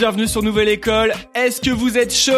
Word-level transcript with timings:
Bienvenue 0.00 0.28
sur 0.28 0.42
Nouvelle 0.42 0.70
École. 0.70 1.12
Est-ce 1.34 1.60
que 1.60 1.68
vous 1.68 1.98
êtes 1.98 2.10
chaud? 2.10 2.32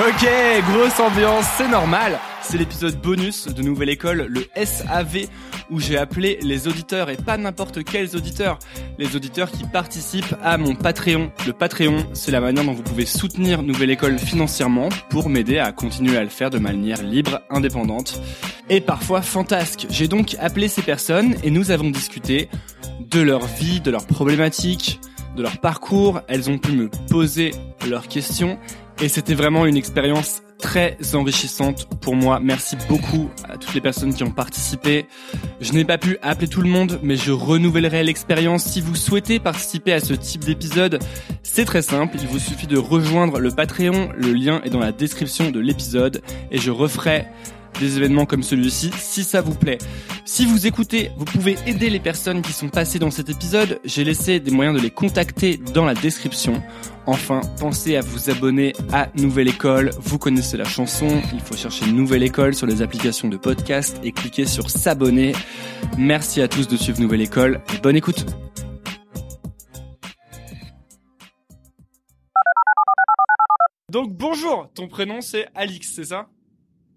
Ok, 0.00 0.28
grosse 0.68 0.98
ambiance, 0.98 1.44
c'est 1.56 1.68
normal. 1.68 2.18
C'est 2.42 2.58
l'épisode 2.58 3.00
bonus 3.00 3.46
de 3.46 3.62
Nouvelle 3.62 3.90
École, 3.90 4.26
le 4.28 4.44
SAV, 4.56 5.28
où 5.70 5.78
j'ai 5.78 5.96
appelé 5.96 6.40
les 6.42 6.66
auditeurs, 6.66 7.08
et 7.08 7.16
pas 7.16 7.36
n'importe 7.36 7.84
quels 7.84 8.16
auditeurs, 8.16 8.58
les 8.98 9.14
auditeurs 9.14 9.52
qui 9.52 9.62
participent 9.62 10.34
à 10.42 10.58
mon 10.58 10.74
Patreon. 10.74 11.30
Le 11.46 11.52
Patreon, 11.52 12.04
c'est 12.14 12.32
la 12.32 12.40
manière 12.40 12.64
dont 12.64 12.72
vous 12.72 12.82
pouvez 12.82 13.06
soutenir 13.06 13.62
Nouvelle 13.62 13.90
École 13.90 14.18
financièrement 14.18 14.88
pour 15.10 15.28
m'aider 15.28 15.60
à 15.60 15.70
continuer 15.70 16.16
à 16.16 16.24
le 16.24 16.30
faire 16.30 16.50
de 16.50 16.58
manière 16.58 17.00
libre, 17.00 17.42
indépendante 17.48 18.20
et 18.68 18.80
parfois 18.80 19.22
fantasque. 19.22 19.86
J'ai 19.88 20.08
donc 20.08 20.34
appelé 20.40 20.66
ces 20.66 20.82
personnes 20.82 21.36
et 21.44 21.52
nous 21.52 21.70
avons 21.70 21.90
discuté 21.90 22.48
de 22.98 23.20
leur 23.20 23.46
vie, 23.46 23.80
de 23.80 23.92
leurs 23.92 24.06
problématiques, 24.08 24.98
de 25.38 25.42
leur 25.42 25.58
parcours. 25.58 26.20
Elles 26.28 26.50
ont 26.50 26.58
pu 26.58 26.72
me 26.72 26.90
poser 27.08 27.52
leurs 27.88 28.08
questions 28.08 28.58
et 29.00 29.08
c'était 29.08 29.34
vraiment 29.34 29.64
une 29.64 29.76
expérience 29.76 30.42
très 30.58 30.98
enrichissante 31.14 31.86
pour 32.00 32.16
moi. 32.16 32.40
Merci 32.42 32.76
beaucoup 32.88 33.30
à 33.48 33.56
toutes 33.56 33.74
les 33.74 33.80
personnes 33.80 34.12
qui 34.12 34.24
ont 34.24 34.30
participé. 34.30 35.06
Je 35.60 35.72
n'ai 35.72 35.84
pas 35.84 35.98
pu 35.98 36.18
appeler 36.20 36.48
tout 36.48 36.60
le 36.60 36.68
monde, 36.68 36.98
mais 37.02 37.16
je 37.16 37.30
renouvellerai 37.30 38.02
l'expérience. 38.02 38.64
Si 38.64 38.80
vous 38.80 38.96
souhaitez 38.96 39.38
participer 39.38 39.92
à 39.92 40.00
ce 40.00 40.14
type 40.14 40.44
d'épisode, 40.44 40.98
c'est 41.44 41.64
très 41.64 41.82
simple. 41.82 42.16
Il 42.20 42.26
vous 42.26 42.40
suffit 42.40 42.66
de 42.66 42.76
rejoindre 42.76 43.38
le 43.38 43.50
Patreon. 43.50 44.10
Le 44.16 44.32
lien 44.32 44.60
est 44.64 44.70
dans 44.70 44.80
la 44.80 44.92
description 44.92 45.50
de 45.50 45.60
l'épisode 45.60 46.20
et 46.50 46.58
je 46.58 46.72
referai 46.72 47.26
des 47.78 47.96
événements 47.96 48.26
comme 48.26 48.42
celui-ci 48.42 48.90
si 48.98 49.24
ça 49.24 49.40
vous 49.40 49.54
plaît. 49.54 49.78
Si 50.24 50.44
vous 50.44 50.66
écoutez, 50.66 51.10
vous 51.16 51.24
pouvez 51.24 51.56
aider 51.66 51.90
les 51.90 52.00
personnes 52.00 52.42
qui 52.42 52.52
sont 52.52 52.68
passées 52.68 52.98
dans 52.98 53.10
cet 53.10 53.28
épisode. 53.28 53.80
J'ai 53.84 54.04
laissé 54.04 54.40
des 54.40 54.50
moyens 54.50 54.76
de 54.76 54.82
les 54.82 54.90
contacter 54.90 55.56
dans 55.56 55.84
la 55.84 55.94
description. 55.94 56.62
Enfin, 57.06 57.40
pensez 57.58 57.96
à 57.96 58.02
vous 58.02 58.28
abonner 58.28 58.74
à 58.92 59.08
Nouvelle 59.14 59.48
École. 59.48 59.90
Vous 60.00 60.18
connaissez 60.18 60.56
la 60.56 60.64
chanson. 60.64 61.22
Il 61.32 61.40
faut 61.40 61.56
chercher 61.56 61.86
Nouvelle 61.86 62.22
École 62.22 62.54
sur 62.54 62.66
les 62.66 62.82
applications 62.82 63.28
de 63.28 63.36
podcast 63.36 63.98
et 64.04 64.12
cliquer 64.12 64.44
sur 64.44 64.68
s'abonner. 64.68 65.32
Merci 65.96 66.42
à 66.42 66.48
tous 66.48 66.68
de 66.68 66.76
suivre 66.76 67.00
Nouvelle 67.00 67.22
École 67.22 67.62
et 67.74 67.78
bonne 67.80 67.96
écoute. 67.96 68.26
Donc 73.90 74.12
bonjour, 74.12 74.70
ton 74.74 74.86
prénom 74.86 75.22
c'est 75.22 75.48
Alix, 75.54 75.90
c'est 75.94 76.04
ça? 76.04 76.28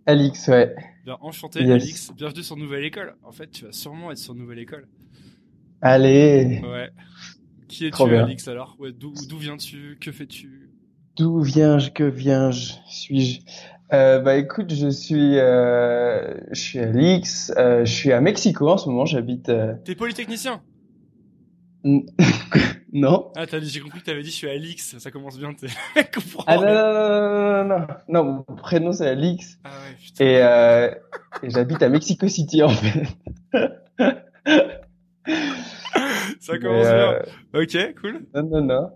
Alix, 0.06 0.48
ouais. 0.48 0.76
Bien, 1.06 1.18
enchanté 1.22 1.62
Yes. 1.62 1.84
Alix, 1.84 2.12
bienvenue 2.16 2.44
sur 2.44 2.58
Nouvelle 2.58 2.86
École. 2.86 3.16
En 3.24 3.32
fait, 3.32 3.48
tu 3.52 3.66
vas 3.66 3.72
sûrement 3.72 4.12
être 4.12 4.18
sur 4.18 4.34
Nouvelle 4.36 4.60
École. 4.60 4.88
Allez, 5.82 6.62
Ouais. 6.64 6.90
Qui 7.68 7.86
es-tu. 7.88 8.02
Alix 8.16 8.48
alors? 8.48 8.76
Ouais, 8.80 8.92
D'où 8.92 9.14
viens-tu? 9.38 9.98
Que 10.02 10.12
fais-tu? 10.12 10.70
D'où 11.18 11.42
viens-je, 11.42 11.90
que 11.92 12.04
viens-je, 12.04 12.74
suis-je? 12.88 13.40
Euh, 13.94 14.20
Bah 14.20 14.38
écoute, 14.38 14.74
je 14.74 14.88
suis, 14.90 15.38
euh, 15.38 16.34
je 16.52 16.60
suis 16.60 16.80
Alix, 16.80 17.52
euh, 17.58 17.86
je 17.86 17.94
suis 17.94 18.12
à 18.12 18.22
Mexico 18.22 18.70
en 18.70 18.78
ce 18.78 18.90
moment, 18.90 19.06
j'habite. 19.06 19.52
T'es 19.86 19.96
polytechnicien? 19.96 20.62
non 22.94 23.32
Ah, 23.36 23.48
t'as 23.48 23.60
dit- 23.60 23.70
j'ai 23.70 23.80
compris 23.80 24.00
que 24.02 24.06
t'avais 24.06 24.22
dit 24.24 24.30
je 24.30 24.36
suis 24.36 24.50
Alix, 24.50 24.98
ça 25.00 25.12
commence 25.12 25.38
bien, 25.38 25.54
t'es. 25.54 25.68
Ah 26.48 26.56
non, 26.58 26.64
non, 26.64 26.74
non, 26.74 27.64
non, 27.64 27.64
non, 27.64 27.80
non, 27.80 27.88
non, 28.08 28.24
mon 28.48 28.56
prénom 28.56 28.92
c'est 28.92 29.08
Alix 29.10 29.58
Ah 29.64 29.70
ouais, 29.70 29.96
putain. 30.04 30.26
et, 30.26 30.42
euh, 30.44 30.92
et 31.44 31.50
j'habite 31.50 31.82
à 31.84 31.90
Mexico 31.90 32.28
City 32.28 32.62
en 32.64 32.70
fait. 32.70 33.04
ça 36.40 36.58
commence 36.58 36.86
Mais, 36.88 36.92
euh, 36.94 37.20
bien. 37.54 37.62
Ok, 37.62 37.96
cool. 38.02 38.26
Non, 38.34 38.44
non, 38.44 38.62
non. 38.62 38.90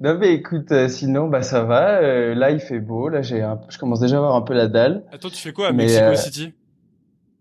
Non 0.00 0.16
mais 0.16 0.32
écoute, 0.34 0.70
euh, 0.70 0.88
sinon 0.88 1.26
bah 1.26 1.42
ça 1.42 1.64
va. 1.64 1.96
euh, 2.00 2.32
là 2.34 2.52
il 2.52 2.60
fait 2.60 2.78
beau. 2.78 3.08
Là 3.08 3.20
j'ai, 3.20 3.42
un... 3.42 3.60
je 3.68 3.78
commence 3.78 3.98
déjà 3.98 4.14
à 4.14 4.18
avoir 4.18 4.36
un 4.36 4.42
peu 4.42 4.54
la 4.54 4.68
dalle. 4.68 5.04
Attends, 5.10 5.28
tu 5.28 5.38
fais 5.38 5.52
quoi 5.52 5.68
à 5.68 5.72
Mais, 5.72 5.84
Mexico 5.86 6.14
City? 6.14 6.52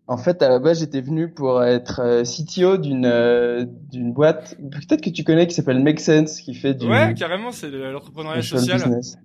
En 0.10 0.18
fait, 0.18 0.42
à 0.42 0.48
la 0.48 0.60
base, 0.60 0.80
j'étais 0.80 1.02
venu 1.02 1.30
pour 1.30 1.64
être 1.64 2.00
euh, 2.02 2.24
CTO 2.24 2.78
d'une 2.78 3.06
euh, 3.06 3.66
d'une 3.92 4.14
boîte, 4.14 4.56
peut-être 4.58 5.02
que 5.02 5.10
tu 5.10 5.26
connais, 5.26 5.48
qui 5.48 5.54
s'appelle 5.54 5.84
Make 5.84 6.00
Sense, 6.00 6.40
qui 6.40 6.54
fait 6.54 6.74
du 6.74 6.88
Ouais, 6.88 7.14
carrément, 7.14 7.52
c'est 7.52 7.70
de 7.70 7.78
l'entrepreneuriat 7.78 8.42
social 8.42 8.78
business. 8.78 9.18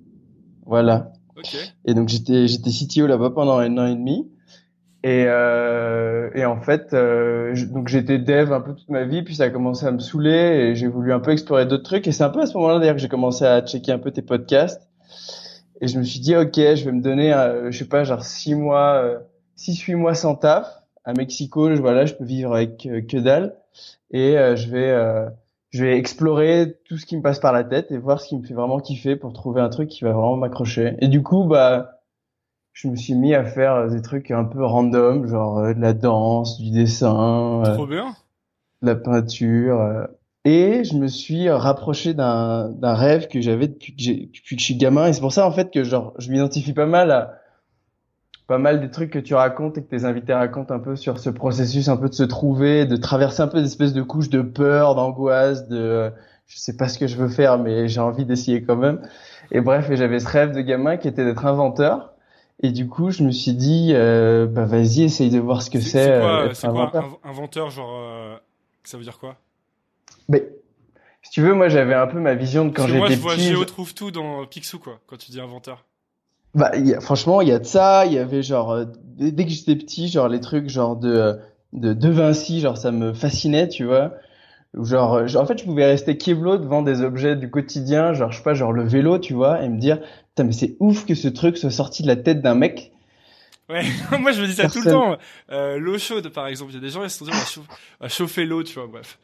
Voilà. 0.66 1.12
Ok. 1.36 1.56
Et 1.84 1.94
donc 1.94 2.08
j'étais 2.08 2.48
j'étais 2.48 2.70
CTO 2.70 3.06
là-bas 3.06 3.30
pendant 3.30 3.58
un 3.58 3.78
an 3.78 3.86
et 3.86 3.94
demi. 3.94 4.28
Et 5.04 5.24
euh, 5.26 6.30
et 6.34 6.44
en 6.44 6.60
fait, 6.60 6.94
euh, 6.94 7.54
donc 7.70 7.88
j'étais 7.88 8.18
dev 8.18 8.52
un 8.52 8.60
peu 8.60 8.74
toute 8.74 8.88
ma 8.88 9.04
vie, 9.04 9.22
puis 9.22 9.34
ça 9.34 9.44
a 9.44 9.50
commencé 9.50 9.84
à 9.84 9.90
me 9.90 9.98
saouler 9.98 10.30
et 10.30 10.74
j'ai 10.76 10.86
voulu 10.86 11.12
un 11.12 11.18
peu 11.18 11.32
explorer 11.32 11.66
d'autres 11.66 11.82
trucs. 11.82 12.06
Et 12.06 12.12
c'est 12.12 12.22
un 12.22 12.30
peu 12.30 12.40
à 12.40 12.46
ce 12.46 12.54
moment-là 12.54 12.78
d'ailleurs 12.78 12.94
que 12.94 13.00
j'ai 13.00 13.08
commencé 13.08 13.44
à 13.44 13.60
checker 13.62 13.90
un 13.90 13.98
peu 13.98 14.12
tes 14.12 14.22
podcasts. 14.22 14.88
Et 15.80 15.88
je 15.88 15.98
me 15.98 16.04
suis 16.04 16.20
dit 16.20 16.36
ok, 16.36 16.54
je 16.54 16.84
vais 16.84 16.92
me 16.92 17.02
donner, 17.02 17.32
euh, 17.32 17.72
je 17.72 17.78
sais 17.78 17.88
pas, 17.88 18.04
genre 18.04 18.22
six 18.22 18.54
mois, 18.54 19.02
euh, 19.02 19.18
six 19.56 19.76
huit 19.80 19.96
mois 19.96 20.14
sans 20.14 20.36
taf 20.36 20.81
à 21.04 21.12
Mexico. 21.14 21.74
Je, 21.74 21.80
voilà, 21.80 22.06
je 22.06 22.14
peux 22.14 22.24
vivre 22.24 22.54
avec 22.54 22.86
euh, 22.86 23.00
que 23.02 23.16
dalle 23.16 23.56
et 24.10 24.36
euh, 24.38 24.56
je 24.56 24.70
vais 24.70 24.90
euh, 24.90 25.28
je 25.70 25.84
vais 25.84 25.96
explorer 25.98 26.76
tout 26.86 26.98
ce 26.98 27.06
qui 27.06 27.16
me 27.16 27.22
passe 27.22 27.38
par 27.40 27.52
la 27.52 27.64
tête 27.64 27.90
et 27.90 27.98
voir 27.98 28.20
ce 28.20 28.28
qui 28.28 28.36
me 28.36 28.42
fait 28.46 28.54
vraiment 28.54 28.78
kiffer 28.78 29.16
pour 29.16 29.32
trouver 29.32 29.60
un 29.62 29.70
truc 29.70 29.88
qui 29.88 30.04
va 30.04 30.12
vraiment 30.12 30.36
m'accrocher. 30.36 30.96
Et 31.00 31.08
du 31.08 31.22
coup, 31.22 31.44
bah, 31.44 32.00
je 32.74 32.88
me 32.88 32.96
suis 32.96 33.14
mis 33.14 33.34
à 33.34 33.44
faire 33.44 33.88
des 33.88 34.02
trucs 34.02 34.30
un 34.30 34.44
peu 34.44 34.64
random, 34.64 35.26
genre 35.26 35.58
euh, 35.58 35.72
de 35.74 35.80
la 35.80 35.92
danse, 35.94 36.58
du 36.60 36.70
dessin, 36.70 37.62
euh, 37.66 37.74
Trop 37.74 37.86
bien. 37.86 38.14
de 38.82 38.86
la 38.88 38.96
peinture. 38.96 39.80
euh. 39.80 40.04
et 40.44 40.84
je 40.84 40.94
me 40.96 41.06
suis 41.08 41.48
rapproché 41.48 42.12
d'un 42.14 42.68
d'un 42.70 42.94
rêve 42.94 43.28
que 43.28 43.40
j'avais 43.40 43.68
depuis 43.68 43.94
que 43.96 44.02
depuis 44.26 44.56
que 44.56 44.60
je 44.60 44.64
suis 44.66 44.76
gamin. 44.76 45.06
Et 45.06 45.12
c'est 45.14 45.20
pour 45.22 45.32
ça 45.32 45.46
en 45.46 45.52
fait 45.52 45.70
que 45.72 45.84
genre 45.84 46.12
je 46.18 46.30
m'identifie 46.30 46.72
pas 46.74 46.86
mal 46.86 47.10
à 47.10 47.38
pas 48.52 48.58
mal 48.58 48.82
des 48.82 48.90
trucs 48.90 49.08
que 49.08 49.18
tu 49.18 49.34
racontes 49.34 49.78
et 49.78 49.82
que 49.82 49.88
tes 49.88 50.04
invités 50.04 50.34
racontent 50.34 50.74
un 50.74 50.78
peu 50.78 50.94
sur 50.94 51.18
ce 51.18 51.30
processus 51.30 51.88
un 51.88 51.96
peu 51.96 52.10
de 52.10 52.14
se 52.14 52.22
trouver, 52.22 52.84
de 52.84 52.96
traverser 52.96 53.40
un 53.40 53.48
peu 53.48 53.60
des 53.62 53.66
espèces 53.66 53.94
de 53.94 54.02
couches 54.02 54.28
de 54.28 54.42
peur, 54.42 54.94
d'angoisse, 54.94 55.68
de 55.68 56.12
je 56.48 56.58
sais 56.58 56.76
pas 56.76 56.86
ce 56.88 56.98
que 56.98 57.06
je 57.06 57.16
veux 57.16 57.30
faire, 57.30 57.56
mais 57.56 57.88
j'ai 57.88 58.00
envie 58.00 58.26
d'essayer 58.26 58.62
quand 58.62 58.76
même. 58.76 59.00
Et 59.52 59.62
bref, 59.62 59.88
et 59.88 59.96
j'avais 59.96 60.20
ce 60.20 60.28
rêve 60.28 60.52
de 60.52 60.60
gamin 60.60 60.98
qui 60.98 61.08
était 61.08 61.24
d'être 61.24 61.46
inventeur. 61.46 62.12
Et 62.62 62.72
du 62.72 62.88
coup, 62.88 63.10
je 63.10 63.22
me 63.22 63.30
suis 63.30 63.54
dit, 63.54 63.92
euh, 63.94 64.44
bah 64.46 64.66
vas-y, 64.66 65.04
essaye 65.04 65.30
de 65.30 65.38
voir 65.38 65.62
ce 65.62 65.70
que 65.70 65.80
c'est. 65.80 65.88
C'est 66.12 66.18
quoi, 66.18 66.28
euh, 66.42 66.50
être 66.50 66.60
quoi 66.60 66.68
inventeur. 66.68 67.04
inv- 67.04 67.30
inventeur, 67.30 67.70
genre, 67.70 67.94
euh, 67.96 68.36
ça 68.84 68.98
veut 68.98 69.02
dire 69.02 69.18
quoi? 69.18 69.36
Mais 70.28 70.46
si 71.22 71.30
tu 71.30 71.40
veux, 71.40 71.54
moi 71.54 71.70
j'avais 71.70 71.94
un 71.94 72.06
peu 72.06 72.20
ma 72.20 72.34
vision 72.34 72.66
de 72.66 72.70
quand 72.70 72.82
Parce 72.82 72.92
que 72.92 72.98
moi, 72.98 73.08
j'étais 73.08 73.16
je 73.16 73.22
vois 73.22 73.34
petit. 73.34 73.46
Géo 73.46 73.64
trouve 73.64 73.94
tout 73.94 74.10
dans 74.10 74.44
Picsou, 74.44 74.78
quoi, 74.78 75.00
quand 75.06 75.16
tu 75.16 75.30
dis 75.30 75.40
inventeur. 75.40 75.86
Bah, 76.54 76.76
y 76.76 76.94
a- 76.94 77.00
franchement, 77.00 77.40
il 77.40 77.48
y 77.48 77.52
a 77.52 77.58
de 77.58 77.64
ça. 77.64 78.06
Il 78.06 78.12
y 78.12 78.18
avait 78.18 78.42
genre 78.42 78.72
euh, 78.72 78.84
dès, 79.16 79.44
que 79.44 79.50
j'étais 79.50 79.76
petit, 79.76 80.08
genre 80.08 80.28
les 80.28 80.40
trucs 80.40 80.68
genre 80.68 80.96
de 80.96 81.08
euh, 81.08 81.34
de 81.72 81.92
De 81.94 82.08
Vinci, 82.10 82.60
genre 82.60 82.76
ça 82.76 82.90
me 82.92 83.12
fascinait, 83.14 83.68
tu 83.68 83.84
vois. 83.84 84.12
Ou 84.76 84.84
Genre, 84.84 85.14
euh, 85.14 85.34
en 85.36 85.46
fait, 85.46 85.58
je 85.58 85.64
pouvais 85.64 85.86
rester 85.86 86.16
keblo 86.16 86.58
devant 86.58 86.82
des 86.82 87.02
objets 87.02 87.36
du 87.36 87.50
quotidien, 87.50 88.14
genre 88.14 88.32
je 88.32 88.38
sais 88.38 88.42
pas, 88.42 88.54
genre 88.54 88.72
le 88.72 88.84
vélo, 88.84 89.18
tu 89.18 89.34
vois, 89.34 89.62
et 89.62 89.68
me 89.68 89.78
dire, 89.78 90.00
putain, 90.00 90.44
mais 90.44 90.52
c'est 90.52 90.76
ouf 90.80 91.04
que 91.06 91.14
ce 91.14 91.28
truc 91.28 91.58
soit 91.58 91.70
sorti 91.70 92.02
de 92.02 92.08
la 92.08 92.16
tête 92.16 92.40
d'un 92.42 92.54
mec. 92.54 92.92
Ouais, 93.68 93.84
moi, 94.18 94.32
je 94.32 94.42
me 94.42 94.46
dis 94.46 94.54
ça 94.54 94.68
tout 94.68 94.80
le 94.80 94.86
temps. 94.90 95.16
Euh, 95.50 95.78
l'eau 95.78 95.98
chaude, 95.98 96.28
par 96.28 96.46
exemple. 96.46 96.72
Il 96.72 96.74
y 96.74 96.78
a 96.78 96.80
des 96.80 96.90
gens, 96.90 97.02
ils 97.04 97.10
se 97.10 97.18
sont 97.18 97.24
dit, 97.24 97.30
on 97.58 98.02
va 98.02 98.08
chauffer 98.08 98.44
l'eau, 98.44 98.62
tu 98.62 98.74
vois, 98.74 98.86
bref. 98.86 99.18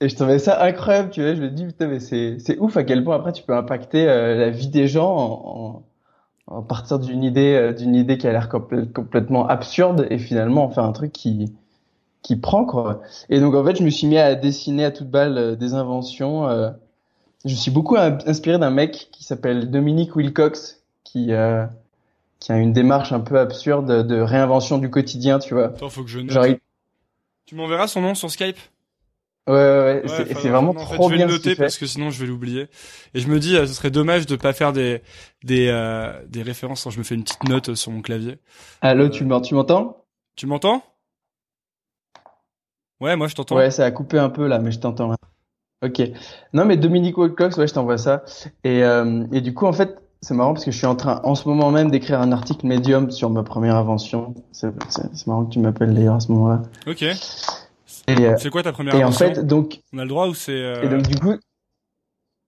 Et 0.00 0.08
je 0.08 0.14
trouvais 0.16 0.38
ça 0.38 0.62
incroyable, 0.62 1.10
tu 1.10 1.22
vois. 1.22 1.34
Je 1.34 1.40
me 1.40 1.48
dis, 1.50 1.64
putain, 1.66 1.86
mais 1.86 2.00
c'est 2.00 2.38
c'est 2.38 2.58
ouf 2.58 2.76
à 2.76 2.84
quel 2.84 3.04
point 3.04 3.16
après 3.16 3.32
tu 3.32 3.42
peux 3.42 3.54
impacter 3.56 4.08
euh, 4.08 4.34
la 4.36 4.50
vie 4.50 4.68
des 4.68 4.88
gens 4.88 5.14
en, 5.16 5.84
en, 6.48 6.56
en 6.58 6.62
partir 6.62 6.98
d'une 6.98 7.22
idée 7.22 7.54
euh, 7.54 7.72
d'une 7.72 7.94
idée 7.94 8.18
qui 8.18 8.26
a 8.26 8.32
l'air 8.32 8.48
complè- 8.48 8.90
complètement 8.90 9.46
absurde 9.46 10.06
et 10.10 10.18
finalement 10.18 10.64
en 10.64 10.70
faire 10.70 10.84
un 10.84 10.92
truc 10.92 11.12
qui 11.12 11.52
qui 12.22 12.36
prend 12.36 12.64
quoi. 12.64 13.02
Et 13.30 13.40
donc 13.40 13.54
en 13.54 13.64
fait, 13.64 13.76
je 13.76 13.82
me 13.84 13.90
suis 13.90 14.06
mis 14.06 14.18
à 14.18 14.34
dessiner 14.34 14.86
à 14.86 14.90
toute 14.90 15.08
balle 15.10 15.38
euh, 15.38 15.56
des 15.56 15.74
inventions. 15.74 16.48
euh. 16.48 16.70
Je 17.44 17.50
me 17.50 17.56
suis 17.56 17.70
beaucoup 17.70 17.96
in- 17.96 18.18
inspiré 18.26 18.58
d'un 18.58 18.70
mec 18.70 19.08
qui 19.12 19.22
s'appelle 19.24 19.70
Dominique 19.70 20.16
Wilcox, 20.16 20.82
qui 21.04 21.32
euh, 21.32 21.66
qui 22.40 22.52
a 22.52 22.56
une 22.58 22.72
démarche 22.72 23.12
un 23.12 23.20
peu 23.20 23.38
absurde 23.38 24.06
de 24.06 24.20
réinvention 24.20 24.78
du 24.78 24.90
quotidien, 24.90 25.38
tu 25.38 25.54
vois. 25.54 25.66
Attends, 25.66 25.88
faut 25.90 26.02
que 26.04 26.10
je 26.10 26.20
note. 26.20 26.30
Genre, 26.30 26.46
il- 26.46 26.58
Tu 27.46 27.54
m'enverras 27.54 27.86
son 27.86 28.00
nom 28.00 28.14
sur 28.14 28.30
Skype? 28.30 28.56
Ouais, 29.46 29.52
ouais, 29.54 29.60
ouais, 29.60 30.02
Ouais, 30.04 30.10
c'est 30.10 30.48
vraiment 30.48 30.70
en 30.70 30.86
fait, 30.86 30.96
trop 30.96 31.04
je 31.08 31.12
vais 31.12 31.16
bien 31.18 31.26
le 31.26 31.32
noter 31.32 31.54
parce 31.56 31.78
que 31.78 31.86
sinon 31.86 32.10
je 32.10 32.20
vais 32.20 32.26
l'oublier. 32.26 32.68
Et 33.14 33.20
je 33.20 33.28
me 33.28 33.38
dis, 33.38 33.56
euh, 33.56 33.66
ce 33.66 33.74
serait 33.74 33.90
dommage 33.90 34.26
de 34.26 34.36
pas 34.36 34.52
faire 34.52 34.72
des 34.72 35.02
des 35.42 35.68
euh, 35.68 36.12
des 36.28 36.42
références 36.42 36.84
quand 36.84 36.90
je 36.90 36.98
me 36.98 37.04
fais 37.04 37.14
une 37.14 37.24
petite 37.24 37.44
note 37.44 37.70
euh, 37.70 37.74
sur 37.74 37.90
mon 37.92 38.02
clavier. 38.02 38.38
Allô, 38.80 39.08
tu 39.08 39.24
m'en- 39.24 39.40
tu 39.40 39.54
m'entends? 39.54 40.04
Tu 40.36 40.46
m'entends? 40.46 40.82
Ouais, 43.00 43.16
moi 43.16 43.28
je 43.28 43.34
t'entends. 43.34 43.56
Ouais, 43.56 43.70
ça 43.70 43.84
a 43.84 43.90
coupé 43.90 44.18
un 44.18 44.30
peu 44.30 44.46
là, 44.46 44.58
mais 44.58 44.70
je 44.70 44.78
t'entends. 44.80 45.14
Ok. 45.84 46.02
Non, 46.52 46.64
mais 46.64 46.76
Dominique 46.76 47.18
Wilcox, 47.18 47.56
ouais, 47.58 47.66
je 47.66 47.74
t'envoie 47.74 47.98
ça. 47.98 48.24
Et, 48.62 48.82
euh, 48.84 49.26
et 49.32 49.40
du 49.42 49.52
coup, 49.52 49.66
en 49.66 49.72
fait, 49.72 49.98
c'est 50.22 50.32
marrant 50.32 50.54
parce 50.54 50.64
que 50.64 50.70
je 50.70 50.76
suis 50.78 50.86
en 50.86 50.96
train, 50.96 51.20
en 51.24 51.34
ce 51.34 51.46
moment 51.48 51.70
même, 51.70 51.90
d'écrire 51.90 52.20
un 52.22 52.32
article 52.32 52.66
Medium 52.66 53.10
sur 53.10 53.28
ma 53.28 53.42
première 53.42 53.76
invention. 53.76 54.34
C'est 54.52 54.70
c'est- 54.88 55.02
c'est 55.14 55.26
marrant 55.26 55.44
que 55.44 55.50
tu 55.52 55.58
m'appelles 55.58 55.92
d'ailleurs 55.92 56.14
à 56.14 56.20
ce 56.20 56.32
moment-là. 56.32 56.62
Ok. 56.86 57.04
Euh, 58.08 58.36
C'est 58.38 58.50
quoi 58.50 58.62
ta 58.62 58.72
première 58.72 58.94
et 58.94 59.04
en 59.04 59.12
fait, 59.12 59.46
donc, 59.46 59.80
On 59.92 59.98
a 59.98 60.02
le 60.02 60.08
droit 60.08 60.28
ou 60.28 60.34
c'est 60.34 60.52
euh, 60.52 60.82
et 60.82 60.88
donc 60.88 61.02
du 61.02 61.18
coup, 61.18 61.34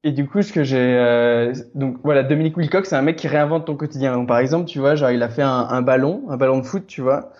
et 0.05 0.12
du 0.12 0.29
coup, 0.29 0.41
ce 0.43 0.53
que 0.53 0.62
j'ai, 0.62 0.79
euh, 0.79 1.53
donc 1.75 1.97
voilà, 2.05 2.23
Dominique 2.23 2.56
Wilcox, 2.56 2.91
c'est 2.91 2.94
un 2.97 3.03
mec 3.03 3.17
qui 3.17 3.26
réinvente 3.26 3.67
ton 3.67 3.75
quotidien. 3.75 4.14
Donc, 4.14 4.29
par 4.29 4.38
exemple, 4.38 4.67
tu 4.67 4.79
vois, 4.79 4.94
genre, 4.94 5.11
il 5.11 5.20
a 5.23 5.29
fait 5.29 5.43
un, 5.43 5.67
un 5.69 5.82
ballon, 5.82 6.23
un 6.29 6.37
ballon 6.37 6.58
de 6.58 6.64
foot, 6.64 6.87
tu 6.87 7.00
vois, 7.00 7.32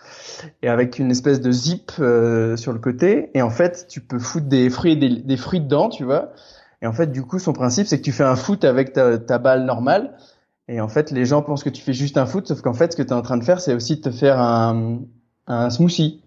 et 0.63 0.69
avec 0.69 0.99
une 0.99 1.13
espèce 1.13 1.41
de 1.41 1.53
zip 1.53 1.93
euh, 2.01 2.57
sur 2.57 2.73
le 2.73 2.81
côté. 2.81 3.31
Et 3.35 3.43
en 3.43 3.51
fait, 3.51 3.87
tu 3.89 4.01
peux 4.01 4.19
foutre 4.19 4.47
des 4.47 4.69
fruits, 4.69 4.97
des, 4.97 5.11
des 5.11 5.37
fruits 5.37 5.61
dedans, 5.61 5.89
tu 5.89 6.03
vois. 6.03 6.33
Et 6.83 6.89
en 6.89 6.93
fait, 6.93 7.13
du 7.13 7.23
coup, 7.23 7.39
son 7.39 7.53
principe, 7.53 7.87
c'est 7.87 7.99
que 7.99 8.05
tu 8.05 8.13
fais 8.13 8.25
un 8.25 8.37
foot 8.37 8.65
avec 8.65 8.93
ta, 8.93 9.17
ta 9.19 9.39
balle 9.39 9.65
normale. 9.65 10.17
Et 10.67 10.81
en 10.81 10.89
fait, 10.89 11.13
les 11.13 11.25
gens 11.25 11.43
pensent 11.43 11.63
que 11.63 11.71
tu 11.71 11.83
fais 11.83 11.93
juste 11.93 12.17
un 12.17 12.27
foot, 12.27 12.49
sauf 12.49 12.63
qu'en 12.63 12.75
fait, 12.75 12.91
ce 12.93 12.97
que 12.97 13.03
tu 13.03 13.11
es 13.11 13.13
en 13.13 13.23
train 13.23 13.37
de 13.37 13.45
faire, 13.45 13.61
c'est 13.61 13.75
aussi 13.75 13.97
de 13.97 14.01
te 14.01 14.11
faire 14.11 14.41
un, 14.41 15.03
un 15.47 15.71
smoothie. 15.71 16.21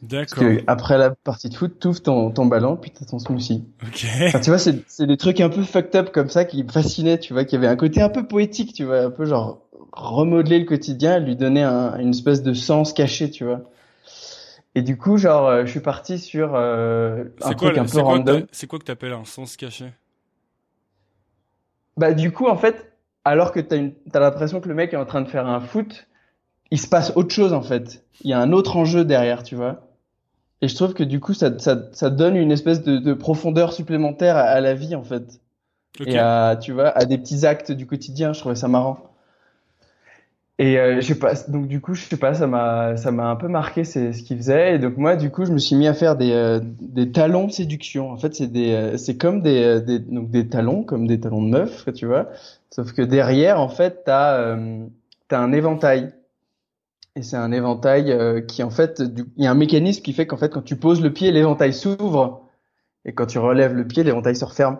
Parce 0.00 0.34
D'accord. 0.34 0.44
que 0.44 0.62
après 0.66 0.98
la 0.98 1.10
partie 1.10 1.48
de 1.48 1.54
foot, 1.54 1.78
tu 1.80 1.88
ouvres 1.88 2.02
ton, 2.02 2.30
ton 2.30 2.46
ballon, 2.46 2.76
puis 2.76 2.90
t'as 2.90 3.06
ton 3.06 3.18
smoothie. 3.18 3.64
Ok. 3.82 4.06
Enfin, 4.26 4.40
tu 4.40 4.50
vois, 4.50 4.58
c'est, 4.58 5.06
des 5.06 5.16
trucs 5.16 5.40
un 5.40 5.48
peu 5.48 5.62
fucked 5.62 5.96
up 5.96 6.12
comme 6.12 6.28
ça 6.28 6.44
qui 6.44 6.62
me 6.62 6.70
fascinaient, 6.70 7.18
tu 7.18 7.32
vois, 7.32 7.44
qui 7.44 7.56
avait 7.56 7.66
un 7.66 7.76
côté 7.76 8.02
un 8.02 8.10
peu 8.10 8.26
poétique, 8.26 8.74
tu 8.74 8.84
vois, 8.84 9.00
un 9.00 9.10
peu 9.10 9.24
genre 9.24 9.62
remodeler 9.92 10.58
le 10.58 10.64
quotidien, 10.64 11.18
lui 11.18 11.36
donner 11.36 11.62
un, 11.62 11.98
une 11.98 12.10
espèce 12.10 12.42
de 12.42 12.52
sens 12.52 12.92
caché, 12.92 13.30
tu 13.30 13.44
vois. 13.44 13.62
Et 14.74 14.82
du 14.82 14.96
coup, 14.96 15.16
genre, 15.16 15.46
euh, 15.46 15.66
je 15.66 15.70
suis 15.70 15.80
parti 15.80 16.18
sur 16.18 16.54
euh, 16.54 17.24
un 17.42 17.54
quoi, 17.54 17.70
truc 17.70 17.78
un 17.78 17.86
peu 17.86 18.00
random. 18.00 18.46
c'est 18.50 18.66
quoi 18.66 18.78
que 18.78 18.84
t'appelles 18.84 19.12
un 19.12 19.24
sens 19.24 19.56
caché? 19.56 19.92
Bah, 21.96 22.12
du 22.12 22.32
coup, 22.32 22.48
en 22.48 22.56
fait, 22.56 22.92
alors 23.24 23.52
que 23.52 23.60
t'as 23.60 24.20
l'impression 24.20 24.60
que 24.60 24.68
le 24.68 24.74
mec 24.74 24.92
est 24.92 24.96
en 24.96 25.06
train 25.06 25.22
de 25.22 25.28
faire 25.28 25.46
un 25.46 25.60
foot, 25.60 26.08
il 26.74 26.78
se 26.78 26.88
passe 26.88 27.12
autre 27.16 27.34
chose, 27.34 27.52
en 27.52 27.62
fait. 27.62 28.04
Il 28.22 28.30
y 28.30 28.32
a 28.32 28.40
un 28.40 28.52
autre 28.52 28.76
enjeu 28.76 29.04
derrière, 29.04 29.42
tu 29.42 29.54
vois. 29.54 29.88
Et 30.60 30.68
je 30.68 30.74
trouve 30.74 30.94
que 30.94 31.04
du 31.04 31.20
coup, 31.20 31.34
ça, 31.34 31.58
ça, 31.58 31.88
ça 31.92 32.10
donne 32.10 32.36
une 32.36 32.52
espèce 32.52 32.82
de, 32.82 32.98
de 32.98 33.14
profondeur 33.14 33.72
supplémentaire 33.72 34.36
à, 34.36 34.42
à 34.42 34.60
la 34.60 34.74
vie, 34.74 34.94
en 34.94 35.02
fait. 35.02 35.40
Et 36.04 36.18
à 36.18 36.58
tu 36.60 36.72
vois 36.72 36.88
à 36.88 37.04
des 37.04 37.18
petits 37.18 37.46
actes 37.46 37.70
du 37.70 37.86
quotidien 37.86 38.32
je 38.32 38.40
trouvais 38.40 38.56
ça 38.56 38.66
marrant 38.66 38.98
et 40.58 40.78
euh, 40.78 41.00
je 41.00 41.06
sais 41.06 41.18
pas 41.18 41.34
donc 41.48 41.68
du 41.68 41.80
coup 41.80 41.94
je 41.94 42.02
sais 42.02 42.16
pas 42.16 42.34
ça 42.34 42.48
m'a 42.48 42.96
ça 42.96 43.12
m'a 43.12 43.28
un 43.28 43.36
peu 43.36 43.46
marqué 43.46 43.84
c'est 43.84 44.12
ce 44.12 44.24
qu'il 44.24 44.36
faisait 44.36 44.74
et 44.74 44.78
donc 44.80 44.96
moi 44.96 45.14
du 45.14 45.30
coup 45.30 45.44
je 45.44 45.52
me 45.52 45.58
suis 45.58 45.76
mis 45.76 45.86
à 45.86 45.94
faire 45.94 46.16
des 46.16 46.32
euh, 46.32 46.60
des 46.80 47.12
talons 47.12 47.46
de 47.46 47.52
séduction 47.52 48.10
en 48.10 48.16
fait 48.16 48.34
c'est 48.34 48.48
des 48.48 48.72
euh, 48.72 48.96
c'est 48.96 49.16
comme 49.16 49.40
des, 49.40 49.80
des 49.82 50.00
donc 50.00 50.30
des 50.30 50.48
talons 50.48 50.82
comme 50.82 51.06
des 51.06 51.20
talons 51.20 51.42
de 51.42 51.50
meuf 51.50 51.88
tu 51.94 52.06
vois 52.06 52.28
sauf 52.70 52.92
que 52.92 53.02
derrière 53.02 53.60
en 53.60 53.68
fait 53.68 54.02
t'as 54.04 54.56
t'as 55.28 55.38
un 55.38 55.52
éventail 55.52 56.12
et 57.16 57.22
c'est 57.22 57.36
un 57.36 57.52
éventail 57.52 58.10
euh, 58.12 58.40
qui 58.40 58.62
en 58.62 58.70
fait 58.70 59.02
du- 59.02 59.24
il 59.36 59.44
y 59.44 59.46
a 59.46 59.50
un 59.50 59.54
mécanisme 59.54 60.02
qui 60.02 60.12
fait 60.12 60.26
qu'en 60.26 60.36
fait 60.36 60.50
quand 60.52 60.62
tu 60.62 60.76
poses 60.76 61.00
le 61.02 61.12
pied 61.12 61.30
l'éventail 61.32 61.72
s'ouvre 61.72 62.48
et 63.06 63.14
quand 63.14 63.26
tu 63.26 63.38
relèves 63.38 63.74
le 63.74 63.86
pied 63.86 64.04
l'éventail 64.04 64.36
se 64.36 64.44
referme 64.46 64.78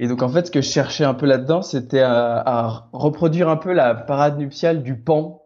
et 0.00 0.08
donc 0.08 0.22
en 0.22 0.28
fait, 0.30 0.46
ce 0.46 0.52
que 0.52 0.62
je 0.62 0.68
cherchais 0.70 1.04
un 1.04 1.14
peu 1.14 1.26
là-dedans, 1.26 1.62
c'était 1.62 2.00
à, 2.00 2.36
à 2.46 2.88
reproduire 2.92 3.48
un 3.48 3.56
peu 3.58 3.72
la 3.72 3.94
parade 3.94 4.38
nuptiale 4.38 4.82
du 4.82 4.96
pan. 4.96 5.44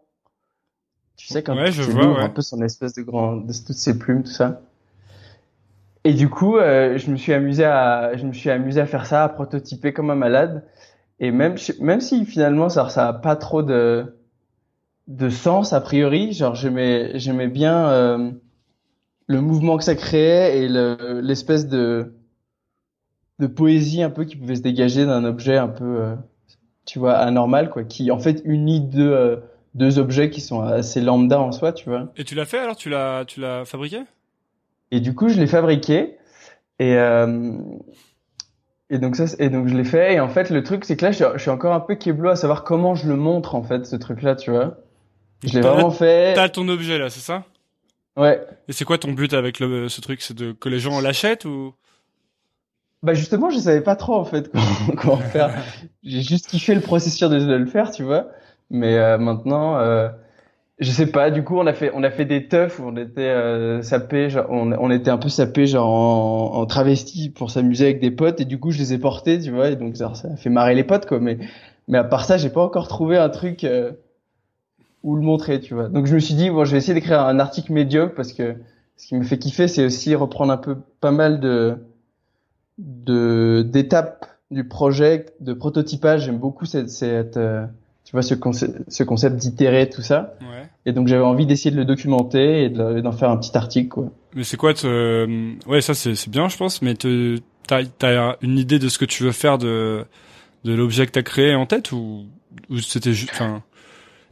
Tu 1.17 1.27
sais 1.27 1.43
quand 1.43 1.57
Ouais, 1.57 1.71
je 1.71 1.81
il 1.83 1.83
vois, 1.83 2.13
ouais. 2.13 2.23
un 2.23 2.29
peu 2.29 2.41
son 2.41 2.61
espèce 2.61 2.93
de 2.93 3.01
grand, 3.01 3.35
de 3.35 3.51
toutes 3.51 3.75
ses 3.75 3.99
plumes, 3.99 4.23
tout 4.23 4.31
ça. 4.31 4.61
Et 6.03 6.13
du 6.13 6.29
coup, 6.29 6.57
euh, 6.57 6.97
je 6.97 7.09
me 7.11 7.15
suis 7.17 7.33
amusé 7.33 7.65
à, 7.65 8.15
je 8.15 8.25
me 8.25 8.33
suis 8.33 8.49
amusé 8.51 8.79
à 8.81 8.85
faire 8.85 9.05
ça, 9.05 9.23
à 9.23 9.29
prototyper 9.29 9.91
comme 9.93 10.09
un 10.11 10.15
malade. 10.15 10.63
Et 11.19 11.31
même, 11.31 11.55
même 11.81 12.01
si 12.01 12.25
finalement 12.25 12.69
ça, 12.69 12.89
ça 12.89 13.07
a 13.09 13.13
pas 13.13 13.35
trop 13.37 13.63
de, 13.63 14.17
de 15.07 15.29
sens 15.29 15.73
a 15.73 15.81
priori, 15.81 16.33
genre 16.33 16.55
j'aimais, 16.55 17.17
j'aimais 17.19 17.47
bien 17.47 17.89
euh, 17.89 18.31
le 19.27 19.41
mouvement 19.41 19.77
que 19.77 19.83
ça 19.83 19.95
créait 19.95 20.59
et 20.63 20.69
le- 20.69 21.21
l'espèce 21.21 21.67
de 21.67 22.13
de 23.39 23.47
poésie 23.47 24.01
un 24.01 24.09
peu 24.09 24.23
qui 24.25 24.35
pouvait 24.35 24.55
se 24.55 24.61
dégager 24.61 25.05
d'un 25.05 25.25
objet 25.25 25.57
un 25.57 25.67
peu, 25.67 25.83
euh, 26.01 26.15
tu 26.85 26.99
vois, 26.99 27.15
anormal, 27.15 27.69
quoi, 27.69 27.83
qui 27.83 28.11
en 28.11 28.19
fait 28.19 28.41
unit 28.45 28.81
deux, 28.81 29.11
euh, 29.11 29.37
deux 29.75 29.99
objets 29.99 30.29
qui 30.29 30.41
sont 30.41 30.61
assez 30.61 31.01
lambda 31.01 31.39
en 31.39 31.51
soi, 31.51 31.73
tu 31.73 31.89
vois. 31.89 32.11
Et 32.17 32.23
tu 32.23 32.35
l'as 32.35 32.45
fait 32.45 32.59
alors? 32.59 32.75
Tu 32.75 32.89
l'as 32.89 33.25
tu 33.25 33.41
l'as 33.41 33.65
fabriqué? 33.65 34.01
Et 34.91 34.99
du 34.99 35.13
coup, 35.13 35.29
je 35.29 35.39
l'ai 35.39 35.47
fabriqué 35.47 36.17
et 36.79 36.95
euh, 36.97 37.53
et 38.89 38.99
donc 38.99 39.15
ça, 39.15 39.25
et 39.39 39.49
donc 39.49 39.67
je 39.67 39.75
l'ai 39.75 39.83
fait. 39.83 40.13
Et 40.15 40.19
en 40.19 40.29
fait, 40.29 40.49
le 40.49 40.63
truc, 40.63 40.85
c'est 40.85 40.95
que 40.97 41.05
là, 41.05 41.11
je, 41.11 41.37
suis- 41.37 41.49
encore 41.49 41.73
un 41.73 41.79
peu 41.79 41.95
keblo 41.95 42.29
à 42.29 42.35
savoir 42.35 42.63
comment 42.63 42.95
je 42.95 43.07
le 43.07 43.15
montre 43.15 43.55
en 43.55 43.63
fait, 43.63 43.85
ce 43.85 43.95
truc-là, 43.95 44.35
tu 44.35 44.51
vois. 44.51 44.77
Je 45.43 45.53
l'ai 45.53 45.61
T'as- 45.61 45.71
vraiment 45.71 45.91
fait. 45.91 46.33
T'as 46.33 46.49
ton 46.49 46.67
objet 46.67 46.97
là, 46.97 47.09
c'est 47.09 47.19
ça? 47.19 47.43
Ouais. 48.17 48.41
Et 48.67 48.73
c'est 48.73 48.85
quoi 48.85 48.97
ton 48.97 49.11
but 49.11 49.33
avec 49.33 49.59
le, 49.59 49.89
ce 49.89 50.01
truc? 50.01 50.21
C'est 50.21 50.33
de 50.35 50.53
que 50.53 50.69
les 50.69 50.79
gens 50.79 50.99
l'achètent 51.01 51.45
ou? 51.45 51.73
Bah 53.03 53.13
justement, 53.13 53.49
je 53.49 53.59
savais 53.59 53.81
pas 53.81 53.95
trop 53.95 54.15
en 54.15 54.25
fait 54.25 54.51
comment, 54.51 54.95
comment 54.97 55.17
faire. 55.17 55.51
J'ai 56.03 56.21
juste 56.21 56.47
kiffé 56.47 56.73
le 56.73 56.81
processus 56.81 57.27
de, 57.29 57.55
le 57.55 57.65
faire, 57.65 57.91
tu 57.91 58.03
vois. 58.03 58.27
Mais 58.71 58.97
euh, 58.97 59.17
maintenant, 59.17 59.77
euh, 59.77 60.09
je 60.79 60.89
sais 60.89 61.07
pas. 61.07 61.29
Du 61.29 61.43
coup, 61.43 61.57
on 61.57 61.67
a 61.67 61.73
fait 61.73 61.91
on 61.93 62.03
a 62.03 62.09
fait 62.09 62.25
des 62.25 62.47
teufs 62.47 62.79
où 62.79 62.83
on 62.87 62.95
était 62.97 63.21
euh, 63.21 63.81
sapés, 63.83 64.29
genre, 64.29 64.47
on, 64.49 64.71
on 64.71 64.89
était 64.89 65.11
un 65.11 65.17
peu 65.17 65.29
sapés 65.29 65.67
genre 65.67 65.87
en, 65.89 66.55
en 66.61 66.65
travesti 66.65 67.29
pour 67.29 67.51
s'amuser 67.51 67.85
avec 67.85 67.99
des 67.99 68.11
potes 68.11 68.39
et 68.41 68.45
du 68.45 68.59
coup, 68.59 68.71
je 68.71 68.79
les 68.79 68.93
ai 68.93 68.97
portés, 68.97 69.39
tu 69.39 69.51
vois. 69.51 69.69
Et 69.69 69.75
donc 69.75 69.97
ça, 69.97 70.13
ça 70.15 70.29
a 70.33 70.35
fait 70.37 70.49
marrer 70.49 70.73
les 70.73 70.83
potes 70.83 71.05
quoi. 71.05 71.19
Mais 71.19 71.37
mais 71.87 71.97
à 71.99 72.03
part 72.03 72.25
ça, 72.25 72.37
j'ai 72.37 72.49
pas 72.49 72.61
encore 72.63 72.87
trouvé 72.87 73.17
un 73.17 73.29
truc 73.29 73.63
euh, 73.65 73.91
où 75.05 75.15
le 75.15 75.21
montrer, 75.21 75.61
tu 75.61 75.73
vois. 75.75 75.87
Donc 75.87 76.07
je 76.07 76.15
me 76.15 76.19
suis 76.19 76.33
dit 76.33 76.49
bon, 76.49 76.65
je 76.65 76.71
vais 76.71 76.77
essayer 76.79 76.93
d'écrire 76.93 77.21
un 77.21 77.39
article 77.39 77.71
médiocre 77.73 78.15
parce 78.15 78.33
que 78.33 78.55
ce 78.97 79.07
qui 79.07 79.15
me 79.15 79.23
fait 79.23 79.37
kiffer, 79.37 79.67
c'est 79.67 79.85
aussi 79.85 80.15
reprendre 80.15 80.51
un 80.51 80.57
peu 80.57 80.75
pas 80.99 81.11
mal 81.11 81.39
de 81.39 81.77
de 82.77 83.61
d'étapes 83.67 84.25
du 84.51 84.67
projet 84.67 85.25
de 85.39 85.53
prototypage. 85.53 86.25
J'aime 86.25 86.37
beaucoup 86.39 86.65
cette, 86.65 86.89
cette 86.89 87.37
euh, 87.37 87.65
tu 88.03 88.11
vois, 88.11 88.21
ce, 88.21 88.33
concept, 88.35 88.81
ce 88.87 89.03
concept 89.03 89.37
d'itérer, 89.37 89.89
tout 89.89 90.01
ça. 90.01 90.35
Ouais. 90.41 90.67
Et 90.85 90.91
donc 90.93 91.07
j'avais 91.07 91.23
envie 91.23 91.45
d'essayer 91.45 91.71
de 91.71 91.77
le 91.77 91.85
documenter 91.85 92.63
et 92.65 92.69
de- 92.69 92.99
d'en 93.01 93.11
faire 93.11 93.29
un 93.29 93.37
petit 93.37 93.55
article, 93.57 93.89
quoi. 93.89 94.11
Mais 94.35 94.43
c'est 94.43 94.57
quoi 94.57 94.73
te... 94.73 94.85
euh, 94.85 95.53
Ouais, 95.67 95.81
ça 95.81 95.93
c'est 95.93 96.29
bien, 96.29 96.47
je 96.49 96.57
pense. 96.57 96.81
Mais 96.81 96.93
te... 96.95 97.37
t'as 97.67 97.83
t'as 97.85 98.35
une 98.41 98.57
idée 98.59 98.79
de 98.79 98.89
ce 98.89 98.97
que 98.97 99.05
tu 99.05 99.23
veux 99.23 99.31
faire 99.31 99.57
de 99.57 100.05
de 100.63 100.73
l'objet 100.73 101.05
que 101.05 101.11
t'as 101.11 101.23
créé 101.23 101.55
en 101.55 101.65
tête 101.65 101.91
ou 101.91 102.25
ou 102.69 102.77
c'était 102.79 103.13
juste. 103.13 103.31
Enfin, 103.33 103.63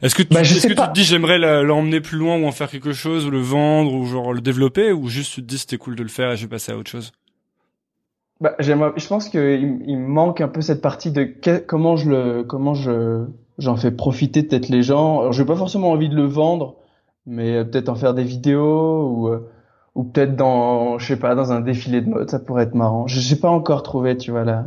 est-ce 0.04 0.14
que 0.14 0.22
tu, 0.22 0.34
Bah, 0.34 0.42
je 0.44 0.52
est-ce 0.54 0.60
sais 0.62 0.68
que 0.68 0.74
pas. 0.74 0.82
tu 0.84 0.88
te 0.88 0.94
dis 0.94 1.04
j'aimerais 1.04 1.38
l'emmener 1.64 2.00
plus 2.00 2.18
loin 2.18 2.36
ou 2.38 2.46
en 2.46 2.52
faire 2.52 2.70
quelque 2.70 2.92
chose 2.92 3.26
ou 3.26 3.30
le 3.30 3.40
vendre 3.40 3.92
ou 3.92 4.06
genre 4.06 4.32
le 4.32 4.40
développer 4.40 4.92
ou 4.92 5.08
juste 5.08 5.34
tu 5.34 5.42
te 5.42 5.46
dis 5.46 5.58
c'était 5.58 5.78
cool 5.78 5.96
de 5.96 6.02
le 6.02 6.08
faire 6.08 6.32
et 6.32 6.36
je 6.36 6.42
vais 6.42 6.48
passer 6.48 6.72
à 6.72 6.76
autre 6.76 6.90
chose? 6.90 7.12
Bah, 8.40 8.54
j'aimerais, 8.58 8.92
je 8.96 9.06
pense 9.06 9.28
qu'il 9.28 9.82
il 9.86 9.96
me 9.98 10.06
manque 10.08 10.40
un 10.40 10.48
peu 10.48 10.60
cette 10.60 10.82
partie 10.82 11.12
de 11.12 11.22
que- 11.24 11.58
comment 11.58 11.96
je 11.96 12.10
le, 12.10 12.42
comment 12.44 12.74
je, 12.74 13.24
j'en 13.58 13.76
fais 13.76 13.90
profiter 13.92 14.42
peut-être 14.42 14.68
les 14.68 14.82
gens. 14.82 15.20
Alors, 15.20 15.32
j'ai 15.32 15.44
pas 15.44 15.56
forcément 15.56 15.90
envie 15.92 16.08
de 16.08 16.16
le 16.16 16.24
vendre, 16.26 16.76
mais 17.26 17.56
euh, 17.56 17.64
peut-être 17.64 17.88
en 17.88 17.94
faire 17.94 18.12
des 18.12 18.24
vidéos 18.24 19.08
ou, 19.08 19.28
euh, 19.28 19.48
ou 19.94 20.02
peut-être 20.04 20.36
dans, 20.36 20.98
je 20.98 21.06
sais 21.06 21.16
pas, 21.18 21.34
dans 21.36 21.52
un 21.52 21.60
défilé 21.60 22.00
de 22.00 22.08
mode, 22.10 22.28
ça 22.30 22.40
pourrait 22.40 22.64
être 22.64 22.74
marrant. 22.74 23.06
Je 23.06 23.20
sais 23.20 23.38
pas 23.38 23.50
encore 23.50 23.82
trouvé, 23.84 24.16
tu 24.16 24.32
vois, 24.32 24.44
là, 24.44 24.66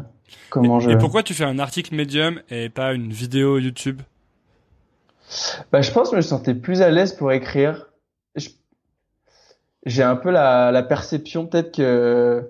comment 0.49 0.79
et, 0.79 0.83
je. 0.83 0.91
et 0.91 0.95
pourquoi 0.97 1.23
tu 1.23 1.33
fais 1.33 1.43
un 1.43 1.59
article 1.59 1.93
Medium 1.93 2.41
et 2.49 2.69
pas 2.69 2.93
une 2.93 3.11
vidéo 3.11 3.59
YouTube? 3.59 4.01
Bah, 5.71 5.81
je 5.81 5.91
pense 5.91 6.09
que 6.09 6.15
je 6.15 6.17
me 6.17 6.21
sentais 6.21 6.53
plus 6.55 6.81
à 6.81 6.89
l'aise 6.89 7.13
pour 7.13 7.31
écrire. 7.31 7.87
J'ai 9.85 10.03
un 10.03 10.15
peu 10.15 10.31
la, 10.31 10.71
la 10.71 10.83
perception 10.83 11.47
peut-être 11.47 11.73
que 11.75 12.49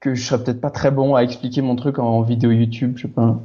que 0.00 0.14
je 0.14 0.24
serais 0.24 0.42
peut-être 0.42 0.60
pas 0.60 0.70
très 0.70 0.90
bon 0.90 1.14
à 1.14 1.22
expliquer 1.22 1.62
mon 1.62 1.76
truc 1.76 1.98
en 2.00 2.22
vidéo 2.22 2.50
YouTube, 2.50 2.94
je 2.96 3.02
sais 3.02 3.08
pas. 3.08 3.40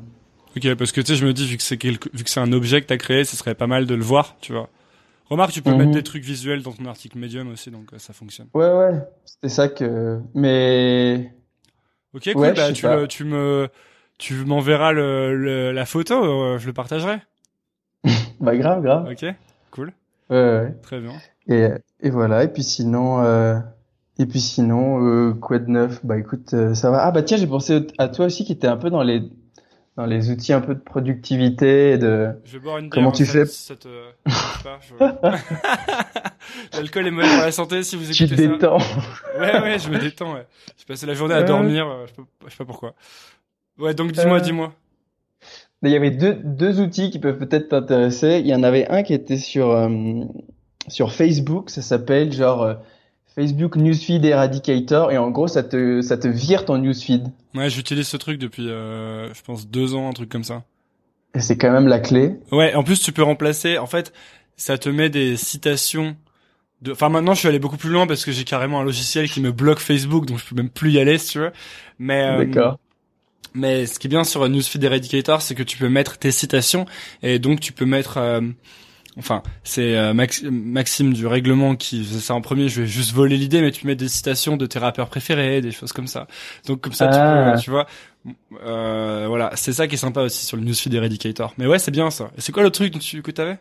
Ok, 0.55 0.73
parce 0.73 0.91
que 0.91 1.01
tu 1.01 1.07
sais, 1.07 1.15
je 1.15 1.25
me 1.25 1.33
dis 1.33 1.45
vu 1.45 1.55
que 1.57 1.61
c'est 1.63 1.77
quelque... 1.77 2.09
vu 2.15 2.23
que 2.23 2.29
c'est 2.31 2.39
un 2.39 2.51
objet 2.51 2.81
que 2.81 2.87
t'as 2.87 2.97
créé, 2.97 3.25
ce 3.25 3.35
serait 3.37 3.53
pas 3.53 3.67
mal 3.67 3.85
de 3.85 3.93
le 3.93 4.03
voir, 4.03 4.35
tu 4.41 4.53
vois. 4.53 4.69
Remarque, 5.29 5.51
tu 5.51 5.61
peux 5.61 5.69
Mhm. 5.71 5.77
mettre 5.77 5.91
des 5.91 6.03
trucs 6.03 6.23
visuels 6.23 6.63
dans 6.63 6.71
ton 6.71 6.85
article 6.85 7.19
Medium 7.19 7.47
aussi, 7.51 7.69
donc 7.69 7.93
euh, 7.93 7.99
ça 7.99 8.13
fonctionne. 8.13 8.47
Ouais, 8.55 8.71
ouais, 8.71 8.93
c'était 9.25 9.49
ça 9.49 9.67
que. 9.67 10.19
Mais 10.33 11.31
Ok, 12.15 12.23
cool. 12.33 12.41
Ouais, 12.41 12.53
bah, 12.53 12.73
tu, 12.73 12.81
pas. 12.83 12.95
le- 12.95 13.07
tu 13.07 13.23
me, 13.23 13.69
tu 14.17 14.33
m'enverras 14.45 14.93
le, 14.93 15.35
le- 15.37 15.71
la 15.71 15.85
photo, 15.85 16.15
euh, 16.23 16.57
je 16.57 16.65
le 16.65 16.73
partagerai. 16.73 17.19
Bah 18.39 18.55
grave, 18.57 18.81
grave. 18.83 19.07
Ok, 19.11 19.25
cool, 19.71 19.93
Ouais, 20.29 20.35
ouais. 20.37 20.75
très 20.81 20.99
bien. 20.99 21.13
Et 21.47 21.69
et 22.01 22.09
voilà. 22.09 22.43
Et 22.43 22.47
puis 22.49 22.63
sinon, 22.63 23.23
euh... 23.23 23.57
et 24.19 24.25
puis 24.25 24.41
sinon, 24.41 25.03
euh, 25.05 25.33
quoi 25.33 25.59
de 25.59 25.69
neuf? 25.69 26.05
Bah 26.05 26.17
écoute, 26.17 26.53
euh, 26.53 26.73
ça 26.73 26.91
va. 26.91 27.05
Ah 27.05 27.11
bah 27.11 27.23
tiens, 27.23 27.37
j'ai 27.37 27.47
pensé 27.47 27.87
à 27.97 28.07
toi 28.09 28.25
aussi 28.25 28.43
qui 28.45 28.51
était 28.51 28.67
un 28.67 28.77
peu 28.77 28.89
dans 28.89 29.03
les 29.03 29.21
dans 29.95 30.05
les 30.05 30.29
outils 30.29 30.53
un 30.53 30.61
peu 30.61 30.75
de 30.75 30.79
productivité 30.79 31.91
et 31.93 31.97
de. 31.97 32.29
Je 32.45 32.53
vais 32.53 32.59
boire 32.63 32.77
une 32.77 32.85
bière. 32.89 32.93
Comment 32.93 33.11
tu 33.11 33.25
fais 33.25 33.45
te 33.45 33.87
L'alcool 36.73 37.07
est 37.07 37.11
mauvais 37.11 37.27
pour 37.27 37.45
la 37.45 37.51
santé 37.51 37.83
si 37.83 37.95
vous 37.95 38.03
Tu 38.11 38.27
te 38.27 38.33
écoutez 38.33 38.47
ça. 38.47 38.53
détends. 38.53 38.77
Ouais, 39.39 39.61
ouais, 39.61 39.79
je 39.79 39.89
me 39.89 39.99
détends. 39.99 40.33
Ouais. 40.33 40.45
J'ai 40.77 40.85
passé 40.85 41.05
la 41.05 41.13
journée 41.13 41.35
à 41.35 41.43
dormir. 41.43 41.87
euh, 41.87 42.05
Je 42.07 42.11
sais, 42.11 42.15
pas, 42.17 42.23
je 42.45 42.51
sais 42.51 42.57
pas 42.57 42.65
pourquoi. 42.65 42.93
Ouais, 43.79 43.93
donc 43.93 44.11
dis-moi, 44.11 44.37
Euh, 44.37 44.41
dis-moi. 44.41 44.73
Il 45.87 45.93
y 45.93 45.95
avait 45.95 46.11
deux, 46.11 46.35
deux 46.43 46.79
outils 46.81 47.09
qui 47.09 47.19
peuvent 47.19 47.37
peut-être 47.37 47.69
t'intéresser. 47.69 48.39
Il 48.43 48.47
y 48.47 48.53
en 48.53 48.63
avait 48.63 48.87
un 48.89 49.03
qui 49.03 49.13
était 49.13 49.37
sur, 49.37 49.71
euh, 49.71 49.89
sur 50.87 51.11
Facebook, 51.11 51.69
ça 51.69 51.81
s'appelle 51.81 52.31
genre 52.31 52.63
euh, 52.63 52.73
Facebook 53.35 53.75
Newsfeed 53.75 54.25
Eradicator, 54.25 55.11
et 55.11 55.17
en 55.17 55.29
gros, 55.29 55.47
ça 55.47 55.63
te, 55.63 56.01
ça 56.01 56.17
te 56.17 56.27
vire 56.27 56.65
ton 56.65 56.77
newsfeed. 56.77 57.27
Ouais, 57.55 57.69
j'utilise 57.69 58.07
ce 58.07 58.17
truc 58.17 58.39
depuis, 58.39 58.69
euh, 58.69 59.33
je 59.33 59.41
pense, 59.43 59.67
deux 59.67 59.95
ans, 59.95 60.09
un 60.09 60.13
truc 60.13 60.29
comme 60.29 60.43
ça. 60.43 60.63
Et 61.35 61.39
c'est 61.39 61.57
quand 61.57 61.71
même 61.71 61.87
la 61.87 61.99
clé. 61.99 62.39
Ouais, 62.51 62.73
en 62.73 62.83
plus 62.83 62.99
tu 62.99 63.11
peux 63.11 63.21
remplacer. 63.21 63.77
En 63.77 63.85
fait, 63.85 64.11
ça 64.55 64.77
te 64.77 64.89
met 64.89 65.09
des 65.09 65.37
citations. 65.37 66.15
De... 66.81 66.91
Enfin, 66.91 67.09
maintenant 67.09 67.35
je 67.35 67.39
suis 67.39 67.47
allé 67.47 67.59
beaucoup 67.59 67.77
plus 67.77 67.91
loin 67.91 68.07
parce 68.07 68.25
que 68.25 68.31
j'ai 68.31 68.43
carrément 68.43 68.79
un 68.79 68.83
logiciel 68.83 69.29
qui 69.29 69.41
me 69.41 69.51
bloque 69.51 69.79
Facebook, 69.79 70.25
donc 70.25 70.39
je 70.39 70.45
peux 70.45 70.55
même 70.55 70.69
plus 70.69 70.91
y 70.91 70.99
aller 70.99 71.19
si 71.19 71.33
tu 71.33 71.39
veux. 71.39 71.51
Mais 71.99 72.23
euh, 72.23 72.45
D'accord. 72.45 72.79
Mais 73.53 73.85
ce 73.87 73.97
qui 73.99 74.07
est 74.07 74.09
bien 74.09 74.23
sur 74.23 74.47
Newsfeed 74.47 74.83
Eradicator, 74.83 75.41
c'est 75.41 75.55
que 75.55 75.63
tu 75.63 75.77
peux 75.77 75.89
mettre 75.89 76.17
tes 76.17 76.31
citations 76.31 76.85
et 77.23 77.39
donc 77.39 77.59
tu 77.59 77.71
peux 77.73 77.85
mettre. 77.85 78.17
euh, 78.17 78.41
Enfin, 79.19 79.41
c'est 79.63 79.97
euh, 79.97 80.13
Max- 80.13 80.43
Maxime 80.43 81.11
du 81.11 81.25
règlement 81.25 81.75
qui 81.75 82.03
faisait 82.03 82.19
ça 82.19 82.35
en 82.35 82.41
premier. 82.41 82.69
Je 82.69 82.81
vais 82.81 82.87
juste 82.87 83.13
voler 83.13 83.35
l'idée, 83.35 83.61
mais 83.61 83.71
tu 83.71 83.81
peux 83.81 83.87
mettre 83.87 83.99
des 84.01 84.09
citations 84.09 84.57
de 84.57 84.67
tes 84.67 84.77
rappeurs 84.77 85.09
préférés, 85.09 85.59
des 85.59 85.71
choses 85.71 85.91
comme 85.91 86.05
ça. 86.05 86.27
Donc 86.67 86.81
comme 86.81 86.93
ça, 86.93 87.09
Ah. 87.11 87.53
tu 87.55 87.55
peux, 87.57 87.63
tu 87.63 87.69
vois. 87.71 87.87
Euh, 88.63 89.25
voilà, 89.27 89.49
c'est 89.55 89.73
ça 89.73 89.87
qui 89.87 89.95
est 89.95 89.97
sympa 89.97 90.21
aussi 90.21 90.45
sur 90.45 90.55
le 90.55 90.61
Newsfeed 90.63 90.93
Eradicator. 90.93 91.55
Mais 91.57 91.65
ouais, 91.65 91.79
c'est 91.79 91.89
bien 91.89 92.11
ça. 92.11 92.29
Et 92.37 92.41
c'est 92.41 92.51
quoi 92.51 92.61
le 92.61 92.69
truc 92.69 92.93
dont 92.93 92.99
tu, 92.99 93.23
que 93.23 93.31
t'avais? 93.31 93.57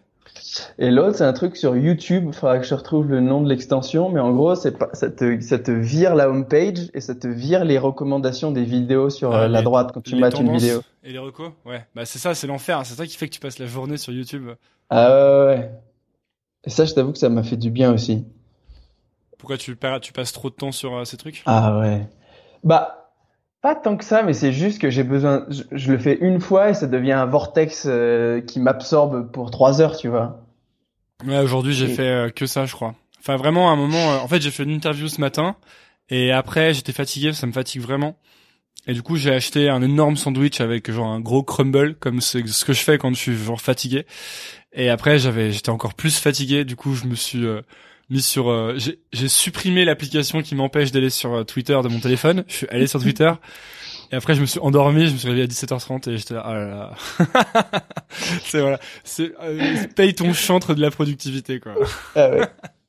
Et 0.79 0.91
l'autre, 0.91 1.17
c'est 1.19 1.25
un 1.25 1.33
truc 1.33 1.57
sur 1.57 1.77
YouTube. 1.77 2.25
Il 2.29 2.33
faudra 2.33 2.59
que 2.59 2.65
je 2.67 2.75
retrouve 2.75 3.09
le 3.09 3.21
nom 3.21 3.41
de 3.43 3.49
l'extension, 3.49 4.09
mais 4.11 4.21
en 4.21 4.33
gros, 4.33 4.55
c'est 4.55 4.79
pas, 4.79 4.89
ça 4.93 5.11
te, 5.11 5.41
ça 5.41 5.59
te 5.59 5.71
vire 5.71 6.15
la 6.15 6.29
homepage 6.31 6.91
et 6.95 7.01
ça 7.01 7.15
te 7.15 7.27
vire 7.29 7.65
les 7.65 7.79
recommandations 7.79 8.53
des 8.53 8.65
vidéos 8.65 9.11
sur 9.11 9.33
Ah, 9.35 9.43
euh, 9.43 9.49
la 9.49 9.59
les- 9.61 9.65
droite 9.65 9.91
quand 9.93 10.01
tu 10.03 10.15
Les 10.15 10.21
matches 10.21 10.41
une 10.41 10.53
vidéo. 10.57 10.83
Et 11.05 11.13
les 11.13 11.19
recos 11.19 11.51
Ouais. 11.65 11.85
Bah 11.95 12.05
c'est 12.05 12.19
ça, 12.19 12.35
c'est 12.35 12.47
l'enfer. 12.47 12.81
C'est 12.85 12.95
ça 12.95 13.07
qui 13.07 13.17
fait 13.17 13.29
que 13.29 13.35
tu 13.35 13.41
passes 13.41 13.59
la 13.59 13.67
journée 13.67 13.97
sur 13.97 14.13
YouTube. 14.13 14.51
Ah 14.91 15.11
ouais, 15.11 15.47
ouais. 15.57 15.71
Et 16.65 16.71
ça, 16.71 16.85
je 16.85 16.95
t'avoue 16.95 17.13
que 17.13 17.19
ça 17.19 17.29
m'a 17.29 17.43
fait 17.43 17.57
du 17.57 17.71
bien 17.71 17.93
aussi. 17.93 18.25
Pourquoi 19.39 19.57
tu, 19.59 19.77
tu 20.03 20.13
passes 20.13 20.33
trop 20.33 20.51
de 20.51 20.55
temps 20.55 20.73
sur 20.73 20.95
euh, 20.97 21.05
ces 21.05 21.17
trucs? 21.17 21.43
Ah 21.47 21.79
ouais. 21.79 22.09
Bah, 22.65 23.13
pas 23.61 23.75
tant 23.75 23.97
que 23.97 24.05
ça, 24.05 24.23
mais 24.23 24.33
c'est 24.33 24.53
juste 24.53 24.81
que 24.81 24.91
j'ai 24.91 25.05
besoin. 25.05 25.45
Je, 25.49 25.63
je 25.71 25.93
le 25.93 25.99
fais 25.99 26.17
une 26.21 26.41
fois 26.41 26.71
et 26.71 26.75
ça 26.75 26.87
devient 26.87 27.13
un 27.13 27.27
vortex 27.27 27.85
euh, 27.87 28.41
qui 28.41 28.59
m'absorbe 28.61 29.31
pour 29.31 29.51
trois 29.51 29.81
heures, 29.81 29.97
tu 29.97 30.09
vois. 30.09 30.46
Ouais, 31.25 31.39
aujourd'hui 31.39 31.73
j'ai 31.75 31.91
Et- 31.91 31.95
fait 31.95 32.09
euh, 32.09 32.31
que 32.31 32.47
ça, 32.47 32.67
je 32.67 32.73
crois. 32.73 32.95
Enfin, 33.21 33.37
vraiment, 33.37 33.71
à 33.71 33.73
un 33.73 33.77
moment, 33.77 34.13
euh, 34.13 34.19
en 34.19 34.29
fait, 34.29 34.41
j'ai 34.41 34.51
fait 34.51 34.63
une 34.65 34.71
interview 34.71 35.09
ce 35.09 35.21
matin, 35.21 35.57
et 36.11 36.31
après, 36.31 36.75
j'étais 36.75 36.93
fatigué, 36.93 37.33
ça 37.33 37.47
me 37.47 37.53
fatigue 37.53 37.83
vraiment. 37.83 38.17
Et 38.87 38.93
du 38.95 39.03
coup, 39.03 39.17
j'ai 39.17 39.33
acheté 39.33 39.69
un 39.69 39.83
énorme 39.83 40.17
sandwich 40.17 40.61
avec 40.61 40.91
genre 40.93 41.09
un 41.09 41.19
gros 41.21 41.43
crumble, 41.43 41.97
comme 41.97 42.21
c'est 42.21 42.47
ce 42.47 42.65
que 42.65 42.73
je 42.73 42.81
fais 42.83 42.99
quand 42.99 43.11
je 43.15 43.19
suis 43.19 43.37
genre 43.37 43.61
fatigué. 43.61 44.07
Et 44.73 44.91
après, 44.91 45.19
j'avais, 45.19 45.51
j'étais 45.51 45.71
encore 45.71 45.95
plus 45.95 46.19
fatigué. 46.21 46.65
Du 46.65 46.77
coup, 46.77 46.95
je 46.95 47.07
me 47.07 47.17
suis 47.17 47.45
euh, 47.45 47.63
mis 48.11 48.23
sur, 48.23 48.49
euh, 48.49 48.75
j'ai 48.77 49.01
j'ai 49.13 49.29
supprimé 49.29 49.85
l'application 49.85 50.41
qui 50.43 50.55
m'empêche 50.55 50.93
d'aller 50.93 51.11
sur 51.11 51.35
euh, 51.35 51.43
Twitter 51.45 51.77
de 51.83 51.89
mon 51.89 51.99
téléphone. 51.99 52.45
Je 52.47 52.55
suis 52.55 52.69
allé 52.69 52.87
sur 52.87 53.01
Twitter. 53.03 53.33
Et 54.13 54.17
après, 54.17 54.35
je 54.35 54.41
me 54.41 54.47
suis 54.47 54.61
endormi, 54.61 55.07
je 55.09 55.13
me 55.13 55.19
suis 55.19 55.29
réveillé 55.29 55.45
à 55.45 55.49
17h30 55.49 56.09
et 56.11 56.17
j'étais 56.17 56.35
là, 56.35 56.45
oh 56.49 56.53
là 56.53 56.67
là. 56.67 57.83
c'est 58.45 58.61
voilà, 58.61 58.79
c'est 59.05 59.33
euh, 59.43 59.87
paye 59.97 60.15
ton 60.15 60.33
chantre 60.33 60.75
de 60.75 60.81
la 60.81 60.91
productivité 60.91 61.59
quoi. 61.61 61.73
Ah 62.15 62.31
ouais. 62.31 62.47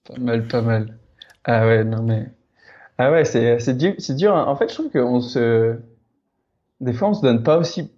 pas 0.07 0.17
mal, 0.19 0.47
pas 0.47 0.61
mal. 0.61 0.97
Ah 1.43 1.65
ouais, 1.65 1.83
non 1.83 2.03
mais. 2.03 2.27
Ah 2.99 3.11
ouais, 3.11 3.25
c'est 3.25 3.59
c'est 3.59 3.75
dur, 3.77 3.93
c'est 3.97 4.15
dur. 4.15 4.35
hein. 4.35 4.45
En 4.47 4.55
fait, 4.55 4.69
je 4.69 4.73
trouve 4.75 4.89
qu'on 4.91 5.21
se. 5.21 5.75
Des 6.81 6.93
fois, 6.93 7.09
on 7.09 7.13
se 7.13 7.21
donne 7.21 7.43
pas 7.43 7.57
aussi. 7.57 7.91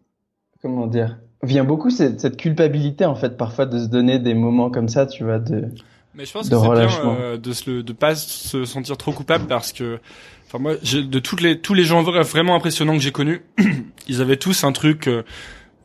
Comment 0.62 0.88
dire? 0.88 1.20
Vient 1.44 1.64
beaucoup 1.64 1.90
cette, 1.90 2.20
cette 2.20 2.36
culpabilité 2.38 3.06
en 3.06 3.16
fait 3.16 3.38
parfois 3.38 3.66
de 3.66 3.80
se 3.80 3.88
donner 3.88 4.20
des 4.20 4.34
moments 4.34 4.70
comme 4.70 4.90
ça, 4.90 5.06
tu 5.06 5.24
vois, 5.24 5.40
de. 5.40 5.70
Mais 6.16 6.25
je 6.25 6.32
pense 6.34 6.50
De 6.50 6.56
que 6.56 6.62
c'est 6.62 6.68
bien 6.88 6.89
euh, 7.20 7.38
de 7.38 7.54
se 7.54 7.70
le, 7.70 7.84
de 7.84 7.94
pas 7.94 8.16
se 8.16 8.66
sentir 8.66 8.98
trop 8.98 9.12
coupable 9.13 9.46
parce 9.48 9.72
que, 9.72 10.00
enfin 10.48 10.58
moi, 10.60 10.74
j'ai- 10.82 11.04
de 11.04 11.20
toutes 11.20 11.42
les 11.42 11.60
tous 11.62 11.74
les 11.74 11.84
gens 11.86 12.04
vra- 12.04 12.24
vraiment 12.24 12.56
impressionnants 12.56 12.94
que 12.96 13.01
j'ai 13.04 13.12
connus, 13.12 13.42
ils 14.08 14.22
avaient 14.22 14.38
tous 14.38 14.63
un 14.63 14.72
truc 14.72 15.08
euh, 15.08 15.24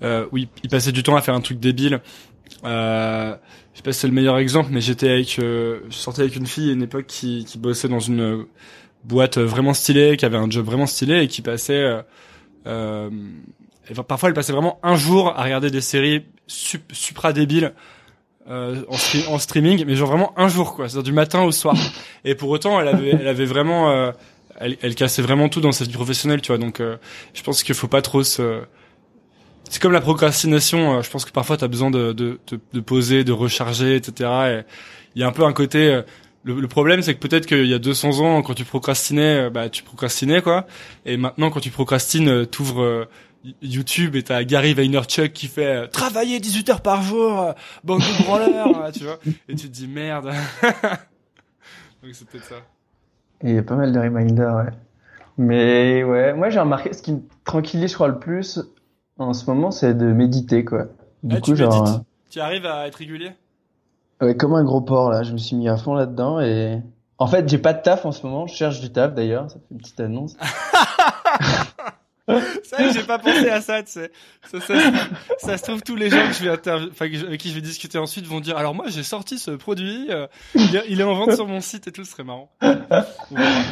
euh, 0.02 0.26
où 0.32 0.38
ils, 0.38 0.48
ils 0.62 0.70
passaient 0.70 0.92
du 0.92 1.02
temps 1.02 1.16
à 1.16 1.20
faire 1.22 1.34
un 1.34 1.40
truc 1.40 1.60
débile. 1.60 2.00
Euh, 2.64 3.34
je 3.72 3.78
sais 3.78 3.82
pas 3.82 3.92
si 3.92 4.00
c'est 4.00 4.06
le 4.08 4.12
meilleur 4.14 4.38
exemple, 4.38 4.70
mais 4.72 4.80
j'étais 4.80 5.10
avec, 5.10 5.38
euh, 5.38 5.80
je 5.90 5.94
sortais 5.94 6.22
avec 6.22 6.36
une 6.36 6.46
fille 6.46 6.70
à 6.70 6.72
une 6.72 6.82
époque 6.82 7.06
qui, 7.06 7.44
qui 7.44 7.58
bossait 7.58 7.88
dans 7.88 8.00
une 8.00 8.44
boîte 9.04 9.38
vraiment 9.38 9.74
stylée, 9.74 10.16
qui 10.16 10.24
avait 10.24 10.36
un 10.38 10.48
job 10.48 10.64
vraiment 10.64 10.86
stylé 10.86 11.22
et 11.22 11.28
qui 11.28 11.42
passait, 11.42 11.74
euh, 11.74 12.02
euh, 12.66 13.10
et 13.90 13.94
parfois 13.94 14.28
elle 14.30 14.34
passait 14.34 14.52
vraiment 14.52 14.78
un 14.82 14.96
jour 14.96 15.28
à 15.36 15.42
regarder 15.42 15.70
des 15.70 15.80
séries 15.82 16.24
sup- 16.46 16.92
supra 16.92 17.32
débiles 17.34 17.74
euh, 18.50 18.82
en, 18.88 18.96
stre- 18.96 19.28
en 19.28 19.38
streaming, 19.38 19.84
mais 19.86 19.96
genre 19.96 20.08
vraiment 20.08 20.32
un 20.38 20.48
jour 20.48 20.74
quoi, 20.74 20.88
c'est-à-dire 20.88 21.04
du 21.04 21.12
matin 21.12 21.42
au 21.42 21.52
soir. 21.52 21.74
Et 22.24 22.34
pour 22.34 22.50
autant, 22.50 22.80
elle 22.80 22.88
avait, 22.88 23.10
elle 23.10 23.28
avait 23.28 23.44
vraiment, 23.46 23.90
euh, 23.90 24.12
elle, 24.60 24.76
elle 24.82 24.94
cassait 24.94 25.22
vraiment 25.22 25.48
tout 25.48 25.60
dans 25.60 25.72
sa 25.72 25.84
vie 25.84 25.92
professionnelle, 25.92 26.40
tu 26.42 26.48
vois. 26.48 26.58
Donc, 26.58 26.80
euh, 26.80 26.96
je 27.32 27.42
pense 27.42 27.62
qu'il 27.62 27.74
faut 27.74 27.88
pas 27.88 28.02
trop 28.02 28.22
se. 28.22 28.60
C'est 29.70 29.80
comme 29.80 29.92
la 29.92 30.00
procrastination. 30.02 30.98
euh, 30.98 31.02
je 31.02 31.10
pense 31.10 31.24
que 31.24 31.32
parfois 31.32 31.56
t'as 31.56 31.68
besoin 31.68 31.90
de, 31.90 32.12
de, 32.12 32.38
de, 32.72 32.80
poser, 32.80 33.24
de 33.24 33.32
recharger, 33.32 33.96
etc. 33.96 34.30
Et 34.50 34.60
il 35.14 35.20
y 35.22 35.24
a 35.24 35.26
un 35.28 35.32
peu 35.32 35.44
un 35.44 35.52
côté. 35.52 35.88
euh, 35.88 36.02
le, 36.46 36.60
le 36.60 36.68
problème, 36.68 37.00
c'est 37.00 37.14
que 37.14 37.20
peut-être 37.20 37.46
qu'il 37.46 37.64
y 37.66 37.72
a 37.72 37.78
200 37.78 38.20
ans, 38.20 38.42
quand 38.42 38.52
tu 38.52 38.64
procrastinais, 38.66 39.46
euh, 39.46 39.50
bah 39.50 39.70
tu 39.70 39.82
procrastinais 39.82 40.42
quoi. 40.42 40.66
Et 41.06 41.16
maintenant, 41.16 41.50
quand 41.50 41.60
tu 41.60 41.70
procrastines, 41.70 42.44
t'ouvres 42.46 43.08
YouTube 43.62 44.16
et 44.16 44.22
t'as 44.22 44.42
Gary 44.44 44.74
Vaynerchuk 44.74 45.32
qui 45.32 45.46
fait 45.48 45.66
euh, 45.66 45.86
travailler 45.86 46.40
18 46.40 46.70
heures 46.70 46.80
par 46.80 47.02
jour, 47.02 47.40
euh, 47.40 47.52
bande 47.84 48.00
de 48.00 48.24
branleurs, 48.24 48.84
euh, 48.84 48.90
tu 48.90 49.04
vois. 49.04 49.18
Et 49.48 49.54
tu 49.54 49.68
te 49.68 49.72
dis 49.72 49.86
merde. 49.86 50.26
Donc 52.02 52.12
c'est 52.14 52.26
peut-être 52.28 52.44
ça. 52.44 52.54
Et 53.42 53.50
il 53.50 53.54
y 53.54 53.58
a 53.58 53.62
pas 53.62 53.76
mal 53.76 53.92
de 53.92 53.98
reminders, 53.98 54.54
ouais. 54.56 54.70
Mais 55.36 56.04
ouais, 56.04 56.32
moi 56.32 56.48
j'ai 56.50 56.60
remarqué 56.60 56.92
ce 56.92 57.02
qui 57.02 57.12
me 57.12 57.20
tranquillise, 57.44 57.90
je 57.90 57.94
crois, 57.94 58.08
le 58.08 58.18
plus 58.18 58.60
en 59.18 59.32
ce 59.32 59.46
moment, 59.50 59.70
c'est 59.70 59.94
de 59.94 60.06
méditer, 60.06 60.64
quoi. 60.64 60.86
Du 61.22 61.36
Ah, 61.36 61.40
coup, 61.40 61.50
tu 61.52 61.56
genre, 61.56 62.00
Tu 62.30 62.40
arrives 62.40 62.66
à 62.66 62.86
être 62.86 62.96
régulier? 62.96 63.32
Ouais, 64.20 64.36
comme 64.36 64.54
un 64.54 64.64
gros 64.64 64.80
porc 64.80 65.10
là, 65.10 65.22
je 65.22 65.32
me 65.32 65.38
suis 65.38 65.56
mis 65.56 65.68
à 65.68 65.76
fond 65.76 65.94
là-dedans 65.94 66.40
et 66.40 66.80
en 67.18 67.26
fait, 67.26 67.48
j'ai 67.48 67.58
pas 67.58 67.72
de 67.72 67.82
taf 67.82 68.06
en 68.06 68.12
ce 68.12 68.24
moment. 68.26 68.46
Je 68.46 68.54
cherche 68.54 68.80
du 68.80 68.90
taf 68.90 69.14
d'ailleurs. 69.14 69.50
Ça 69.50 69.56
fait 69.56 69.64
une 69.70 69.78
petite 69.78 70.00
annonce. 70.00 70.36
Que 72.28 72.92
j'ai 72.92 73.02
pas 73.02 73.18
pensé 73.18 73.48
à 73.50 73.60
ça, 73.60 73.82
tu 73.82 73.92
sais. 73.92 74.10
Ça, 74.50 74.60
ça, 74.60 74.74
ça 75.38 75.58
se 75.58 75.62
trouve, 75.62 75.82
tous 75.82 75.96
les 75.96 76.08
gens 76.10 76.26
que 76.28 76.32
je 76.34 76.44
vais 76.44 76.50
avec 76.50 77.40
qui 77.40 77.50
je 77.50 77.54
vais 77.54 77.60
discuter 77.60 77.98
ensuite 77.98 78.26
vont 78.26 78.40
dire, 78.40 78.56
alors 78.56 78.74
moi, 78.74 78.86
j'ai 78.88 79.02
sorti 79.02 79.38
ce 79.38 79.50
produit, 79.52 80.06
euh, 80.10 80.26
il, 80.54 80.74
est, 80.76 80.84
il 80.88 81.00
est 81.00 81.04
en 81.04 81.14
vente 81.14 81.32
sur 81.34 81.46
mon 81.46 81.60
site 81.60 81.86
et 81.88 81.92
tout, 81.92 82.04
ce 82.04 82.12
serait 82.12 82.24
marrant. 82.24 82.50
Verra. 82.60 83.62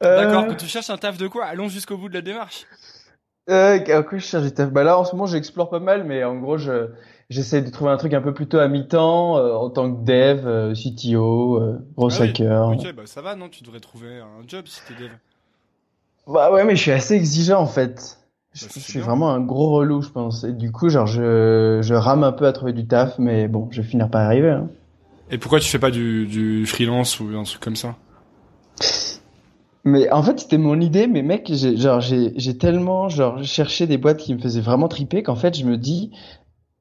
D'accord, 0.00 0.44
Euh, 0.44 0.46
que 0.48 0.54
tu 0.54 0.66
cherches 0.66 0.90
un 0.90 0.96
taf 0.98 1.18
de 1.18 1.26
quoi? 1.28 1.44
Allons 1.46 1.68
jusqu'au 1.68 1.96
bout 1.96 2.08
de 2.08 2.14
la 2.14 2.20
démarche. 2.22 2.66
Euh, 3.50 3.78
en 3.98 4.02
quoi 4.02 4.18
je 4.18 4.24
cherche 4.24 4.44
du 4.44 4.52
taf 4.52 4.70
Bah 4.70 4.84
là, 4.84 4.98
en 4.98 5.04
ce 5.04 5.12
moment, 5.12 5.26
j'explore 5.26 5.70
pas 5.70 5.80
mal, 5.80 6.04
mais 6.04 6.22
en 6.24 6.36
gros, 6.36 6.58
je 6.58 6.88
j'essaie 7.30 7.60
de 7.62 7.70
trouver 7.70 7.90
un 7.90 7.96
truc 7.96 8.14
un 8.14 8.20
peu 8.22 8.32
plutôt 8.34 8.58
à 8.58 8.68
mi-temps 8.68 9.38
euh, 9.38 9.52
en 9.54 9.70
tant 9.70 9.92
que 9.94 10.04
dev, 10.04 10.46
euh, 10.46 10.72
CTO, 10.74 11.60
euh, 11.60 11.78
gros 11.96 12.10
Ah 12.12 12.16
oui. 12.20 12.28
hacker. 12.30 12.68
Ok, 12.68 12.92
bah 12.94 13.02
ça 13.06 13.22
va, 13.22 13.36
non? 13.36 13.48
Tu 13.48 13.62
devrais 13.64 13.80
trouver 13.80 14.18
un 14.18 14.46
job 14.46 14.66
si 14.66 14.80
t'es 14.86 14.94
dev. 14.94 15.10
Bah 16.28 16.52
ouais, 16.52 16.64
mais 16.64 16.76
je 16.76 16.82
suis 16.82 16.90
assez 16.92 17.14
exigeant 17.14 17.60
en 17.60 17.66
fait. 17.66 18.18
Je, 18.52 18.64
Bah, 18.66 18.70
je 18.74 18.80
suis 18.80 18.92
bien. 18.98 19.02
vraiment 19.06 19.30
un 19.30 19.40
gros 19.40 19.70
relou, 19.70 20.02
je 20.02 20.10
pense. 20.10 20.44
Et 20.44 20.52
du 20.52 20.70
coup, 20.72 20.88
genre, 20.88 21.06
je 21.06 21.80
je 21.82 21.94
rame 21.94 22.22
un 22.24 22.32
peu 22.32 22.46
à 22.46 22.52
trouver 22.52 22.72
du 22.72 22.86
taf, 22.86 23.18
mais 23.18 23.48
bon, 23.48 23.68
je 23.70 23.80
vais 23.82 23.88
finir 23.88 24.10
par 24.10 24.22
y 24.22 24.26
arriver. 24.26 24.50
Hein. 24.50 24.68
Et 25.30 25.38
pourquoi 25.38 25.60
tu 25.60 25.68
fais 25.68 25.78
pas 25.78 25.90
du, 25.90 26.26
du 26.26 26.66
freelance 26.66 27.18
ou 27.20 27.28
un 27.36 27.42
truc 27.44 27.60
comme 27.60 27.76
ça? 27.76 27.96
Mais 29.84 30.10
en 30.10 30.22
fait, 30.22 30.40
c'était 30.40 30.58
mon 30.58 30.80
idée, 30.80 31.06
mais 31.06 31.22
mec, 31.22 31.50
genre 31.52 32.00
j'ai 32.00 32.32
j'ai 32.36 32.58
tellement 32.58 33.08
genre 33.08 33.42
cherché 33.44 33.86
des 33.86 33.96
boîtes 33.96 34.18
qui 34.18 34.34
me 34.34 34.40
faisaient 34.40 34.60
vraiment 34.60 34.88
triper 34.88 35.22
qu'en 35.22 35.36
fait, 35.36 35.56
je 35.56 35.64
me 35.64 35.76
dis 35.78 36.10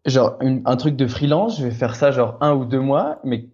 genre 0.05 0.35
une- 0.41 0.61
un 0.65 0.75
truc 0.77 0.95
de 0.95 1.07
freelance, 1.07 1.59
je 1.59 1.63
vais 1.65 1.71
faire 1.71 1.95
ça 1.95 2.11
genre 2.11 2.37
un 2.41 2.53
ou 2.53 2.65
deux 2.65 2.79
mois, 2.79 3.19
mais 3.23 3.47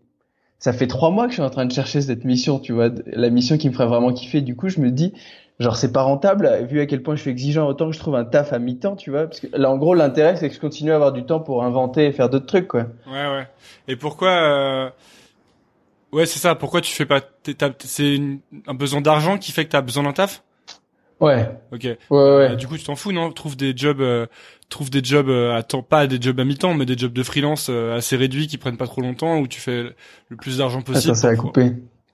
ça 0.59 0.73
fait 0.73 0.87
trois 0.87 1.11
mois 1.11 1.25
que 1.25 1.31
je 1.31 1.35
suis 1.35 1.43
en 1.43 1.49
train 1.49 1.65
de 1.65 1.71
chercher 1.71 2.01
cette 2.01 2.23
mission, 2.25 2.57
tu 2.59 2.71
vois, 2.73 2.89
la 3.05 3.29
mission 3.29 3.57
qui 3.57 3.67
me 3.67 3.73
ferait 3.73 3.87
vraiment 3.87 4.13
kiffer. 4.13 4.41
Du 4.41 4.55
coup, 4.55 4.69
je 4.69 4.79
me 4.79 4.91
dis 4.91 5.13
genre 5.59 5.75
c'est 5.77 5.91
pas 5.91 6.01
rentable 6.03 6.65
vu 6.69 6.79
à 6.81 6.85
quel 6.85 7.03
point 7.03 7.15
je 7.15 7.21
suis 7.21 7.31
exigeant, 7.31 7.67
autant 7.67 7.87
que 7.87 7.93
je 7.95 7.99
trouve 7.99 8.15
un 8.15 8.25
taf 8.25 8.53
à 8.53 8.59
mi-temps, 8.59 8.95
tu 8.95 9.11
vois, 9.11 9.27
parce 9.27 9.39
que 9.39 9.47
là 9.53 9.69
en 9.71 9.77
gros 9.77 9.93
l'intérêt 9.93 10.35
c'est 10.35 10.49
que 10.49 10.55
je 10.55 10.59
continue 10.59 10.91
à 10.91 10.95
avoir 10.95 11.11
du 11.13 11.25
temps 11.25 11.39
pour 11.39 11.63
inventer 11.63 12.05
et 12.05 12.11
faire 12.11 12.29
d'autres 12.29 12.45
trucs 12.47 12.67
quoi. 12.67 12.87
Ouais, 13.07 13.27
ouais. 13.27 13.47
Et 13.87 13.95
pourquoi 13.95 14.29
euh... 14.29 14.89
Ouais, 16.11 16.25
c'est 16.27 16.39
ça. 16.39 16.53
Pourquoi 16.53 16.81
tu 16.81 16.93
fais 16.93 17.05
pas 17.07 17.21
C'est 17.79 18.15
une- 18.15 18.39
un 18.67 18.75
besoin 18.75 19.01
d'argent 19.01 19.37
qui 19.39 19.51
fait 19.51 19.65
que 19.65 19.71
t'as 19.71 19.81
besoin 19.81 20.03
d'un 20.03 20.13
taf? 20.13 20.43
Ouais, 21.19 21.49
Ok. 21.71 21.83
ouais, 21.83 21.97
ouais. 22.11 22.19
Euh, 22.51 22.55
du 22.55 22.67
coup, 22.67 22.77
tu 22.77 22.83
t'en 22.83 22.95
fous, 22.95 23.11
non? 23.13 23.31
Trouve 23.31 23.55
des 23.55 23.75
jobs, 23.75 24.01
euh, 24.01 24.27
trouve 24.69 24.89
des 24.89 25.03
jobs 25.03 25.29
à 25.29 25.63
temps, 25.63 25.81
pas 25.81 26.05
des 26.05 26.21
jobs 26.21 26.39
à 26.39 26.43
mi-temps, 26.43 26.73
mais 26.73 26.85
des 26.85 26.97
jobs 26.97 27.13
de 27.13 27.23
freelance 27.23 27.69
assez 27.69 28.15
réduits 28.15 28.47
qui 28.47 28.57
prennent 28.57 28.77
pas 28.77 28.87
trop 28.87 29.01
longtemps 29.01 29.39
où 29.39 29.47
tu 29.47 29.59
fais 29.59 29.83
le 30.29 30.37
plus 30.37 30.57
d'argent 30.57 30.81
possible. 30.81 31.11
Attends, 31.13 31.21
ça 31.21 31.29
a 31.29 31.35
coupé. 31.35 31.71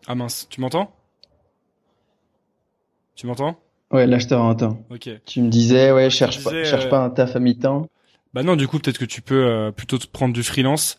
Ah 0.07 0.15
mince, 0.15 0.47
tu 0.49 0.61
m'entends? 0.61 0.93
Tu 3.19 3.27
m'entends? 3.27 3.59
Ouais, 3.91 4.07
là 4.07 4.17
je 4.17 4.27
te 4.27 4.33
entends. 4.33 4.77
Ok. 4.89 5.09
Tu 5.25 5.41
me 5.41 5.49
disais 5.49 5.91
ouais, 5.91 6.09
cherche 6.09 6.39
Je 6.39 6.43
pas 6.45 6.51
cherche 6.63 6.85
euh, 6.85 6.89
pas 6.89 7.03
un 7.03 7.09
taf 7.09 7.35
à 7.35 7.39
mi-temps. 7.41 7.85
Bah 8.33 8.43
non, 8.43 8.55
du 8.55 8.65
coup, 8.65 8.79
peut-être 8.79 8.97
que 8.97 9.03
tu 9.03 9.21
peux 9.21 9.45
euh, 9.45 9.71
plutôt 9.71 9.97
te 9.97 10.07
prendre 10.07 10.33
du 10.33 10.41
freelance 10.41 10.97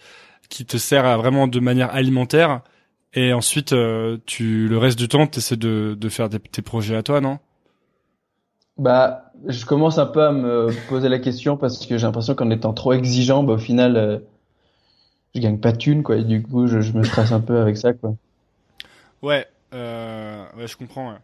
qui 0.50 0.66
te 0.66 0.76
sert 0.76 1.06
à 1.06 1.16
vraiment 1.16 1.48
de 1.48 1.60
manière 1.60 1.94
alimentaire 1.94 2.60
et 3.14 3.32
ensuite 3.32 3.72
euh, 3.72 4.18
tu 4.26 4.68
le 4.68 4.76
reste 4.76 4.98
du 4.98 5.08
temps 5.08 5.26
t'essaies 5.26 5.56
de 5.56 5.96
de 5.98 6.08
faire 6.10 6.28
des, 6.28 6.40
tes 6.40 6.60
projets 6.60 6.94
à 6.94 7.02
toi, 7.02 7.22
non? 7.22 7.38
Bah, 8.76 9.32
je 9.46 9.64
commence 9.64 9.96
un 9.96 10.04
peu 10.04 10.22
à 10.22 10.30
me 10.30 10.68
poser 10.90 11.08
la 11.08 11.20
question 11.20 11.56
parce 11.56 11.86
que 11.86 11.96
j'ai 11.96 12.06
l'impression 12.06 12.34
qu'en 12.34 12.50
étant 12.50 12.74
trop 12.74 12.92
exigeant, 12.92 13.44
bah, 13.44 13.54
au 13.54 13.58
final, 13.58 13.96
euh, 13.96 14.18
je 15.34 15.40
gagne 15.40 15.58
pas 15.58 15.72
de 15.72 15.78
thunes, 15.78 16.02
quoi. 16.02 16.16
Et 16.16 16.24
du 16.24 16.42
coup, 16.42 16.66
je, 16.66 16.82
je 16.82 16.92
me 16.92 17.02
stresse 17.02 17.32
un 17.32 17.40
peu 17.40 17.60
avec 17.60 17.78
ça, 17.78 17.94
quoi. 17.94 18.14
Ouais, 19.22 19.46
ouais, 19.72 20.66
je 20.66 20.76
comprends. 20.76 21.12
ouais. 21.12 21.18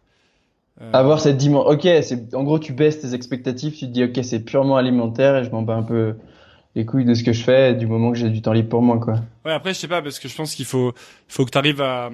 Euh, 0.81 0.91
Avoir 0.93 1.19
cette 1.19 1.37
dimension, 1.37 1.69
ok, 1.69 1.81
c'est, 2.03 2.33
en 2.35 2.43
gros, 2.43 2.59
tu 2.59 2.73
baisses 2.73 2.99
tes 3.01 3.13
expectatives, 3.13 3.73
tu 3.73 3.85
te 3.87 3.91
dis, 3.91 4.03
ok, 4.03 4.19
c'est 4.23 4.39
purement 4.39 4.77
alimentaire 4.77 5.35
et 5.37 5.43
je 5.43 5.49
m'en 5.49 5.61
bats 5.63 5.75
un 5.75 5.83
peu 5.83 6.15
les 6.75 6.85
couilles 6.85 7.05
de 7.05 7.13
ce 7.15 7.23
que 7.23 7.33
je 7.33 7.43
fais 7.43 7.73
du 7.73 7.87
moment 7.87 8.11
que 8.11 8.17
j'ai 8.17 8.29
du 8.29 8.41
temps 8.41 8.53
libre 8.53 8.69
pour 8.69 8.81
moi, 8.83 8.99
quoi. 8.99 9.15
Ouais, 9.45 9.53
après, 9.53 9.73
je 9.73 9.79
sais 9.79 9.87
pas, 9.87 10.01
parce 10.01 10.19
que 10.19 10.27
je 10.27 10.35
pense 10.35 10.53
qu'il 10.53 10.65
faut, 10.65 10.93
faut 11.27 11.45
que 11.45 11.49
tu 11.51 11.57
arrives 11.57 11.81
à, 11.81 12.11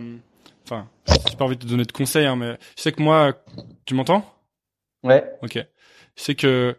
enfin, 0.66 0.88
j'ai 1.30 1.36
pas 1.36 1.44
envie 1.46 1.58
de 1.58 1.64
te 1.64 1.68
donner 1.68 1.84
de 1.84 1.92
conseils, 1.92 2.26
hein, 2.26 2.36
mais 2.38 2.58
je 2.78 2.82
sais 2.82 2.92
que 2.94 3.02
moi, 3.02 3.34
tu 3.86 3.94
m'entends? 3.96 4.26
Ouais, 5.04 5.24
Ok. 5.42 5.58
Je 6.16 6.22
sais 6.24 6.36
que 6.36 6.78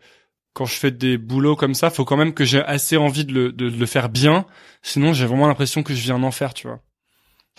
quand 0.54 0.64
je 0.64 0.74
fais 0.76 0.92
des 0.92 1.18
boulots 1.18 1.56
comme 1.56 1.74
ça, 1.74 1.90
faut 1.90 2.04
quand 2.04 2.16
même 2.16 2.32
que 2.32 2.44
j'ai 2.44 2.62
assez 2.62 2.96
envie 2.96 3.24
de 3.24 3.32
le, 3.32 3.52
de, 3.52 3.68
de 3.68 3.76
le 3.76 3.86
faire 3.86 4.08
bien. 4.08 4.46
Sinon, 4.82 5.12
j'ai 5.12 5.26
vraiment 5.26 5.48
l'impression 5.48 5.82
que 5.82 5.92
je 5.92 6.00
vis 6.00 6.12
un 6.12 6.22
enfer, 6.22 6.54
tu 6.54 6.68
vois. 6.68 6.80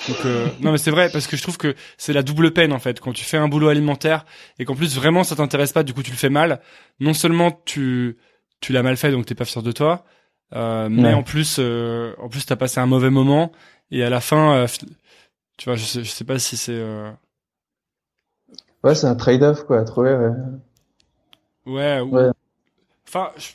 Donc, 0.08 0.26
euh, 0.26 0.52
non, 0.60 0.72
mais 0.72 0.78
c'est 0.78 0.92
vrai, 0.92 1.10
parce 1.12 1.26
que 1.28 1.36
je 1.36 1.42
trouve 1.42 1.58
que 1.58 1.76
c'est 1.98 2.14
la 2.14 2.22
double 2.24 2.52
peine, 2.54 2.74
en 2.74 2.80
fait. 2.80 3.00
Quand 3.00 3.14
tu 3.14 3.24
fais 3.26 3.38
un 3.38 3.48
boulot 3.48 3.70
alimentaire 3.70 4.26
et 4.60 4.66
qu'en 4.66 4.76
plus, 4.76 4.96
vraiment, 4.96 5.24
ça 5.24 5.36
t'intéresse 5.36 5.72
pas, 5.74 5.84
du 5.84 5.94
coup, 5.94 6.04
tu 6.04 6.12
le 6.12 6.18
fais 6.18 6.30
mal. 6.30 6.62
Non 7.00 7.14
seulement 7.14 7.52
tu, 7.66 8.18
tu 8.62 8.72
l'as 8.74 8.84
mal 8.84 8.98
fait, 8.98 9.12
donc 9.12 9.26
t'es 9.26 9.36
pas 9.36 9.46
fier 9.46 9.64
de 9.64 9.72
toi, 9.72 10.06
euh, 10.54 10.90
mais 10.90 11.12
Ouais. 11.12 11.14
en 11.14 11.24
plus, 11.24 11.58
euh, 11.60 12.14
en 12.20 12.30
plus, 12.30 12.46
t'as 12.46 12.56
passé 12.56 12.80
un 12.80 12.86
mauvais 12.86 13.10
moment 13.10 13.52
et 13.92 14.04
à 14.04 14.10
la 14.12 14.22
fin, 14.22 14.56
euh, 14.56 14.68
tu 15.58 15.66
vois, 15.66 15.76
je 15.76 15.86
sais, 15.86 16.04
je 16.04 16.10
sais 16.12 16.26
pas 16.26 16.40
si 16.40 16.58
c'est, 16.58 16.82
ouais, 18.84 18.96
c'est 18.96 19.08
un 19.08 19.16
trade-off, 19.16 19.64
quoi, 19.66 19.80
à 19.80 19.84
trouver, 19.84 20.14
ouais. 20.16 20.30
Ouais, 21.66 22.00
ou... 22.02 22.16
Ouais. 22.16 22.32
Enfin, 23.08 23.32
je- 23.38 23.52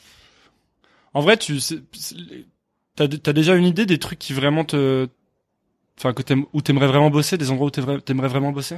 en 1.13 1.21
vrai, 1.21 1.37
tu 1.37 1.59
t'as 2.95 3.07
t'as 3.07 3.33
déjà 3.33 3.55
une 3.55 3.65
idée 3.65 3.85
des 3.85 3.99
trucs 3.99 4.19
qui 4.19 4.33
vraiment 4.33 4.63
te, 4.65 5.07
enfin 6.01 6.13
que 6.13 6.21
t'aimes 6.23 6.45
où 6.53 6.61
t'aimerais 6.61 6.87
vraiment 6.87 7.09
bosser, 7.09 7.37
des 7.37 7.51
endroits 7.51 7.67
où 7.67 7.69
t'aimerais 7.69 8.01
t'aimerais 8.01 8.27
vraiment 8.27 8.51
bosser? 8.51 8.77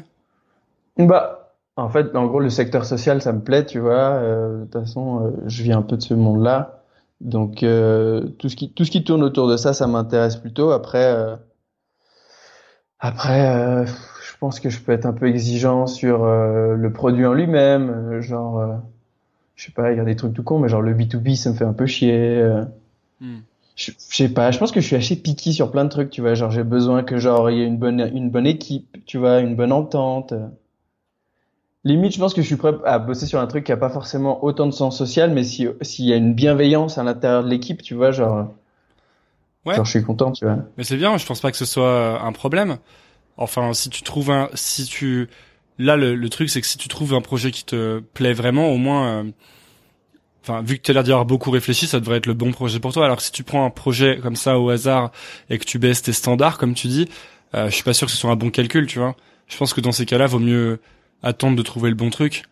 Bah, 0.97 1.53
en 1.75 1.89
fait, 1.89 2.15
en 2.15 2.27
gros, 2.27 2.39
le 2.39 2.49
secteur 2.49 2.86
social, 2.86 3.21
ça 3.21 3.31
me 3.31 3.41
plaît, 3.41 3.65
tu 3.65 3.79
vois. 3.79 3.93
Euh, 3.93 4.59
de 4.59 4.63
toute 4.65 4.73
façon, 4.73 5.25
euh, 5.25 5.31
je 5.47 5.63
viens 5.63 5.79
un 5.79 5.81
peu 5.81 5.97
de 5.97 6.01
ce 6.01 6.13
monde-là. 6.13 6.83
Donc, 7.21 7.63
euh, 7.63 8.27
tout 8.38 8.49
ce 8.49 8.55
qui, 8.55 8.71
tout 8.73 8.86
ce 8.86 8.91
qui 8.91 9.03
tourne 9.03 9.23
autour 9.23 9.47
de 9.47 9.57
ça, 9.57 9.73
ça 9.73 9.88
m'intéresse 9.88 10.36
plutôt. 10.36 10.71
Après, 10.71 11.15
après, 12.99 13.86
je 13.86 14.38
pense 14.39 14.59
que 14.59 14.69
je 14.69 14.79
peux 14.79 14.91
être 14.91 15.05
un 15.05 15.13
peu 15.13 15.27
exigeant 15.27 15.88
sur 15.88 16.25
le 16.25 16.91
produit 16.91 17.25
en 17.25 17.33
lui-même. 17.33 18.19
genre, 18.21 18.81
je 19.55 19.65
sais 19.65 19.71
pas, 19.71 19.91
il 19.91 19.97
y 19.97 20.01
a 20.01 20.03
des 20.03 20.15
trucs 20.15 20.33
tout 20.33 20.43
cons, 20.43 20.59
mais 20.59 20.67
genre 20.67 20.81
le 20.81 20.93
B2B, 20.93 21.36
ça 21.36 21.51
me 21.51 21.55
fait 21.55 21.65
un 21.65 21.73
peu 21.73 21.86
chier. 21.86 22.41
euh. 22.41 22.65
Je, 23.75 23.91
je 23.91 24.15
sais 24.15 24.29
pas, 24.29 24.51
je 24.51 24.59
pense 24.59 24.71
que 24.71 24.81
je 24.81 24.86
suis 24.88 24.95
assez 24.95 25.15
picky 25.15 25.53
sur 25.53 25.71
plein 25.71 25.83
de 25.86 25.89
trucs, 25.89 26.09
tu 26.09 26.21
vois. 26.21 26.33
Genre, 26.36 26.51
j'ai 26.51 26.63
besoin 26.63 27.03
que 27.03 27.17
genre 27.17 27.49
il 27.51 27.57
y 27.57 27.62
ait 27.62 27.65
une 27.67 27.77
bonne, 27.77 27.99
une 28.13 28.29
bonne 28.29 28.47
équipe, 28.47 28.97
tu 29.05 29.17
vois, 29.17 29.39
une 29.39 29.55
bonne 29.55 29.71
entente. 29.71 30.33
Limite, 31.86 32.13
je 32.13 32.19
pense 32.19 32.33
que 32.33 32.41
je 32.41 32.47
suis 32.47 32.55
prêt 32.57 32.73
à 32.86 32.99
bosser 32.99 33.25
sur 33.25 33.39
un 33.39 33.47
truc 33.47 33.63
qui 33.65 33.71
a 33.71 33.77
pas 33.77 33.89
forcément 33.89 34.43
autant 34.43 34.65
de 34.65 34.71
sens 34.71 34.97
social, 34.97 35.31
mais 35.31 35.43
si 35.45 35.67
s'il 35.81 36.05
y 36.05 36.13
a 36.13 36.17
une 36.17 36.33
bienveillance 36.33 36.97
à 36.97 37.03
l'intérieur 37.03 37.43
de 37.43 37.49
l'équipe, 37.49 37.81
tu 37.81 37.93
vois, 37.93 38.12
genre, 38.12 38.53
Ouais. 39.65 39.75
genre 39.75 39.86
je 39.86 39.91
suis 39.91 40.03
content, 40.03 40.31
tu 40.31 40.45
vois. 40.45 40.57
Mais 40.77 40.83
c'est 40.83 40.97
bien, 40.97 41.17
je 41.17 41.25
pense 41.25 41.39
pas 41.41 41.51
que 41.51 41.57
ce 41.57 41.65
soit 41.65 41.88
euh, 41.88 42.19
un 42.19 42.31
problème. 42.31 42.77
Enfin, 43.38 43.73
si 43.73 43.89
tu 43.89 44.03
trouves 44.03 44.31
un, 44.31 44.49
si 44.53 44.86
tu, 44.86 45.29
là 45.79 45.97
le, 45.97 46.15
le 46.15 46.29
truc 46.29 46.49
c'est 46.49 46.62
que 46.62 46.67
si 46.67 46.77
tu 46.77 46.88
trouves 46.89 47.13
un 47.13 47.21
projet 47.21 47.51
qui 47.51 47.65
te 47.65 47.99
plaît 48.13 48.33
vraiment, 48.33 48.69
au 48.69 48.77
moins, 48.77 49.07
euh, 49.25 49.31
enfin 50.43 50.62
vu 50.62 50.77
que 50.77 50.82
tu 50.84 50.91
as 50.91 50.93
l'air 50.93 51.03
d'y 51.03 51.12
avoir 51.12 51.25
beaucoup 51.25 51.51
réfléchi, 51.51 51.88
ça 51.88 51.99
devrait 51.99 52.17
être 52.17 52.25
le 52.27 52.34
bon 52.34 52.51
projet 52.51 52.79
pour 52.79 52.93
toi. 52.93 53.06
Alors 53.06 53.17
que 53.17 53.23
si 53.23 53.32
tu 53.32 53.43
prends 53.43 53.65
un 53.65 53.69
projet 53.69 54.19
comme 54.21 54.36
ça 54.36 54.60
au 54.60 54.69
hasard 54.69 55.12
et 55.49 55.58
que 55.58 55.65
tu 55.65 55.79
baisses 55.79 56.01
tes 56.01 56.13
standards, 56.13 56.58
comme 56.58 56.73
tu 56.73 56.88
dis, 56.88 57.10
euh, 57.56 57.69
je 57.69 57.75
suis 57.75 57.84
pas 57.84 57.93
sûr 57.93 58.08
que 58.08 58.12
ce 58.13 58.17
soit 58.17 58.32
un 58.32 58.36
bon 58.36 58.49
calcul, 58.51 58.86
tu 58.88 58.99
vois. 58.99 59.15
Je 59.47 59.58
pense 59.58 59.73
que 59.73 59.82
dans 59.82 59.91
ces 59.91 60.06
cas-là, 60.06 60.27
vaut 60.27 60.39
mieux 60.39 60.79
attendre 61.21 61.56
de 61.56 61.62
trouver 61.62 61.89
le 61.89 61.95
bon 61.95 62.10
truc. 62.10 62.43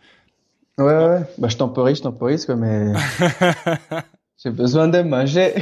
Ouais, 0.77 0.85
ouais, 0.85 1.07
ouais. 1.09 1.21
Bah, 1.37 1.47
je 1.49 1.57
temporise, 1.57 1.97
je 1.97 2.03
temporise, 2.03 2.45
quoi, 2.45 2.55
mais 2.55 2.93
j'ai 4.43 4.49
besoin 4.51 4.87
de 4.87 5.01
manger. 5.01 5.53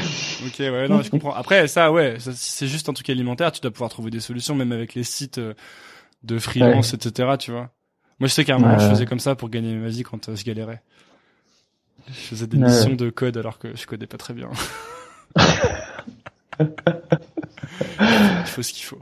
Ok, 0.45 0.55
ouais, 0.59 0.87
non, 0.87 1.01
je 1.01 1.09
comprends. 1.09 1.33
Après, 1.33 1.67
ça, 1.67 1.91
ouais, 1.91 2.19
ça, 2.19 2.31
si 2.33 2.51
c'est 2.51 2.67
juste 2.67 2.87
un 2.89 2.93
truc 2.93 3.09
alimentaire, 3.09 3.51
tu 3.51 3.59
dois 3.61 3.71
pouvoir 3.71 3.89
trouver 3.89 4.09
des 4.11 4.19
solutions, 4.21 4.55
même 4.55 4.71
avec 4.71 4.93
les 4.93 5.03
sites 5.03 5.37
euh, 5.37 5.53
de 6.23 6.39
freelance, 6.39 6.93
etc., 6.93 7.35
tu 7.39 7.51
vois. 7.51 7.71
Moi, 8.19 8.27
je 8.27 8.33
sais 8.33 8.45
qu'à 8.45 8.55
un 8.55 8.59
moment, 8.59 8.77
Ouais, 8.77 8.79
je 8.79 8.85
ouais. 8.85 8.89
faisais 8.89 9.05
comme 9.05 9.19
ça 9.19 9.35
pour 9.35 9.49
gagner 9.49 9.75
ma 9.75 9.89
vie 9.89 10.03
quand 10.03 10.29
euh, 10.29 10.35
je 10.35 10.43
galérais. 10.45 10.81
Je 12.09 12.19
faisais 12.19 12.47
des 12.47 12.57
missions 12.67 12.95
de 12.95 13.09
code 13.09 13.37
alors 13.37 13.59
que 13.59 13.75
je 13.75 13.85
codais 13.85 14.07
pas 14.07 14.17
très 14.17 14.33
bien. 14.33 14.49
il 16.59 18.45
faut 18.45 18.61
ce 18.63 18.73
qu'il 18.73 18.83
faut. 18.83 18.99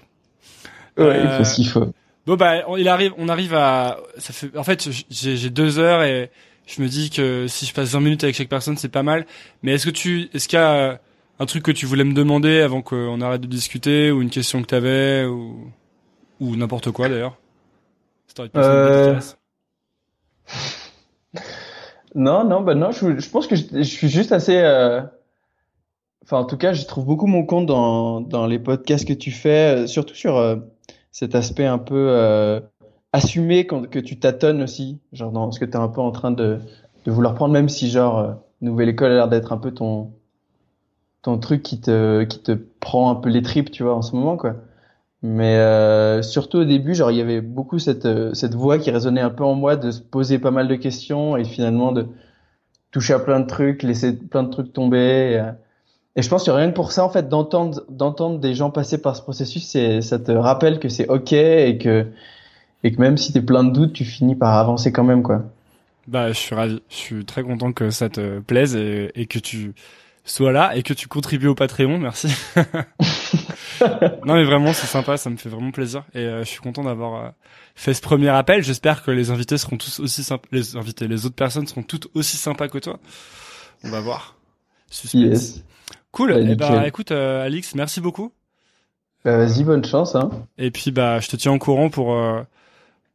Ouais, 0.98 1.20
il 1.22 1.28
Euh, 1.28 1.38
faut 1.38 1.44
ce 1.44 1.56
qu'il 1.56 1.68
faut. 1.68 1.94
Bon 2.26 2.36
bah 2.36 2.64
on, 2.68 2.76
il 2.78 2.88
arrive, 2.90 3.14
on 3.18 3.30
arrive 3.30 3.54
à, 3.54 3.98
ça 4.18 4.34
fait, 4.34 4.56
en 4.58 4.64
fait 4.64 4.90
j'ai 5.10 5.50
deux 5.50 5.80
heures 5.80 6.04
et 6.04 6.30
je 6.66 6.82
me 6.82 6.88
dis 6.90 7.10
que 7.10 7.48
si 7.48 7.66
je 7.66 7.74
passe 7.74 7.92
20 7.94 8.02
minutes 8.02 8.24
avec 8.26 8.36
chaque 8.36 8.50
personne 8.50 8.76
c'est 8.76 8.90
pas 8.90 9.04
mal. 9.04 9.26
Mais 9.64 9.74
est-ce 9.74 9.86
que 9.86 9.92
tu, 9.92 10.30
est-ce 10.34 10.48
qu'il 10.50 10.60
y 10.60 10.62
a 10.62 10.74
euh, 10.74 10.98
un 11.40 11.46
truc 11.46 11.64
que 11.64 11.72
tu 11.72 11.86
voulais 11.86 12.04
me 12.04 12.14
demander 12.14 12.60
avant 12.60 12.82
qu'on 12.82 13.22
arrête 13.22 13.40
de 13.42 13.48
discuter 13.48 14.12
ou 14.12 14.22
une 14.22 14.30
question 14.30 14.62
que 14.62 14.68
t'avais 14.68 15.24
ou 15.26 15.72
ou 16.42 16.56
n'importe 16.58 16.92
quoi 16.92 17.08
d'ailleurs? 17.08 17.38
Euh. 18.58 19.20
Non, 22.18 22.44
non, 22.44 22.62
bah 22.62 22.74
non, 22.74 22.92
je, 22.92 23.20
je 23.20 23.30
pense 23.30 23.46
que 23.46 23.56
je, 23.56 23.84
suis 23.84 24.10
juste 24.10 24.32
assez, 24.32 24.58
euh, 24.58 25.02
enfin 26.24 26.40
en 26.40 26.46
tout 26.46 26.58
cas, 26.58 26.74
je 26.74 26.84
trouve 26.88 27.06
beaucoup 27.06 27.28
mon 27.28 27.46
compte 27.46 27.68
dans 27.68 28.22
dans 28.22 28.48
les 28.48 28.58
podcasts 28.58 29.08
que 29.08 29.14
tu 29.14 29.30
fais, 29.30 29.84
euh, 29.84 29.88
surtout 29.88 30.16
sur 30.16 30.36
euh, 30.38 30.56
cet 31.12 31.36
aspect 31.36 31.66
un 31.68 31.78
peu 31.78 32.60
assumé 33.14 33.68
quand 33.68 33.88
que 33.88 34.00
tu 34.00 34.20
tâtonnes 34.20 34.64
aussi, 34.64 35.00
genre 35.14 35.32
dans 35.32 35.52
ce 35.52 35.60
que 35.60 35.66
tu 35.66 35.74
es 35.74 35.76
un 35.78 35.90
peu 35.90 36.02
en 36.02 36.12
train 36.12 36.32
de 36.32 36.58
de 37.06 37.12
vouloir 37.12 37.36
prendre, 37.36 37.54
même 37.54 37.70
si 37.70 37.90
genre 37.92 38.36
nouvelle 38.62 38.90
école 38.90 39.12
a 39.12 39.16
l'air 39.16 39.30
d'être 39.30 39.54
un 39.54 39.58
peu 39.60 39.72
ton 39.72 40.12
ton 41.22 41.38
truc 41.38 41.62
qui 41.62 41.80
te 41.80 42.24
qui 42.24 42.40
te 42.42 42.54
prend 42.54 43.12
un 43.12 43.16
peu 43.16 43.30
les 43.30 43.44
tripes, 43.44 43.70
tu 43.70 43.84
vois, 43.84 43.96
en 43.96 44.02
ce 44.02 44.16
moment 44.16 44.38
quoi. 44.38 44.56
Mais 45.24 45.56
euh, 45.56 46.22
surtout 46.22 46.60
au 46.60 46.66
début, 46.66 46.94
genre 46.94 47.12
il 47.12 47.18
y 47.18 47.22
avait 47.22 47.42
beaucoup 47.42 47.80
cette 47.80 48.06
euh, 48.06 48.34
cette 48.34 48.54
voix 48.54 48.78
qui 48.78 48.92
résonnait 48.92 49.22
un 49.22 49.32
peu 49.32 49.44
en 49.44 49.56
moi 49.56 49.76
de 49.76 49.90
se 49.90 50.00
poser 50.00 50.38
pas 50.38 50.52
mal 50.52 50.68
de 50.68 50.76
questions 50.76 51.36
et 51.38 51.44
finalement 51.44 51.92
de 51.92 52.08
toucher 52.92 53.14
à 53.14 53.20
plein 53.20 53.40
de 53.40 53.48
trucs, 53.48 53.82
laisser 53.82 54.16
plein 54.16 54.44
de 54.44 54.52
trucs 54.52 54.74
tomber. 54.74 55.32
Et, 55.32 55.40
euh, 55.40 55.52
et 56.16 56.22
je 56.22 56.30
pense 56.30 56.46
que 56.46 56.52
rien 56.52 56.70
que 56.70 56.76
pour 56.76 56.92
ça, 56.92 57.04
en 57.04 57.10
fait, 57.10 57.30
d'entendre 57.30 57.84
d'entendre 57.90 58.40
des 58.40 58.54
gens 58.54 58.70
passer 58.70 59.02
par 59.02 59.16
ce 59.16 59.24
processus, 59.24 59.66
c'est 59.66 60.02
ça 60.02 60.20
te 60.20 60.32
rappelle 60.32 60.80
que 60.80 60.90
c'est 60.90 61.08
ok 61.08 61.34
et 61.34 61.80
que 61.80 62.06
et 62.84 62.92
que 62.92 63.02
même 63.02 63.18
si 63.18 63.34
t'es 63.34 63.42
plein 63.42 63.64
de 63.64 63.72
doutes, 63.72 63.94
tu 63.94 64.06
finis 64.06 64.36
par 64.36 64.54
avancer 64.54 64.92
quand 64.92 65.04
même 65.04 65.24
quoi. 65.24 65.44
Bah, 66.08 66.30
je 66.30 66.38
suis 66.38 66.56
ravi. 66.56 66.82
Je 66.90 66.96
suis 66.96 67.26
très 67.26 67.42
content 67.42 67.74
que 67.74 67.90
ça 67.90 68.08
te 68.10 68.40
plaise 68.40 68.76
et, 68.76 69.12
et 69.16 69.26
que 69.26 69.40
tu 69.40 69.74
sois 70.26 70.52
là 70.52 70.76
et 70.76 70.84
que 70.84 70.94
tu 70.94 71.08
contribues 71.08 71.48
au 71.48 71.56
Patreon. 71.56 71.98
Merci. 71.98 72.30
non 74.26 74.36
mais 74.36 74.44
vraiment 74.44 74.74
c'est 74.74 74.88
sympa, 74.88 75.18
ça 75.18 75.30
me 75.30 75.38
fait 75.38 75.50
vraiment 75.50 75.72
plaisir 75.72 76.04
et 76.14 76.20
euh, 76.20 76.40
je 76.44 76.50
suis 76.50 76.60
content 76.60 76.84
d'avoir 76.84 77.26
euh, 77.26 77.30
fait 77.76 77.94
ce 77.94 78.02
premier 78.02 78.30
appel. 78.30 78.64
J'espère 78.64 79.04
que 79.04 79.12
les 79.12 79.32
invités 79.32 79.58
seront 79.58 79.78
tous 79.78 80.00
aussi 80.00 80.24
sympas, 80.24 80.48
les 80.52 80.76
invités, 80.76 81.08
les 81.08 81.26
autres 81.26 81.36
personnes 81.36 81.68
seront 81.68 81.84
toutes 81.84 82.08
aussi 82.14 82.38
sympas 82.38 82.68
que 82.68 82.78
toi. 82.78 83.00
On 83.84 83.90
va 83.90 84.02
voir. 84.02 84.36
Suspense. 84.90 85.22
Yes. 85.22 85.64
Cool. 86.12 86.34
Bah, 86.34 86.40
et 86.40 86.56
bah 86.56 86.70
nickel. 86.70 86.88
écoute 86.88 87.12
euh, 87.12 87.46
Alix, 87.46 87.76
merci 87.76 88.02
beaucoup. 88.02 88.32
Bah, 89.26 89.38
Vas-y, 89.38 89.64
bonne 89.64 89.84
chance. 89.84 90.16
Hein. 90.16 90.30
Et 90.58 90.72
puis 90.72 90.92
bah 90.92 91.20
je 91.20 91.28
te 91.28 91.36
tiens 91.36 91.52
au 91.52 91.60
courant 91.60 91.90
pour 91.90 92.14
euh, 92.14 92.42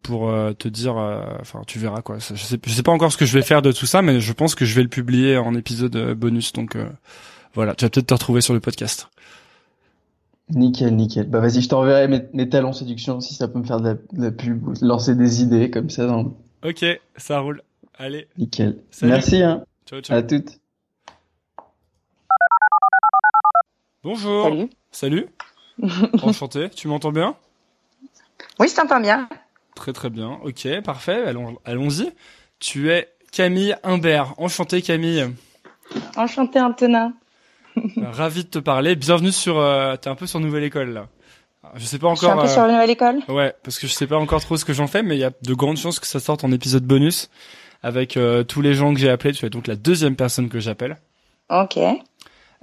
pour 0.03 0.31
euh, 0.31 0.53
te 0.53 0.68
dire 0.68 0.98
euh, 0.98 1.22
enfin 1.40 1.62
tu 1.66 1.79
verras 1.79 2.03
quoi. 2.03 2.18
Je 2.18 2.35
sais 2.35 2.59
je 2.64 2.72
sais 2.72 2.83
pas 2.83 2.92
encore 2.92 3.12
ce 3.12 3.16
que 3.16 3.25
je 3.25 3.33
vais 3.33 3.42
faire 3.42 3.62
de 3.62 3.72
tout 3.72 3.87
ça 3.87 4.03
mais 4.03 4.20
je 4.20 4.33
pense 4.33 4.55
que 4.55 4.64
je 4.64 4.75
vais 4.75 4.83
le 4.83 4.88
publier 4.88 5.37
en 5.38 5.55
épisode 5.55 5.96
euh, 5.96 6.14
bonus 6.14 6.53
donc 6.53 6.77
euh, 6.77 6.87
voilà, 7.55 7.75
tu 7.75 7.85
vas 7.85 7.90
peut-être 7.90 8.07
te 8.07 8.14
retrouver 8.14 8.40
sur 8.40 8.55
le 8.55 8.61
podcast. 8.61 9.09
Nickel, 10.55 10.95
nickel. 10.95 11.29
Bah 11.29 11.41
vas-y, 11.41 11.62
je 11.62 11.69
t'enverrai 11.69 12.09
mes, 12.09 12.23
mes 12.33 12.49
talents 12.49 12.73
séduction 12.73 13.21
si 13.21 13.35
ça 13.35 13.49
peut 13.49 13.59
me 13.59 13.65
faire 13.65 13.81
de 13.81 13.88
la, 13.88 13.95
de 13.95 14.23
la 14.23 14.31
pub, 14.31 14.67
ou 14.69 14.75
lancer 14.83 15.15
des 15.15 15.43
idées 15.43 15.71
comme 15.71 15.91
ça. 15.91 16.07
Dans... 16.07 16.35
OK, 16.65 16.85
ça 17.17 17.38
roule. 17.41 17.62
Allez, 17.99 18.29
Nickel. 18.38 18.79
Salut. 18.91 19.12
Merci. 19.12 19.43
Hein. 19.43 19.65
ciao 19.87 20.01
ciao. 20.01 20.17
À 20.17 20.23
toutes. 20.23 20.61
Bonjour. 24.03 24.45
Salut. 24.45 24.71
Salut. 24.91 25.27
Enchanté. 26.23 26.71
Tu 26.71 26.88
m'entends 26.88 27.12
bien? 27.12 27.37
Oui, 28.59 28.69
je 28.69 28.75
t'entends 28.75 29.01
bien. 29.01 29.29
Très 29.75 29.93
très 29.93 30.11
bien. 30.11 30.38
Ok, 30.45 30.69
parfait. 30.83 31.25
Allons, 31.25 31.57
allons-y. 31.65 32.11
Tu 32.59 32.91
es 32.91 33.09
Camille 33.31 33.77
Imbert. 33.83 34.35
Enchanté 34.38 34.83
Camille. 34.83 35.31
Enchantée, 36.17 36.61
Antonin. 36.61 37.15
Ravi 38.03 38.45
de 38.45 38.49
te 38.49 38.59
parler. 38.59 38.97
Bienvenue 38.97 39.33
sur. 39.33 39.59
Euh, 39.59 39.97
T'es 39.97 40.09
un 40.11 40.15
peu 40.15 40.27
sur 40.27 40.41
Nouvelle 40.41 40.65
École 40.65 40.93
là. 40.93 41.09
Je 41.77 41.85
sais 41.85 41.99
pas 41.99 42.11
Je 42.15 42.19
suis 42.19 42.27
un 42.27 42.31
encore. 42.31 42.45
peu 42.45 42.51
euh, 42.51 42.53
sur 42.53 42.67
nouvelle 42.67 42.91
école. 42.91 43.21
Ouais, 43.29 43.55
parce 43.63 43.79
que 43.79 43.87
je 43.87 43.93
sais 43.93 44.07
pas 44.09 44.17
encore 44.19 44.41
trop 44.41 44.57
ce 44.57 44.65
que 44.65 44.73
j'en 44.73 44.89
fais, 44.89 45.03
mais 45.03 45.17
il 45.17 45.21
y 45.21 45.25
a 45.25 45.31
de 45.43 45.55
grandes 45.55 45.77
chances 45.77 46.01
que 46.01 46.07
ça 46.09 46.19
sorte 46.21 46.43
en 46.45 46.51
épisode 46.51 46.85
bonus 46.85 47.31
avec 47.85 48.17
euh, 48.17 48.43
tous 48.43 48.63
les 48.63 48.75
gens 48.75 48.93
que 48.93 48.99
j'ai 48.99 49.09
appelés. 49.09 49.33
Tu 49.33 49.47
es 49.47 49.51
donc 49.51 49.69
la 49.69 49.77
deuxième 49.77 50.17
personne 50.17 50.49
que 50.49 50.59
j'appelle. 50.59 50.99
Ok. 51.51 51.79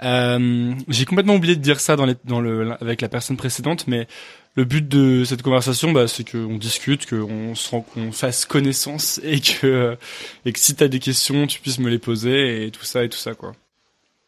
Euh, 0.02 0.74
j'ai 0.88 1.04
complètement 1.06 1.34
oublié 1.34 1.56
de 1.56 1.60
dire 1.60 1.80
ça 1.80 1.96
dans, 1.96 2.06
les, 2.06 2.14
dans 2.24 2.40
le 2.40 2.72
avec 2.80 3.00
la 3.00 3.08
personne 3.08 3.36
précédente, 3.36 3.86
mais 3.86 4.06
le 4.54 4.64
but 4.64 4.86
de 4.86 5.24
cette 5.24 5.42
conversation, 5.42 5.92
bah, 5.92 6.06
c'est 6.06 6.30
qu'on 6.30 6.56
discute, 6.56 7.08
qu'on 7.08 7.54
se 7.54 7.70
rend, 7.70 7.80
qu'on 7.80 8.12
fasse 8.12 8.44
connaissance 8.44 9.18
et 9.24 9.40
que 9.40 9.96
et 10.44 10.52
que 10.52 10.58
si 10.58 10.74
t'as 10.74 10.88
des 10.88 11.00
questions, 11.00 11.46
tu 11.46 11.60
puisses 11.60 11.78
me 11.78 11.88
les 11.90 11.98
poser 11.98 12.66
et 12.66 12.70
tout 12.70 12.84
ça 12.84 13.02
et 13.02 13.08
tout 13.08 13.18
ça 13.18 13.34
quoi. 13.34 13.52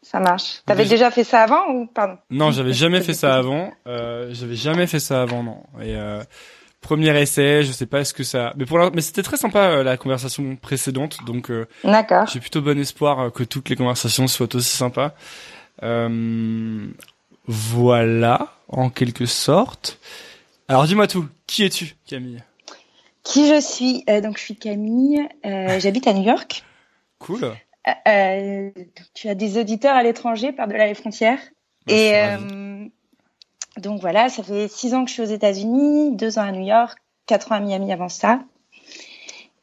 Ça 0.03 0.19
marche. 0.19 0.61
T'avais 0.65 0.85
Déjà- 0.85 1.09
fait 1.11 1.23
ça 1.23 1.43
avant 1.43 1.67
ou 1.69 1.87
pardon 1.87 2.17
Non, 2.29 2.51
j'avais 2.51 2.73
jamais 2.73 3.01
fait 3.01 3.13
ça 3.13 3.35
avant. 3.35 3.71
Euh, 3.87 4.29
j'avais 4.33 4.55
jamais 4.55 4.85
fait 4.85 4.99
ça 4.99 5.21
avant, 5.23 5.41
non. 5.43 5.63
Et 5.81 5.95
euh, 5.95 6.21
premier 6.81 7.17
essai, 7.21 7.63
je 7.63 7.71
sais 7.71 7.85
pas 7.85 8.03
ce 8.03 8.13
que 8.13 8.23
ça. 8.23 8.53
Mais 8.57 8.65
pour 8.65 8.77
la... 8.77 8.89
mais 8.91 9.01
c'était 9.01 9.23
très 9.23 9.37
sympa 9.37 9.59
euh, 9.59 9.83
la 9.83 9.95
conversation 9.97 10.55
précédente, 10.57 11.17
donc 11.25 11.49
euh, 11.49 11.65
D'accord. 11.85 12.27
j'ai 12.27 12.39
plutôt 12.41 12.61
bon 12.61 12.77
espoir 12.77 13.19
euh, 13.19 13.29
que 13.29 13.43
toutes 13.43 13.69
les 13.69 13.75
conversations 13.77 14.27
soient 14.27 14.53
aussi 14.55 14.75
sympas. 14.75 15.13
Euh, 15.83 16.85
voilà, 17.47 18.53
en 18.67 18.89
quelque 18.89 19.25
sorte. 19.25 19.99
Alors 20.67 20.85
dis-moi 20.85 21.07
tout. 21.07 21.27
Qui 21.47 21.63
es-tu, 21.63 21.95
Camille? 22.07 22.43
Qui 23.23 23.47
je 23.47 23.61
suis? 23.61 24.03
Euh, 24.09 24.21
Donc 24.21 24.37
je 24.37 24.43
suis 24.43 24.55
Camille. 24.55 25.21
Euh, 25.45 25.79
J'habite 25.79 26.07
à 26.07 26.13
New 26.13 26.23
York. 26.23 26.63
Cool. 27.19 27.53
Euh, 28.07 28.69
tu 29.13 29.27
as 29.27 29.35
des 29.35 29.57
auditeurs 29.57 29.95
à 29.95 30.03
l'étranger 30.03 30.51
par-delà 30.51 30.87
les 30.87 30.93
frontières. 30.93 31.39
Bah, 31.85 31.93
Et 31.93 32.13
euh, 32.15 32.85
donc 33.77 33.99
voilà, 33.99 34.29
ça 34.29 34.43
fait 34.43 34.67
six 34.69 34.93
ans 34.93 35.03
que 35.03 35.09
je 35.09 35.15
suis 35.15 35.23
aux 35.23 35.25
États-Unis, 35.25 36.15
deux 36.15 36.39
ans 36.39 36.43
à 36.43 36.51
New 36.51 36.65
York, 36.65 36.97
quatre 37.25 37.51
ans 37.51 37.55
à 37.55 37.59
Miami 37.59 37.91
avant 37.91 38.09
ça. 38.09 38.39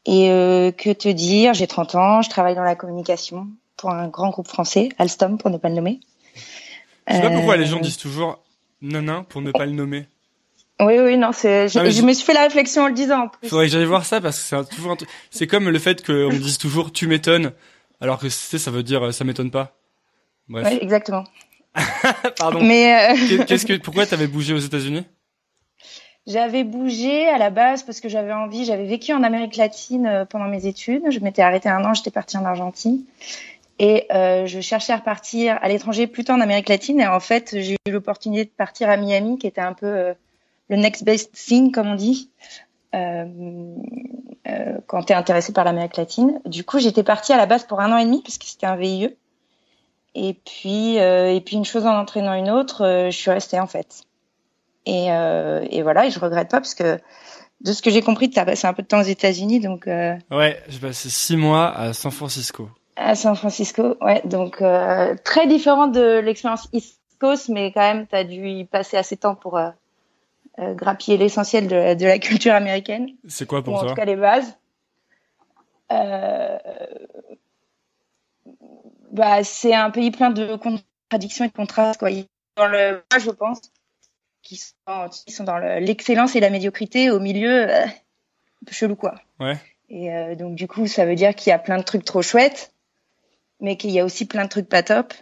Et 0.07 0.31
euh, 0.31 0.71
que 0.71 0.91
te 0.91 1.09
dire, 1.09 1.55
j'ai 1.55 1.67
30 1.67 1.95
ans, 1.95 2.23
je 2.23 2.31
travaille 2.31 2.55
dans 2.55 2.63
la 2.63 2.75
communication 2.75 3.49
pour 3.77 3.91
un 3.91 4.09
grand 4.09 4.31
groupe 4.31 4.49
français, 4.49 4.91
Alstom 4.99 5.39
pour 5.39 5.51
ne 5.51 5.57
pas 5.57 5.69
le 5.69 5.75
nommer. 5.75 6.01
Je 7.09 7.15
sais 7.15 7.23
pas 7.23 7.31
pourquoi 7.31 7.57
les 7.57 7.67
gens 7.67 7.81
disent 7.81 7.97
toujours 7.97 8.39
nanin 8.83 9.25
pour 9.29 9.41
ne 9.41 9.51
pas 9.51 9.67
le 9.67 9.73
nommer. 9.73 10.07
Oui, 10.81 10.99
oui, 10.99 11.19
non, 11.19 11.33
c'est. 11.33 11.69
Je, 11.69 11.91
je 11.91 12.03
me 12.03 12.13
suis 12.13 12.25
fait 12.25 12.33
la 12.33 12.45
réflexion 12.45 12.85
en 12.85 12.89
le 12.89 12.95
disant 12.95 13.25
en 13.25 13.29
plus. 13.29 13.49
Faudrait 13.49 13.67
que 13.67 13.73
j'aille 13.73 13.85
voir 13.85 14.07
ça 14.07 14.21
parce 14.21 14.39
que 14.39 14.45
c'est 14.45 14.75
toujours 14.75 14.93
un 14.93 14.97
c'est 15.31 15.47
comme 15.47 15.69
le 15.69 15.79
fait 15.79 16.05
qu'on 16.05 16.13
me 16.13 16.39
dise 16.39 16.57
toujours 16.57 16.93
tu 16.93 17.07
m'étonnes 17.07 17.53
alors 18.01 18.19
que 18.19 18.29
ça 18.29 18.71
veut 18.71 18.83
dire 18.83 19.07
euh, 19.07 19.13
ça 19.13 19.25
m'étonne 19.25 19.51
pas. 19.51 19.77
Bref. 20.49 20.79
Exactement. 20.81 21.25
Pardon. 22.39 22.61
Mais 22.63 23.11
euh, 23.13 23.15
Qu'est- 23.29 23.45
Qu'est-ce 23.47 23.67
que 23.67 23.77
pourquoi 23.83 24.07
t'avais 24.07 24.27
bougé 24.27 24.53
aux 24.55 24.59
États-Unis? 24.59 25.05
J'avais 26.27 26.65
bougé 26.65 27.29
à 27.29 27.39
la 27.39 27.51
base 27.51 27.83
parce 27.83 28.01
que 28.01 28.09
j'avais 28.09 28.33
envie. 28.33 28.65
J'avais 28.65 28.87
vécu 28.87 29.13
en 29.13 29.23
Amérique 29.23 29.57
latine 29.57 30.07
euh, 30.07 30.25
pendant 30.25 30.47
mes 30.49 30.67
études. 30.67 31.05
Je 31.11 31.19
m'étais 31.21 31.43
arrêtée 31.43 31.69
un 31.69 31.85
an. 31.85 31.95
J'étais 31.95 32.11
partie 32.11 32.37
en 32.37 32.45
Argentine. 32.45 33.05
Et 33.79 34.07
euh, 34.13 34.45
je 34.47 34.61
cherchais 34.61 34.93
à 34.93 34.97
repartir 34.99 35.59
à 35.63 35.69
l'étranger, 35.69 36.07
plutôt 36.07 36.35
en 36.35 36.41
Amérique 36.43 36.69
latine. 36.69 37.01
Et 37.01 37.07
en 37.07 37.21
fait, 37.21 37.57
j'ai 37.59 37.77
eu 37.89 37.91
l'opportunité 37.91 38.45
de 38.45 38.51
partir 38.51 38.91
à 38.91 38.97
Miami, 38.99 39.39
qui 39.39 39.47
était 39.47 39.63
un 39.63 39.73
peu 39.73 39.87
euh, 39.87 40.13
le 40.69 40.77
next 40.77 41.03
best 41.05 41.33
thing, 41.33 41.73
comme 41.73 41.87
on 41.89 41.95
dit, 41.95 42.29
quand 42.93 43.83
tu 45.05 45.13
es 45.13 45.17
intéressé 45.17 45.53
par 45.53 45.65
l'Amérique 45.65 45.97
latine. 45.97 46.41
Du 46.47 46.65
coup, 46.65 46.79
j'étais 46.79 47.03
partie 47.03 47.33
à 47.33 47.37
la 47.37 47.47
base 47.47 47.65
pour 47.65 47.81
un 47.81 47.93
an 47.93 47.99
et 47.99 48.05
demi, 48.05 48.23
parce 48.23 48.39
que 48.39 48.47
c'était 48.47 48.67
un 48.67 48.77
VIE. 48.77 49.17
Et 50.17 50.35
puis, 50.35 50.99
euh, 50.99 51.33
et 51.33 51.41
puis 51.41 51.57
une 51.57 51.65
chose 51.65 51.87
en 51.87 51.97
entraînant 51.97 52.35
une 52.35 52.51
autre, 52.51 52.85
euh, 52.85 53.11
je 53.11 53.17
suis 53.17 53.31
restée 53.31 53.61
en 53.61 53.69
fait. 53.69 54.03
Et, 54.85 55.13
euh, 55.13 55.65
et 55.71 55.83
voilà, 55.83 56.07
et 56.07 56.11
je 56.11 56.19
regrette 56.19 56.51
pas 56.51 56.59
parce 56.59 56.75
que 56.75 56.99
de 57.61 57.73
ce 57.73 57.81
que 57.81 57.91
j'ai 57.91 58.03
compris, 58.03 58.29
tu 58.29 58.39
as 58.41 58.45
passé 58.45 58.67
un 58.67 58.73
peu 58.73 58.83
de 58.83 58.89
temps 58.89 58.99
aux 59.01 59.05
États-Unis, 59.05 59.61
donc 59.61 59.87
euh, 59.87 60.17
Ouais, 60.33 60.61
j'ai 60.69 60.81
passé 60.81 61.11
six 61.11 61.37
mois 61.37 61.69
à 61.77 61.93
San 61.93 62.11
Francisco. 62.11 62.69
à 62.97 63.15
San 63.15 63.37
Francisco, 63.37 63.97
ouais, 64.01 64.21
donc 64.25 64.61
euh, 64.63 65.15
très 65.23 65.47
différent 65.47 65.87
de 65.87 66.19
l'expérience 66.19 66.69
East 66.73 66.99
Coast, 67.21 67.49
mais 67.49 67.71
quand 67.71 67.83
même, 67.83 68.09
tu 68.09 68.17
as 68.17 68.25
dû 68.25 68.49
y 68.49 68.65
passer 68.65 68.97
assez 68.97 69.15
de 69.15 69.21
temps 69.21 69.37
pour 69.37 69.59
euh, 69.59 69.69
euh, 70.61 70.75
grappiller 70.75 71.17
l'essentiel 71.17 71.67
de, 71.69 71.95
de 71.95 72.05
la 72.07 72.19
culture 72.19 72.55
américaine, 72.55 73.09
C'est 73.29 73.47
quoi 73.47 73.61
ou 73.61 73.63
pour 73.63 73.75
en 73.75 73.81
toi 73.81 73.89
tout 73.91 73.95
cas 73.95 74.05
les 74.05 74.17
bases. 74.17 74.57
Euh, 75.93 76.59
bah, 79.11 79.43
c'est 79.45 79.75
un 79.75 79.91
pays 79.91 80.11
plein 80.11 80.31
de 80.31 80.57
contradictions 80.57 81.45
et 81.45 81.49
de 81.49 81.53
contrastes, 81.53 81.99
quoi. 81.99 82.11
Dans 82.57 82.69
le, 82.69 83.03
je 83.19 83.31
pense, 83.31 83.61
qui 84.43 84.57
sont, 84.57 85.09
qui 85.27 85.33
sont 85.33 85.45
dans 85.45 85.59
le- 85.59 85.79
l'excellence 85.81 86.37
et 86.37 86.41
la 86.41 86.51
médiocrité 86.51 87.11
au 87.11 87.21
milieu, 87.21 87.69
euh, 87.71 87.85
un 87.87 88.65
peu 88.67 88.73
chelou, 88.73 88.97
quoi. 88.97 89.21
Ouais. 89.41 89.57
Et 89.89 90.15
euh, 90.15 90.35
donc, 90.37 90.55
du 90.55 90.69
coup, 90.69 90.87
ça 90.87 91.05
veut 91.07 91.17
dire 91.17 91.35
qu'il 91.35 91.51
y 91.51 91.53
a 91.53 91.59
plein 91.59 91.79
de 91.79 91.83
trucs 91.83 92.05
trop 92.05 92.23
chouettes, 92.23 92.73
mais 93.61 93.77
qu'il 93.77 93.91
y 93.91 93.99
a 93.99 94.05
aussi 94.05 94.27
plein 94.27 94.45
de 94.45 94.49
trucs 94.49 94.69
pas 94.69 94.83
top. 94.83 95.13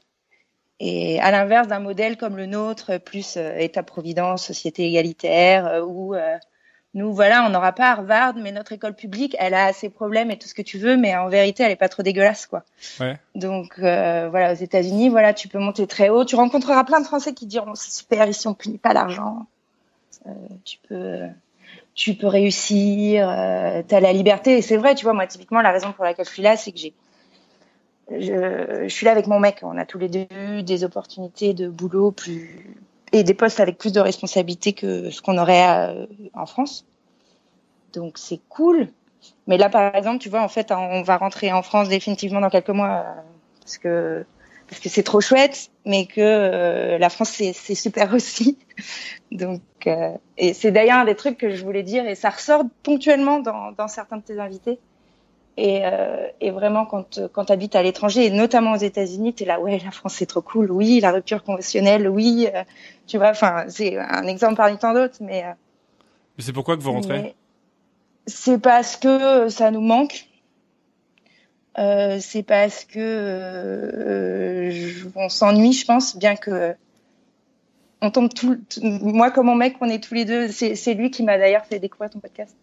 Et 0.81 1.21
à 1.21 1.31
l'inverse 1.31 1.67
d'un 1.69 1.81
modèle 1.81 2.17
comme 2.17 2.37
le 2.37 2.47
nôtre, 2.47 2.99
plus 2.99 3.37
euh, 3.37 3.57
État-providence, 3.59 4.47
société 4.47 4.85
égalitaire, 4.85 5.67
euh, 5.67 5.83
où 5.83 6.15
euh, 6.15 6.37
nous, 6.95 7.13
voilà, 7.13 7.45
on 7.45 7.51
n'aura 7.51 7.73
pas 7.73 7.91
Harvard, 7.91 8.35
mais 8.37 8.51
notre 8.51 8.73
école 8.73 8.95
publique, 8.95 9.37
elle 9.39 9.55
a 9.55 9.73
ses 9.73 9.91
problèmes 9.91 10.31
et 10.31 10.39
tout 10.39 10.49
ce 10.49 10.55
que 10.55 10.63
tu 10.63 10.79
veux, 10.79 10.97
mais 10.97 11.15
en 11.17 11.29
vérité, 11.29 11.63
elle 11.63 11.71
est 11.71 11.77
pas 11.77 11.89
trop 11.89 12.03
dégueulasse, 12.03 12.47
quoi. 12.47 12.65
Ouais. 12.99 13.19
Donc, 13.35 13.75
euh, 13.79 14.29
voilà, 14.31 14.53
aux 14.53 14.57
États-Unis, 14.57 15.11
voilà, 15.11 15.35
tu 15.35 15.49
peux 15.49 15.59
monter 15.59 15.87
très 15.87 16.09
haut. 16.09 16.25
Tu 16.25 16.35
rencontreras 16.35 16.85
plein 16.85 17.01
de 17.01 17.07
Français 17.07 17.35
qui 17.35 17.47
diront 17.47 17.75
c'est 17.75 17.93
super 17.93 18.27
ici, 18.27 18.49
on 18.49 18.55
punit 18.55 18.79
pas 18.79 18.95
l'argent. 18.95 19.47
Euh, 20.27 20.31
tu 20.65 20.79
peux, 20.89 21.21
tu 21.95 22.15
peux 22.15 22.27
réussir. 22.27 23.29
Euh, 23.29 23.83
T'as 23.87 24.01
la 24.01 24.13
liberté 24.13 24.57
et 24.57 24.63
c'est 24.63 24.79
vrai, 24.79 24.95
tu 24.95 25.05
vois. 25.05 25.13
Moi, 25.13 25.27
typiquement, 25.27 25.61
la 25.61 25.73
raison 25.73 25.93
pour 25.93 26.05
laquelle 26.05 26.25
je 26.27 26.31
suis 26.31 26.43
là, 26.43 26.57
c'est 26.57 26.73
que 26.73 26.79
j'ai 26.79 26.95
je, 28.11 28.85
je 28.85 28.89
suis 28.89 29.05
là 29.05 29.13
avec 29.13 29.27
mon 29.27 29.41
mec. 29.41 29.61
On 29.63 29.77
a 29.77 29.85
tous 29.85 29.99
les 29.99 30.09
deux 30.09 30.27
eu 30.31 30.63
des 30.63 30.85
opportunités 30.85 31.55
de 31.55 31.69
boulot 31.69 32.11
plus 32.11 32.77
et 33.13 33.23
des 33.23 33.35
postes 33.35 33.61
avec 33.61 33.79
plus 33.79 33.93
de 33.93 34.01
responsabilités 34.01 34.73
que 34.73 35.11
ce 35.11 35.23
qu'on 35.23 35.39
aurait 35.39 35.67
euh, 35.69 36.07
en 36.35 36.47
France. 36.47 36.87
Donc 37.93 38.19
c'est 38.19 38.41
cool. 38.49 38.89
Mais 39.47 39.57
là, 39.57 39.69
par 39.69 39.95
exemple, 39.95 40.19
tu 40.19 40.29
vois, 40.29 40.43
en 40.43 40.49
fait, 40.49 40.71
on 40.73 41.03
va 41.03 41.17
rentrer 41.17 41.53
en 41.53 41.63
France 41.63 41.89
définitivement 41.89 42.41
dans 42.41 42.51
quelques 42.51 42.69
mois 42.69 43.05
euh, 43.07 43.21
parce 43.61 43.79
que 43.79 44.25
parce 44.69 44.81
que 44.83 44.91
c'est 44.91 45.03
trop 45.03 45.23
chouette, 45.23 45.71
mais 45.87 46.05
que 46.05 46.21
euh, 46.21 46.99
la 46.99 47.09
France 47.09 47.31
c'est 47.31 47.75
super 47.75 48.13
aussi. 48.13 48.59
Donc 49.33 49.63
euh, 49.87 50.11
et 50.37 50.53
c'est 50.53 50.71
d'ailleurs 50.71 50.99
un 50.99 51.05
des 51.07 51.15
trucs 51.15 51.39
que 51.39 51.51
je 51.51 51.65
voulais 51.65 51.83
dire 51.83 52.07
et 52.07 52.15
ça 52.15 52.29
ressort 52.29 52.65
ponctuellement 52.83 53.39
dans, 53.41 53.73
dans 53.73 53.89
certains 53.89 54.19
de 54.19 54.23
tes 54.23 54.39
invités. 54.39 54.79
Et, 55.61 55.81
euh, 55.85 56.29
et 56.41 56.53
vraiment 56.53 56.87
quand 56.87 57.19
quand 57.33 57.47
tu 57.47 57.53
habites 57.53 57.75
à 57.75 57.83
l'étranger 57.83 58.27
et 58.27 58.31
notamment 58.31 58.75
aux 58.75 58.77
États-Unis, 58.77 59.35
tu 59.35 59.43
es 59.43 59.47
là 59.47 59.59
ouais 59.59 59.81
la 59.85 59.91
France 59.91 60.15
c'est 60.15 60.27
trop 60.27 60.41
cool, 60.41 60.71
oui 60.71 61.01
la 61.01 61.11
rupture 61.11 61.43
conventionnelle, 61.43 62.09
oui 62.09 62.49
tu 63.09 63.19
vois. 63.19 63.31
Enfin 63.31 63.65
c'est 63.69 63.99
un 63.99 64.27
exemple 64.29 64.55
parmi 64.55 64.79
tant 64.79 64.95
d'autres, 64.95 65.17
mais. 65.21 65.43
mais 66.37 66.45
c'est 66.45 66.53
pourquoi 66.53 66.77
que 66.77 66.83
vous 66.83 66.93
rentrez? 66.93 67.35
C'est 68.27 68.61
parce 68.61 68.97
que 68.97 69.49
ça 69.49 69.71
nous 69.73 69.81
manque 69.81 70.29
euh, 71.79 72.19
c'est 72.21 72.43
parce 72.43 72.85
que 72.85 72.99
euh, 72.99 74.73
on 75.15 75.29
s'ennuie, 75.29 75.73
je 75.73 75.87
pense, 75.87 76.17
bien 76.17 76.35
que 76.35 76.75
on 78.01 78.11
tombe 78.11 78.33
tout. 78.33 78.59
Moi, 78.83 79.31
comme 79.31 79.47
mon 79.47 79.55
mec, 79.55 79.77
on 79.81 79.89
est 79.89 80.03
tous 80.03 80.15
les 80.15 80.25
deux. 80.25 80.49
C'est 80.49 80.95
lui 80.95 81.11
qui 81.11 81.23
m'a 81.23 81.39
d'ailleurs 81.39 81.65
fait 81.67 81.79
découvrir 81.79 82.11
ton 82.11 82.19
podcast. 82.19 82.57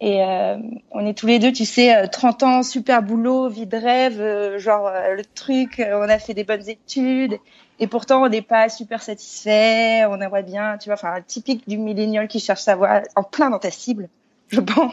Et 0.00 0.22
euh, 0.22 0.58
on 0.90 1.06
est 1.06 1.16
tous 1.16 1.26
les 1.26 1.38
deux, 1.38 1.52
tu 1.52 1.64
sais, 1.64 2.06
30 2.08 2.42
ans, 2.42 2.62
super 2.62 3.02
boulot, 3.02 3.48
vie 3.48 3.66
de 3.66 3.76
rêve, 3.76 4.58
genre 4.58 4.90
le 5.16 5.24
truc. 5.24 5.80
on 5.80 6.08
a 6.08 6.18
fait 6.18 6.34
des 6.34 6.44
bonnes 6.44 6.68
études, 6.68 7.38
et 7.78 7.86
pourtant 7.86 8.22
on 8.22 8.28
n'est 8.28 8.42
pas 8.42 8.68
super 8.68 9.02
satisfait. 9.02 10.04
On 10.04 10.20
aimerait 10.20 10.42
bien, 10.42 10.76
tu 10.76 10.90
vois, 10.90 10.94
enfin 10.94 11.22
typique 11.26 11.66
du 11.66 11.78
millénial 11.78 12.28
qui 12.28 12.40
cherche 12.40 12.60
sa 12.60 12.74
voie 12.74 13.02
en 13.14 13.22
plein 13.22 13.48
dans 13.48 13.58
ta 13.58 13.70
cible 13.70 14.08
je 14.48 14.60
pense. 14.60 14.92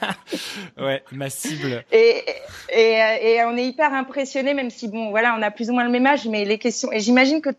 ouais, 0.78 1.02
ma 1.12 1.30
cible. 1.30 1.84
Et, 1.92 2.24
et, 2.70 2.98
et, 3.22 3.44
on 3.44 3.56
est 3.56 3.66
hyper 3.66 3.92
impressionné, 3.94 4.54
même 4.54 4.70
si 4.70 4.88
bon, 4.88 5.10
voilà, 5.10 5.36
on 5.38 5.42
a 5.42 5.50
plus 5.50 5.70
ou 5.70 5.72
moins 5.72 5.84
le 5.84 5.90
même 5.90 6.06
âge, 6.06 6.26
mais 6.26 6.44
les 6.44 6.58
questions. 6.58 6.90
Et 6.92 7.00
j'imagine 7.00 7.40
que 7.40 7.50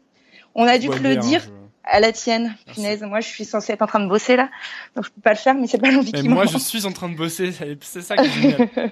on 0.56 0.66
a 0.66 0.78
dû 0.78 0.90
te 0.90 1.02
le 1.02 1.16
dire 1.16 1.42
à 1.84 2.00
la 2.00 2.12
tienne. 2.12 2.56
Punaise, 2.74 3.02
moi, 3.02 3.20
je 3.20 3.28
suis 3.28 3.46
censée 3.46 3.74
être 3.74 3.82
en 3.82 3.88
train 3.88 4.00
de 4.00 4.08
bosser 4.08 4.36
là, 4.36 4.50
donc 4.96 5.06
je 5.06 5.10
peux 5.12 5.22
pas 5.22 5.32
le 5.32 5.38
faire, 5.38 5.56
mais 5.56 5.68
c'est 5.68 5.78
pas 5.78 5.92
l'envie 5.92 6.12
qui 6.12 6.28
Moi, 6.28 6.46
je 6.46 6.58
suis 6.58 6.86
en 6.86 6.92
train 6.92 7.10
de 7.10 7.16
bosser, 7.16 7.52
c'est 7.82 8.02
ça 8.02 8.16
qui 8.16 8.26
est 8.26 8.30
génial. 8.30 8.70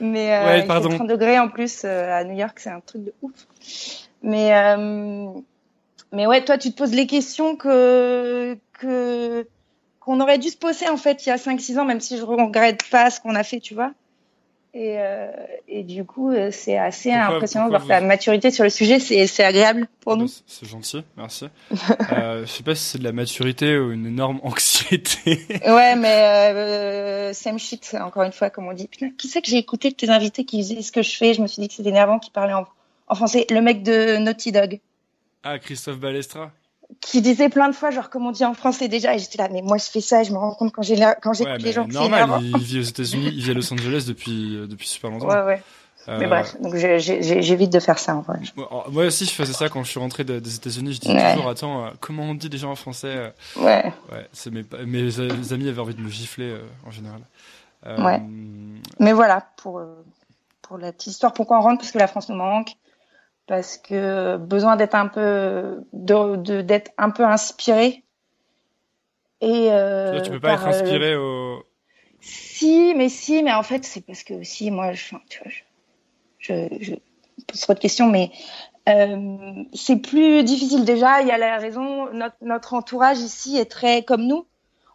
mais 0.00 0.34
euh, 0.34 0.46
ouais, 0.46 0.66
pardon. 0.66 0.88
30 0.90 1.08
degrés 1.08 1.38
en 1.38 1.48
plus 1.48 1.82
euh, 1.84 2.12
à 2.12 2.24
New 2.24 2.36
York, 2.36 2.58
c'est 2.58 2.70
un 2.70 2.80
truc 2.80 3.04
de 3.04 3.14
ouf. 3.22 3.32
Mais 4.22 4.54
euh, 4.54 5.28
mais 6.12 6.26
ouais, 6.26 6.44
toi, 6.44 6.56
tu 6.56 6.70
te 6.72 6.76
poses 6.76 6.94
les 6.94 7.06
questions 7.06 7.56
que 7.56 8.56
que 8.72 9.46
qu'on 10.00 10.20
aurait 10.20 10.38
dû 10.38 10.48
se 10.48 10.56
poser 10.56 10.88
en 10.88 10.96
fait 10.96 11.26
il 11.26 11.30
y 11.30 11.32
a 11.32 11.36
5-6 11.36 11.78
ans, 11.78 11.84
même 11.84 12.00
si 12.00 12.18
je 12.18 12.22
regrette 12.22 12.88
pas 12.90 13.10
ce 13.10 13.20
qu'on 13.20 13.34
a 13.34 13.42
fait, 13.42 13.60
tu 13.60 13.74
vois. 13.74 13.92
Et, 14.76 14.96
euh, 14.98 15.30
et 15.68 15.84
du 15.84 16.04
coup, 16.04 16.32
euh, 16.32 16.48
c'est 16.50 16.76
assez 16.76 17.12
impressionnant 17.12 17.66
de 17.66 17.70
voir 17.70 17.86
ta 17.86 18.00
maturité 18.00 18.50
sur 18.50 18.64
le 18.64 18.70
sujet. 18.70 18.98
C'est 18.98 19.44
agréable 19.44 19.86
pour 20.00 20.16
nous. 20.16 20.26
C'est 20.48 20.68
gentil, 20.68 21.04
merci. 21.16 21.46
euh, 22.10 22.44
je 22.44 22.50
sais 22.50 22.64
pas 22.64 22.74
si 22.74 22.82
c'est 22.82 22.98
de 22.98 23.04
la 23.04 23.12
maturité 23.12 23.78
ou 23.78 23.92
une 23.92 24.04
énorme 24.06 24.40
anxiété. 24.42 25.38
ouais, 25.64 25.94
mais 25.94 26.52
euh, 26.54 27.32
same 27.32 27.60
shit, 27.60 27.96
encore 28.00 28.24
une 28.24 28.32
fois, 28.32 28.50
comme 28.50 28.66
on 28.66 28.72
dit. 28.72 28.88
Putain, 28.88 29.10
qui 29.16 29.28
c'est 29.28 29.42
que 29.42 29.48
j'ai 29.48 29.58
écouté 29.58 29.90
de 29.90 29.94
tes 29.94 30.10
invités 30.10 30.44
qui 30.44 30.60
faisaient 30.60 30.82
ce 30.82 30.90
que 30.90 31.02
je 31.02 31.16
fais? 31.16 31.34
Je 31.34 31.42
me 31.42 31.46
suis 31.46 31.62
dit 31.62 31.68
que 31.68 31.74
c'était 31.74 31.90
énervant 31.90 32.18
qui 32.18 32.32
parlait 32.32 32.52
en, 32.54 32.66
en 33.06 33.14
français. 33.14 33.46
Le 33.50 33.60
mec 33.60 33.84
de 33.84 34.16
Naughty 34.16 34.50
Dog. 34.50 34.80
Ah, 35.44 35.60
Christophe 35.60 35.98
Balestra 36.00 36.50
qui 37.04 37.20
disait 37.20 37.50
plein 37.50 37.68
de 37.68 37.74
fois 37.74 37.90
genre 37.90 38.08
comme 38.08 38.26
on 38.26 38.30
dit 38.30 38.44
en 38.44 38.54
français 38.54 38.88
déjà 38.88 39.14
et 39.14 39.18
j'étais 39.18 39.38
là 39.38 39.48
mais 39.52 39.60
moi 39.60 39.76
je 39.76 39.84
fais 39.84 40.00
ça 40.00 40.22
et 40.22 40.24
je 40.24 40.32
me 40.32 40.38
rends 40.38 40.54
compte 40.54 40.72
quand 40.72 40.82
j'ai 40.82 40.96
quand 41.22 41.34
j'écoute 41.34 41.52
ouais, 41.52 41.58
les 41.58 41.72
gens 41.72 41.86
normal 41.86 42.40
il, 42.42 42.56
vit 42.56 42.78
aux 42.80 42.82
États-Unis 42.82 43.30
il 43.32 43.42
vit 43.42 43.50
à 43.50 43.54
Los 43.54 43.72
Angeles 43.72 44.04
depuis 44.08 44.56
euh, 44.56 44.66
depuis 44.66 44.88
super 44.88 45.10
longtemps. 45.10 45.28
Ouais 45.28 45.42
ouais. 45.42 45.62
Euh... 46.08 46.18
mais 46.18 46.26
bref 46.26 46.56
donc 46.60 46.74
j'évite 46.74 47.70
de 47.72 47.78
faire 47.78 47.98
ça 47.98 48.16
en 48.16 48.22
vrai. 48.22 48.40
Moi 48.90 49.04
aussi 49.04 49.26
je 49.26 49.32
faisais 49.32 49.52
ça 49.52 49.68
quand 49.68 49.84
je 49.84 49.90
suis 49.90 50.00
rentré 50.00 50.24
des 50.24 50.54
États-Unis 50.54 50.94
je 50.94 51.00
disais 51.00 51.14
ouais. 51.14 51.34
toujours 51.34 51.50
attends 51.50 51.84
euh, 51.84 51.90
comment 52.00 52.24
on 52.24 52.34
dit 52.34 52.50
gens 52.56 52.70
en 52.70 52.76
français 52.76 53.14
euh? 53.16 53.30
ouais. 53.58 53.92
ouais 54.10 54.26
c'est 54.32 54.50
mes 54.50 54.64
mes 54.86 55.52
amis 55.52 55.68
avaient 55.68 55.80
envie 55.80 55.94
de 55.94 56.00
me 56.00 56.10
gifler 56.10 56.56
en 56.86 56.90
général. 56.90 57.20
Ouais. 57.86 58.22
Mais 58.98 59.12
voilà 59.12 59.46
pour 59.56 59.82
pour 60.62 60.78
la 60.78 60.90
petite 60.92 61.12
histoire 61.12 61.34
pourquoi 61.34 61.58
on 61.58 61.62
rentre 61.62 61.80
parce 61.80 61.92
que 61.92 61.98
la 61.98 62.06
France 62.06 62.30
nous 62.30 62.36
manque 62.36 62.76
parce 63.46 63.76
que 63.76 64.36
besoin 64.36 64.76
d'être 64.76 64.94
un 64.94 65.08
peu 65.08 65.84
de 65.92 66.62
d'être 66.62 66.92
un 66.98 67.10
peu 67.10 67.24
inspiré. 67.24 68.02
Et 69.40 69.70
euh, 69.70 70.20
tu 70.22 70.30
peux 70.30 70.40
pas 70.40 70.54
être 70.54 70.66
inspiré 70.66 71.12
euh, 71.12 71.20
au 71.20 71.64
si 72.20 72.94
mais 72.96 73.10
si 73.10 73.42
mais 73.42 73.52
en 73.52 73.62
fait 73.62 73.84
c'est 73.84 74.00
parce 74.00 74.22
que 74.24 74.32
aussi 74.34 74.70
moi 74.70 74.92
je 74.94 75.14
tu 75.28 75.40
vois 75.42 75.52
je, 76.38 76.68
je, 76.80 76.94
je 77.36 77.44
pose 77.46 77.60
trop 77.60 77.74
de 77.74 77.78
questions 77.78 78.06
mais 78.08 78.30
euh, 78.88 79.64
c'est 79.74 79.96
plus 79.96 80.42
difficile. 80.44 80.84
Déjà 80.84 81.20
il 81.20 81.28
y 81.28 81.30
a 81.30 81.38
la 81.38 81.58
raison 81.58 82.10
notre 82.12 82.36
notre 82.40 82.72
entourage 82.72 83.20
ici 83.20 83.58
est 83.58 83.70
très 83.70 84.02
comme 84.02 84.26
nous 84.26 84.46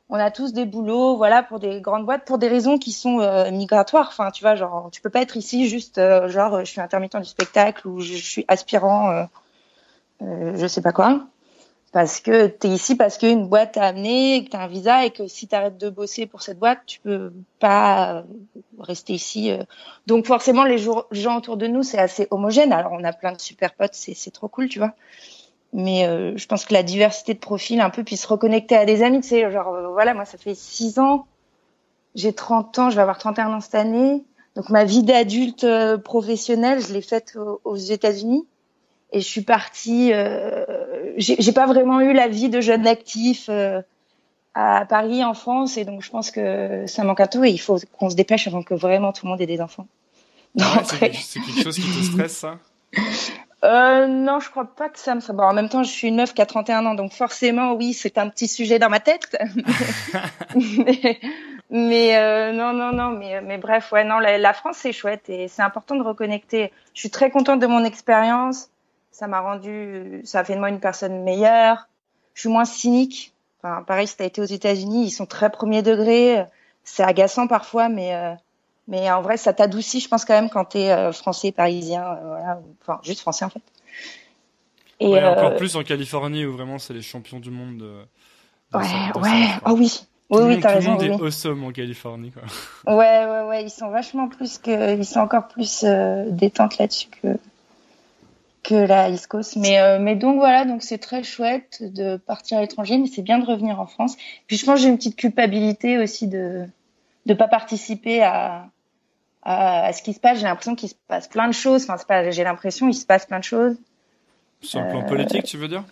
on 0.10 0.15
a 0.15 0.32
tous 0.32 0.54
des 0.54 0.65
boulots, 0.65 1.15
voilà, 1.17 1.43
pour 1.43 1.60
des 1.60 1.82
grandes 1.82 2.06
boîtes, 2.06 2.26
pour 2.26 2.39
des 2.39 2.48
raisons 2.48 2.80
qui 2.80 2.91
sont 2.91 3.19
euh, 3.19 3.52
migratoires. 3.52 4.08
Enfin, 4.10 4.32
tu 4.32 4.43
vois, 4.43 4.56
genre, 4.56 4.89
tu 4.91 5.02
peux 5.02 5.12
pas 5.12 5.22
être 5.22 5.38
ici 5.38 5.69
juste, 5.69 6.00
euh, 6.00 6.28
genre, 6.30 6.60
je 6.62 6.65
suis 6.65 6.82
intermittent 6.82 7.17
du 7.17 7.26
spectacle 7.26 7.88
ou 7.88 8.02
je 8.02 8.15
suis 8.15 8.43
aspirant, 8.48 9.12
euh, 9.12 9.24
euh 10.24 10.54
je 10.58 10.65
sais 10.65 10.82
pas 10.82 10.93
quoi, 10.93 11.28
parce 11.91 12.22
que 12.22 12.48
tu 12.48 12.67
es 12.67 12.69
ici 12.72 12.95
parce 12.95 13.19
qu'une 13.19 13.48
boîte 13.48 13.74
t'a 13.74 13.86
amené, 13.86 14.45
que 14.45 14.50
t'as 14.50 14.63
un 14.63 14.67
visa 14.67 15.06
et 15.06 15.12
que 15.12 15.28
si 15.28 15.48
t'arrêtes 15.48 15.78
de 15.78 15.89
bosser 15.89 16.26
pour 16.26 16.41
cette 16.41 16.58
boîte, 16.60 16.80
tu 16.88 17.00
peux 17.02 17.32
pas 17.60 18.24
rester 18.80 19.13
ici. 19.13 19.52
Donc 20.08 20.26
forcément, 20.26 20.63
les, 20.63 20.80
gens 20.80 21.38
autour 21.38 21.58
de 21.58 21.67
nous, 21.67 21.84
c'est 21.84 22.00
assez 22.00 22.28
homogène. 22.32 22.74
Alors, 22.74 22.93
on 22.93 23.04
a 23.04 23.13
plein 23.13 23.32
de 23.32 23.41
super 23.41 23.74
potes, 23.74 23.93
c'est 23.93 24.32
trop 24.32 24.48
cool, 24.48 24.69
tu 24.69 24.80
vois 24.80 24.93
mais 25.73 26.08
euh, 26.08 26.36
je 26.36 26.47
pense 26.47 26.65
que 26.65 26.73
la 26.73 26.84
diversité 26.84 27.34
de 27.34 27.39
profils 27.39 27.79
un 27.79 27.89
peu 27.89 28.03
puisse 28.03 28.23
se 28.23 28.27
reconnecter 28.27 28.75
à 28.75 28.86
des 28.86 29.03
amis 29.03 29.21
tu 29.21 29.29
sais 29.29 29.51
genre 29.51 29.69
euh, 29.69 29.88
voilà 29.89 30.13
moi 30.13 30.25
ça 30.25 30.38
fait 30.38 30.55
six 30.55 30.99
ans 30.99 31.27
j'ai 32.15 32.34
30 32.34 32.79
ans 32.79 32.89
je 32.89 32.95
vais 32.95 33.01
avoir 33.01 33.17
31 33.17 33.53
ans 33.53 33.62
cette 33.62 33.75
année. 33.75 34.23
Donc 34.55 34.69
ma 34.69 34.84
vie 34.84 35.03
d'adulte 35.03 35.63
euh, 35.63 35.97
professionnelle 35.97 36.82
je 36.82 36.91
l'ai 36.91 37.01
faite 37.01 37.38
aux, 37.63 37.75
États-Unis. 37.75 38.45
Et 39.12 39.21
je 39.21 39.25
suis 39.25 39.41
partie 39.41 40.12
euh, 40.13 40.65
j'ai 41.17 41.51
pas 41.51 41.65
vraiment 41.65 42.01
eu 42.01 42.13
la 42.13 42.27
vie 42.27 42.49
de 42.49 42.62
jeune 42.62 42.86
actif 42.88 43.49
à 44.53 44.86
Paris 44.86 45.23
en 45.23 45.34
France. 45.34 45.77
Et 45.77 45.86
donc 45.86 46.03
je 46.03 46.10
pense 46.10 46.32
que 46.32 46.86
ça 46.88 47.03
manque 47.03 47.19
un 47.19 47.27
tout 47.27 47.43
et 47.43 47.49
il 47.51 47.60
faut 47.60 47.77
qu'on 47.97 48.10
se 48.10 48.15
dépêche 48.15 48.47
avant 48.47 48.63
que 48.63 48.73
vraiment 48.73 49.13
tout 49.13 49.25
le 49.25 49.32
monde 49.32 49.41
ait 49.41 49.47
des 49.47 49.62
enfants. 49.62 49.88
Ouais, 50.55 51.12
c'est 51.13 51.39
quelque 51.39 51.63
chose 51.63 51.75
qui 51.75 51.82
te 51.82 52.03
stresse 52.03 52.38
ça? 52.38 52.58
euh, 53.63 54.08
non, 54.08 54.39
je 54.39 54.50
crois 54.50 54.65
pas 54.65 54.89
que 54.89 55.00
ça 55.00 55.15
me. 55.15 55.34
Bon, 55.34 55.43
en 55.43 55.54
même 55.54 55.69
temps, 55.69 55.84
je 55.84 55.89
suis 55.89 56.08
une 56.08 56.15
meuf 56.15 56.34
qui 56.34 56.41
a 56.41 56.45
31 56.45 56.86
ans, 56.86 56.95
donc 56.95 57.12
forcément, 57.12 57.74
oui, 57.74 57.93
c'est 57.93 58.17
un 58.17 58.30
petit 58.30 58.48
sujet 58.48 58.80
dans 58.80 58.89
ma 58.89 59.00
tête. 59.00 59.38
mais, 60.56 61.19
mais 61.69 62.17
euh, 62.17 62.54
non, 62.54 62.74
non, 62.74 62.93
non, 62.93 63.10
mais, 63.10 63.41
mais 63.41 63.58
bref, 63.58 63.91
ouais, 63.91 64.06
non, 64.06 64.19
la, 64.19 64.38
la 64.38 64.54
France 64.54 64.78
c'est 64.80 64.93
chouette 64.93 65.30
et 65.30 65.48
c'est 65.50 65.62
important 65.62 65.95
de 65.95 66.04
reconnecter. 66.04 66.72
Je 66.93 67.02
suis 67.02 67.10
très 67.10 67.32
contente 67.32 67.60
de 67.60 67.67
mon 67.67 67.84
expérience. 67.84 68.69
Ça 69.12 69.28
m'a 69.28 69.41
rendu, 69.41 70.22
ça 70.24 70.39
a 70.39 70.43
fait 70.45 70.56
de 70.56 70.60
moi 70.60 70.69
une 70.69 70.80
personne 70.80 71.24
meilleure. 71.24 71.89
Je 72.34 72.41
suis 72.41 72.50
moins 72.50 72.65
cynique. 72.65 73.34
Enfin, 73.62 73.84
pareil, 73.84 74.08
si 74.08 74.15
t'as 74.15 74.26
été 74.26 74.39
aux 74.39 74.45
États-Unis, 74.45 75.08
ils 75.08 75.12
sont 75.12 75.26
très 75.26 75.50
premier 75.50 75.82
degré. 75.82 76.45
C'est 76.86 77.04
agaçant 77.04 77.48
parfois, 77.48 77.89
mais 77.89 78.15
euh, 78.15 78.34
mais 78.89 79.10
en 79.12 79.21
vrai, 79.21 79.38
ça 79.38 79.54
t'adoucit, 79.54 79.99
je 79.99 80.10
pense 80.10 80.25
quand 80.25 80.34
même 80.34 80.49
quand 80.49 80.65
t'es 80.65 80.91
euh, 80.91 81.12
français, 81.12 81.52
parisien, 81.52 82.04
euh, 82.04 82.28
voilà, 82.28 82.60
enfin 82.82 82.99
juste 83.04 83.21
français 83.21 83.45
en 83.45 83.49
fait. 83.49 83.62
Et 84.99 85.08
ouais, 85.08 85.23
encore 85.23 85.52
euh, 85.52 85.58
plus 85.58 85.75
en 85.75 85.84
Californie 85.84 86.45
où 86.45 86.52
vraiment 86.52 86.78
c'est 86.80 86.93
les 86.93 87.02
champions 87.02 87.39
du 87.39 87.52
monde. 87.52 87.78
De, 87.78 87.93
de 88.73 88.78
ouais, 88.78 88.84
ça, 88.84 89.19
ouais, 89.19 89.47
oh 89.65 89.75
oui. 89.78 90.02
Oui, 90.32 90.41
oui, 90.43 90.60
t'as 90.60 90.73
raison. 90.73 90.95
Tout 90.95 91.04
le 91.06 91.10
monde 91.10 91.21
oui. 91.21 91.25
est 91.25 91.28
awesome 91.28 91.63
en 91.63 91.71
Californie, 91.71 92.32
quoi. 92.32 92.43
Ouais, 92.95 93.25
ouais, 93.25 93.47
ouais, 93.47 93.63
ils 93.63 93.71
sont 93.71 93.89
vachement 93.89 94.28
plus 94.28 94.60
que, 94.60 94.95
ils 94.95 95.06
sont 95.06 95.21
encore 95.21 95.47
plus 95.47 95.84
euh, 95.84 96.25
détente 96.30 96.78
là-dessus 96.78 97.08
que 97.21 97.38
que 98.62 98.75
la 98.75 99.10
East 99.10 99.28
Coast. 99.28 99.56
Mais 99.56 99.80
euh, 99.80 99.99
mais 99.99 100.15
donc 100.15 100.38
voilà, 100.38 100.65
donc 100.65 100.84
c'est 100.84 100.97
très 100.97 101.23
chouette 101.23 101.82
de 101.82 102.17
partir 102.17 102.58
à 102.58 102.62
l'étranger, 102.62 102.97
mais 102.97 103.08
c'est 103.08 103.21
bien 103.21 103.39
de 103.39 103.45
revenir 103.45 103.80
en 103.80 103.88
France. 103.88 104.17
Puis 104.47 104.58
je 104.58 104.65
pense 104.65 104.82
j'ai 104.82 104.89
une 104.89 104.97
petite 104.97 105.15
culpabilité 105.15 105.97
aussi 105.97 106.28
de 106.28 106.65
de 107.25 107.34
pas 107.34 107.47
participer 107.47 108.21
à 108.21 108.67
à 109.43 109.93
ce 109.93 110.02
qui 110.02 110.13
se 110.13 110.19
passe. 110.19 110.39
J'ai 110.39 110.45
l'impression 110.45 110.75
qu'il 110.75 110.89
se 110.89 110.95
passe 111.08 111.28
plein 111.28 111.47
de 111.47 111.54
choses. 111.54 111.84
Enfin, 111.89 112.04
pas, 112.08 112.32
j'ai 112.32 112.43
l'impression 112.43 112.88
il 112.88 112.93
se 112.93 113.06
passe 113.06 113.25
plein 113.25 113.39
de 113.39 113.43
choses. 113.43 113.75
Sur 114.62 114.82
le 114.82 114.89
plan 114.89 115.04
politique, 115.04 115.45
tu 115.45 115.58
veux 115.58 115.67
dire? 115.67 115.84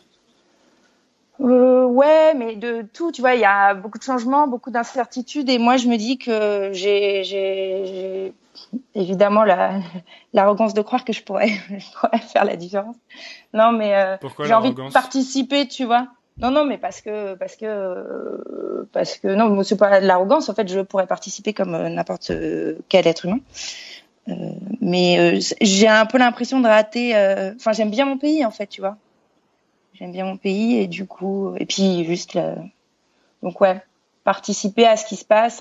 Euh, 1.39 1.86
ouais, 1.86 2.33
mais 2.33 2.55
de 2.55 2.81
tout, 2.93 3.12
tu 3.12 3.21
vois, 3.21 3.36
il 3.36 3.41
y 3.41 3.45
a 3.45 3.75
beaucoup 3.75 3.99
de 3.99 4.03
changements, 4.03 4.47
beaucoup 4.47 4.71
d'incertitudes, 4.71 5.49
et 5.49 5.60
moi 5.60 5.77
je 5.77 5.88
me 5.88 5.95
dis 5.97 6.17
que 6.17 6.71
j'ai, 6.73 8.33
évidemment 8.95 9.43
l'arrogance 10.33 10.73
de 10.73 10.81
croire 10.81 11.05
que 11.05 11.13
je 11.13 11.21
pourrais, 11.23 11.49
je 11.69 11.91
pourrais 11.93 12.19
faire 12.19 12.43
la 12.43 12.55
différence. 12.55 12.95
Non, 13.53 13.71
mais 13.71 13.95
euh, 13.95 14.17
j'ai 14.43 14.53
envie 14.53 14.73
de 14.73 14.91
participer, 14.91 15.67
tu 15.67 15.86
vois. 15.86 16.07
Non, 16.39 16.52
non, 16.52 16.65
mais 16.65 16.78
parce 16.78 17.02
que 17.02 17.36
parce 17.36 17.56
que 17.56 18.86
parce 18.91 19.17
que 19.17 19.28
non, 19.28 19.63
c'est 19.63 19.78
pas 19.78 20.00
de 20.00 20.06
l'arrogance. 20.06 20.50
En 20.50 20.54
fait, 20.54 20.67
je 20.67 20.80
pourrais 20.82 21.08
participer 21.08 21.54
comme 21.54 21.73
euh, 21.73 21.89
n'importe 21.89 22.32
quel 22.89 23.08
être 23.08 23.26
humain. 23.26 23.39
Euh, 24.28 24.34
mais 24.82 25.19
euh, 25.19 25.39
j'ai 25.62 25.88
un 25.88 26.06
peu 26.06 26.17
l'impression 26.17 26.60
de 26.60 26.67
rater. 26.67 27.15
Enfin, 27.56 27.71
j'aime 27.73 27.89
bien 27.89 28.06
mon 28.06 28.17
pays, 28.17 28.45
en 28.45 28.52
fait, 28.52 28.67
tu 28.67 28.82
vois. 28.82 28.97
J'aime 29.93 30.12
bien 30.12 30.26
mon 30.26 30.38
pays 30.38 30.78
et 30.78 30.88
du 30.88 31.08
coup, 31.08 31.56
et 31.58 31.65
puis 31.65 32.06
juste, 32.06 32.38
donc 33.41 33.60
ouais, 33.62 33.82
participer 34.23 34.86
à 34.86 34.95
ce 34.95 35.08
qui 35.08 35.15
se 35.15 35.26
passe 35.26 35.60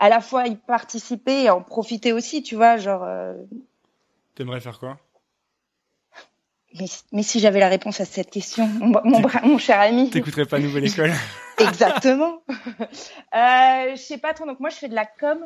à 0.00 0.08
la 0.08 0.20
fois 0.20 0.48
y 0.48 0.56
participer 0.56 1.44
et 1.44 1.50
en 1.50 1.62
profiter 1.62 2.12
aussi, 2.12 2.42
tu 2.42 2.56
vois, 2.56 2.78
genre. 2.78 3.04
Euh... 3.04 3.34
T'aimerais 4.34 4.60
faire 4.60 4.78
quoi? 4.78 4.98
Mais, 6.78 6.86
mais, 7.12 7.22
si 7.22 7.40
j'avais 7.40 7.58
la 7.58 7.68
réponse 7.68 8.00
à 8.00 8.04
cette 8.04 8.30
question, 8.30 8.66
mon, 8.66 9.00
mon, 9.42 9.58
cher 9.58 9.80
ami. 9.80 10.10
T'écouterais 10.10 10.46
pas 10.46 10.58
Nouvelle 10.58 10.86
École 10.86 11.12
Exactement. 11.58 12.42
euh, 12.48 13.90
je 13.90 13.96
sais 13.96 14.18
pas 14.18 14.34
trop. 14.34 14.46
Donc 14.46 14.60
moi, 14.60 14.70
je 14.70 14.76
fais 14.76 14.88
de 14.88 14.94
la 14.94 15.06
com. 15.06 15.38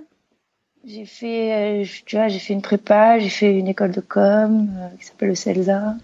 J'ai 0.87 1.07
fait, 1.07 1.83
euh, 1.83 1.85
tu 2.05 2.17
vois, 2.17 2.29
j'ai 2.29 2.39
fait 2.39 2.53
une 2.53 2.61
prépa, 2.61 3.19
j'ai 3.19 3.31
fait 3.31 3.59
une 3.59 3.69
école 3.69 3.93
de 3.93 4.03
com 4.03 4.69
euh, 4.69 4.89
qui 4.99 5.07
s'appelle 5.07 5.31
le 5.31 5.35
CELSA. 5.35 5.95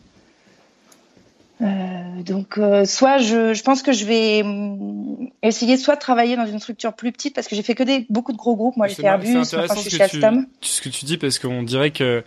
Euh, 1.61 2.23
donc, 2.25 2.59
soit 2.87 3.19
je, 3.19 3.53
je 3.53 3.63
pense 3.63 3.83
que 3.83 3.93
je 3.93 4.07
vais 4.07 4.43
mm, 4.43 5.29
essayer 5.43 5.77
soit 5.77 5.97
de 5.97 6.01
travailler 6.01 6.35
dans 6.37 6.47
une 6.47 6.61
structure 6.61 6.95
plus 6.95 7.13
petite 7.13 7.35
parce 7.35 7.47
que 7.47 7.55
j'ai 7.55 7.63
fait 7.63 7.75
que 7.75 7.83
des 7.83 8.07
beaucoup 8.09 8.33
de 8.33 8.39
gros 8.39 8.57
groupes. 8.57 8.79
Moi, 8.79 8.89
j'ai 8.89 8.95
fait 8.95 9.07
Airbus, 9.07 9.37
enfin, 9.37 9.67
je 9.75 9.81
suis 9.81 9.91
chez 9.91 10.03
Alstom. 10.03 10.47
Ce 10.63 10.81
que 10.81 10.89
tu 10.89 11.05
dis 11.05 11.19
parce 11.19 11.39
qu'on 11.39 11.63
dirait 11.63 11.91
que 11.91 12.25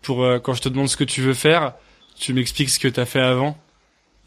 pour 0.00 0.24
quand 0.44 0.54
je 0.54 0.62
te 0.62 0.68
demande 0.68 0.88
ce 0.88 0.96
que 0.96 1.02
tu 1.02 1.22
veux 1.22 1.34
faire, 1.34 1.74
tu 2.18 2.32
m'expliques 2.34 2.70
ce 2.70 2.78
que 2.78 2.88
tu 2.88 3.00
as 3.00 3.06
fait 3.06 3.20
avant. 3.20 3.56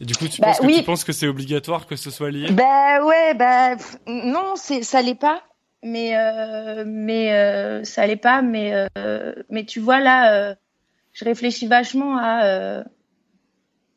Et 0.00 0.04
du 0.04 0.14
coup, 0.14 0.28
tu, 0.28 0.40
bah, 0.40 0.48
penses 0.48 0.60
que 0.60 0.78
tu 0.78 0.82
penses 0.82 1.04
que 1.04 1.12
c'est 1.12 1.28
obligatoire 1.28 1.86
que 1.86 1.96
ce 1.96 2.10
soit 2.10 2.30
lié? 2.30 2.50
Bah 2.50 3.04
ouais, 3.04 3.34
bah 3.34 3.76
non, 4.06 4.54
c'est 4.56 4.82
ça 4.82 5.02
l'est 5.02 5.14
pas. 5.14 5.42
Mais 5.82 6.16
euh, 6.16 6.84
mais 6.86 7.84
ça 7.84 8.06
l'est 8.06 8.16
pas. 8.16 8.40
Mais 8.40 8.88
mais 9.50 9.64
tu 9.64 9.80
vois 9.80 10.00
là, 10.00 10.54
je 11.12 11.24
réfléchis 11.24 11.66
vachement 11.66 12.16
à 12.18 12.84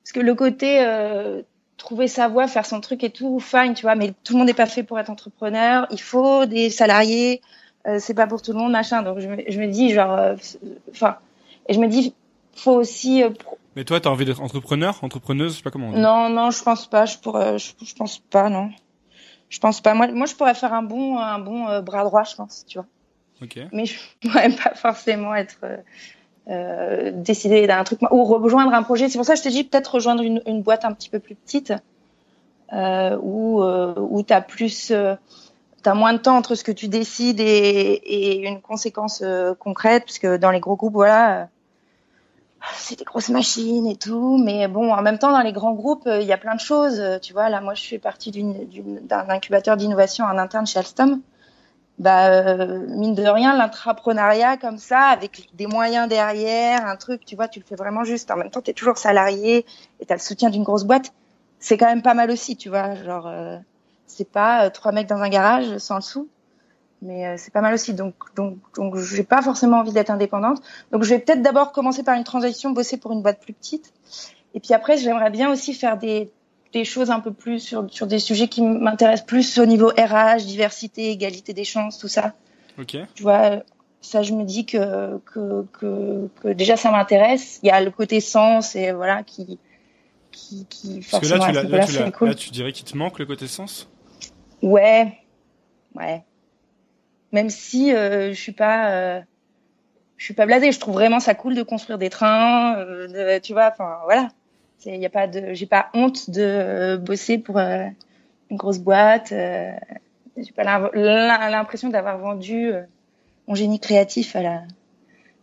parce 0.04 0.12
que 0.12 0.20
le 0.20 0.36
côté 0.36 0.82
euh, 0.82 1.42
trouver 1.78 2.10
sa 2.10 2.28
voie, 2.28 2.48
faire 2.48 2.66
son 2.66 2.82
truc 2.82 3.04
et 3.04 3.10
tout, 3.10 3.40
fine, 3.40 3.74
tu 3.74 3.84
vois, 3.84 3.96
mais 3.96 4.14
tout 4.24 4.34
le 4.34 4.40
monde 4.40 4.48
n'est 4.48 4.54
pas 4.54 4.66
fait 4.66 4.84
pour 4.84 5.00
être 5.00 5.10
entrepreneur. 5.10 5.88
Il 5.92 6.02
faut 6.02 6.46
des 6.46 6.70
salariés, 6.70 7.42
euh, 7.88 8.00
c'est 8.00 8.14
pas 8.14 8.28
pour 8.28 8.42
tout 8.42 8.52
le 8.52 8.60
monde, 8.60 8.74
machin. 8.74 9.02
Donc 9.02 9.20
je 9.20 9.28
me, 9.30 9.38
je 9.48 9.60
me 9.60 9.68
dis 9.68 9.94
genre, 9.94 10.12
euh, 10.12 10.36
enfin, 10.92 11.18
et 11.70 11.74
je 11.74 11.80
me 11.80 11.88
dis, 11.88 12.14
faut 12.56 12.74
aussi. 12.74 13.24
Euh, 13.24 13.30
mais 13.76 13.84
toi, 13.84 14.00
t'as 14.00 14.10
envie 14.10 14.26
d'être 14.26 14.42
entrepreneur, 14.42 14.98
entrepreneuse, 15.04 15.54
je 15.54 15.58
sais 15.58 15.63
pas 15.63 15.72
comment. 15.72 15.89
On 15.89 15.94
dit. 15.94 16.00
Non, 16.00 16.30
non, 16.30 16.52
je 16.52 16.63
pense 16.63 16.88
pas. 16.88 17.06
Je 17.06 17.18
pourrais, 17.18 17.58
je, 17.58 17.74
je, 17.84 17.96
pense 17.96 18.20
pas, 18.20 18.50
non. 18.50 18.70
Je 19.50 19.60
pense 19.60 19.82
pas. 19.82 19.94
Moi, 19.94 20.08
moi, 20.08 20.26
je 20.26 20.36
pourrais 20.36 20.54
faire 20.54 20.74
un 20.74 20.84
bon, 20.84 21.18
un 21.18 21.39
bon 21.39 21.82
bras 21.82 22.04
droit, 22.04 22.24
je 22.24 22.36
pense, 22.36 22.66
tu 22.68 22.78
vois. 22.78 22.88
Ok. 23.42 23.60
Mais 23.72 23.86
je 23.86 24.00
pourrais 24.22 24.50
pas 24.50 24.74
forcément 24.76 25.34
être 25.36 25.60
euh, 26.50 27.12
décider 27.13 27.68
d'un 27.68 27.84
truc 27.84 28.02
ou 28.12 28.24
rejoindre 28.26 28.74
un 28.74 28.84
projet. 28.84 29.10
C'est 29.10 29.18
pour 29.18 29.26
ça 29.26 29.34
que 29.34 29.39
je 29.39 29.44
te 29.44 29.50
dis 29.50 29.63
peut-être 29.63 29.96
rejoindre 29.96 30.24
une, 30.24 30.42
une, 30.46 30.62
boîte 30.62 30.86
un 30.86 30.92
petit 30.92 31.10
peu 31.10 31.20
plus 31.20 31.36
petite 31.36 31.74
euh, 32.74 33.18
où 33.22 33.63
euh, 33.63 33.94
où 33.98 34.24
t'as 34.24 34.42
plus 34.42 34.92
euh, 34.92 35.16
t'as 35.84 35.94
moins 35.94 36.13
de 36.13 36.18
temps 36.18 36.36
entre 36.36 36.56
ce 36.56 36.63
que 36.63 36.72
tu 36.72 36.89
décides 36.89 37.39
et, 37.39 37.46
et 37.46 38.46
une 38.46 38.62
conséquence 38.62 39.22
euh, 39.24 39.54
concrète 39.54 40.04
parce 40.06 40.20
que 40.20 40.36
dans 40.36 40.52
les 40.52 40.60
gros 40.60 40.76
groupes 40.76 40.94
voilà 40.94 41.48
c'est 42.76 42.97
des 42.97 43.06
grosses 43.06 43.30
machines 43.30 43.88
et 43.88 43.95
tout 43.95 44.38
mais 44.38 44.67
bon 44.67 44.93
en 44.93 45.02
même 45.02 45.19
temps 45.19 45.32
dans 45.32 45.41
les 45.41 45.52
grands 45.52 45.73
groupes 45.73 46.08
il 46.08 46.23
y 46.23 46.34
a 46.34 46.38
plein 46.38 46.56
de 46.56 46.60
choses 46.60 47.02
tu 47.21 47.34
vois. 47.34 47.49
Là 47.49 47.62
moi 47.62 47.73
je 47.73 47.84
fais 47.84 47.99
partie 47.99 48.32
d'un 48.32 49.30
incubateur 49.30 49.78
d'innovation 49.78 50.26
en 50.26 50.38
interne 50.38 50.65
chez 50.65 50.80
Alstom. 50.80 51.21
Bah 51.99 52.28
euh, 52.30 52.86
mine 52.88 53.13
de 53.13 53.23
rien 53.23 53.56
l'entrepreneuriat 53.56 54.58
comme 54.58 54.80
ça 54.80 54.99
avec 55.10 55.49
des 55.54 55.67
moyens 55.67 56.10
derrière 56.10 56.88
un 56.88 56.95
truc 56.95 57.23
tu 57.23 57.36
vois 57.36 57.47
tu 57.47 57.60
le 57.60 57.65
fais 57.65 57.76
vraiment 57.76 58.04
juste. 58.04 58.32
En 58.32 58.36
même 58.36 58.49
temps 58.49 58.62
tu 58.62 58.71
es 58.71 58.73
toujours 58.73 58.97
salarié 58.97 59.65
et 59.99 60.06
tu 60.06 60.12
as 60.12 60.15
le 60.15 60.21
soutien 60.21 60.49
d'une 60.49 60.63
grosse 60.63 60.86
boîte. 60.86 61.13
C'est 61.60 61.78
quand 61.78 61.86
même 61.86 62.02
pas 62.02 62.15
mal 62.15 62.32
aussi 62.32 62.58
tu 62.58 62.69
vois. 62.69 62.95
Genre 62.95 63.28
euh, 63.28 63.58
c'est 64.08 64.30
pas 64.30 64.65
euh, 64.65 64.69
trois 64.71 64.91
mecs 64.91 65.08
dans 65.08 65.21
un 65.21 65.30
garage 65.30 65.78
sans 65.78 65.95
le 65.95 66.02
sou 66.02 66.28
mais 67.04 67.38
c'est 67.38 67.54
pas 67.54 67.62
mal 67.62 67.74
aussi 67.74 67.94
donc 67.94 68.16
donc 68.36 68.58
donc 68.76 68.98
j'ai 68.98 69.24
pas 69.24 69.42
forcément 69.42 69.80
envie 69.80 69.94
d'être 69.94 70.10
indépendante 70.10 70.62
donc 70.92 71.04
je 71.04 71.10
vais 71.10 71.20
peut-être 71.20 71.42
d'abord 71.42 71.72
commencer 71.72 72.04
par 72.04 72.16
une 72.16 72.24
transition 72.24 72.72
bosser 72.72 72.98
pour 72.98 73.12
une 73.12 73.22
boîte 73.22 73.42
plus 73.42 73.54
petite 73.54 73.94
et 74.54 74.60
puis 74.60 74.74
après 74.74 74.98
j'aimerais 74.98 75.30
bien 75.30 75.52
aussi 75.52 75.74
faire 75.74 75.98
des 75.98 76.32
des 76.74 76.86
choses 76.86 77.12
un 77.12 77.20
peu 77.20 77.32
plus 77.32 77.60
sur, 77.60 77.86
sur 77.89 78.08
des 78.08 78.20
sujets 78.20 78.48
qui 78.48 78.62
m'intéressent 78.62 79.28
plus 79.28 79.60
au 79.60 79.66
niveau 79.66 79.89
RH, 79.89 80.44
diversité, 80.46 81.12
égalité 81.12 81.54
des 81.54 81.63
chances, 81.63 82.00
tout 82.00 82.08
ça. 82.08 82.34
Ok. 82.80 82.98
Tu 83.13 83.24
vois, 83.24 83.62
ça, 84.02 84.24
je 84.24 84.34
me 84.34 84.44
dis 84.44 84.66
que, 84.66 85.20
que, 85.20 85.66
que, 85.72 86.28
que 86.42 86.48
déjà 86.50 86.76
ça 86.76 86.92
m'intéresse. 86.92 87.60
Il 87.63 87.68
y 87.68 87.70
a 87.70 87.80
le 87.80 87.92
côté 87.92 88.20
sens 88.20 88.76
et 88.76 88.92
voilà 88.92 89.24
qui, 89.24 89.60
qui, 90.32 90.66
qui 90.68 91.06
Parce 91.10 91.28
que 91.28 91.34
là, 91.34 91.39
tu, 91.39 91.52
là, 91.52 91.63
là, 91.63 91.86
tu, 91.86 92.12
cool. 92.12 92.30
là, 92.30 92.36
tu 92.36 92.50
dirais 92.50 92.72
qu'il 92.72 92.86
te 92.86 92.98
manque 92.98 93.20
le 93.20 93.26
côté 93.26 93.48
sens? 93.48 93.88
Ouais, 94.63 95.20
ouais. 95.96 96.24
Même 97.34 97.50
si 97.50 97.91
euh, 97.91 98.30
je 98.30 98.39
suis 98.39 98.52
pas, 98.52 98.91
euh, 98.91 99.22
je 100.17 100.24
suis 100.24 100.36
pas 100.36 100.46
blasée. 100.46 100.72
Je 100.72 100.80
trouve 100.80 100.93
vraiment 100.93 101.19
ça 101.19 101.34
cool 101.34 101.56
de 101.56 101.63
construire 101.63 101.98
des 101.98 102.12
trains, 102.12 102.78
euh, 102.78 103.39
tu 103.41 103.54
vois. 103.54 103.69
Enfin, 103.74 103.98
voilà. 104.06 104.30
Il 104.86 104.98
y 104.98 105.06
a 105.06 105.10
pas 105.10 105.28
j'ai 105.54 105.65
pas 105.65 105.89
honte 105.93 106.30
de 106.30 106.98
bosser 106.98 107.38
pour 107.38 107.58
une 107.58 107.93
grosse 108.52 108.80
boîte. 108.80 109.30
J'ai 109.30 110.52
pas 110.56 110.63
l'impression 110.63 111.88
d'avoir 111.88 112.17
vendu 112.17 112.74
mon 113.48 113.56
génie 113.56 113.80
créatif 113.80 114.36
à 114.36 114.41
la, 114.41 114.56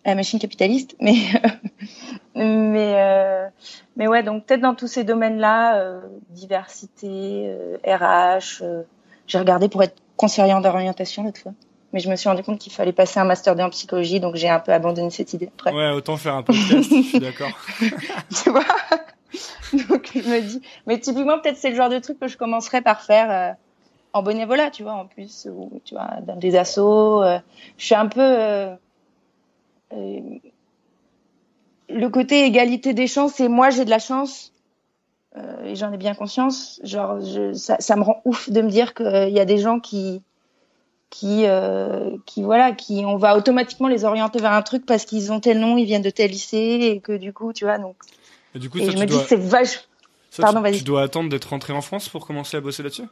à 0.04 0.10
la 0.10 0.14
machine 0.14 0.38
capitaliste, 0.38 0.94
mais 1.00 1.14
mais 2.34 3.50
mais 3.96 4.08
ouais, 4.08 4.22
donc 4.22 4.44
peut-être 4.44 4.60
dans 4.60 4.74
tous 4.74 4.88
ces 4.88 5.04
domaines-là, 5.04 6.02
diversité, 6.28 7.50
RH. 7.82 8.62
j'ai 9.26 9.38
regardé 9.38 9.70
pour 9.70 9.82
être 9.82 9.96
conseillère 10.18 10.60
d'orientation 10.60 11.24
l'autre 11.24 11.40
fois 11.40 11.54
mais 11.92 12.00
je 12.00 12.08
me 12.08 12.16
suis 12.16 12.28
rendu 12.28 12.42
compte 12.42 12.58
qu'il 12.58 12.72
fallait 12.72 12.92
passer 12.92 13.18
un 13.18 13.24
master 13.24 13.56
2 13.56 13.62
en 13.62 13.70
psychologie, 13.70 14.20
donc 14.20 14.36
j'ai 14.36 14.48
un 14.48 14.60
peu 14.60 14.72
abandonné 14.72 15.10
cette 15.10 15.32
idée. 15.32 15.50
Après. 15.58 15.72
Ouais, 15.72 15.90
autant 15.90 16.16
faire 16.16 16.34
un 16.34 16.42
podcast, 16.42 16.88
je 16.90 17.02
suis 17.02 17.18
d'accord. 17.18 17.50
tu 17.80 18.50
vois? 18.50 18.64
Donc 19.72 20.10
je 20.14 20.18
me 20.18 20.40
dis, 20.40 20.62
mais 20.86 20.98
typiquement 20.98 21.38
peut-être 21.38 21.56
c'est 21.56 21.70
le 21.70 21.76
genre 21.76 21.88
de 21.88 21.98
truc 21.98 22.18
que 22.18 22.28
je 22.28 22.36
commencerai 22.36 22.80
par 22.80 23.02
faire 23.02 23.30
euh, 23.30 23.52
en 24.12 24.22
bénévolat, 24.22 24.70
tu 24.70 24.82
vois, 24.82 24.94
en 24.94 25.06
plus, 25.06 25.48
ou 25.50 25.80
tu 25.84 25.94
vois, 25.94 26.20
dans 26.22 26.36
des 26.36 26.56
assos. 26.56 27.22
Euh, 27.22 27.38
je 27.78 27.86
suis 27.86 27.94
un 27.94 28.06
peu 28.06 28.20
euh, 28.20 28.74
le 31.88 32.08
côté 32.08 32.44
égalité 32.44 32.94
des 32.94 33.06
chances, 33.06 33.40
et 33.40 33.48
moi 33.48 33.70
j'ai 33.70 33.84
de 33.84 33.90
la 33.90 33.98
chance 33.98 34.52
et 35.64 35.76
j'en 35.76 35.92
ai 35.92 35.96
bien 35.96 36.14
conscience. 36.14 36.80
Genre, 36.82 37.20
je, 37.20 37.52
ça, 37.52 37.76
ça, 37.78 37.94
me 37.94 38.02
rend 38.02 38.20
ouf 38.24 38.50
de 38.50 38.62
me 38.62 38.68
dire 38.68 38.94
qu'il 38.94 39.30
y 39.30 39.38
a 39.38 39.44
des 39.44 39.58
gens 39.58 39.78
qui 39.78 40.24
qui 41.10 41.44
qui 42.26 42.42
voilà 42.42 42.72
qui 42.72 43.02
on 43.04 43.16
va 43.16 43.36
automatiquement 43.36 43.88
les 43.88 44.04
orienter 44.04 44.38
vers 44.38 44.52
un 44.52 44.62
truc 44.62 44.86
parce 44.86 45.04
qu'ils 45.04 45.32
ont 45.32 45.40
tel 45.40 45.58
nom 45.58 45.76
ils 45.76 45.84
viennent 45.84 46.02
de 46.02 46.10
tel 46.10 46.30
lycée 46.30 46.78
et 46.82 47.00
que 47.00 47.16
du 47.16 47.32
coup 47.32 47.52
tu 47.52 47.64
vois 47.64 47.78
donc 47.78 47.96
et 48.54 48.58
du 48.58 48.68
coup, 48.68 48.78
je 48.78 48.96
me 48.96 49.04
dis 49.04 49.18
c'est 49.26 49.36
vache. 49.36 49.80
Pardon, 50.38 50.62
tu, 50.70 50.78
tu 50.78 50.84
dois 50.84 51.02
attendre 51.02 51.28
d'être 51.28 51.46
rentré 51.46 51.72
en 51.72 51.80
France 51.80 52.08
pour 52.08 52.26
commencer 52.26 52.56
à 52.56 52.60
bosser 52.60 52.82
là-dessus? 52.82 53.06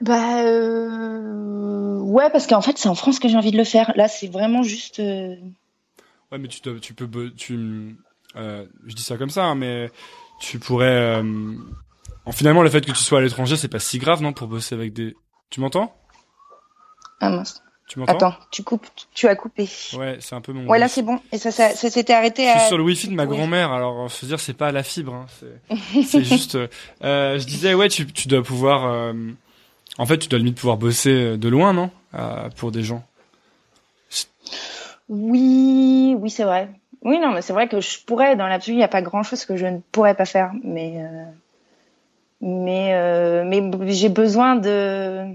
Bah 0.00 0.44
euh... 0.44 1.98
ouais, 2.00 2.30
parce 2.30 2.46
qu'en 2.46 2.60
fait 2.60 2.76
c'est 2.78 2.88
en 2.88 2.94
France 2.94 3.18
que 3.18 3.28
j'ai 3.28 3.36
envie 3.36 3.52
de 3.52 3.56
le 3.56 3.64
faire. 3.64 3.92
Là, 3.96 4.08
c'est 4.08 4.28
vraiment 4.28 4.62
juste. 4.62 5.00
Euh... 5.00 5.36
Ouais, 6.32 6.38
mais 6.38 6.48
tu, 6.48 6.60
dois, 6.60 6.78
tu 6.80 6.94
peux, 6.94 7.30
tu, 7.30 7.96
euh, 8.36 8.66
je 8.86 8.94
dis 8.94 9.02
ça 9.02 9.16
comme 9.16 9.30
ça, 9.30 9.44
hein, 9.44 9.54
mais 9.54 9.90
tu 10.40 10.58
pourrais. 10.58 11.20
Euh... 11.20 11.54
Finalement, 12.32 12.62
le 12.62 12.70
fait 12.70 12.80
que 12.80 12.92
tu 12.92 12.96
sois 12.96 13.18
à 13.18 13.22
l'étranger, 13.22 13.56
c'est 13.56 13.68
pas 13.68 13.78
si 13.78 13.98
grave, 13.98 14.22
non, 14.22 14.32
pour 14.32 14.48
bosser 14.48 14.74
avec 14.74 14.92
des. 14.94 15.14
Tu 15.50 15.60
m'entends? 15.60 15.94
Ah 17.24 17.30
mince. 17.30 17.62
Tu 17.86 17.98
m'entends? 17.98 18.12
Attends, 18.14 18.34
tu 18.50 18.62
coupes, 18.62 18.86
tu 19.12 19.28
as 19.28 19.36
coupé. 19.36 19.68
Ouais, 19.96 20.16
c'est 20.20 20.34
un 20.34 20.40
peu 20.40 20.52
mon. 20.52 20.66
Ouais, 20.66 20.78
là 20.78 20.88
c'est 20.88 21.02
bon. 21.02 21.20
Et 21.32 21.38
ça, 21.38 21.50
ça, 21.50 21.70
ça 21.70 21.90
s'était 21.90 22.12
arrêté. 22.14 22.46
Je 22.46 22.58
suis 22.58 22.68
sur 22.68 22.78
le 22.78 22.82
wifi 22.84 23.08
de 23.08 23.14
ma 23.14 23.26
grand-mère, 23.26 23.72
alors 23.72 24.08
veux 24.08 24.28
dire, 24.28 24.40
c'est 24.40 24.54
pas 24.54 24.72
la 24.72 24.82
fibre, 24.82 25.14
hein, 25.14 25.26
c'est 26.04 26.24
juste. 26.24 26.58
Euh, 27.02 27.38
je 27.38 27.44
disais, 27.44 27.74
ouais, 27.74 27.88
tu, 27.88 28.06
tu 28.06 28.28
dois 28.28 28.42
pouvoir. 28.42 28.86
Euh, 28.86 29.12
en 29.98 30.06
fait, 30.06 30.18
tu 30.18 30.28
dois 30.28 30.38
limite 30.38 30.58
pouvoir 30.58 30.76
bosser 30.76 31.36
de 31.36 31.48
loin, 31.48 31.72
non? 31.72 31.90
Euh, 32.14 32.48
Pour 32.56 32.72
des 32.72 32.82
gens. 32.82 33.04
Oui, 35.08 36.16
oui, 36.18 36.30
c'est 36.30 36.44
vrai. 36.44 36.70
Oui, 37.02 37.18
non, 37.18 37.32
mais 37.32 37.42
c'est 37.42 37.52
vrai 37.52 37.68
que 37.68 37.80
je 37.80 37.98
pourrais. 38.04 38.34
Dans 38.36 38.46
l'absolu, 38.46 38.74
il 38.74 38.78
n'y 38.78 38.84
a 38.84 38.88
pas 38.88 39.02
grand-chose 39.02 39.44
que 39.44 39.56
je 39.56 39.66
ne 39.66 39.78
pourrais 39.92 40.14
pas 40.14 40.24
faire, 40.24 40.52
mais 40.62 40.94
euh, 40.96 41.24
mais 42.40 42.94
euh, 42.94 43.44
mais 43.44 43.62
j'ai 43.92 44.08
besoin 44.08 44.56
de 44.56 45.26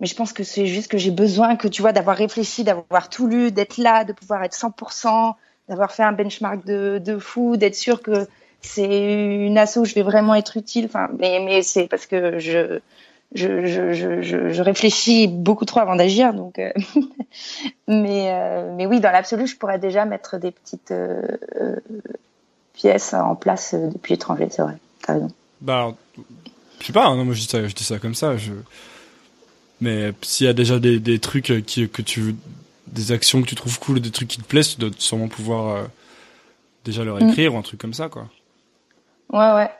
mais 0.00 0.06
je 0.06 0.14
pense 0.14 0.32
que 0.32 0.42
c'est 0.42 0.66
juste 0.66 0.90
que 0.90 0.98
j'ai 0.98 1.10
besoin 1.10 1.56
que 1.56 1.68
tu 1.68 1.82
vois 1.82 1.92
d'avoir 1.92 2.16
réfléchi, 2.16 2.64
d'avoir 2.64 3.08
tout 3.10 3.26
lu, 3.26 3.52
d'être 3.52 3.76
là, 3.76 4.04
de 4.04 4.12
pouvoir 4.12 4.42
être 4.42 4.56
100%, 4.56 5.34
d'avoir 5.68 5.92
fait 5.92 6.02
un 6.02 6.12
benchmark 6.12 6.64
de, 6.64 6.98
de 6.98 7.18
fou, 7.18 7.56
d'être 7.56 7.76
sûr 7.76 8.02
que 8.02 8.26
c'est 8.62 9.14
une 9.46 9.58
asso 9.58 9.78
où 9.78 9.84
je 9.84 9.94
vais 9.94 10.02
vraiment 10.02 10.34
être 10.34 10.56
utile. 10.56 10.86
Enfin, 10.86 11.08
mais, 11.18 11.40
mais 11.44 11.62
c'est 11.62 11.86
parce 11.86 12.06
que 12.06 12.38
je, 12.38 12.80
je, 13.34 13.66
je, 13.66 13.92
je, 13.92 14.50
je, 14.50 14.62
réfléchis 14.62 15.28
beaucoup 15.28 15.64
trop 15.64 15.80
avant 15.80 15.96
d'agir. 15.96 16.34
Donc, 16.34 16.58
euh, 16.58 16.72
mais, 17.88 18.32
euh, 18.32 18.74
mais 18.76 18.86
oui, 18.86 19.00
dans 19.00 19.10
l'absolu, 19.10 19.46
je 19.46 19.56
pourrais 19.56 19.78
déjà 19.78 20.04
mettre 20.04 20.38
des 20.38 20.50
petites 20.50 20.90
euh, 20.90 21.22
pièces 22.72 23.14
en 23.14 23.36
place 23.36 23.74
depuis 23.74 24.14
l'étranger. 24.14 24.48
C'est 24.50 24.62
vrai. 24.62 24.76
T'as 25.02 25.14
raison. 25.14 25.28
Bah, 25.60 25.94
je 26.80 26.86
sais 26.86 26.92
pas. 26.92 27.06
Hein, 27.06 27.16
non, 27.16 27.24
moi, 27.24 27.34
je 27.34 27.40
dis 27.40 27.46
ça, 27.46 27.66
je 27.66 27.74
dis 27.74 27.84
ça 27.84 27.98
comme 27.98 28.14
ça. 28.14 28.36
Je... 28.36 28.52
Mais 29.80 30.12
s'il 30.22 30.46
y 30.46 30.50
a 30.50 30.52
déjà 30.52 30.78
des, 30.78 30.98
des 30.98 31.18
trucs 31.18 31.64
qui, 31.66 31.88
que 31.88 32.02
tu 32.02 32.34
des 32.86 33.12
actions 33.12 33.40
que 33.40 33.46
tu 33.46 33.54
trouves 33.54 33.78
cool, 33.78 34.00
des 34.00 34.10
trucs 34.10 34.28
qui 34.28 34.38
te 34.38 34.44
plaisent, 34.44 34.74
tu 34.74 34.80
dois 34.80 34.90
sûrement 34.98 35.28
pouvoir 35.28 35.86
déjà 36.84 37.04
leur 37.04 37.22
mm. 37.22 37.30
écrire 37.30 37.54
ou 37.54 37.58
un 37.58 37.62
truc 37.62 37.80
comme 37.80 37.94
ça, 37.94 38.08
quoi. 38.08 38.28
Ouais, 39.32 39.52
ouais. 39.54 39.70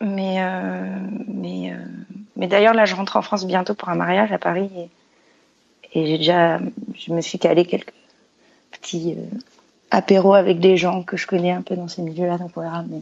Mais, 0.00 0.36
euh, 0.40 0.98
mais, 1.26 1.72
euh, 1.72 1.84
mais 2.36 2.46
d'ailleurs, 2.46 2.74
là, 2.74 2.84
je 2.84 2.94
rentre 2.94 3.16
en 3.16 3.22
France 3.22 3.46
bientôt 3.46 3.74
pour 3.74 3.88
un 3.88 3.96
mariage 3.96 4.30
à 4.32 4.38
Paris 4.38 4.70
et, 4.76 4.88
et 5.92 6.06
j'ai 6.06 6.18
déjà, 6.18 6.60
je 6.94 7.12
me 7.12 7.20
suis 7.20 7.38
calé 7.38 7.64
quelques 7.64 7.92
petits 8.70 9.16
euh, 9.16 9.38
apéros 9.90 10.34
avec 10.34 10.60
des 10.60 10.76
gens 10.76 11.02
que 11.02 11.16
je 11.16 11.26
connais 11.26 11.50
un 11.50 11.62
peu 11.62 11.74
dans 11.74 11.88
ces 11.88 12.02
milieux-là, 12.02 12.38
donc 12.38 12.52
on 12.56 12.60
verra. 12.60 12.84
Mais, 12.88 13.00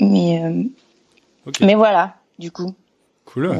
mais, 0.00 0.44
euh, 0.44 0.64
mais 1.60 1.74
voilà, 1.74 2.16
du 2.38 2.50
coup. 2.50 2.74
Cool. 3.24 3.56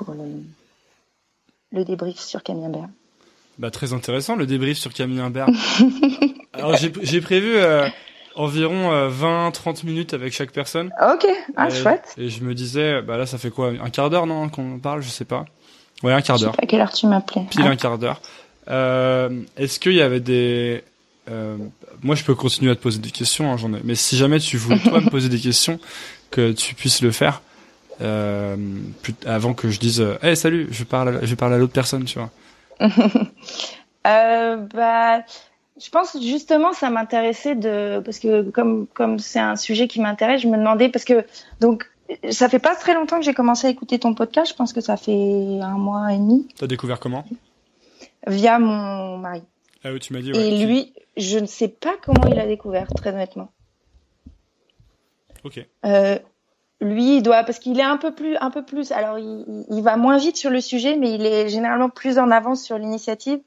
Euh, 0.00 0.04
pour 0.04 0.14
le, 0.14 0.42
le 1.72 1.84
débrief 1.84 2.18
sur 2.18 2.42
Camembert. 2.42 2.88
Bah, 3.58 3.70
très 3.70 3.92
intéressant, 3.92 4.36
le 4.36 4.46
débrief 4.46 4.78
sur 4.78 4.92
Camembert. 4.92 5.48
Alors, 6.52 6.76
j'ai 6.76 7.20
prévu 7.20 7.56
environ 8.36 9.08
20-30 9.08 9.10
euh, 9.10 9.72
minutes 9.84 10.14
avec 10.14 10.32
chaque 10.32 10.52
personne. 10.52 10.90
Ok, 11.02 11.26
ah, 11.56 11.68
chouette. 11.70 12.14
Et 12.16 12.28
je 12.28 12.42
me 12.44 12.54
disais, 12.54 13.02
bah 13.02 13.16
là, 13.16 13.26
ça 13.26 13.38
fait 13.38 13.50
quoi? 13.50 13.70
Un 13.70 13.90
quart 13.90 14.10
d'heure, 14.10 14.26
non 14.26 14.48
Qu'on 14.48 14.78
parle, 14.78 15.02
je 15.02 15.08
sais 15.08 15.24
pas. 15.24 15.44
Ouais, 16.02 16.12
un 16.12 16.22
quart 16.22 16.38
d'heure. 16.38 16.52
Je 16.52 16.56
sais 16.56 16.56
pas 16.56 16.62
à 16.62 16.66
quelle 16.66 16.80
heure 16.80 16.92
tu 16.92 17.06
m'appelais. 17.06 17.46
Pile 17.50 17.62
ah. 17.64 17.70
un 17.70 17.76
quart 17.76 17.98
d'heure. 17.98 18.20
Euh, 18.70 19.42
Est-ce 19.56 19.80
qu'il 19.80 19.94
y 19.94 20.02
avait 20.02 20.20
des... 20.20 20.84
Euh, 21.28 21.56
moi, 22.02 22.14
je 22.14 22.24
peux 22.24 22.34
continuer 22.34 22.70
à 22.70 22.76
te 22.76 22.80
poser 22.80 23.00
des 23.00 23.10
questions, 23.10 23.52
hein, 23.52 23.56
j'en 23.56 23.74
ai. 23.74 23.80
Mais 23.84 23.96
si 23.96 24.16
jamais 24.16 24.38
tu 24.38 24.56
voulais 24.56 24.78
toi 24.78 25.00
me 25.00 25.10
poser 25.10 25.28
des 25.28 25.40
questions, 25.40 25.78
que 26.30 26.52
tu 26.52 26.74
puisses 26.74 27.02
le 27.02 27.10
faire 27.10 27.42
euh, 28.00 28.56
avant 29.26 29.54
que 29.54 29.70
je 29.70 29.78
dise, 29.78 30.04
hey, 30.22 30.36
salut, 30.36 30.68
je 30.70 30.84
parle, 30.84 31.20
je 31.24 31.34
parle 31.34 31.54
à 31.54 31.58
l'autre 31.58 31.72
personne, 31.72 32.04
tu 32.04 32.18
vois. 32.18 32.30
euh, 34.06 34.56
bah, 34.56 35.22
je 35.80 35.90
pense 35.90 36.16
justement 36.20 36.72
ça 36.72 36.90
m'intéressait 36.90 37.54
de 37.54 38.00
parce 38.04 38.18
que 38.18 38.48
comme 38.50 38.86
comme 38.88 39.18
c'est 39.18 39.38
un 39.38 39.56
sujet 39.56 39.88
qui 39.88 40.00
m'intéresse, 40.00 40.42
je 40.42 40.48
me 40.48 40.56
demandais 40.56 40.88
parce 40.88 41.04
que 41.04 41.24
donc 41.60 41.90
ça 42.30 42.48
fait 42.48 42.58
pas 42.58 42.74
très 42.74 42.94
longtemps 42.94 43.18
que 43.18 43.24
j'ai 43.24 43.34
commencé 43.34 43.66
à 43.66 43.70
écouter 43.70 43.98
ton 43.98 44.14
podcast. 44.14 44.50
Je 44.50 44.56
pense 44.56 44.72
que 44.72 44.80
ça 44.80 44.96
fait 44.96 45.58
un 45.60 45.78
mois 45.78 46.12
et 46.12 46.18
demi. 46.18 46.48
T'as 46.56 46.66
découvert 46.66 47.00
comment? 47.00 47.24
Via 48.26 48.58
mon 48.58 49.18
mari. 49.18 49.42
Ah 49.84 49.92
oui, 49.92 50.00
tu 50.00 50.12
m'as 50.12 50.20
dit. 50.20 50.32
Ouais, 50.32 50.48
et 50.48 50.66
lui, 50.66 50.92
je 51.16 51.38
ne 51.38 51.46
sais 51.46 51.68
pas 51.68 51.94
comment 52.02 52.26
il 52.30 52.38
a 52.38 52.46
découvert, 52.46 52.88
très 52.94 53.10
honnêtement. 53.10 53.50
Ok. 55.44 55.64
Euh, 55.84 56.18
lui, 56.80 57.16
il 57.16 57.22
doit 57.22 57.42
parce 57.44 57.58
qu'il 57.58 57.78
est 57.80 57.84
un 57.84 57.96
peu 57.96 58.12
plus, 58.12 58.36
un 58.36 58.50
peu 58.50 58.64
plus. 58.64 58.92
Alors, 58.92 59.18
il, 59.18 59.64
il, 59.70 59.82
va 59.82 59.96
moins 59.96 60.18
vite 60.18 60.36
sur 60.36 60.50
le 60.50 60.60
sujet, 60.60 60.96
mais 60.96 61.12
il 61.12 61.26
est 61.26 61.48
généralement 61.48 61.88
plus 61.88 62.18
en 62.18 62.30
avance 62.30 62.62
sur 62.62 62.78
l'initiative. 62.78 63.40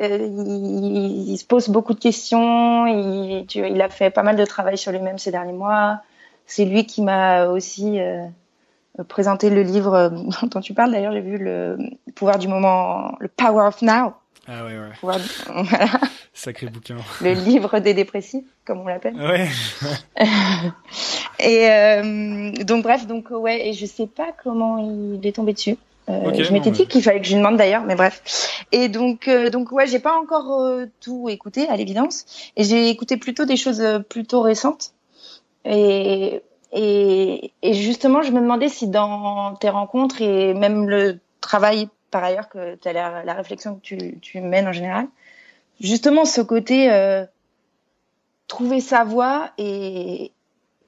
Euh, 0.00 0.16
il, 0.18 1.30
il, 1.30 1.38
se 1.38 1.44
pose 1.44 1.68
beaucoup 1.68 1.94
de 1.94 1.98
questions. 1.98 2.86
Il, 2.86 3.46
tu, 3.46 3.58
il, 3.58 3.82
a 3.82 3.88
fait 3.90 4.10
pas 4.10 4.22
mal 4.22 4.36
de 4.36 4.44
travail 4.44 4.78
sur 4.78 4.92
lui-même 4.92 5.18
ces 5.18 5.30
derniers 5.30 5.52
mois. 5.52 6.00
C'est 6.46 6.64
lui 6.64 6.86
qui 6.86 7.02
m'a 7.02 7.46
aussi 7.46 8.00
euh, 8.00 8.24
présenté 9.08 9.50
le 9.50 9.62
livre 9.62 9.94
euh, 9.94 10.10
dont 10.46 10.60
tu 10.60 10.72
parles. 10.74 10.92
D'ailleurs, 10.92 11.12
j'ai 11.12 11.20
vu 11.20 11.38
le 11.38 11.78
pouvoir 12.14 12.38
du 12.38 12.48
moment, 12.48 13.14
le 13.20 13.28
Power 13.28 13.66
of 13.66 13.82
Now. 13.82 14.14
Ah 14.52 14.64
ouais, 14.64 14.72
ouais. 14.72 14.90
Pouvoir 14.98 15.18
voilà. 15.46 15.86
Sacré 16.32 16.66
bouquin. 16.66 16.96
Le 17.20 17.34
livre 17.34 17.78
des 17.78 17.94
dépressifs, 17.94 18.44
comme 18.64 18.80
on 18.80 18.86
l'appelle. 18.86 19.14
Ouais. 19.14 19.48
et 21.38 21.70
euh, 21.70 22.52
donc 22.64 22.82
bref, 22.82 23.06
donc 23.06 23.30
ouais, 23.30 23.68
et 23.68 23.74
je 23.74 23.86
sais 23.86 24.08
pas 24.08 24.32
comment 24.42 24.78
il 24.78 25.24
est 25.24 25.36
tombé 25.36 25.52
dessus. 25.52 25.76
Euh, 26.08 26.42
je 26.42 26.52
m'étais 26.52 26.72
dit 26.72 26.88
qu'il 26.88 27.02
fallait 27.02 27.20
que 27.20 27.26
je 27.26 27.34
lui 27.34 27.38
demande 27.38 27.56
d'ailleurs, 27.56 27.84
mais 27.84 27.94
bref. 27.94 28.64
Et 28.72 28.88
donc, 28.88 29.28
euh, 29.28 29.50
donc 29.50 29.70
ouais, 29.70 29.86
j'ai 29.86 30.00
pas 30.00 30.18
encore 30.18 30.60
euh, 30.60 30.86
tout 31.00 31.28
écouté 31.28 31.68
à 31.68 31.76
l'évidence, 31.76 32.50
et 32.56 32.64
j'ai 32.64 32.88
écouté 32.88 33.16
plutôt 33.16 33.44
des 33.44 33.56
choses 33.56 33.84
plutôt 34.08 34.40
récentes. 34.40 34.94
Et, 35.64 36.42
et, 36.72 37.52
et 37.62 37.74
justement, 37.74 38.22
je 38.22 38.32
me 38.32 38.40
demandais 38.40 38.68
si 38.68 38.88
dans 38.88 39.54
tes 39.60 39.68
rencontres 39.68 40.22
et 40.22 40.54
même 40.54 40.88
le 40.88 41.20
travail 41.40 41.88
par 42.10 42.24
ailleurs 42.24 42.48
que 42.48 42.76
tu 42.76 42.88
as 42.88 42.92
la, 42.92 43.34
réflexion 43.34 43.76
que 43.76 43.80
tu, 43.80 44.18
tu 44.20 44.40
mènes 44.40 44.68
en 44.68 44.72
général, 44.72 45.06
justement 45.80 46.24
ce 46.24 46.40
côté 46.40 46.88
trouver 48.48 48.80
sa 48.80 49.04
voie 49.04 49.50
et, 49.58 50.32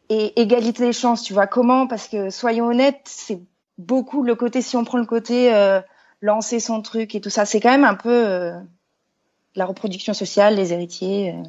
et 0.08 0.40
égalité 0.40 0.84
des 0.84 0.92
chances, 0.92 1.22
tu 1.22 1.32
vois 1.32 1.46
comment 1.46 1.86
Parce 1.86 2.08
que 2.08 2.28
soyons 2.28 2.66
honnêtes, 2.66 3.00
c'est 3.04 3.40
beaucoup 3.78 4.22
le 4.22 4.34
côté, 4.34 4.62
si 4.62 4.76
on 4.76 4.84
prend 4.84 4.98
le 4.98 5.06
côté 5.06 5.54
euh, 5.54 5.80
lancer 6.20 6.60
son 6.60 6.82
truc 6.82 7.14
et 7.14 7.20
tout 7.20 7.30
ça, 7.30 7.44
c'est 7.44 7.60
quand 7.60 7.70
même 7.70 7.84
un 7.84 7.94
peu 7.94 8.10
euh, 8.10 8.52
la 9.54 9.64
reproduction 9.64 10.14
sociale, 10.14 10.56
les 10.56 10.72
héritiers, 10.72 11.34
euh, 11.34 11.42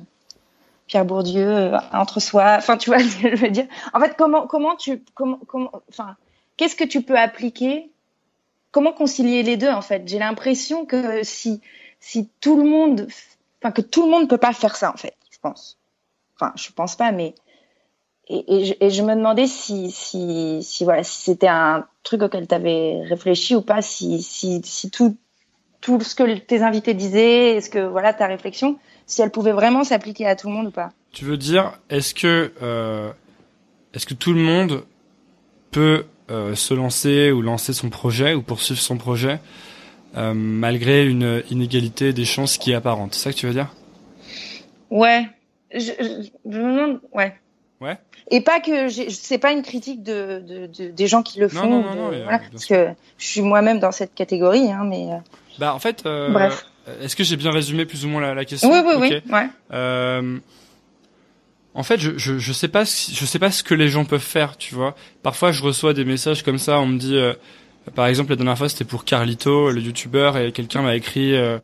Pierre 0.88 1.06
Bourdieu, 1.06 1.48
euh, 1.48 1.78
entre 1.94 2.20
soi. 2.20 2.56
Enfin, 2.58 2.78
tu 2.78 2.90
vois 2.90 3.00
je 3.00 3.36
veux 3.36 3.50
dire. 3.50 3.68
En 3.94 4.00
fait, 4.00 4.16
comment 4.18 4.48
comment 4.48 4.76
tu 4.76 5.04
comment 5.14 5.40
comment 5.48 5.72
enfin 5.90 6.16
qu'est-ce 6.58 6.76
que 6.76 6.84
tu 6.84 7.02
peux 7.02 7.18
appliquer 7.18 7.92
Comment 8.74 8.92
concilier 8.92 9.44
les 9.44 9.56
deux 9.56 9.70
en 9.70 9.82
fait? 9.82 10.02
J'ai 10.08 10.20
l'impression 10.20 10.86
que 10.86 11.24
si 11.24 11.62
si 12.02 12.28
tout 12.42 12.58
le 12.58 12.70
monde, 12.70 13.08
enfin 13.62 13.72
que 13.72 13.82
tout 13.82 14.04
le 14.04 14.12
monde 14.12 14.28
peut 14.28 14.38
pas 14.38 14.52
faire 14.52 14.76
ça 14.76 14.92
en 14.92 14.98
fait, 14.98 15.16
je 15.32 15.38
pense. 15.42 15.78
Enfin, 16.36 16.52
je 16.58 16.70
pense 16.72 16.96
pas, 16.98 17.12
mais 17.12 17.36
et, 18.28 18.76
et, 18.82 18.90
je, 18.90 19.04
me 19.04 19.16
demandais 19.16 19.48
si, 19.48 19.92
si, 19.92 20.64
si 20.64 20.84
voilà, 20.86 21.04
si 21.04 21.22
c'était 21.22 21.48
un 21.48 21.86
truc 22.04 22.24
auquel 22.24 22.48
tu 22.48 22.56
avais 22.56 23.02
réfléchi 23.04 23.56
ou 23.56 23.62
pas, 23.62 23.82
si, 23.82 24.22
si, 24.24 24.62
si 24.64 24.90
tout, 24.90 25.16
tout 25.82 26.02
ce 26.02 26.16
que 26.16 26.38
tes 26.40 26.64
invités 26.64 26.94
disaient, 26.94 27.58
est-ce 27.58 27.70
que 27.70 27.86
voilà 27.86 28.14
ta 28.14 28.26
réflexion, 28.26 28.80
si 29.06 29.22
elle 29.22 29.30
pouvait 29.30 29.52
vraiment 29.52 29.84
s'appliquer 29.84 30.26
à 30.26 30.36
tout 30.36 30.48
le 30.48 30.54
monde 30.54 30.68
ou 30.68 30.72
pas. 30.72 30.90
Tu 31.12 31.26
veux 31.26 31.38
dire, 31.38 31.74
est-ce 31.90 32.16
que, 32.16 32.52
euh, 32.62 33.12
est-ce 33.94 34.08
que 34.08 34.14
tout 34.14 34.34
le 34.34 34.42
monde 34.42 34.84
peut 35.72 36.06
euh, 36.32 36.56
se 36.56 36.74
lancer 36.74 37.32
ou 37.32 37.42
lancer 37.42 37.74
son 37.74 37.90
projet 37.90 38.34
ou 38.34 38.42
poursuivre 38.42 38.80
son 38.80 38.98
projet 38.98 39.40
euh, 40.16 40.34
malgré 40.34 41.06
une 41.06 41.44
inégalité 41.50 42.14
des 42.14 42.26
chances 42.26 42.58
qui 42.58 42.72
est 42.72 42.76
apparente 42.76 43.14
C'est 43.14 43.24
ça 43.24 43.34
que 43.34 43.38
tu 43.38 43.48
veux 43.48 43.54
dire? 43.54 43.74
Ouais. 44.90 45.28
Je, 45.74 45.80
je, 45.80 46.30
je 46.46 46.58
me 46.60 46.72
demande, 46.72 47.00
ouais. 47.14 47.36
Ouais? 47.82 47.98
Et 48.32 48.42
pas 48.42 48.60
que 48.60 48.90
c'est 49.10 49.38
pas 49.38 49.52
une 49.52 49.64
critique 49.64 50.04
de, 50.04 50.40
de, 50.40 50.68
de, 50.68 50.92
des 50.92 51.08
gens 51.08 51.24
qui 51.24 51.40
le 51.40 51.50
font, 51.50 51.68
non, 51.68 51.82
non, 51.82 51.96
non, 51.96 52.12
de, 52.12 52.24
voilà, 52.24 52.40
parce 52.52 52.66
que 52.66 52.90
je 53.18 53.26
suis 53.26 53.42
moi-même 53.42 53.80
dans 53.80 53.92
cette 53.92 54.14
catégorie, 54.14 54.72
hein, 54.72 54.86
mais. 54.86 55.12
Euh... 55.12 55.18
Bah 55.60 55.74
en 55.74 55.80
fait. 55.80 56.06
Euh, 56.06 56.30
Bref. 56.30 56.66
Est-ce 57.02 57.16
que 57.16 57.24
j'ai 57.24 57.38
bien 57.38 57.52
résumé 57.52 57.86
plus 57.86 58.06
ou 58.06 58.10
moins 58.10 58.22
la, 58.22 58.34
la 58.34 58.46
question? 58.46 58.72
Oui, 58.72 58.80
oui, 58.86 58.94
okay. 58.96 59.22
oui. 59.26 59.34
Ouais. 59.34 60.42
En 61.76 61.84
fait, 61.84 62.00
je, 62.00 62.18
je 62.18 62.38
je 62.38 62.54
sais 62.54 62.68
pas 62.68 62.84
je 62.86 63.26
sais 63.26 63.40
pas 63.40 63.52
ce 63.52 63.64
que 63.64 63.74
les 63.74 63.88
gens 63.90 64.06
peuvent 64.06 64.22
faire, 64.22 64.58
tu 64.58 64.76
vois. 64.76 64.96
Parfois, 65.24 65.52
je 65.52 65.64
reçois 65.64 65.94
des 65.94 66.06
messages 66.06 66.44
comme 66.44 66.60
ça, 66.60 66.80
on 66.80 66.86
me 66.86 66.98
dit, 67.00 67.16
euh, 67.16 67.34
par 67.96 68.08
exemple, 68.08 68.30
la 68.32 68.36
dernière 68.36 68.58
fois, 68.58 68.70
c'était 68.70 68.86
pour 68.86 69.06
Carlito, 69.06 69.72
le 69.72 69.82
youtubeur, 69.82 70.38
et 70.38 70.52
quelqu'un 70.52 70.82
m'a 70.84 70.96
écrit, 70.96 71.36
euh, 71.36 71.60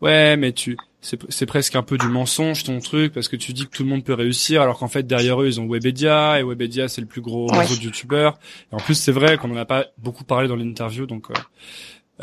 ouais, 0.00 0.36
mais 0.36 0.52
tu 0.52 0.76
c'est 1.02 1.46
presque 1.46 1.74
un 1.74 1.82
peu 1.82 1.98
du 1.98 2.06
mensonge 2.06 2.62
ton 2.62 2.78
truc 2.78 3.12
parce 3.12 3.26
que 3.26 3.34
tu 3.34 3.52
dis 3.52 3.66
que 3.66 3.76
tout 3.76 3.82
le 3.82 3.88
monde 3.88 4.04
peut 4.04 4.14
réussir 4.14 4.62
alors 4.62 4.78
qu'en 4.78 4.86
fait 4.86 5.04
derrière 5.04 5.42
eux 5.42 5.48
ils 5.48 5.60
ont 5.60 5.66
Webedia 5.66 6.38
et 6.38 6.44
Webedia 6.44 6.86
c'est 6.86 7.00
le 7.00 7.08
plus 7.08 7.20
gros 7.20 7.46
réseau 7.46 7.74
de 7.76 7.82
youtubeurs 7.82 8.38
et 8.70 8.74
en 8.76 8.78
plus 8.78 8.94
c'est 8.94 9.10
vrai 9.10 9.36
qu'on 9.36 9.50
en 9.50 9.56
a 9.56 9.64
pas 9.64 9.86
beaucoup 9.98 10.22
parlé 10.22 10.46
dans 10.46 10.54
l'interview 10.54 11.06
donc 11.06 11.28
euh, 11.30 11.34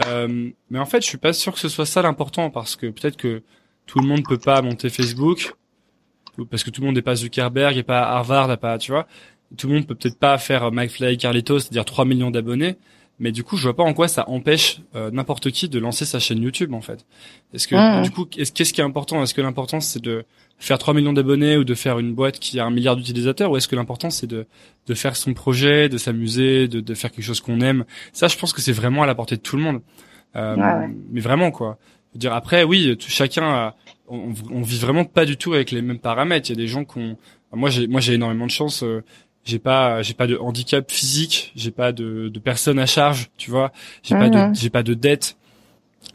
euh, 0.05 0.49
mais 0.70 0.80
en 0.80 0.86
fait 0.86 1.01
je 1.01 1.07
suis 1.07 1.17
pas 1.17 1.34
sûr 1.34 1.51
que 1.51 1.59
ce 1.59 1.67
soit 1.67 1.86
ça 1.86 2.01
l'important 2.01 2.49
parce 2.51 2.78
que 2.78 2.88
peut-être 2.88 3.17
que 3.17 3.43
tout 3.86 3.99
le 3.99 4.07
monde 4.07 4.24
peut 4.24 4.38
pas 4.38 4.61
monter 4.61 4.89
Facebook 4.89 5.53
parce 6.50 6.64
que 6.64 6.70
tout 6.70 6.82
le 6.82 6.88
monde 6.88 6.96
n'est 6.96 7.02
pas 7.02 7.16
Zuckerberg 7.16 7.78
et 7.78 7.84
pas 7.84 8.02
Harvard 8.04 8.48
n'a 8.48 8.58
pas 8.58 8.78
tu 8.78 8.92
vois 8.92 9.08
tout 9.58 9.68
le 9.68 9.74
monde 9.74 9.88
peut 9.88 9.96
peut-être 9.96 10.20
pas 10.20 10.38
faire 10.38 10.72
McFly 10.72 11.18
Carlitos 11.18 11.60
c'est-à-dire 11.60 11.86
3 11.86 12.06
millions 12.06 12.32
d'abonnés 12.32 12.76
Mais 13.22 13.32
du 13.34 13.44
coup, 13.44 13.58
je 13.58 13.64
vois 13.64 13.76
pas 13.76 13.84
en 13.84 13.94
quoi 13.94 14.08
ça 14.08 14.30
empêche 14.30 14.80
euh, 14.96 15.12
n'importe 15.12 15.52
qui 15.52 15.68
de 15.68 15.78
lancer 15.80 16.06
sa 16.06 16.20
chaîne 16.20 16.42
YouTube 16.42 16.74
en 16.74 16.80
fait. 16.82 17.06
Est-ce 17.54 17.68
que 17.68 17.76
du 18.04 18.12
coup, 18.12 18.26
est-ce 18.38 18.52
qu'est-ce 18.54 18.72
qui 18.72 18.80
est 18.80 18.84
important? 18.86 19.22
Est-ce 19.24 19.34
que 19.34 19.42
l'important 19.42 19.82
c'est 19.82 20.02
de 20.02 20.24
faire 20.58 20.78
3 20.78 20.94
millions 20.94 21.12
d'abonnés 21.14 21.58
ou 21.58 21.66
de 21.66 21.74
faire 21.76 22.00
une 22.00 22.14
boîte 22.14 22.40
qui 22.40 22.60
a 22.62 22.66
un 22.66 22.70
milliard 22.72 22.96
d'utilisateurs? 22.96 23.52
Ou 23.52 23.58
est-ce 23.58 23.68
que 23.68 23.76
l'important 23.76 24.10
c'est 24.10 24.28
de 24.28 24.46
de 24.88 24.94
faire 24.94 25.16
son 25.18 25.34
projet, 25.34 25.90
de 25.90 25.98
s'amuser, 25.98 26.68
de 26.70 26.80
de 26.80 26.94
faire 26.94 27.12
quelque 27.12 27.26
chose 27.26 27.42
qu'on 27.42 27.60
aime? 27.60 27.84
Ça, 28.14 28.28
je 28.30 28.38
pense 28.38 28.54
que 28.54 28.62
c'est 28.62 28.72
vraiment 28.72 29.04
à 29.04 29.06
la 29.08 29.16
portée 29.16 29.36
de 29.36 29.42
tout 29.42 29.58
le 29.58 29.64
monde. 29.64 29.82
Euh, 30.38 30.56
ouais. 30.56 30.88
Mais 31.12 31.20
vraiment 31.22 31.52
quoi. 31.52 31.78
Je 32.12 32.16
veux 32.16 32.20
dire 32.20 32.34
après, 32.34 32.64
oui, 32.64 32.96
tout- 32.98 33.10
chacun, 33.10 33.44
a, 33.50 33.76
on, 34.10 34.34
on 34.51 34.62
vit 34.62 34.80
vraiment 34.80 35.05
pas 35.05 35.26
du 35.26 35.38
tout 35.38 35.53
avec 35.53 35.72
les 35.72 35.82
mêmes 35.82 35.99
paramètres. 35.99 36.49
Il 36.49 36.53
y 36.53 36.60
a 36.60 36.62
des 36.62 36.68
gens 36.68 36.86
qui 36.86 36.97
ont, 36.99 37.18
moi 37.53 37.70
j'ai 37.70 37.88
moi 37.88 38.01
j'ai 38.01 38.14
énormément 38.14 38.45
de 38.47 38.51
chance. 38.51 38.84
euh, 38.84 39.03
j'ai 39.45 39.60
pas 39.60 40.01
j'ai 40.01 40.14
pas 40.14 40.28
de 40.28 40.38
handicap 40.38 40.91
physique, 40.91 41.51
j'ai 41.55 41.72
pas 41.72 41.91
de, 41.91 42.28
de 42.30 42.39
personnes 42.39 42.78
à 42.80 42.86
charge, 42.86 43.30
tu 43.38 43.49
vois, 43.51 43.72
j'ai 44.03 44.16
pas 44.16 44.30
Mhm. 44.30 44.51
de 44.53 44.60
j'ai 44.60 44.70
pas 44.70 44.84
de 44.84 44.93
dette. 44.93 45.38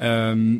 Euh, 0.03 0.59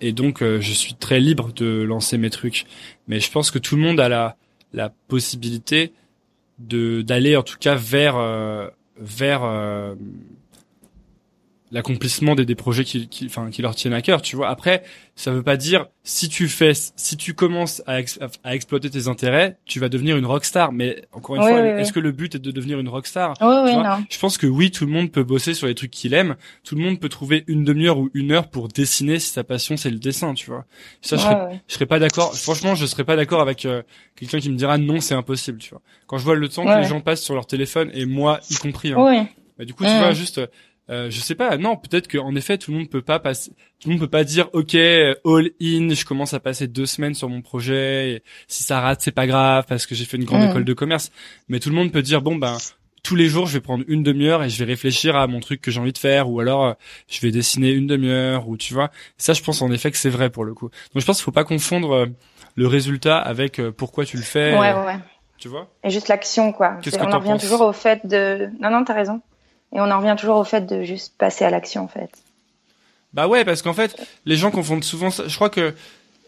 et 0.00 0.12
donc 0.12 0.42
euh, 0.42 0.60
je 0.60 0.72
suis 0.72 0.94
très 0.94 1.20
libre 1.20 1.52
de 1.54 1.82
lancer 1.82 2.18
mes 2.18 2.30
trucs. 2.30 2.66
Mais 3.08 3.20
je 3.20 3.30
pense 3.30 3.50
que 3.50 3.58
tout 3.58 3.76
le 3.76 3.82
monde 3.82 4.00
a 4.00 4.08
la 4.08 4.36
la 4.72 4.90
possibilité 5.08 5.92
de 6.58 7.02
d'aller 7.02 7.36
en 7.36 7.42
tout 7.42 7.56
cas 7.58 7.74
vers 7.74 8.16
euh, 8.16 8.68
vers 8.98 9.42
euh, 9.44 9.94
l'accomplissement 11.70 12.34
des, 12.34 12.46
des 12.46 12.54
projets 12.54 12.84
qui, 12.84 13.08
qui, 13.08 13.26
enfin, 13.26 13.50
qui 13.50 13.60
leur 13.62 13.74
tiennent 13.74 13.92
à 13.94 14.00
cœur, 14.02 14.22
tu 14.22 14.36
vois. 14.36 14.48
Après, 14.48 14.82
ça 15.16 15.30
veut 15.32 15.42
pas 15.42 15.56
dire 15.56 15.86
si 16.02 16.28
tu 16.30 16.48
fais, 16.48 16.72
si 16.74 17.16
tu 17.16 17.34
commences 17.34 17.82
à, 17.86 18.00
ex- 18.00 18.18
à 18.44 18.54
exploiter 18.54 18.88
tes 18.88 19.06
intérêts, 19.08 19.58
tu 19.66 19.78
vas 19.80 19.88
devenir 19.90 20.16
une 20.16 20.24
rockstar. 20.24 20.72
Mais 20.72 21.02
encore 21.12 21.36
une 21.36 21.42
Oui, 21.42 21.48
fois, 21.48 21.60
oui, 21.60 21.68
est-ce 21.68 21.88
oui. 21.90 21.94
que 21.94 22.00
le 22.00 22.12
but 22.12 22.34
est 22.34 22.38
de 22.38 22.50
devenir 22.50 22.78
une 22.78 22.88
rockstar 22.88 23.34
Oui, 23.40 23.46
oui, 23.64 23.70
tu 23.70 23.74
vois. 23.76 24.00
Je 24.08 24.18
pense 24.18 24.38
que 24.38 24.46
oui, 24.46 24.70
tout 24.70 24.86
le 24.86 24.92
monde 24.92 25.10
peut 25.12 25.24
bosser 25.24 25.52
sur 25.52 25.66
les 25.66 25.74
trucs 25.74 25.90
qu'il 25.90 26.14
aime. 26.14 26.36
Tout 26.64 26.74
le 26.74 26.80
monde 26.82 27.00
peut 27.00 27.08
trouver 27.10 27.44
une 27.48 27.64
demi-heure 27.64 27.98
ou 27.98 28.08
une 28.14 28.32
heure 28.32 28.48
pour 28.48 28.68
dessiner 28.68 29.18
si 29.18 29.30
sa 29.30 29.44
passion 29.44 29.76
c'est 29.76 29.90
le 29.90 29.98
dessin, 29.98 30.32
tu 30.34 30.50
vois. 30.50 30.64
Ça, 31.02 31.16
je 31.16 31.22
serais, 31.22 31.60
je 31.68 31.74
serais 31.74 31.86
pas 31.86 31.98
d'accord. 31.98 32.34
Franchement, 32.34 32.74
je 32.74 32.86
serais 32.86 33.04
pas 33.04 33.16
d'accord 33.16 33.40
avec 33.42 33.66
euh, 33.66 33.82
quelqu'un 34.16 34.38
qui 34.40 34.48
me 34.50 34.56
dira 34.56 34.78
non, 34.78 35.00
c'est 35.00 35.14
impossible, 35.14 35.58
tu 35.58 35.70
vois. 35.70 35.82
Quand 36.06 36.16
je 36.16 36.24
vois 36.24 36.34
le 36.36 36.48
temps 36.48 36.64
que 36.64 36.78
les 36.80 36.86
gens 36.86 37.00
passent 37.00 37.22
sur 37.22 37.34
leur 37.34 37.46
téléphone 37.46 37.90
et 37.92 38.06
moi 38.06 38.40
y 38.50 38.54
compris, 38.54 38.92
hein, 38.92 38.96
Oui. 38.98 39.26
bah, 39.58 39.64
du 39.66 39.74
coup, 39.74 39.84
tu 39.84 39.90
vois, 39.98 40.12
juste, 40.12 40.40
euh, 40.90 41.10
je 41.10 41.20
sais 41.20 41.34
pas, 41.34 41.56
non, 41.58 41.76
peut-être 41.76 42.08
qu'en 42.10 42.34
effet, 42.34 42.56
tout 42.58 42.70
le 42.72 42.78
monde 42.78 42.88
peut 42.90 43.02
pas 43.02 43.18
passer, 43.18 43.50
tout 43.80 43.88
le 43.88 43.92
monde 43.94 44.00
peut 44.00 44.08
pas 44.08 44.24
dire, 44.24 44.48
ok, 44.52 44.74
all 44.74 45.50
in, 45.60 45.90
je 45.94 46.04
commence 46.04 46.34
à 46.34 46.40
passer 46.40 46.66
deux 46.66 46.86
semaines 46.86 47.14
sur 47.14 47.28
mon 47.28 47.42
projet, 47.42 48.10
et 48.12 48.22
si 48.46 48.62
ça 48.62 48.80
rate, 48.80 49.00
c'est 49.02 49.12
pas 49.12 49.26
grave, 49.26 49.64
parce 49.68 49.86
que 49.86 49.94
j'ai 49.94 50.04
fait 50.04 50.16
une 50.16 50.24
grande 50.24 50.46
Mm. 50.46 50.50
école 50.50 50.64
de 50.64 50.72
commerce. 50.72 51.10
Mais 51.48 51.60
tout 51.60 51.68
le 51.68 51.74
monde 51.74 51.92
peut 51.92 52.02
dire, 52.02 52.22
bon, 52.22 52.36
ben, 52.36 52.56
tous 53.02 53.14
les 53.16 53.28
jours, 53.28 53.46
je 53.46 53.52
vais 53.54 53.60
prendre 53.60 53.84
une 53.88 54.02
demi-heure 54.02 54.42
et 54.42 54.50
je 54.50 54.58
vais 54.58 54.64
réfléchir 54.70 55.14
à 55.16 55.26
mon 55.26 55.40
truc 55.40 55.60
que 55.60 55.70
j'ai 55.70 55.80
envie 55.80 55.92
de 55.92 55.98
faire, 55.98 56.28
ou 56.30 56.40
alors, 56.40 56.64
euh, 56.66 56.72
je 57.08 57.20
vais 57.20 57.30
dessiner 57.30 57.70
une 57.70 57.86
demi-heure, 57.86 58.48
ou 58.48 58.56
tu 58.56 58.74
vois. 58.74 58.90
Ça, 59.16 59.32
je 59.34 59.42
pense 59.42 59.62
en 59.62 59.70
effet 59.70 59.90
que 59.90 59.96
c'est 59.96 60.10
vrai 60.10 60.30
pour 60.30 60.44
le 60.44 60.54
coup. 60.54 60.66
Donc, 60.94 61.00
je 61.00 61.04
pense 61.06 61.16
qu'il 61.18 61.24
faut 61.24 61.30
pas 61.32 61.44
confondre 61.44 61.92
euh, 61.92 62.06
le 62.56 62.66
résultat 62.66 63.18
avec 63.18 63.60
euh, 63.60 63.70
pourquoi 63.72 64.04
tu 64.04 64.16
le 64.16 64.22
fais, 64.24 64.52
Ouais, 64.58 64.72
ouais, 64.74 64.84
ouais. 64.86 64.98
tu 65.38 65.48
vois. 65.48 65.68
Et 65.84 65.90
juste 65.90 66.08
l'action, 66.08 66.52
quoi. 66.52 66.78
On 66.84 66.90
t'en 66.90 67.12
en 67.12 67.18
revient 67.20 67.36
toujours 67.40 67.60
au 67.60 67.72
fait 67.72 68.04
de. 68.06 68.48
Non, 68.60 68.70
non, 68.70 68.84
t'as 68.84 68.94
raison. 68.94 69.20
Et 69.74 69.80
on 69.80 69.90
en 69.90 69.98
revient 69.98 70.16
toujours 70.18 70.36
au 70.36 70.44
fait 70.44 70.66
de 70.66 70.82
juste 70.82 71.14
passer 71.18 71.44
à 71.44 71.50
l'action, 71.50 71.84
en 71.84 71.88
fait. 71.88 72.10
Bah 73.12 73.26
ouais, 73.26 73.44
parce 73.44 73.62
qu'en 73.62 73.74
fait, 73.74 73.96
les 74.26 74.36
gens 74.36 74.50
confondent 74.50 74.84
souvent 74.84 75.10
ça. 75.10 75.28
Je 75.28 75.34
crois 75.34 75.50
que 75.50 75.74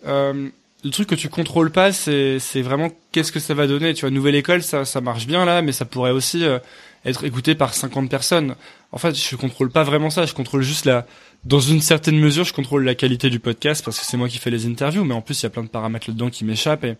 euh, 0.06 0.48
le 0.82 0.90
truc 0.90 1.08
que 1.08 1.14
tu 1.14 1.28
contrôles 1.28 1.70
pas, 1.70 1.92
c'est 1.92 2.38
c'est 2.38 2.62
vraiment 2.62 2.90
qu'est-ce 3.12 3.32
que 3.32 3.40
ça 3.40 3.54
va 3.54 3.66
donner. 3.66 3.92
Tu 3.94 4.02
vois, 4.02 4.10
nouvelle 4.10 4.34
école, 4.34 4.62
ça 4.62 4.84
ça 4.84 5.00
marche 5.00 5.26
bien 5.26 5.44
là, 5.44 5.62
mais 5.62 5.72
ça 5.72 5.84
pourrait 5.84 6.10
aussi 6.10 6.44
euh, 6.44 6.58
être 7.04 7.24
écouté 7.24 7.54
par 7.54 7.74
50 7.74 8.08
personnes. 8.08 8.54
En 8.92 8.98
fait, 8.98 9.14
je 9.14 9.36
contrôle 9.36 9.70
pas 9.70 9.84
vraiment 9.84 10.10
ça. 10.10 10.24
Je 10.26 10.34
contrôle 10.34 10.62
juste 10.62 10.86
la, 10.86 11.06
dans 11.44 11.60
une 11.60 11.80
certaine 11.80 12.18
mesure, 12.18 12.44
je 12.44 12.54
contrôle 12.54 12.84
la 12.84 12.94
qualité 12.94 13.30
du 13.30 13.40
podcast 13.40 13.84
parce 13.84 13.98
que 13.98 14.06
c'est 14.06 14.16
moi 14.16 14.28
qui 14.28 14.38
fais 14.38 14.50
les 14.50 14.66
interviews. 14.66 15.04
Mais 15.04 15.14
en 15.14 15.20
plus, 15.20 15.40
il 15.40 15.44
y 15.44 15.46
a 15.46 15.50
plein 15.50 15.62
de 15.64 15.68
paramètres 15.68 16.06
là-dedans 16.08 16.30
qui 16.30 16.44
m'échappent 16.44 16.84
et 16.84 16.96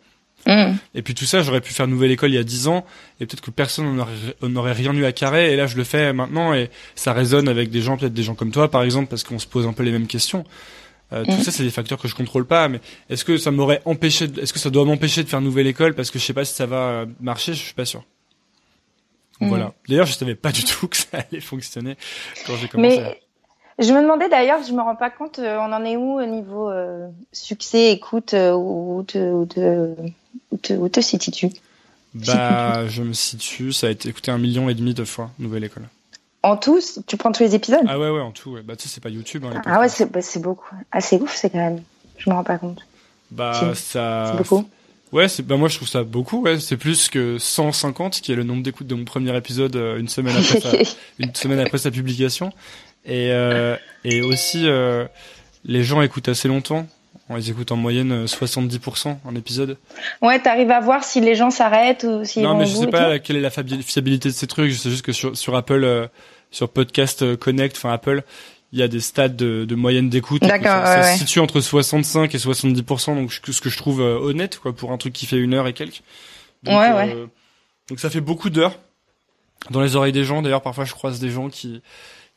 Mm. 0.47 0.73
et 0.95 1.03
puis 1.03 1.15
tout 1.15 1.27
ça, 1.27 1.43
j'aurais 1.43 1.61
pu 1.61 1.73
faire 1.73 1.87
Nouvelle 1.87 2.11
École 2.11 2.31
il 2.31 2.35
y 2.37 2.39
a 2.39 2.43
10 2.43 2.67
ans, 2.69 2.87
et 3.21 3.27
peut-être 3.27 3.43
que 3.43 3.51
personne 3.51 3.95
n'en 3.95 4.03
aurait, 4.03 4.13
on 4.41 4.57
aurait 4.57 4.73
rien 4.73 4.95
eu 4.95 5.05
à 5.05 5.13
carrer, 5.13 5.53
et 5.53 5.57
là 5.57 5.67
je 5.67 5.77
le 5.77 5.85
fais 5.85 6.13
maintenant, 6.15 6.55
et 6.55 6.71
ça 6.95 7.13
résonne 7.13 7.47
avec 7.49 7.69
des 7.71 7.83
gens, 7.83 7.97
peut-être 7.99 8.15
des 8.15 8.23
gens 8.23 8.35
comme 8.35 8.51
toi 8.51 8.71
par 8.71 8.83
exemple, 8.83 9.09
parce 9.11 9.23
qu'on 9.23 9.39
se 9.39 9.47
pose 9.47 9.67
un 9.67 9.73
peu 9.75 9.83
les 9.83 9.93
mêmes 9.93 10.07
questions. 10.07 10.45
Euh, 11.13 11.25
Tout 11.25 11.33
Mhm. 11.33 11.43
ça, 11.43 11.51
c'est 11.51 11.65
des 11.65 11.71
facteurs 11.71 11.99
que 11.99 12.07
je 12.07 12.15
contrôle 12.15 12.47
pas, 12.47 12.69
mais 12.69 12.81
est-ce 13.11 13.25
que 13.25 13.37
ça 13.37 13.51
m'aurait 13.51 13.83
empêché, 13.85 14.29
de- 14.29 14.41
est-ce 14.41 14.53
que 14.53 14.61
ça 14.61 14.71
doit 14.71 14.85
m'empêcher 14.85 15.25
de 15.25 15.29
faire 15.29 15.41
Nouvelle 15.41 15.67
École 15.67 15.95
parce 15.95 16.11
que 16.11 16.19
je 16.21 16.25
sais 16.25 16.33
pas 16.33 16.45
si 16.45 16.55
ça 16.55 16.67
va 16.67 17.05
marcher, 17.21 17.53
je 17.53 17.59
suis 17.63 17.75
pas 17.75 17.85
sûr. 17.85 18.05
Mhm. 19.41 19.49
Voilà. 19.49 19.75
D'ailleurs, 19.89 20.07
je 20.07 20.13
savais 20.13 20.35
pas 20.37 20.53
du 20.53 20.63
tout 20.65 20.87
que 20.89 20.97
ça 20.97 21.07
allait 21.13 21.41
fonctionner 21.41 21.97
quand 22.47 22.57
j'ai 22.57 22.69
commencé. 22.69 22.99
Mais 23.01 23.21
je 23.81 23.93
me 23.93 24.03
demandais 24.03 24.29
d'ailleurs, 24.29 24.63
je 24.63 24.73
me 24.73 24.81
rends 24.81 24.97
pas 24.97 25.11
compte, 25.11 25.39
euh, 25.39 25.59
on 25.59 25.73
en 25.73 25.85
est 25.85 25.97
où 25.97 26.21
au 26.21 26.27
niveau 26.27 26.71
euh, 26.71 27.09
succès, 27.33 27.93
écoute, 27.93 28.35
euh, 28.35 28.53
où 28.53 29.03
te, 29.07 29.19
où 29.19 29.47
te, 29.47 29.95
où 30.53 30.57
te, 30.59 30.73
où 30.75 30.89
te 30.89 31.01
situes-tu 31.01 31.49
Bah, 32.15 32.87
je 32.89 33.03
me 33.03 33.13
situe, 33.13 33.73
ça 33.73 33.87
a 33.87 33.91
été 33.91 34.09
écouté 34.09 34.31
un 34.31 34.39
million 34.39 34.69
et 34.69 34.75
demi 34.75 34.95
de 34.95 35.05
fois, 35.05 35.31
Nouvelle 35.39 35.65
École. 35.65 35.89
En 36.43 36.57
tous, 36.57 37.01
tu 37.07 37.17
prends 37.17 37.33
tous 37.33 37.43
les 37.43 37.55
épisodes? 37.55 37.85
Ah 37.87 37.99
ouais, 37.99 38.11
ouais, 38.11 38.21
en 38.21 38.33
tout, 38.33 38.53
ouais. 38.53 38.63
Bah, 38.63 38.77
tu 38.77 38.85
sais, 38.85 38.95
c'est 38.95 39.03
pas 39.03 39.11
YouTube, 39.11 39.45
hein, 39.45 39.61
Ah 39.67 39.81
ouais, 39.81 39.89
c'est 39.89 40.11
bah, 40.11 40.23
c'est 40.23 40.41
beaucoup. 40.41 40.75
Ah, 40.93 41.01
c'est 41.01 41.21
ouf, 41.21 41.35
c'est 41.35 41.51
quand 41.51 41.59
même. 41.59 41.83
Je 42.17 42.31
me 42.31 42.35
rends 42.35 42.45
pas 42.45 42.59
compte. 42.59 42.81
Bah, 43.31 43.73
ça. 43.75 44.31
C'est 44.31 44.39
beaucoup. 44.39 44.69
Ouais, 45.13 45.27
c'est 45.29 45.45
bah 45.45 45.57
moi 45.57 45.69
je 45.69 45.77
trouve 45.77 45.89
ça 45.89 46.05
beaucoup. 46.05 46.41
Ouais, 46.43 46.61
c'est 46.61 46.77
plus 46.77 47.09
que 47.09 47.37
150 47.37 48.21
qui 48.21 48.31
est 48.31 48.37
le 48.37 48.45
nombre 48.45 48.63
d'écoutes 48.63 48.87
de 48.87 48.95
mon 48.95 49.05
premier 49.05 49.37
épisode 49.37 49.75
euh, 49.75 49.99
une 49.99 50.09
semaine 50.09 50.37
après 50.37 50.61
sa, 50.85 50.95
une 51.19 51.35
semaine 51.35 51.59
après 51.59 51.79
sa 51.79 51.91
publication. 51.91 52.53
Et 53.05 53.33
euh, 53.33 53.77
et 54.05 54.23
aussi 54.23 54.69
euh, 54.69 55.07
les 55.65 55.83
gens 55.85 56.03
écoutent 56.03 56.29
assez 56.29 56.49
longtemps. 56.49 56.87
Ils 57.39 57.49
écoutent 57.49 57.71
en 57.71 57.77
moyenne 57.77 58.11
euh, 58.11 58.27
70% 58.27 59.17
un 59.25 59.35
épisode. 59.37 59.77
ouais, 60.21 60.41
t'arrives 60.43 60.71
à 60.73 60.81
voir 60.81 61.05
si 61.05 61.21
les 61.21 61.37
gens 61.37 61.51
s'arrêtent 61.51 62.03
ou 62.05 62.25
s'ils 62.25 62.43
non, 62.43 62.57
mais 62.57 62.67
je 62.67 62.75
sais 62.75 62.89
pas 62.89 63.21
quelle 63.21 63.37
est 63.37 63.41
la 63.41 63.51
fiabilité 63.51 64.29
de 64.29 64.35
ces 64.35 64.49
trucs. 64.49 64.73
Je 64.73 64.77
sais 64.77 64.91
juste 64.91 65.05
que 65.05 65.13
sur, 65.13 65.37
sur 65.37 65.55
Apple, 65.55 65.85
euh, 65.85 66.09
sur 66.51 66.69
Podcast 66.69 67.23
euh, 67.23 67.37
Connect, 67.37 67.77
enfin 67.77 67.93
Apple, 67.93 68.23
il 68.73 68.81
y 68.81 68.83
a 68.83 68.89
des 68.89 68.99
stats 68.99 69.29
de, 69.29 69.65
de 69.65 69.75
moyenne 69.77 70.09
d'écoute. 70.11 70.43
D'accord, 70.43 70.85
Ça, 70.85 70.97
ouais, 70.97 71.03
ça 71.03 71.09
ouais. 71.09 71.13
se 71.15 71.19
situe 71.21 71.39
entre 71.39 71.61
65 71.61 72.35
et 72.35 72.39
70%, 72.39 73.15
donc 73.15 73.33
ce 73.33 73.61
que 73.61 73.71
je 73.71 73.77
trouve 73.77 74.01
euh, 74.01 74.19
honnête, 74.19 74.59
quoi, 74.59 74.73
pour 74.73 74.91
un 74.91 74.99
truc 74.99 75.13
qui 75.13 75.27
fait 75.27 75.39
une 75.39 75.55
heure 75.55 75.69
et 75.69 75.73
quelques. 75.73 76.03
Donc, 76.65 76.81
Ouais, 76.81 76.91
euh, 76.91 76.97
ouais. 76.97 77.27
Donc 77.89 78.01
ça 78.01 78.11
fait 78.11 78.21
beaucoup 78.21 78.51
d'heures 78.51 78.77
dans 79.71 79.83
les 79.83 79.95
oreilles 79.95 80.13
des 80.13 80.25
gens. 80.25 80.43
D'ailleurs, 80.43 80.63
parfois, 80.63 80.85
je 80.85 80.95
croise 80.95 81.21
des 81.21 81.31
gens 81.31 81.49
qui 81.49 81.81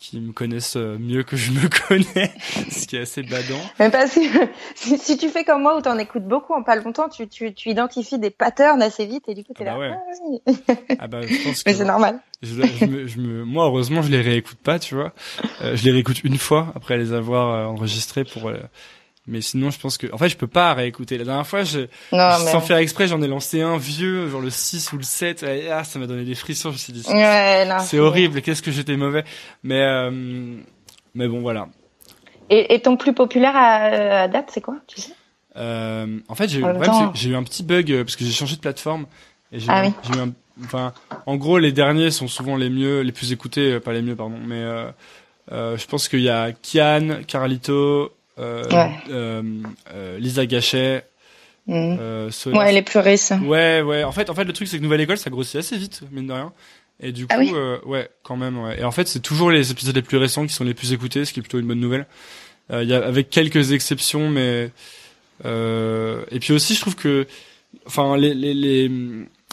qui 0.03 0.19
me 0.19 0.33
connaissent 0.33 0.75
euh, 0.75 0.97
mieux 0.99 1.23
que 1.23 1.37
je 1.37 1.51
me 1.51 1.61
connais, 1.87 2.31
ce 2.69 2.85
qui 2.85 2.97
est 2.97 3.01
assez 3.01 3.23
badant. 3.23 3.61
Mais 3.79 3.89
parce 3.89 4.15
que 4.15 4.19
si, 4.75 4.97
si 4.97 5.17
tu 5.17 5.29
fais 5.29 5.45
comme 5.45 5.61
moi 5.61 5.77
où 5.77 5.81
t'en 5.81 5.97
écoutes 5.97 6.25
beaucoup 6.27 6.53
en 6.53 6.61
pas 6.61 6.75
longtemps, 6.75 7.07
tu, 7.07 7.27
tu, 7.29 7.53
tu 7.53 7.69
identifies 7.69 8.19
des 8.19 8.29
patterns 8.29 8.81
assez 8.81 9.05
vite 9.05 9.23
et 9.29 9.33
du 9.33 9.43
coup 9.45 9.53
t'es 9.55 9.65
Ah 9.65 9.75
bah 9.77 9.87
là. 9.87 9.89
ouais. 9.91 9.95
ah 9.95 10.13
oui. 10.29 10.75
Ah 10.99 11.07
bah, 11.07 11.21
je 11.21 11.43
pense 11.43 11.63
que 11.63 11.69
Mais 11.69 11.75
c'est 11.77 11.85
normal. 11.85 12.19
Je, 12.41 12.49
je 12.79 12.85
me, 12.85 13.07
je 13.07 13.17
me- 13.19 13.45
moi, 13.45 13.65
heureusement, 13.67 14.01
je 14.01 14.09
les 14.11 14.19
réécoute 14.21 14.57
pas, 14.57 14.77
tu 14.77 14.95
vois. 14.95 15.13
Euh, 15.61 15.77
je 15.77 15.85
les 15.85 15.91
réécoute 15.91 16.21
une 16.25 16.37
fois 16.37 16.73
après 16.75 16.97
les 16.97 17.13
avoir 17.13 17.53
euh, 17.55 17.65
enregistrés 17.65 18.25
pour. 18.25 18.49
euh, 18.49 18.57
mais 19.27 19.41
sinon, 19.41 19.69
je 19.71 19.79
pense 19.79 19.97
que, 19.97 20.07
en 20.13 20.17
fait, 20.17 20.29
je 20.29 20.37
peux 20.37 20.47
pas 20.47 20.73
réécouter. 20.73 21.17
La 21.17 21.23
dernière 21.23 21.47
fois, 21.47 21.63
je, 21.63 21.79
Non, 22.11 22.29
sans 22.51 22.59
mais. 22.59 22.65
faire 22.65 22.77
exprès, 22.77 23.07
j'en 23.07 23.21
ai 23.21 23.27
lancé 23.27 23.61
un 23.61 23.77
vieux, 23.77 24.29
genre 24.29 24.41
le 24.41 24.49
6 24.49 24.91
ou 24.93 24.97
le 24.97 25.03
7. 25.03 25.43
et, 25.43 25.69
ah, 25.71 25.83
ça 25.83 25.97
m'a 25.99 26.07
donné 26.07 26.23
des 26.25 26.35
frissons. 26.35 26.69
Je 26.69 26.75
me 26.75 26.79
suis 26.79 26.93
dit, 26.93 27.03
c'est- 27.03 27.13
Ouais, 27.13 27.99
horrible. 27.99 28.41
Qu'est-ce 28.41 28.61
que 28.61 28.71
j'étais 28.71 28.97
mauvais. 28.97 29.23
Mais, 29.63 29.81
euh, 29.81 30.11
mais 31.15 31.27
bon, 31.27 31.41
voilà. 31.41 31.67
Et, 32.49 32.73
et 32.75 32.81
ton 32.81 32.97
plus 32.97 33.13
populaire 33.13 33.55
à, 33.55 34.23
à 34.23 34.27
date, 34.27 34.49
c'est 34.53 34.61
quoi 34.61 34.75
Tu 34.87 34.99
sais? 35.01 35.13
Euh, 35.55 36.19
en 36.27 36.35
fait, 36.35 36.49
j'ai 36.49 36.59
eu, 36.59 36.63
eu 36.63 37.35
un 37.35 37.43
petit 37.43 37.63
bug 37.63 37.91
euh, 37.91 38.03
parce 38.03 38.15
que 38.15 38.25
j'ai 38.25 38.31
changé 38.31 38.55
de 38.55 38.61
plateforme. 38.61 39.05
Et 39.51 39.59
j'ai 39.59 39.67
Ah 39.69 39.85
eu, 39.85 39.89
oui. 40.09 40.17
eu 40.17 40.19
un, 40.19 40.31
enfin, 40.65 40.93
en 41.27 41.37
gros, 41.37 41.59
les 41.59 41.71
derniers 41.71 42.11
sont 42.11 42.27
souvent 42.27 42.57
les 42.57 42.69
mieux, 42.69 43.01
les 43.01 43.11
plus 43.11 43.31
écoutés, 43.31 43.73
euh, 43.73 43.79
pas 43.79 43.93
les 43.93 44.01
mieux, 44.01 44.15
pardon. 44.15 44.37
Mais 44.45 44.55
euh, 44.61 44.91
euh, 45.51 45.77
je 45.77 45.85
pense 45.87 46.07
qu'il 46.09 46.21
y 46.21 46.29
a 46.29 46.51
Kian, 46.51 47.19
Carlito, 47.27 47.73
euh, 47.73 48.09
Ouais. 48.37 48.89
euh, 49.09 49.41
euh, 49.93 50.17
Lisa 50.19 50.45
Gachet, 50.45 51.05
euh, 51.69 52.29
Sonia- 52.31 52.57
Ouais, 52.59 52.71
les 52.73 52.81
plus 52.81 52.99
récents. 52.99 53.39
Ouais, 53.41 53.81
ouais. 53.81 54.03
En 54.03 54.11
fait, 54.11 54.29
en 54.29 54.33
fait, 54.35 54.43
le 54.43 54.53
truc 54.53 54.67
c'est 54.67 54.77
que 54.77 54.83
Nouvelle 54.83 55.01
École, 55.01 55.17
ça 55.17 55.29
grossit 55.29 55.55
assez 55.57 55.77
vite, 55.77 56.01
mine 56.11 56.27
de 56.27 56.33
rien. 56.33 56.51
Et 56.99 57.11
du 57.11 57.25
coup, 57.27 57.35
Ah 57.35 57.39
oui 57.39 57.51
euh, 57.53 57.77
ouais, 57.85 58.09
quand 58.23 58.37
même. 58.37 58.57
Ouais. 58.59 58.79
Et 58.79 58.83
en 58.83 58.91
fait, 58.91 59.07
c'est 59.07 59.19
toujours 59.19 59.49
les 59.51 59.71
épisodes 59.71 59.95
les 59.95 60.01
plus 60.01 60.17
récents 60.17 60.45
qui 60.45 60.53
sont 60.53 60.63
les 60.63 60.73
plus 60.73 60.93
écoutés, 60.93 61.25
ce 61.25 61.33
qui 61.33 61.39
est 61.39 61.43
plutôt 61.43 61.59
une 61.59 61.67
bonne 61.67 61.79
nouvelle. 61.79 62.05
Euh, 62.71 62.83
Il 62.83 62.89
y 62.89 62.93
a 62.93 63.03
avec 63.05 63.29
quelques 63.29 63.71
exceptions, 63.71 64.29
mais 64.29 64.71
euh, 65.45 66.23
et 66.31 66.39
puis 66.39 66.53
aussi, 66.53 66.75
je 66.75 66.81
trouve 66.81 66.95
que, 66.95 67.27
enfin, 67.85 68.15
les 68.17 68.33
les, 68.33 68.53
les 68.53 68.91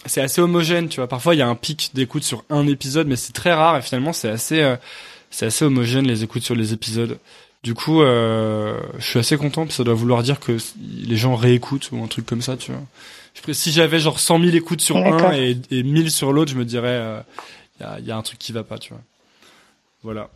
c'est 0.06 0.20
assez 0.20 0.40
homogène, 0.40 0.88
tu 0.88 0.96
vois. 0.96 1.08
Parfois, 1.08 1.34
il 1.34 1.38
y 1.38 1.42
a 1.42 1.48
un 1.48 1.54
pic 1.54 1.90
d'écoute 1.94 2.22
sur 2.22 2.44
un 2.50 2.66
épisode, 2.66 3.06
mais 3.06 3.16
c'est 3.16 3.32
très 3.32 3.52
rare. 3.52 3.76
Et 3.78 3.82
finalement, 3.82 4.12
c'est 4.12 4.28
assez 4.30 4.60
euh, 4.60 4.76
c'est 5.30 5.46
assez 5.46 5.64
homogène 5.64 6.06
les 6.06 6.22
écoutes 6.24 6.42
sur 6.42 6.54
les 6.54 6.72
épisodes. 6.72 7.18
Du 7.62 7.74
coup, 7.74 8.00
euh, 8.02 8.80
je 8.98 9.06
suis 9.06 9.18
assez 9.18 9.36
content, 9.36 9.64
puis 9.66 9.74
ça 9.74 9.84
doit 9.84 9.94
vouloir 9.94 10.22
dire 10.22 10.40
que 10.40 10.56
les 10.80 11.16
gens 11.16 11.34
réécoutent 11.34 11.90
ou 11.92 12.02
un 12.02 12.06
truc 12.06 12.24
comme 12.26 12.40
ça, 12.42 12.56
tu 12.56 12.72
vois. 12.72 12.80
Je 13.46 13.52
Si 13.52 13.70
j'avais 13.70 13.98
genre 13.98 14.18
100 14.18 14.40
000 14.40 14.56
écoutes 14.56 14.80
sur 14.80 14.96
un 14.96 15.32
et, 15.34 15.56
et 15.70 15.82
1000 15.82 16.10
sur 16.10 16.32
l'autre, 16.32 16.50
je 16.50 16.56
me 16.56 16.64
dirais, 16.64 17.22
il 17.78 17.82
y, 17.82 17.86
a, 17.86 18.00
y 18.00 18.10
a 18.10 18.16
un 18.16 18.22
truc 18.22 18.38
qui 18.38 18.52
va 18.52 18.64
pas, 18.64 18.78
tu 18.78 18.92
vois. 18.92 19.02
Voilà. 20.02 20.30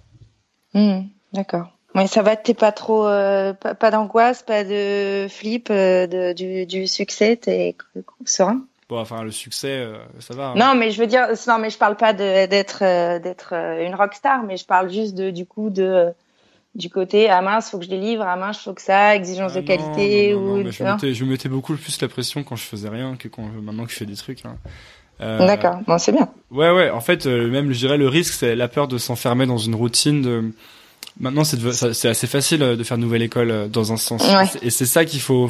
Hmm, 0.74 1.02
D'accord. 1.32 1.70
Mais 1.94 2.08
ça 2.08 2.22
va, 2.22 2.34
t'es 2.36 2.54
pas 2.54 2.72
trop, 2.72 3.06
euh, 3.06 3.52
pas, 3.52 3.74
pas 3.74 3.90
d'angoisse, 3.92 4.42
pas 4.42 4.64
de 4.64 5.26
flip 5.30 5.68
euh, 5.70 6.06
de, 6.08 6.32
du, 6.32 6.66
du 6.66 6.86
succès, 6.88 7.36
t'es 7.36 7.76
serein? 8.26 8.60
Bon, 8.88 8.98
enfin, 8.98 9.22
le 9.22 9.30
succès, 9.30 9.70
euh, 9.78 9.96
ça 10.18 10.34
va. 10.34 10.48
hein. 10.48 10.54
Non, 10.56 10.74
mais 10.74 10.90
je 10.90 11.00
veux 11.00 11.06
dire, 11.06 11.28
non, 11.46 11.58
mais 11.58 11.70
je 11.70 11.78
parle 11.78 11.96
pas 11.96 12.12
d'être 12.12 12.82
euh, 12.82 13.18
d'être 13.20 13.54
euh, 13.54 13.86
une 13.86 13.94
rockstar, 13.94 14.42
mais 14.42 14.56
je 14.56 14.66
parle 14.66 14.90
juste 14.90 15.14
de 15.14 15.30
du 15.30 15.46
coup 15.46 15.70
de 15.70 16.12
du 16.74 16.90
côté 16.90 17.28
ah 17.28 17.40
mince, 17.40 17.70
faut 17.70 17.78
que 17.78 17.84
je 17.84 17.90
délivre, 17.90 18.24
ah 18.26 18.36
mince, 18.36 18.62
faut 18.62 18.74
que 18.74 18.82
ça, 18.82 19.14
exigence 19.14 19.52
Ah 19.54 19.60
de 19.60 19.66
qualité 19.66 20.34
non, 20.34 20.40
non, 20.40 20.46
non, 20.46 20.68
ou 20.68 20.70
je, 20.70 20.82
mettais, 20.82 21.14
je 21.14 21.24
mettais 21.24 21.48
beaucoup 21.48 21.74
plus 21.74 22.00
la 22.00 22.08
pression 22.08 22.42
quand 22.42 22.56
je 22.56 22.64
faisais 22.64 22.88
rien 22.88 23.16
que 23.16 23.28
quand 23.28 23.42
maintenant 23.62 23.84
que 23.84 23.92
je 23.92 23.96
fais 23.96 24.06
des 24.06 24.16
trucs. 24.16 24.42
Là. 24.42 24.56
Euh, 25.20 25.46
D'accord, 25.46 25.78
bon, 25.86 25.98
c'est 25.98 26.12
bien. 26.12 26.28
Ouais, 26.50 26.70
ouais. 26.70 26.90
En 26.90 27.00
fait, 27.00 27.26
euh, 27.26 27.48
même, 27.48 27.72
je 27.72 27.78
dirais, 27.78 27.96
le 27.96 28.08
risque, 28.08 28.34
c'est 28.34 28.56
la 28.56 28.68
peur 28.68 28.88
de 28.88 28.98
s'enfermer 28.98 29.46
dans 29.46 29.58
une 29.58 29.74
routine. 29.74 30.22
De... 30.22 30.52
Maintenant, 31.20 31.44
c'est 31.44 32.08
assez 32.08 32.26
facile 32.26 32.62
euh, 32.62 32.76
de 32.76 32.82
faire 32.82 32.98
nouvelle 32.98 33.22
école 33.22 33.50
euh, 33.52 33.68
dans 33.68 33.92
un 33.92 33.96
sens. 33.96 34.26
Ouais. 34.26 34.46
Et 34.62 34.70
c'est 34.70 34.86
ça 34.86 35.04
qu'il 35.04 35.20
faut, 35.20 35.48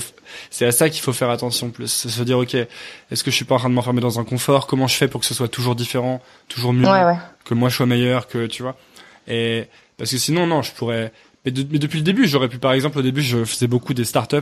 c'est 0.50 0.66
à 0.66 0.72
ça 0.72 0.90
qu'il 0.90 1.00
faut 1.00 1.14
faire 1.14 1.30
attention 1.30 1.70
plus. 1.70 1.90
Se 1.90 2.22
dire, 2.22 2.38
ok, 2.38 2.54
est-ce 2.54 3.24
que 3.24 3.30
je 3.30 3.36
suis 3.36 3.46
pas 3.46 3.54
en 3.54 3.58
train 3.58 3.70
de 3.70 3.74
m'enfermer 3.74 4.02
dans 4.02 4.20
un 4.20 4.24
confort? 4.24 4.66
Comment 4.66 4.86
je 4.86 4.96
fais 4.96 5.08
pour 5.08 5.20
que 5.22 5.26
ce 5.26 5.32
soit 5.32 5.48
toujours 5.48 5.74
différent, 5.74 6.20
toujours 6.48 6.74
mieux, 6.74 6.84
Ouais, 6.86 7.04
ouais. 7.04 7.16
que 7.46 7.54
moi 7.54 7.70
je 7.70 7.76
sois 7.76 7.86
meilleur, 7.86 8.28
que 8.28 8.46
tu 8.46 8.62
vois? 8.62 8.76
Et 9.26 9.64
parce 9.96 10.10
que 10.10 10.18
sinon, 10.18 10.46
non, 10.46 10.62
je 10.62 10.72
pourrais. 10.72 11.12
Mais, 11.44 11.50
de- 11.50 11.66
mais 11.70 11.78
depuis 11.78 11.98
le 11.98 12.04
début, 12.04 12.26
j'aurais 12.26 12.48
pu, 12.48 12.58
par 12.58 12.72
exemple, 12.72 12.98
au 12.98 13.02
début, 13.02 13.20
je 13.22 13.44
faisais 13.44 13.66
beaucoup 13.66 13.92
des 13.92 14.04
startups 14.04 14.36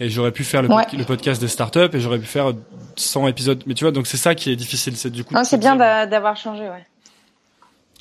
et 0.00 0.08
j'aurais 0.08 0.32
pu 0.32 0.44
faire 0.44 0.62
le, 0.62 0.68
Ouais. 0.70 0.84
pod- 0.86 0.98
le 0.98 1.04
podcast 1.04 1.40
des 1.40 1.48
startups 1.48 1.90
et 1.92 2.00
j'aurais 2.00 2.18
pu 2.18 2.24
faire 2.26 2.52
100 2.96 3.28
épisodes. 3.28 3.62
Mais 3.66 3.74
tu 3.74 3.84
vois, 3.84 3.92
donc 3.92 4.06
c'est 4.06 4.16
ça 4.16 4.34
qui 4.34 4.50
est 4.50 4.56
difficile, 4.56 4.96
c'est 4.96 5.10
du 5.10 5.24
coup. 5.24 5.34
Non, 5.34 5.42
de 5.42 5.46
c'est 5.46 5.58
bien 5.58 5.76
d'avoir 5.76 6.36
changé, 6.38 6.62
ouais. 6.62 6.86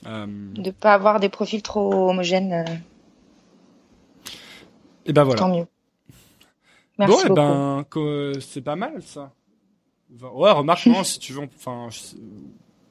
euh, 0.06 0.26
De 0.56 0.72
pas 0.72 0.94
avoir 0.94 1.20
des 1.20 1.28
profils 1.30 1.62
trop 1.62 2.10
homogènes, 2.10 2.54
euh, 2.54 2.76
et 5.06 5.14
ben 5.14 5.24
voilà. 5.24 5.40
tant 5.40 5.50
mieux. 5.50 5.66
Merci 7.00 7.14
bon, 7.14 7.20
et 7.20 7.28
beaucoup. 7.30 8.00
ben, 8.06 8.40
c'est 8.42 8.62
pas 8.62 8.76
mal 8.76 9.02
ça. 9.04 9.32
Ouais, 10.34 10.52
remarque, 10.52 10.86
non, 10.88 11.04
si 11.04 11.20
tu 11.20 11.34
veux, 11.34 11.42
enfin, 11.58 11.90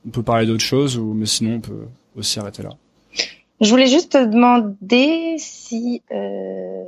on 0.06 0.10
peut 0.10 0.22
parler 0.22 0.46
d'autre 0.46 0.62
chose, 0.62 0.96
ou, 0.98 1.12
mais 1.14 1.26
sinon 1.26 1.54
on 1.56 1.60
peut 1.60 1.86
aussi 2.14 2.38
arrêter 2.38 2.62
là. 2.62 2.70
Je 3.60 3.70
voulais 3.70 3.86
juste 3.86 4.12
te 4.12 4.24
demander 4.24 5.36
si 5.38 6.02
euh, 6.12 6.84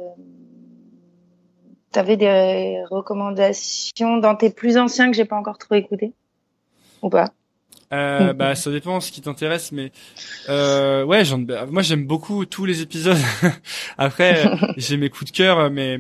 tu 1.93 1.99
avais 1.99 2.17
des 2.17 2.83
recommandations 2.91 4.19
dans 4.19 4.37
tes 4.37 4.51
plus 4.51 4.77
anciens 4.77 5.11
que 5.11 5.17
j'ai 5.17 5.25
pas 5.25 5.37
encore 5.37 5.59
trop 5.59 5.75
écouté 5.77 6.13
ou 7.01 7.09
pas? 7.09 7.33
Euh, 7.93 8.33
Mhm. 8.33 8.33
bah, 8.35 8.55
ça 8.55 8.71
dépend 8.71 9.01
ce 9.01 9.11
qui 9.11 9.23
t'intéresse, 9.23 9.73
mais 9.73 9.93
euh, 10.51 11.05
ouais, 11.05 11.23
bah, 11.39 11.65
moi 11.67 11.81
j'aime 11.81 12.05
beaucoup 12.07 12.45
tous 12.45 12.67
les 12.67 12.83
épisodes. 12.83 13.17
Après, 13.99 14.51
j'ai 14.77 14.99
mes 14.99 15.09
coups 15.09 15.33
de 15.33 15.37
cœur, 15.37 15.71
mais 15.71 15.99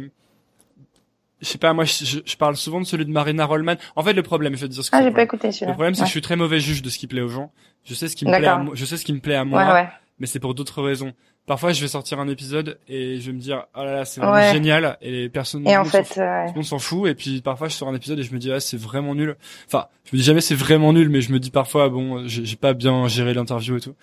je 1.40 1.46
sais 1.46 1.56
pas, 1.56 1.72
moi 1.72 1.84
je, 1.84 2.36
parle 2.36 2.56
souvent 2.56 2.80
de 2.80 2.86
celui 2.86 3.06
de 3.06 3.10
Marina 3.10 3.46
Rollman. 3.46 3.76
En 3.96 4.02
fait, 4.02 4.12
le 4.12 4.22
problème, 4.22 4.54
je 4.54 4.62
vais 4.62 4.68
te 4.68 4.72
dire 4.74 4.84
ce 4.84 4.90
que 4.90 4.96
Ah, 4.96 5.00
j'ai 5.00 5.06
le 5.06 5.14
pas 5.14 5.24
problème. 5.24 5.26
écouté 5.26 5.52
celui-là. 5.52 5.70
Le 5.70 5.74
problème, 5.76 5.94
c'est 5.94 6.02
que 6.02 6.06
je 6.08 6.10
suis 6.12 6.20
très 6.20 6.36
mauvais 6.36 6.60
juge 6.60 6.82
de 6.82 6.90
ce 6.90 6.98
qui 6.98 7.06
plaît 7.06 7.22
aux 7.22 7.28
gens. 7.28 7.52
Je 7.84 7.94
sais 7.94 8.08
ce 8.08 8.16
qui 8.16 8.26
me 8.26 8.36
plaît, 8.36 8.46
à 8.46 8.62
je 8.74 8.84
sais 8.84 8.98
ce 8.98 9.04
qui 9.06 9.14
me 9.14 9.20
plaît 9.20 9.36
à 9.36 9.46
moi. 9.46 9.64
Ouais, 9.64 9.72
ouais. 9.72 9.88
Mais 10.20 10.26
c'est 10.26 10.40
pour 10.40 10.54
d'autres 10.54 10.82
raisons. 10.82 11.12
Parfois, 11.46 11.72
je 11.72 11.80
vais 11.80 11.88
sortir 11.88 12.20
un 12.20 12.28
épisode 12.28 12.78
et 12.88 13.18
je 13.20 13.26
vais 13.26 13.32
me 13.32 13.40
dire, 13.40 13.64
oh 13.74 13.82
là 13.82 13.94
là, 13.96 14.04
c'est 14.04 14.20
vraiment 14.20 14.34
Ouais. 14.36 14.52
génial, 14.52 14.98
et 15.00 15.10
les 15.10 15.28
personnes, 15.30 15.66
Et 15.66 15.76
en 15.78 15.84
fait, 15.84 16.04
s'en 16.04 16.20
euh, 16.20 16.46
fout. 16.52 16.64
S'en 16.64 16.78
fout, 16.78 17.08
et 17.10 17.14
puis 17.14 17.40
parfois, 17.40 17.68
je 17.68 17.74
sors 17.74 17.88
un 17.88 17.94
épisode 17.94 18.18
et 18.18 18.22
je 18.22 18.34
me 18.34 18.38
dis, 18.38 18.52
ah, 18.52 18.60
c'est 18.60 18.76
vraiment 18.78 19.14
nul. 19.14 19.34
Enfin, 19.66 19.86
je 20.04 20.14
me 20.14 20.18
dis 20.18 20.24
jamais 20.24 20.42
c'est 20.42 20.54
vraiment 20.54 20.92
nul, 20.92 21.08
mais 21.08 21.22
je 21.22 21.32
me 21.32 21.38
dis 21.38 21.50
parfois, 21.50 21.88
bon, 21.88 22.24
j'ai 22.26 22.56
pas 22.56 22.74
bien 22.74 23.08
géré 23.08 23.32
l'interview 23.32 23.76
et 23.78 23.80
tout. 23.80 23.94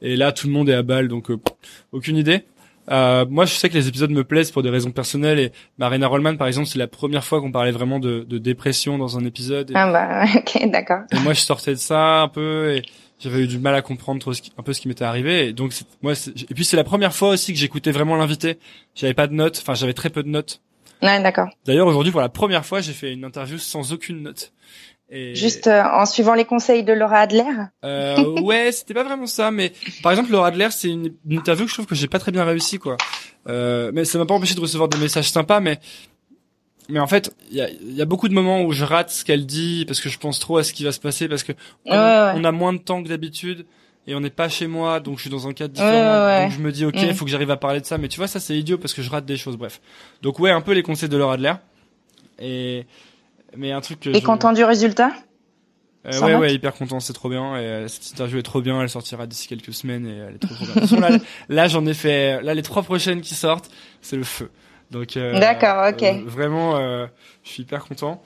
Et 0.00 0.16
là, 0.16 0.32
tout 0.32 0.46
le 0.46 0.52
monde 0.54 0.68
est 0.70 0.74
à 0.74 0.82
balle, 0.82 1.08
donc 1.08 1.30
euh, 1.30 1.38
aucune 1.92 2.16
idée. 2.16 2.44
Euh, 2.90 3.24
moi, 3.28 3.46
je 3.46 3.54
sais 3.54 3.68
que 3.70 3.74
les 3.74 3.88
épisodes 3.88 4.10
me 4.10 4.24
plaisent 4.24 4.50
pour 4.50 4.62
des 4.62 4.68
raisons 4.70 4.90
personnelles, 4.90 5.38
et 5.38 5.52
Marina 5.78 6.06
Rollman, 6.06 6.36
par 6.36 6.46
exemple, 6.46 6.68
c'est 6.68 6.78
la 6.78 6.86
première 6.88 7.24
fois 7.24 7.40
qu'on 7.40 7.50
parlait 7.52 7.70
vraiment 7.70 7.98
de, 7.98 8.24
de 8.28 8.38
dépression 8.38 8.98
dans 8.98 9.18
un 9.18 9.24
épisode. 9.24 9.70
Et, 9.70 9.74
ah 9.74 9.90
bah 9.92 10.24
ok, 10.36 10.70
d'accord. 10.70 11.00
et 11.12 11.18
moi, 11.20 11.32
je 11.34 11.40
sortais 11.40 11.72
de 11.72 11.78
ça 11.78 12.22
un 12.22 12.28
peu 12.28 12.74
et 12.76 12.82
j'avais 13.18 13.40
eu 13.44 13.46
du 13.46 13.58
mal 13.58 13.74
à 13.74 13.82
comprendre 13.82 14.20
trop 14.20 14.32
ce 14.32 14.42
qui- 14.42 14.52
un 14.58 14.62
peu 14.62 14.72
ce 14.72 14.80
qui 14.80 14.88
m'était 14.88 15.04
arrivé. 15.04 15.48
Et 15.48 15.52
donc, 15.52 15.72
moi, 16.02 16.12
et 16.12 16.54
puis 16.54 16.64
c'est 16.64 16.76
la 16.76 16.84
première 16.84 17.14
fois 17.14 17.30
aussi 17.30 17.52
que 17.52 17.58
j'écoutais 17.58 17.90
vraiment 17.92 18.16
l'invité. 18.16 18.58
J'avais 18.94 19.14
pas 19.14 19.26
de 19.26 19.32
notes, 19.34 19.58
enfin, 19.62 19.74
j'avais 19.74 19.94
très 19.94 20.10
peu 20.10 20.22
de 20.22 20.28
notes. 20.28 20.60
Ouais, 21.02 21.22
d'accord. 21.22 21.48
D'ailleurs, 21.66 21.86
aujourd'hui, 21.86 22.12
pour 22.12 22.20
la 22.20 22.28
première 22.28 22.64
fois, 22.64 22.80
j'ai 22.80 22.92
fait 22.92 23.12
une 23.12 23.24
interview 23.24 23.58
sans 23.58 23.92
aucune 23.92 24.22
note. 24.22 24.52
Et 25.10 25.34
Juste 25.34 25.66
euh, 25.66 25.82
en 25.82 26.06
suivant 26.06 26.32
les 26.34 26.46
conseils 26.46 26.82
de 26.82 26.92
Laura 26.94 27.18
Adler. 27.18 27.44
euh, 27.84 28.40
ouais, 28.40 28.72
c'était 28.72 28.94
pas 28.94 29.04
vraiment 29.04 29.26
ça, 29.26 29.50
mais 29.50 29.72
par 30.02 30.12
exemple, 30.12 30.32
Laura 30.32 30.48
Adler, 30.48 30.68
c'est 30.70 30.88
une, 30.88 31.12
une 31.28 31.38
interview 31.38 31.64
que 31.66 31.70
je 31.70 31.74
trouve 31.74 31.86
que 31.86 31.94
j'ai 31.94 32.08
pas 32.08 32.18
très 32.18 32.32
bien 32.32 32.44
réussi, 32.44 32.78
quoi. 32.78 32.96
Euh, 33.46 33.90
mais 33.94 34.06
ça 34.06 34.16
m'a 34.18 34.24
pas 34.24 34.32
empêché 34.34 34.54
de 34.54 34.60
recevoir 34.60 34.88
des 34.88 34.96
messages 34.96 35.30
sympas, 35.30 35.60
mais 35.60 35.78
mais 36.88 37.00
en 37.00 37.06
fait, 37.06 37.34
il 37.50 37.56
y 37.56 37.60
a, 37.62 37.68
y 37.70 38.02
a 38.02 38.04
beaucoup 38.04 38.28
de 38.28 38.34
moments 38.34 38.62
où 38.62 38.72
je 38.72 38.84
rate 38.84 39.10
ce 39.10 39.24
qu'elle 39.24 39.46
dit 39.46 39.84
parce 39.86 40.00
que 40.00 40.08
je 40.08 40.18
pense 40.18 40.38
trop 40.38 40.58
à 40.58 40.62
ce 40.64 40.72
qui 40.72 40.84
va 40.84 40.92
se 40.92 41.00
passer 41.00 41.28
parce 41.28 41.42
que 41.42 41.52
on, 41.86 41.92
Ouais, 41.92 41.96
ouais. 41.96 42.32
on 42.36 42.44
a 42.44 42.52
moins 42.52 42.72
de 42.72 42.78
temps 42.78 43.02
que 43.02 43.08
d'habitude 43.08 43.64
et 44.06 44.14
on 44.14 44.20
n'est 44.20 44.28
pas 44.30 44.50
chez 44.50 44.66
moi, 44.66 45.00
donc 45.00 45.16
je 45.16 45.22
suis 45.22 45.30
dans 45.30 45.48
un 45.48 45.52
cadre 45.54 45.72
différent. 45.72 46.26
Ouais. 46.26 46.42
Donc 46.44 46.52
je 46.52 46.58
me 46.60 46.70
dis, 46.72 46.84
ok, 46.84 46.96
il 47.00 47.14
faut 47.14 47.24
que 47.24 47.30
j'arrive 47.30 47.50
à 47.50 47.56
parler 47.56 47.80
de 47.80 47.86
ça, 47.86 47.96
mais 47.96 48.08
tu 48.08 48.18
vois, 48.18 48.26
ça 48.28 48.38
c'est 48.40 48.54
idiot 48.56 48.76
parce 48.78 48.92
que 48.92 49.00
je 49.02 49.08
rate 49.10 49.24
des 49.24 49.36
choses. 49.38 49.56
Bref, 49.56 49.80
donc 50.20 50.38
ouais, 50.40 50.50
un 50.50 50.60
peu 50.60 50.72
les 50.72 50.82
conseils 50.82 51.08
de 51.08 51.16
Laura 51.16 51.34
Adler 51.34 51.54
et 52.38 52.86
mais 53.56 53.72
un 53.72 53.80
truc 53.80 54.00
que 54.00 54.10
Et 54.10 54.14
je- 54.20 54.24
content 54.24 54.52
du 54.52 54.64
résultat? 54.64 55.12
Euh, 56.06 56.20
ouais, 56.20 56.32
note 56.32 56.40
ouais, 56.42 56.54
hyper 56.54 56.74
content, 56.74 57.00
c'est 57.00 57.14
trop 57.14 57.30
bien. 57.30 57.56
Et 57.56 57.60
euh, 57.60 57.88
cette 57.88 58.10
interview 58.12 58.38
est 58.38 58.42
trop 58.42 58.60
bien, 58.60 58.78
elle 58.82 58.90
sortira 58.90 59.26
d'ici 59.26 59.48
quelques 59.48 59.72
semaines 59.72 60.06
et 60.06 60.16
elle 60.16 60.34
est 60.34 60.38
trop, 60.38 60.54
trop 60.54 60.96
bien. 60.98 61.18
Là 61.48 61.66
j'en 61.68 61.86
ai 61.86 61.94
fait, 61.94 62.42
là 62.42 62.52
les 62.52 62.62
trois 62.62 62.82
prochaines 62.82 63.22
qui 63.22 63.34
sortent, 63.34 63.70
c'est 64.02 64.16
le 64.16 64.24
feu. 64.24 64.50
Donc, 64.90 65.16
euh, 65.16 65.38
D'accord, 65.40 65.90
ok. 65.92 66.02
euh, 66.02 66.22
vraiment, 66.26 66.76
euh, 66.76 67.06
je 67.42 67.50
suis 67.50 67.62
hyper 67.62 67.84
content. 67.84 68.22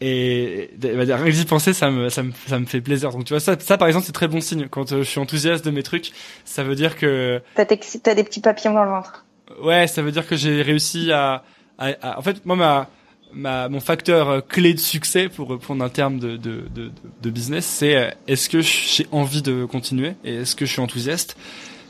Et 0.00 0.70
bah, 0.78 1.16
rien 1.16 1.24
que 1.24 1.30
d'y 1.30 1.44
penser, 1.44 1.72
ça 1.72 1.90
me, 1.90 2.08
ça 2.08 2.22
me, 2.22 2.32
ça 2.46 2.58
me 2.58 2.66
fait 2.66 2.80
plaisir. 2.80 3.10
Donc 3.10 3.24
tu 3.24 3.32
vois, 3.32 3.40
ça, 3.40 3.56
ça 3.58 3.78
par 3.78 3.88
exemple, 3.88 4.04
c'est 4.06 4.12
très 4.12 4.28
bon 4.28 4.40
signe. 4.40 4.66
Quand 4.68 4.88
je 4.90 5.02
suis 5.02 5.20
enthousiaste 5.20 5.64
de 5.64 5.70
mes 5.70 5.82
trucs, 5.82 6.12
ça 6.44 6.62
veut 6.64 6.74
dire 6.74 6.96
que, 6.96 7.40
T'as 7.54 7.64
des 7.64 8.24
petits 8.24 8.40
papillons 8.40 8.74
dans 8.74 8.84
le 8.84 8.90
ventre. 8.90 9.24
ouais, 9.62 9.86
ça 9.86 10.02
veut 10.02 10.10
dire 10.12 10.26
que 10.26 10.36
j'ai 10.36 10.62
réussi 10.62 11.12
à, 11.12 11.44
à, 11.78 11.88
à- 12.02 12.18
en 12.18 12.22
fait, 12.22 12.44
moi 12.44 12.56
ma, 12.56 12.90
ma, 13.32 13.68
mon 13.68 13.80
facteur 13.80 14.46
clé 14.46 14.74
de 14.74 14.80
succès 14.80 15.28
pour 15.28 15.48
reprendre 15.48 15.82
un 15.84 15.88
terme 15.88 16.18
de, 16.18 16.36
de, 16.36 16.64
de, 16.74 16.90
de 17.22 17.30
business, 17.30 17.64
c'est 17.64 18.14
est-ce 18.26 18.48
que 18.48 18.60
j'ai 18.60 19.06
envie 19.12 19.42
de 19.42 19.64
continuer 19.64 20.14
et 20.24 20.34
est-ce 20.36 20.56
que 20.56 20.66
je 20.66 20.72
suis 20.72 20.80
enthousiaste? 20.82 21.36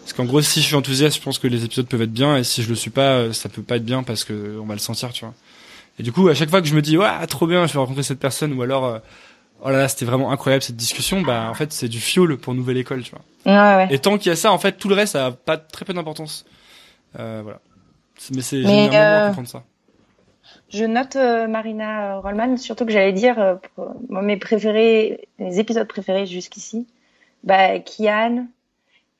Parce 0.04 0.12
qu'en 0.12 0.24
gros, 0.26 0.42
si 0.42 0.60
je 0.60 0.66
suis 0.66 0.74
enthousiaste, 0.76 1.16
je 1.16 1.22
pense 1.22 1.38
que 1.38 1.46
les 1.48 1.64
épisodes 1.64 1.86
peuvent 1.86 2.02
être 2.02 2.12
bien 2.12 2.36
et 2.36 2.44
si 2.44 2.62
je 2.62 2.68
le 2.68 2.74
suis 2.74 2.90
pas, 2.90 3.12
euh, 3.14 3.32
ça 3.32 3.48
peut 3.48 3.62
pas 3.62 3.76
être 3.76 3.84
bien 3.84 4.02
parce 4.02 4.22
que 4.24 4.58
on 4.60 4.66
va 4.66 4.74
le 4.74 4.80
sentir, 4.80 5.12
tu 5.12 5.24
vois. 5.24 5.34
Et 5.98 6.02
du 6.02 6.12
coup, 6.12 6.28
à 6.28 6.34
chaque 6.34 6.50
fois 6.50 6.60
que 6.60 6.68
je 6.68 6.74
me 6.74 6.82
dis 6.82 6.98
ouais, 6.98 7.26
trop 7.26 7.46
bien, 7.46 7.66
je 7.66 7.72
vais 7.72 7.78
rencontrer 7.78 8.02
cette 8.02 8.18
personne 8.20 8.52
ou 8.52 8.60
alors 8.62 8.84
euh, 8.84 8.98
oh 9.62 9.70
là 9.70 9.78
là, 9.78 9.88
c'était 9.88 10.04
vraiment 10.04 10.30
incroyable 10.30 10.62
cette 10.62 10.76
discussion, 10.76 11.22
bah 11.22 11.46
en 11.50 11.54
fait, 11.54 11.72
c'est 11.72 11.88
du 11.88 12.00
fuel 12.00 12.36
pour 12.36 12.54
nouvelle 12.54 12.76
école, 12.76 13.02
tu 13.02 13.12
vois. 13.12 13.22
Ouais, 13.46 13.86
ouais. 13.86 13.94
Et 13.94 13.98
tant 13.98 14.18
qu'il 14.18 14.28
y 14.28 14.32
a 14.32 14.36
ça, 14.36 14.52
en 14.52 14.58
fait, 14.58 14.72
tout 14.72 14.88
le 14.88 14.94
reste, 14.94 15.14
ça 15.14 15.26
a 15.26 15.30
pas 15.32 15.56
très 15.56 15.84
peu 15.86 15.94
d'importance. 15.94 16.44
Euh, 17.18 17.40
voilà. 17.42 17.60
Mais 18.34 18.42
c'est 18.42 18.60
génial 18.62 18.94
à 18.94 19.24
euh, 19.24 19.26
comprendre 19.28 19.48
ça. 19.48 19.62
Je 20.72 20.84
note 20.84 21.16
euh, 21.16 21.46
Marina 21.46 22.18
Rollman, 22.18 22.56
surtout 22.58 22.84
que 22.84 22.92
j'allais 22.92 23.12
dire 23.12 23.58
pour- 23.74 23.94
moi, 24.10 24.20
mes 24.22 24.36
préférés, 24.36 25.28
mes 25.38 25.58
épisodes 25.58 25.86
préférés 25.88 26.26
jusqu'ici, 26.26 26.86
bah 27.42 27.78
Kian 27.78 28.46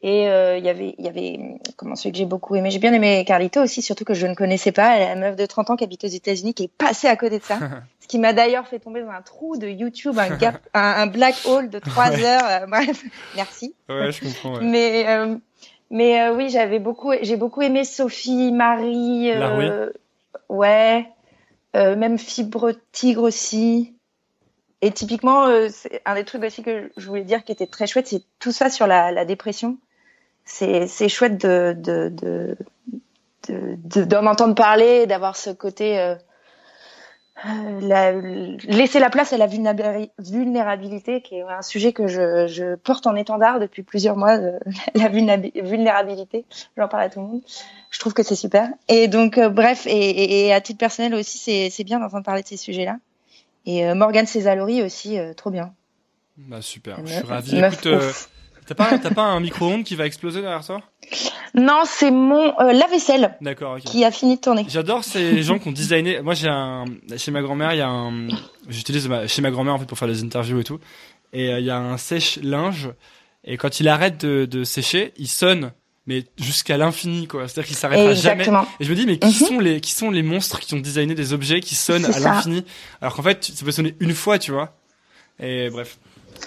et 0.06 0.28
euh, 0.28 0.58
il 0.58 0.64
y 0.64 0.68
avait 0.68 0.94
il 0.98 1.04
y 1.06 1.08
avait 1.08 1.58
comment 1.76 1.96
celui 1.96 2.12
que 2.12 2.18
j'ai 2.18 2.26
beaucoup 2.26 2.54
aimé, 2.56 2.70
j'ai 2.70 2.78
bien 2.78 2.92
aimé 2.92 3.24
Carlito 3.26 3.62
aussi, 3.62 3.80
surtout 3.80 4.04
que 4.04 4.12
je 4.12 4.26
ne 4.26 4.34
connaissais 4.34 4.70
pas, 4.70 4.96
elle 4.96 5.02
est 5.02 5.08
la 5.08 5.14
meuf 5.16 5.34
de 5.36 5.46
30 5.46 5.70
ans 5.70 5.76
qui 5.76 5.84
habite 5.84 6.04
aux 6.04 6.08
États-Unis 6.08 6.52
qui 6.52 6.64
est 6.64 6.70
passée 6.76 7.08
à 7.08 7.16
côté 7.16 7.38
de 7.38 7.42
ça, 7.42 7.58
ce 8.00 8.06
qui 8.06 8.18
m'a 8.18 8.34
d'ailleurs 8.34 8.68
fait 8.68 8.78
tomber 8.80 9.00
dans 9.00 9.08
un 9.08 9.22
trou 9.22 9.56
de 9.56 9.66
YouTube, 9.66 10.18
un 10.18 10.36
gap, 10.36 10.60
un, 10.74 10.80
un 10.82 11.06
black 11.06 11.36
hole 11.46 11.70
de 11.70 11.78
trois 11.78 12.10
heures. 12.20 12.44
euh, 12.44 12.66
bref, 12.66 13.02
merci. 13.34 13.74
Ouais, 13.88 14.12
je 14.12 14.20
comprends. 14.20 14.58
Ouais. 14.58 14.64
Mais 14.64 15.08
euh, 15.08 15.36
mais 15.90 16.28
oui, 16.28 16.50
j'avais 16.50 16.80
beaucoup 16.80 17.12
j'ai 17.22 17.36
beaucoup 17.36 17.62
aimé 17.62 17.84
Sophie, 17.84 18.52
Marie, 18.52 19.32
ouais, 20.50 21.08
même 21.72 22.18
Fibre 22.18 22.72
Tigre 22.92 23.22
aussi. 23.22 23.94
Et 24.82 24.90
typiquement, 24.90 25.46
un 26.04 26.14
des 26.14 26.24
trucs 26.24 26.42
aussi 26.44 26.62
que 26.62 26.90
je 26.98 27.06
voulais 27.06 27.24
dire 27.24 27.42
qui 27.42 27.52
était 27.52 27.66
très 27.66 27.86
chouette, 27.86 28.06
c'est 28.06 28.22
tout 28.38 28.52
ça 28.52 28.68
sur 28.68 28.86
la, 28.86 29.12
la 29.12 29.24
dépression. 29.24 29.78
C'est 30.44 30.86
c'est 30.86 31.08
chouette 31.08 31.38
de 31.40 31.74
de 31.76 32.08
de 32.10 32.56
de- 33.48 33.76
de- 33.76 34.04
d'en 34.04 34.26
entendre 34.26 34.54
parler, 34.54 35.06
d'avoir 35.06 35.36
ce 35.36 35.50
côté 35.50 35.98
euh, 35.98 36.14
euh, 37.46 37.80
la, 37.80 38.12
laisser 38.12 39.00
la 39.00 39.10
place 39.10 39.32
à 39.32 39.36
la 39.38 39.46
vulnérabili- 39.46 40.10
vulnérabilité, 40.18 41.20
qui 41.20 41.36
est 41.36 41.42
un 41.42 41.62
sujet 41.62 41.92
que 41.92 42.06
je, 42.06 42.46
je 42.46 42.74
porte 42.76 43.06
en 43.06 43.16
étendard 43.16 43.58
depuis 43.60 43.82
plusieurs 43.82 44.16
mois, 44.16 44.36
euh, 44.38 44.58
la 44.94 45.08
vulnérabilité. 45.08 46.44
J'en 46.76 46.88
parle 46.88 47.02
à 47.04 47.08
tout 47.10 47.20
le 47.20 47.26
monde. 47.26 47.40
Je 47.90 47.98
trouve 47.98 48.14
que 48.14 48.22
c'est 48.22 48.36
super. 48.36 48.68
Et 48.88 49.08
donc, 49.08 49.36
euh, 49.38 49.48
bref, 49.48 49.86
et, 49.86 50.52
à 50.52 50.60
titre 50.60 50.78
personnel 50.78 51.14
aussi, 51.14 51.38
c'est 51.38 51.70
c'est 51.70 51.84
bien 51.84 51.98
d'entendre 52.00 52.24
parler 52.24 52.42
de 52.42 52.48
ces 52.48 52.56
sujets-là. 52.56 52.96
Et 53.66 53.92
Morgane 53.94 54.26
Césalori 54.26 54.82
aussi, 54.82 55.18
trop 55.36 55.50
bien. 55.50 55.72
Bah 56.36 56.60
super, 56.60 56.98
je 57.04 57.12
suis 57.12 57.26
ravi. 57.26 57.58
Écoute. 57.58 58.28
T'as 58.66 58.74
pas, 58.74 58.98
t'as 58.98 59.10
pas 59.10 59.22
un 59.24 59.40
micro-ondes 59.40 59.84
qui 59.84 59.94
va 59.94 60.06
exploser 60.06 60.40
derrière 60.40 60.64
toi? 60.64 60.80
Non, 61.54 61.82
c'est 61.84 62.10
mon 62.10 62.58
euh, 62.60 62.72
lave-vaisselle 62.72 63.36
D'accord, 63.40 63.74
ok. 63.76 63.82
qui 63.84 64.04
a 64.04 64.10
fini 64.10 64.36
de 64.36 64.40
tourner. 64.40 64.64
J'adore 64.68 65.04
ces 65.04 65.42
gens 65.44 65.58
qui 65.58 65.68
ont 65.68 65.72
designé. 65.72 66.20
Moi, 66.22 66.34
j'ai 66.34 66.48
un 66.48 66.84
chez 67.16 67.30
ma 67.30 67.42
grand-mère, 67.42 67.72
il 67.74 67.78
y 67.78 67.82
a 67.82 67.88
un. 67.88 68.28
J'utilise 68.68 69.06
ma... 69.08 69.26
chez 69.26 69.42
ma 69.42 69.50
grand-mère 69.50 69.74
en 69.74 69.78
fait 69.78 69.84
pour 69.86 69.98
faire 69.98 70.08
des 70.08 70.22
interviews 70.22 70.60
et 70.60 70.64
tout. 70.64 70.80
Et 71.32 71.52
euh, 71.52 71.60
il 71.60 71.66
y 71.66 71.70
a 71.70 71.76
un 71.78 71.96
sèche-linge. 71.96 72.90
Et 73.44 73.56
quand 73.58 73.78
il 73.80 73.88
arrête 73.88 74.24
de, 74.24 74.46
de 74.46 74.64
sécher, 74.64 75.12
il 75.18 75.28
sonne, 75.28 75.72
mais 76.06 76.24
jusqu'à 76.38 76.78
l'infini, 76.78 77.26
quoi. 77.26 77.46
C'est-à-dire 77.46 77.66
qu'il 77.68 77.76
s'arrêtera 77.76 78.14
jamais. 78.14 78.46
Et 78.80 78.84
je 78.84 78.90
me 78.90 78.94
dis, 78.96 79.04
mais 79.06 79.18
qui 79.18 79.26
Mhm. 79.26 79.32
sont 79.48 79.60
les 79.60 79.80
qui 79.82 79.92
sont 79.92 80.10
les 80.10 80.22
monstres 80.22 80.60
qui 80.60 80.72
ont 80.74 80.80
designé 80.80 81.14
des 81.14 81.34
objets 81.34 81.60
qui 81.60 81.74
sonnent 81.74 82.04
C'est 82.04 82.08
à 82.16 82.20
ça. 82.20 82.32
l'infini, 82.32 82.64
alors 83.02 83.14
qu'en 83.14 83.22
fait, 83.22 83.44
ça 83.44 83.64
peut 83.64 83.70
sonner 83.72 83.94
une 84.00 84.14
fois, 84.14 84.38
tu 84.38 84.50
vois. 84.52 84.72
Et 85.38 85.68
bref. 85.70 85.98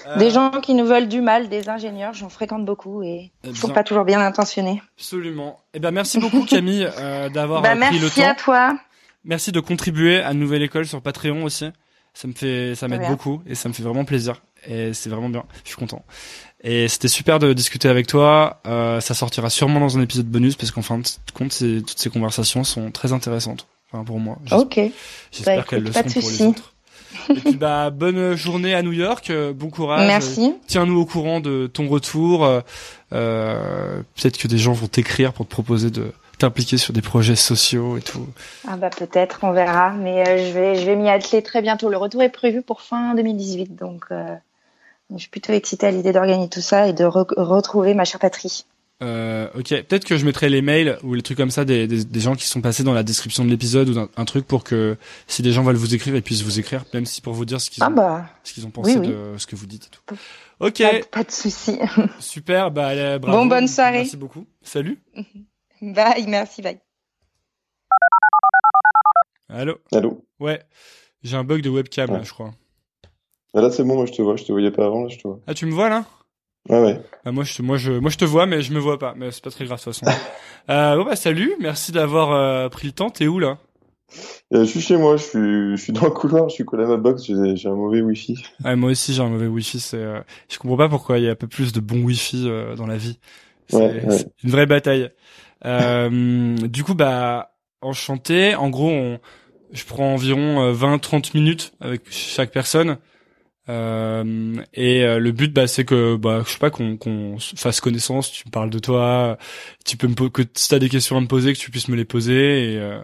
Euh, 0.07 0.17
Des 0.17 0.29
gens 0.29 0.51
qui 0.51 0.73
nous 0.73 0.85
veulent 0.85 1.07
du 1.07 1.21
mal, 1.21 1.49
des 1.49 1.69
ingénieurs, 1.69 2.13
j'en 2.13 2.29
fréquente 2.29 2.65
beaucoup 2.65 3.03
et 3.03 3.31
Eh 3.43 3.49
ils 3.49 3.55
sont 3.57 3.67
bien. 3.67 3.75
pas 3.75 3.83
toujours 3.83 4.05
bien 4.05 4.19
intentionnés. 4.21 4.81
Absolument. 4.97 5.59
Eh 5.73 5.79
ben, 5.79 5.91
merci 5.91 6.19
beaucoup 6.19 6.43
Camille 6.45 6.87
euh, 6.99 7.29
d'avoir 7.29 7.61
Bah, 7.61 7.75
pris 7.75 7.95
le 7.95 8.01
merci 8.05 8.21
temps. 8.21 8.27
à 8.29 8.35
toi. 8.35 8.79
Merci 9.25 9.51
de 9.51 9.59
contribuer 9.59 10.19
à 10.21 10.33
Nouvelle 10.33 10.61
École 10.63 10.85
sur 10.87 11.01
Patreon 11.01 11.43
aussi. 11.43 11.65
Ça 12.13 12.27
me 12.27 12.33
fait, 12.33 12.73
ça 12.75 12.87
De 12.87 12.91
m'aide 12.95 13.07
beaucoup 13.09 13.41
et 13.45 13.53
ça 13.55 13.67
me 13.69 13.73
fait 13.73 13.83
vraiment 13.83 14.05
plaisir. 14.05 14.41
Et 14.67 14.93
c'est 14.93 15.09
vraiment 15.09 15.29
bien. 15.29 15.43
Je 15.63 15.69
suis 15.69 15.77
content. 15.77 16.03
Et 16.63 16.87
c'était 16.87 17.07
super 17.09 17.37
de 17.37 17.53
discuter 17.53 17.87
avec 17.89 18.07
toi. 18.07 18.61
Euh, 18.65 18.99
ça 19.01 19.13
sortira 19.13 19.49
sûrement 19.51 19.79
dans 19.79 19.97
un 19.97 20.01
épisode 20.01 20.25
bonus 20.25 20.55
parce 20.55 20.71
qu'en 20.71 20.81
fin 20.81 20.97
de 20.97 21.07
compte, 21.33 21.51
toutes 21.59 21.99
ces 21.99 22.09
conversations 22.09 22.63
sont 22.63 22.89
très 22.91 23.13
intéressantes. 23.13 23.67
Enfin, 23.91 24.03
pour 24.03 24.19
moi. 24.19 24.37
Ok. 24.51 24.79
J'espère 25.31 25.57
Bah, 25.59 25.65
qu'elles 25.69 25.83
le 25.83 25.89
de 25.91 26.19
pour 26.19 26.29
les 26.29 26.41
autres. 26.41 26.73
Et 27.29 27.33
puis, 27.35 27.55
bah, 27.55 27.89
bonne 27.89 28.35
journée 28.35 28.73
à 28.73 28.81
New 28.83 28.91
York. 28.93 29.29
euh, 29.29 29.53
Bon 29.53 29.69
courage. 29.69 30.07
Merci. 30.07 30.53
Tiens-nous 30.67 30.99
au 30.99 31.05
courant 31.05 31.39
de 31.39 31.67
ton 31.71 31.87
retour. 31.87 32.45
Euh, 32.45 32.61
euh, 33.13 34.01
Peut-être 34.15 34.37
que 34.37 34.47
des 34.47 34.57
gens 34.57 34.73
vont 34.73 34.87
t'écrire 34.87 35.33
pour 35.33 35.45
te 35.45 35.51
proposer 35.51 35.89
de 35.89 36.11
t'impliquer 36.39 36.77
sur 36.77 36.93
des 36.93 37.01
projets 37.01 37.35
sociaux 37.35 37.97
et 37.97 38.01
tout. 38.01 38.27
Ah 38.67 38.77
bah 38.77 38.89
peut-être, 38.95 39.39
on 39.43 39.51
verra. 39.51 39.91
Mais 39.91 40.27
euh, 40.27 40.37
je 40.47 40.53
vais, 40.53 40.75
je 40.75 40.85
vais 40.85 40.95
m'y 40.95 41.09
atteler 41.09 41.41
très 41.41 41.61
bientôt. 41.61 41.89
Le 41.89 41.97
retour 41.97 42.21
est 42.21 42.29
prévu 42.29 42.61
pour 42.61 42.81
fin 42.81 43.15
2018, 43.15 43.75
donc 43.75 44.05
euh, 44.11 44.35
je 45.11 45.17
suis 45.17 45.29
plutôt 45.29 45.53
excitée 45.53 45.87
à 45.87 45.91
l'idée 45.91 46.11
d'organiser 46.13 46.49
tout 46.49 46.61
ça 46.61 46.87
et 46.87 46.93
de 46.93 47.05
re- 47.05 47.33
retrouver 47.41 47.93
ma 47.95 48.05
chère 48.05 48.19
patrie. 48.19 48.65
Euh, 49.03 49.47
ok, 49.53 49.67
peut-être 49.83 50.05
que 50.05 50.17
je 50.17 50.25
mettrai 50.25 50.49
les 50.49 50.63
mails 50.63 50.97
ou 51.03 51.13
les 51.13 51.21
trucs 51.21 51.37
comme 51.37 51.51
ça 51.51 51.65
des, 51.65 51.85
des, 51.87 52.03
des 52.03 52.19
gens 52.19 52.33
qui 52.35 52.47
sont 52.47 52.61
passés 52.61 52.83
dans 52.83 52.93
la 52.95 53.03
description 53.03 53.45
de 53.45 53.49
l'épisode 53.51 53.89
ou 53.89 54.09
un 54.15 54.25
truc 54.25 54.47
pour 54.47 54.63
que 54.63 54.97
si 55.27 55.43
des 55.43 55.51
gens 55.51 55.61
veulent 55.61 55.75
vous 55.75 55.93
écrire, 55.93 56.15
ils 56.15 56.23
puissent 56.23 56.41
vous 56.41 56.59
écrire, 56.59 56.83
même 56.95 57.05
si 57.05 57.21
pour 57.21 57.33
vous 57.33 57.45
dire 57.45 57.61
ce 57.61 57.69
qu'ils 57.69 57.83
Ah 57.83 57.89
ont, 57.89 57.93
bah, 57.93 58.25
ce 58.43 58.53
qu'ils 58.53 58.65
ont 58.65 58.71
pensé 58.71 58.97
oui, 58.97 59.07
oui. 59.07 59.07
de 59.09 59.37
ce 59.37 59.45
que 59.45 59.55
vous 59.55 59.67
dites 59.67 59.85
et 59.85 59.89
tout. 59.91 60.15
Ok, 60.59 60.79
pas, 60.81 60.99
pas 61.11 61.23
de 61.23 61.29
souci. 61.31 61.77
super, 62.19 62.71
bah 62.71 62.87
allez, 62.87 63.19
bravo. 63.19 63.37
Bon, 63.37 63.45
bonne 63.45 63.67
soirée. 63.67 63.99
Merci 63.99 64.17
beaucoup. 64.17 64.47
Salut. 64.63 64.99
Bye, 65.81 66.25
merci, 66.27 66.63
bye. 66.63 66.79
Allô. 69.49 69.75
Allô 69.91 70.25
Ouais, 70.39 70.61
j'ai 71.23 71.37
un 71.37 71.43
bug 71.43 71.61
de 71.61 71.69
webcam 71.69 72.09
là, 72.11 72.23
je 72.23 72.31
crois. 72.33 72.51
Ah, 73.53 73.61
Là, 73.61 73.69
c'est 73.71 73.83
bon, 73.83 73.95
moi, 73.95 74.05
je 74.07 74.11
te 74.11 74.21
vois. 74.23 74.35
Je 74.35 74.43
te 74.43 74.51
voyais 74.51 74.71
pas 74.71 74.85
avant, 74.87 75.03
là, 75.03 75.09
je 75.09 75.17
te 75.17 75.27
vois. 75.27 75.39
Ah, 75.47 75.53
tu 75.53 75.65
me 75.67 75.71
vois 75.71 75.89
là? 75.89 76.05
Ouais, 76.69 76.79
ouais. 76.81 77.01
bah, 77.23 77.31
moi, 77.31 77.43
je, 77.43 77.55
te- 77.55 77.61
moi, 77.61 77.77
je, 77.77 77.91
moi, 77.93 78.09
je 78.09 78.17
te 78.17 78.25
vois, 78.25 78.45
mais 78.45 78.61
je 78.61 78.73
me 78.73 78.79
vois 78.79 78.99
pas. 78.99 79.13
Mais 79.15 79.31
c'est 79.31 79.43
pas 79.43 79.51
très 79.51 79.65
grave 79.65 79.79
de 79.79 79.83
toute 79.83 79.93
façon. 79.93 80.05
euh, 80.69 80.95
bon 80.97 81.05
bah 81.05 81.15
salut, 81.15 81.53
merci 81.59 81.91
d'avoir 81.91 82.31
euh, 82.31 82.69
pris 82.69 82.87
le 82.87 82.93
temps. 82.93 83.09
T'es 83.09 83.27
où 83.27 83.39
là? 83.39 83.57
Euh, 84.53 84.61
je 84.63 84.69
suis 84.69 84.81
chez 84.81 84.97
moi, 84.97 85.17
je 85.17 85.23
suis, 85.23 85.77
je 85.77 85.81
suis 85.81 85.93
dans 85.93 86.05
le 86.05 86.11
couloir, 86.11 86.47
je 86.49 86.55
suis 86.55 86.65
collé 86.65 86.83
à 86.85 86.87
ma 86.87 86.97
box, 86.97 87.23
j'ai 87.25 87.55
j'ai 87.57 87.67
un 87.69 87.75
mauvais 87.75 88.01
wifi. 88.01 88.41
Ouais, 88.63 88.75
moi 88.75 88.91
aussi 88.91 89.13
j'ai 89.13 89.21
un 89.21 89.29
mauvais 89.29 89.47
wifi. 89.47 89.79
C'est, 89.79 89.97
euh, 89.97 90.21
je 90.49 90.57
comprends 90.57 90.77
pas 90.77 90.89
pourquoi 90.89 91.17
il 91.19 91.25
y 91.25 91.29
a 91.29 91.35
pas 91.35 91.47
plus 91.47 91.73
de 91.73 91.79
bon 91.81 92.01
wifi 92.03 92.47
euh, 92.47 92.75
dans 92.75 92.87
la 92.87 92.97
vie. 92.97 93.19
C'est 93.67 93.77
Ouais, 93.77 94.05
ouais. 94.05 94.17
c'est 94.17 94.27
une 94.43 94.49
vraie 94.51 94.65
bataille. 94.65 95.09
Euh, 95.65 96.55
du 96.55 96.83
coup, 96.83 96.93
bah 96.95 97.51
enchanté. 97.81 98.55
En 98.55 98.69
gros, 98.69 98.89
on, 98.89 99.19
je 99.73 99.83
prends 99.83 100.13
environ 100.13 100.71
20-30 100.71 101.31
minutes 101.33 101.73
avec 101.81 102.03
chaque 102.09 102.51
personne. 102.51 102.97
Euh, 103.69 104.55
et 104.73 105.03
euh, 105.03 105.19
le 105.19 105.31
but, 105.31 105.53
bah, 105.53 105.67
c'est 105.67 105.85
que, 105.85 106.15
bah, 106.15 106.43
je 106.45 106.51
sais 106.51 106.59
pas, 106.59 106.69
qu'on 106.69 106.97
qu'on 106.97 107.37
se 107.39 107.55
fasse 107.55 107.81
connaissance. 107.81 108.31
Tu 108.31 108.43
me 108.45 108.51
parles 108.51 108.69
de 108.69 108.79
toi. 108.79 109.37
Tu 109.85 109.97
peux 109.97 110.07
me 110.07 110.29
que 110.29 110.43
si 110.55 110.69
t'as 110.69 110.79
des 110.79 110.89
questions 110.89 111.17
à 111.17 111.21
me 111.21 111.27
poser, 111.27 111.53
que 111.53 111.59
tu 111.59 111.71
puisses 111.71 111.89
me 111.89 111.95
les 111.95 112.05
poser. 112.05 112.73
Et 112.73 112.77
euh, 112.77 113.01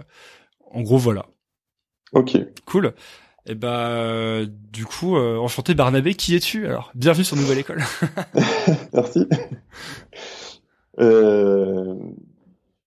en 0.71 0.81
gros, 0.81 0.97
voilà. 0.97 1.25
Ok. 2.13 2.37
Cool. 2.65 2.93
Et 3.45 3.55
bah, 3.55 3.89
euh, 3.89 4.47
du 4.49 4.85
coup, 4.85 5.17
euh, 5.17 5.37
enchanté 5.37 5.73
Barnabé, 5.73 6.13
qui 6.13 6.35
es-tu 6.35 6.65
alors? 6.65 6.91
Bienvenue 6.95 7.25
sur 7.25 7.35
Nouvelle 7.35 7.59
École. 7.59 7.83
Merci. 8.93 9.27
Euh, 10.99 11.95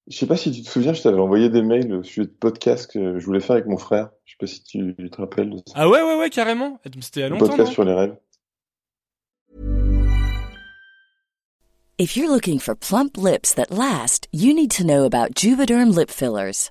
je 0.08 0.16
sais 0.16 0.26
pas 0.26 0.36
si 0.36 0.52
tu 0.52 0.62
te 0.62 0.68
souviens, 0.68 0.92
je 0.92 1.02
t'avais 1.02 1.18
envoyé 1.18 1.48
des 1.48 1.62
mails 1.62 1.92
au 1.92 2.02
sujet 2.02 2.26
de 2.26 2.32
podcast 2.32 2.90
que 2.90 3.18
je 3.18 3.24
voulais 3.26 3.40
faire 3.40 3.56
avec 3.56 3.66
mon 3.66 3.76
frère. 3.78 4.10
Je 4.24 4.32
sais 4.32 4.36
pas 4.38 4.46
si 4.46 4.62
tu 4.62 4.94
te 5.10 5.16
rappelles 5.16 5.50
de 5.50 5.56
ça. 5.56 5.74
ah 5.74 5.88
ouais, 5.88 6.02
ouais, 6.02 6.16
ouais, 6.18 6.30
carrément. 6.30 6.78
C'était 7.00 7.22
Le 7.22 7.30
longtemps, 7.30 7.48
podcast 7.48 7.72
sur 7.72 7.84
les 7.84 7.92
rêves. 7.94 8.16
If 11.98 12.14
you're 12.14 12.30
looking 12.30 12.58
for 12.58 12.74
plump 12.76 13.16
lips 13.16 13.54
that 13.54 13.70
last, 13.70 14.28
you 14.30 14.52
need 14.52 14.70
to 14.72 14.84
know 14.84 15.04
about 15.06 15.34
Juvederm 15.34 15.94
lip 15.96 16.10
fillers. 16.10 16.70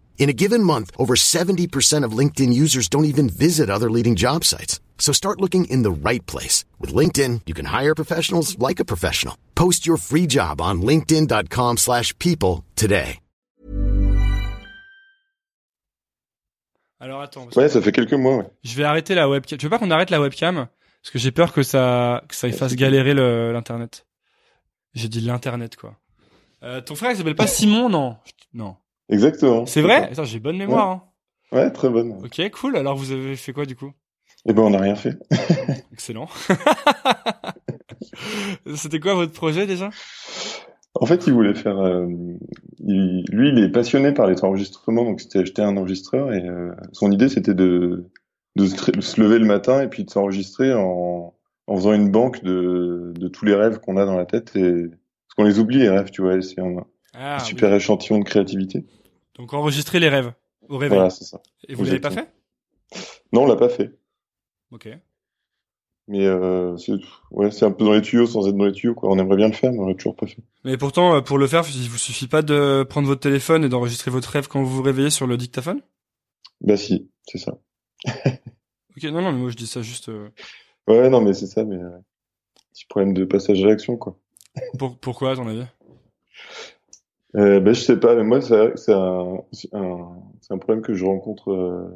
In 0.19 0.29
a 0.29 0.33
given 0.33 0.63
month, 0.63 0.91
over 0.97 1.15
70% 1.15 2.05
of 2.05 2.17
LinkedIn 2.17 2.53
users 2.53 2.87
don't 2.87 3.05
even 3.05 3.27
visit 3.27 3.69
other 3.69 3.89
leading 3.89 4.15
job 4.15 4.45
sites. 4.45 4.79
So 4.99 5.11
start 5.11 5.41
looking 5.41 5.65
in 5.65 5.81
the 5.81 5.91
right 5.91 6.23
place. 6.27 6.63
With 6.79 6.93
LinkedIn, 6.93 7.41
you 7.47 7.53
can 7.55 7.65
hire 7.65 7.95
professionals 7.95 8.57
like 8.59 8.79
a 8.79 8.85
professional. 8.85 9.35
Post 9.55 9.85
your 9.85 9.97
free 9.97 10.27
job 10.27 10.61
on 10.61 10.81
linkedin.com 10.81 11.77
slash 11.77 12.17
people 12.19 12.63
today. 12.75 13.17
Alors 17.01 17.21
attends. 17.23 17.49
Ouais, 17.55 17.67
ça 17.67 17.81
fait 17.81 17.91
quelques 17.91 18.13
mois, 18.13 18.37
ouais. 18.37 18.45
Je 18.63 18.75
vais 18.75 18.83
arrêter 18.83 19.15
la 19.15 19.27
webcam. 19.27 19.57
Tu 19.57 19.65
veux 19.65 19.71
pas 19.71 19.79
qu'on 19.79 19.89
arrête 19.89 20.11
la 20.11 20.21
webcam? 20.21 20.67
Parce 21.01 21.11
que 21.11 21.17
j'ai 21.17 21.31
peur 21.31 21.51
que 21.51 21.63
ça, 21.63 22.23
que 22.27 22.35
ça 22.35 22.51
fasse 22.51 22.75
galérer 22.75 23.15
l'internet. 23.15 24.05
J'ai 24.93 25.07
dit 25.07 25.21
l'internet 25.21 25.75
quoi. 25.75 25.97
Euh, 26.61 26.79
ton 26.79 26.93
frère 26.93 27.09
il 27.09 27.17
s'appelle 27.17 27.33
pas 27.35 27.47
Simon 27.47 27.89
non? 27.89 28.17
Non. 28.53 28.75
Exactement. 29.11 29.65
C'est 29.65 29.81
vrai? 29.81 30.09
Attends 30.11 30.23
j'ai 30.23 30.39
bonne 30.39 30.57
mémoire. 30.57 30.89
Hein. 30.89 31.03
Ouais, 31.51 31.69
très 31.71 31.89
bonne. 31.89 32.13
Ok 32.23 32.49
cool. 32.51 32.77
Alors 32.77 32.95
vous 32.95 33.11
avez 33.11 33.35
fait 33.35 33.53
quoi 33.53 33.65
du 33.65 33.75
coup? 33.75 33.91
Eh 34.47 34.53
ben, 34.53 34.63
on 34.63 34.69
n'a 34.71 34.79
rien 34.79 34.95
fait. 34.95 35.17
Excellent. 35.93 36.27
C'était 38.75 38.99
quoi 38.99 39.13
votre 39.13 39.33
projet 39.33 39.67
déjà? 39.67 39.89
En 40.95 41.05
fait, 41.05 41.27
il 41.27 41.33
voulait 41.33 41.53
faire. 41.53 41.77
euh, 41.77 42.07
il- 42.79 43.23
lui, 43.31 43.49
il 43.49 43.59
est 43.63 43.69
passionné 43.69 44.11
par 44.13 44.27
les 44.27 44.43
enregistrements, 44.43 45.03
donc 45.05 45.21
c'était 45.21 45.39
acheter 45.39 45.61
un 45.61 45.77
enregistreur 45.77 46.33
et 46.33 46.45
euh, 46.47 46.71
son 46.91 47.11
idée 47.11 47.29
c'était 47.29 47.53
de 47.53 48.09
de 48.57 48.65
se 48.65 49.21
lever 49.21 49.39
le 49.39 49.45
matin 49.45 49.81
et 49.81 49.87
puis 49.87 50.03
de 50.03 50.09
s'enregistrer 50.09 50.73
en, 50.73 51.33
en 51.67 51.75
faisant 51.77 51.93
une 51.93 52.11
banque 52.11 52.43
de, 52.43 53.13
de 53.15 53.27
tous 53.29 53.45
les 53.45 53.55
rêves 53.55 53.79
qu'on 53.79 53.95
a 53.95 54.05
dans 54.05 54.17
la 54.17 54.25
tête 54.25 54.53
et 54.57 54.87
parce 54.89 55.33
qu'on 55.37 55.43
les 55.45 55.57
oublie 55.59 55.77
les 55.79 55.87
rêves, 55.89 56.09
tu 56.11 56.21
vois, 56.21 56.41
c'est 56.41 56.59
un, 56.59 56.83
Ah, 57.13 57.37
un 57.37 57.39
super 57.39 57.69
oui. 57.69 57.75
échantillon 57.77 58.19
de 58.19 58.25
créativité. 58.25 58.83
Donc 59.35 59.53
enregistrer 59.53 59.99
les 59.99 60.09
rêves 60.09 60.33
au 60.67 60.77
réveil. 60.77 60.97
Voilà, 60.97 61.09
c'est 61.09 61.23
ça. 61.23 61.41
Et 61.67 61.73
vous 61.75 61.83
l'avez 61.83 61.99
pas 61.99 62.11
fait? 62.11 62.33
Non, 63.33 63.43
on 63.43 63.47
l'a 63.47 63.55
pas 63.55 63.69
fait. 63.69 63.97
Ok. 64.71 64.89
Mais 66.07 66.25
euh, 66.25 66.75
c'est 66.77 66.93
ouais, 67.29 67.51
c'est 67.51 67.63
un 67.65 67.71
peu 67.71 67.85
dans 67.85 67.93
les 67.93 68.01
tuyaux 68.01 68.25
sans 68.25 68.47
être 68.47 68.57
dans 68.57 68.65
les 68.65 68.73
tuyaux 68.73 68.95
quoi. 68.95 69.09
On 69.09 69.17
aimerait 69.17 69.37
bien 69.37 69.47
le 69.47 69.53
faire, 69.53 69.71
mais 69.71 69.79
on 69.79 69.87
l'a 69.87 69.93
toujours 69.93 70.15
pas 70.15 70.27
fait. 70.27 70.43
Mais 70.65 70.75
pourtant, 70.77 71.15
euh, 71.15 71.21
pour 71.21 71.37
le 71.37 71.47
faire, 71.47 71.63
il 71.73 71.89
vous 71.89 71.97
suffit 71.97 72.27
pas 72.27 72.41
de 72.41 72.83
prendre 72.83 73.07
votre 73.07 73.21
téléphone 73.21 73.63
et 73.63 73.69
d'enregistrer 73.69 74.11
votre 74.11 74.29
rêve 74.29 74.47
quand 74.47 74.61
vous 74.61 74.69
vous 74.69 74.81
réveillez 74.81 75.09
sur 75.09 75.27
le 75.27 75.37
dictaphone? 75.37 75.81
Bah 76.59 76.75
si, 76.77 77.09
c'est 77.27 77.37
ça. 77.37 77.57
Ok, 78.97 79.03
non, 79.03 79.21
non, 79.21 79.31
mais 79.31 79.39
moi 79.39 79.49
je 79.49 79.55
dis 79.55 79.67
ça 79.67 79.81
juste 79.81 80.09
euh, 80.09 80.29
Ouais, 80.85 81.09
non, 81.09 81.21
mais 81.21 81.33
c'est 81.33 81.47
ça, 81.47 81.63
mais 81.63 81.77
euh, 81.77 81.97
petit 82.73 82.85
problème 82.87 83.13
de 83.13 83.23
passage 83.23 83.63
à 83.63 83.67
l'action 83.67 83.95
quoi. 83.95 84.17
pour 84.77 84.99
pourquoi 84.99 85.31
à 85.31 85.35
ton 85.37 85.47
avis? 85.47 85.63
Euh, 87.35 87.59
bah, 87.59 87.73
je 87.73 87.81
sais 87.81 87.99
pas, 87.99 88.15
mais 88.15 88.23
moi, 88.23 88.41
c'est 88.41 88.91
un, 88.93 89.43
un, 89.73 90.15
un 90.49 90.57
problème 90.57 90.81
que 90.81 90.93
je 90.93 91.05
rencontre 91.05 91.51
euh, 91.51 91.89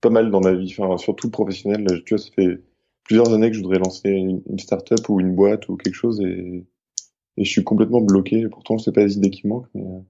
pas 0.00 0.10
mal 0.10 0.30
dans 0.30 0.40
ma 0.40 0.52
vie, 0.52 0.74
enfin, 0.76 0.96
surtout 0.98 1.30
professionnel. 1.30 1.84
Là, 1.84 1.96
tu 2.04 2.14
vois, 2.14 2.22
ça 2.22 2.30
fait 2.34 2.60
plusieurs 3.04 3.32
années 3.32 3.50
que 3.50 3.56
je 3.56 3.62
voudrais 3.62 3.78
lancer 3.78 4.10
une, 4.10 4.42
une 4.48 4.58
start-up 4.58 5.08
ou 5.08 5.20
une 5.20 5.34
boîte 5.34 5.68
ou 5.68 5.76
quelque 5.76 5.94
chose 5.94 6.20
et, 6.20 6.66
et 7.36 7.44
je 7.44 7.50
suis 7.50 7.64
complètement 7.64 8.00
bloqué. 8.00 8.48
Pourtant, 8.48 8.78
c'est 8.78 8.92
pas 8.92 9.02
les 9.02 9.16
idées 9.16 9.30
qui 9.30 9.46
manquent, 9.46 9.68
mais 9.74 9.82
euh, 9.82 10.00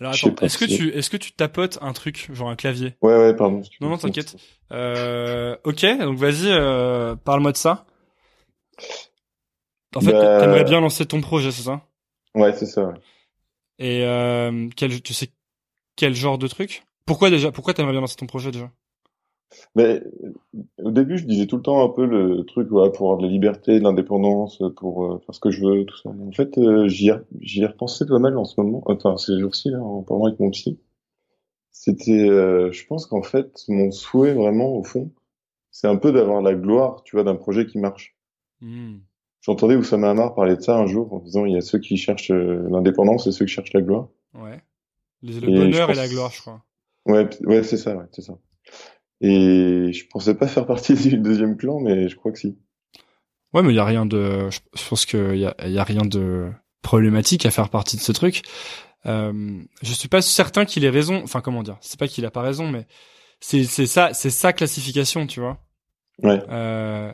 Alors 0.00 0.12
Je 0.12 0.20
sais 0.20 0.28
attends, 0.30 0.44
est-ce 0.44 0.58
que 0.58 0.64
tu 0.66 0.90
est-ce 0.90 1.08
que 1.10 1.16
tu 1.16 1.32
tapotes 1.32 1.78
un 1.80 1.92
truc 1.92 2.28
genre 2.32 2.50
un 2.50 2.56
clavier? 2.56 2.94
Ouais, 3.02 3.16
ouais, 3.16 3.34
pardon. 3.34 3.62
Non, 3.80 3.88
non, 3.88 3.96
t'inquiète. 3.98 4.36
Euh, 4.72 5.56
ok, 5.64 5.84
donc 5.98 6.18
vas-y, 6.18 6.48
euh, 6.48 7.16
parle-moi 7.16 7.52
de 7.52 7.56
ça. 7.56 7.86
En 9.94 10.00
fait, 10.00 10.12
Bah- 10.12 10.38
t'aimerais 10.40 10.64
bien 10.64 10.80
lancer 10.80 11.06
ton 11.06 11.20
projet, 11.22 11.50
c'est 11.50 11.62
ça? 11.62 11.82
Ouais, 12.36 12.52
c'est 12.54 12.66
ça. 12.66 12.86
ouais. 12.86 12.94
Et 13.78 14.04
euh, 14.04 14.68
quel, 14.76 15.02
tu 15.02 15.12
sais 15.12 15.30
quel 15.96 16.14
genre 16.14 16.38
de 16.38 16.46
truc? 16.46 16.84
Pourquoi 17.06 17.30
déjà 17.30 17.50
Pourquoi 17.50 17.74
t'aimerais 17.74 17.92
bien 17.92 18.00
lancer 18.00 18.16
ton 18.16 18.26
projet 18.26 18.50
déjà? 18.50 18.70
Mais 19.74 20.02
au 20.78 20.90
début, 20.90 21.18
je 21.18 21.24
disais 21.24 21.46
tout 21.46 21.56
le 21.56 21.62
temps 21.62 21.84
un 21.84 21.88
peu 21.88 22.04
le 22.04 22.44
truc, 22.44 22.70
ouais, 22.70 22.90
pour 22.90 23.06
avoir 23.06 23.18
de 23.18 23.26
la 23.26 23.32
liberté, 23.32 23.78
de 23.78 23.84
l'indépendance, 23.84 24.62
pour 24.76 25.04
euh, 25.04 25.18
faire 25.24 25.34
ce 25.34 25.40
que 25.40 25.50
je 25.50 25.64
veux, 25.64 25.84
tout 25.84 25.96
ça. 25.96 26.10
En 26.10 26.32
fait, 26.32 26.58
euh, 26.58 26.88
j'y 26.88 27.08
ai, 27.08 27.66
repensé 27.66 28.06
pas 28.06 28.18
mal 28.18 28.36
en 28.36 28.44
ce 28.44 28.60
moment, 28.60 28.82
enfin 28.86 29.16
ces 29.16 29.38
jours-ci, 29.38 29.74
en 29.74 30.02
parlant 30.02 30.26
avec 30.26 30.40
mon 30.40 30.50
psy. 30.50 30.80
C'était, 31.70 32.28
euh, 32.28 32.72
je 32.72 32.86
pense 32.86 33.06
qu'en 33.06 33.22
fait, 33.22 33.64
mon 33.68 33.90
souhait 33.90 34.34
vraiment, 34.34 34.74
au 34.74 34.82
fond, 34.82 35.12
c'est 35.70 35.86
un 35.86 35.96
peu 35.96 36.10
d'avoir 36.10 36.42
la 36.42 36.54
gloire, 36.54 37.02
tu 37.04 37.16
vois, 37.16 37.24
d'un 37.24 37.36
projet 37.36 37.66
qui 37.66 37.78
marche. 37.78 38.16
Hmm. 38.60 38.96
J'entendais 39.46 39.76
Oussama 39.76 40.10
Hamar 40.10 40.34
parler 40.34 40.56
de 40.56 40.60
ça 40.60 40.76
un 40.76 40.88
jour 40.88 41.12
en 41.14 41.20
disant 41.20 41.44
il 41.44 41.52
y 41.52 41.56
a 41.56 41.60
ceux 41.60 41.78
qui 41.78 41.96
cherchent 41.96 42.32
euh, 42.32 42.66
l'indépendance 42.68 43.28
et 43.28 43.32
ceux 43.32 43.44
qui 43.44 43.52
cherchent 43.52 43.72
la 43.72 43.80
gloire. 43.80 44.08
Ouais. 44.34 44.60
Le, 45.22 45.38
le 45.38 45.48
Et 45.48 45.54
bonheur 45.54 45.88
et 45.88 45.94
la 45.94 46.08
gloire, 46.08 46.32
je 46.32 46.40
crois. 46.40 46.64
Ouais, 47.06 47.28
ouais, 47.44 47.62
c'est 47.62 47.76
ça, 47.76 47.94
ouais, 47.94 48.06
c'est 48.10 48.22
ça. 48.22 48.36
Et 49.20 49.92
je 49.92 50.06
pensais 50.08 50.34
pas 50.34 50.48
faire 50.48 50.66
partie 50.66 50.94
du 51.08 51.18
deuxième 51.18 51.56
clan, 51.56 51.78
mais 51.78 52.08
je 52.08 52.16
crois 52.16 52.32
que 52.32 52.40
si. 52.40 52.58
Ouais, 53.54 53.62
mais 53.62 53.72
il 53.72 53.76
y 53.76 53.78
a 53.80 53.84
rien 53.84 54.04
de. 54.04 54.50
Je 54.50 54.88
pense 54.88 55.06
qu'il 55.06 55.38
y 55.38 55.46
a, 55.46 55.54
il 55.64 55.72
y 55.72 55.78
a 55.78 55.84
rien 55.84 56.02
de 56.02 56.50
problématique 56.82 57.46
à 57.46 57.52
faire 57.52 57.70
partie 57.70 57.96
de 57.96 58.02
ce 58.02 58.10
truc. 58.10 58.42
Euh, 59.06 59.62
je 59.80 59.92
suis 59.92 60.08
pas 60.08 60.22
certain 60.22 60.64
qu'il 60.64 60.84
ait 60.84 60.90
raison. 60.90 61.22
Enfin, 61.22 61.40
comment 61.40 61.62
dire 61.62 61.78
C'est 61.80 62.00
pas 62.00 62.08
qu'il 62.08 62.26
a 62.26 62.32
pas 62.32 62.42
raison, 62.42 62.68
mais 62.68 62.84
c'est 63.38 63.62
c'est 63.62 63.86
ça, 63.86 64.12
c'est 64.12 64.30
sa 64.30 64.52
classification, 64.52 65.28
tu 65.28 65.38
vois. 65.38 65.58
Ouais. 66.22 66.42
Euh, 66.50 67.12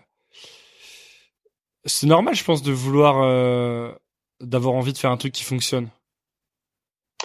c'est 1.84 2.06
normal, 2.06 2.34
je 2.34 2.44
pense, 2.44 2.62
de 2.62 2.72
vouloir 2.72 3.22
euh, 3.22 3.92
d'avoir 4.40 4.74
envie 4.74 4.92
de 4.92 4.98
faire 4.98 5.10
un 5.10 5.16
truc 5.16 5.32
qui 5.32 5.44
fonctionne. 5.44 5.88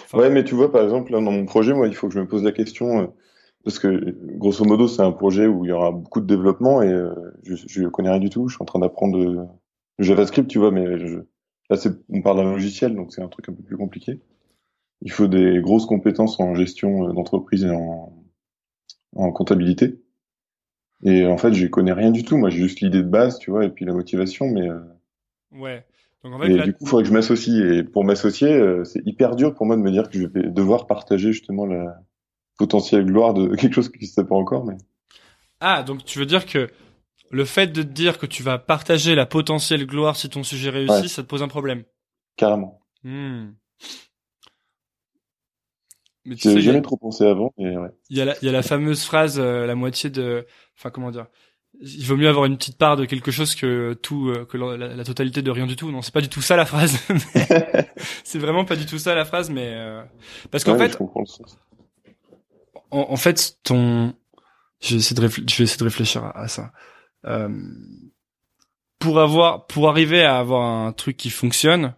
Enfin, 0.04 0.18
Ouais, 0.18 0.30
mais 0.30 0.44
tu 0.44 0.54
vois, 0.54 0.70
par 0.70 0.82
exemple, 0.82 1.12
dans 1.12 1.20
mon 1.20 1.44
projet, 1.44 1.74
moi, 1.74 1.86
il 1.86 1.94
faut 1.94 2.08
que 2.08 2.14
je 2.14 2.20
me 2.20 2.26
pose 2.26 2.42
la 2.42 2.52
question, 2.52 3.00
euh, 3.00 3.06
parce 3.64 3.78
que, 3.78 4.16
grosso 4.36 4.64
modo, 4.64 4.88
c'est 4.88 5.02
un 5.02 5.12
projet 5.12 5.46
où 5.46 5.64
il 5.64 5.68
y 5.68 5.72
aura 5.72 5.92
beaucoup 5.92 6.20
de 6.20 6.26
développement 6.26 6.82
et 6.82 6.92
euh, 6.92 7.14
je, 7.42 7.56
je 7.66 7.88
connais 7.88 8.10
rien 8.10 8.20
du 8.20 8.30
tout. 8.30 8.48
Je 8.48 8.54
suis 8.54 8.62
en 8.62 8.66
train 8.66 8.78
d'apprendre 8.78 9.18
le 9.18 9.46
JavaScript, 9.98 10.48
tu 10.48 10.58
vois, 10.58 10.70
mais 10.70 10.98
je, 10.98 11.18
là, 11.70 11.76
on 12.08 12.22
parle 12.22 12.38
d'un 12.38 12.52
logiciel, 12.52 12.94
donc 12.94 13.12
c'est 13.12 13.22
un 13.22 13.28
truc 13.28 13.48
un 13.48 13.52
peu 13.52 13.62
plus 13.62 13.76
compliqué. 13.76 14.20
Il 15.02 15.12
faut 15.12 15.28
des 15.28 15.60
grosses 15.60 15.86
compétences 15.86 16.40
en 16.40 16.54
gestion 16.54 17.12
d'entreprise 17.12 17.64
et 17.64 17.70
en 17.70 19.32
comptabilité. 19.32 20.00
Et 21.04 21.26
en 21.26 21.38
fait, 21.38 21.52
je 21.54 21.66
connais 21.66 21.92
rien 21.92 22.10
du 22.10 22.24
tout. 22.24 22.36
Moi, 22.36 22.50
j'ai 22.50 22.58
juste 22.58 22.80
l'idée 22.80 23.02
de 23.02 23.08
base, 23.08 23.38
tu 23.38 23.50
vois, 23.50 23.64
et 23.64 23.68
puis 23.70 23.84
la 23.84 23.92
motivation, 23.92 24.46
mais 24.48 24.68
euh, 24.68 24.80
ouais. 25.52 25.84
Donc 26.24 26.34
en 26.34 26.40
fait, 26.40 26.50
et 26.50 26.56
là- 26.56 26.64
du 26.64 26.72
coup, 26.72 26.84
il 26.84 26.88
faudrait 26.88 27.02
que 27.04 27.08
je 27.08 27.14
m'associe. 27.14 27.54
Et 27.72 27.84
pour 27.84 28.04
m'associer, 28.04 28.52
euh, 28.52 28.84
c'est 28.84 29.02
hyper 29.06 29.36
dur 29.36 29.54
pour 29.54 29.66
moi 29.66 29.76
de 29.76 29.82
me 29.82 29.90
dire 29.92 30.10
que 30.10 30.18
je 30.18 30.26
vais 30.26 30.50
devoir 30.50 30.86
partager 30.86 31.32
justement 31.32 31.66
la 31.66 32.00
potentielle 32.58 33.04
gloire 33.06 33.34
de 33.34 33.54
quelque 33.56 33.74
chose 33.74 33.88
qui 33.88 33.94
n'existe 33.94 34.22
pas 34.24 34.34
encore. 34.34 34.64
Mais 34.64 34.76
ah, 35.60 35.82
donc 35.82 36.04
tu 36.04 36.18
veux 36.18 36.26
dire 36.26 36.46
que 36.46 36.68
le 37.30 37.44
fait 37.44 37.68
de 37.68 37.82
te 37.82 37.88
dire 37.88 38.18
que 38.18 38.26
tu 38.26 38.42
vas 38.42 38.58
partager 38.58 39.14
la 39.14 39.26
potentielle 39.26 39.86
gloire 39.86 40.16
si 40.16 40.28
ton 40.28 40.42
sujet 40.42 40.70
réussit, 40.70 41.02
Ouais. 41.02 41.08
ça 41.08 41.22
te 41.22 41.28
pose 41.28 41.42
un 41.42 41.48
problème? 41.48 41.84
carrément. 42.36 42.80
Hmm. 43.04 43.50
Mais 46.28 46.36
tu 46.36 46.42
sais, 46.42 46.56
a- 46.56 46.60
jamais 46.60 46.82
trop 46.82 46.96
pensé 46.96 47.24
avant. 47.26 47.52
Mais 47.58 47.76
ouais. 47.76 47.90
Il 48.10 48.16
y 48.18 48.20
a 48.20 48.24
la, 48.24 48.34
il 48.42 48.46
y 48.46 48.48
a 48.48 48.52
la 48.52 48.62
fameuse 48.62 49.04
phrase, 49.04 49.38
euh, 49.40 49.66
la 49.66 49.74
moitié 49.74 50.10
de, 50.10 50.46
enfin 50.76 50.90
comment 50.90 51.10
dire, 51.10 51.26
il 51.80 52.04
vaut 52.06 52.16
mieux 52.16 52.28
avoir 52.28 52.44
une 52.46 52.56
petite 52.56 52.76
part 52.78 52.96
de 52.96 53.04
quelque 53.04 53.30
chose 53.30 53.54
que 53.54 53.94
tout, 53.94 54.28
euh, 54.30 54.44
que 54.46 54.56
la, 54.56 54.76
la- 54.76 54.94
la 54.96 55.04
totalité 55.04 55.42
de 55.42 55.50
rien 55.50 55.66
du 55.66 55.76
tout. 55.76 55.90
Non, 55.92 56.02
c'est 56.02 56.14
pas 56.14 56.20
du 56.20 56.28
tout 56.28 56.40
ça 56.42 56.56
la 56.56 56.66
phrase. 56.66 56.98
C'est 58.24 58.38
vraiment 58.38 58.64
pas 58.64 58.76
du 58.76 58.86
tout 58.86 58.98
ça 58.98 59.14
la 59.14 59.24
phrase, 59.24 59.50
mais 59.50 59.72
euh, 59.74 60.02
parce 60.50 60.64
qu'en 60.64 60.76
Ouais, 60.76 60.88
fait, 60.88 60.98
en, 62.90 63.06
en 63.10 63.16
fait, 63.16 63.58
ton, 63.62 64.14
je 64.80 64.90
vais 64.94 64.96
essayer 64.96 65.16
de, 65.20 65.26
réfl- 65.26 65.48
je 65.50 65.56
vais 65.58 65.64
essayer 65.64 65.78
de 65.78 65.84
réfléchir 65.84 66.24
à, 66.24 66.36
à 66.38 66.48
ça. 66.48 66.72
Euh, 67.26 67.48
pour 68.98 69.20
avoir, 69.20 69.66
pour 69.66 69.88
arriver 69.88 70.24
à 70.24 70.38
avoir 70.38 70.62
un 70.64 70.92
truc 70.92 71.16
qui 71.16 71.30
fonctionne, 71.30 71.94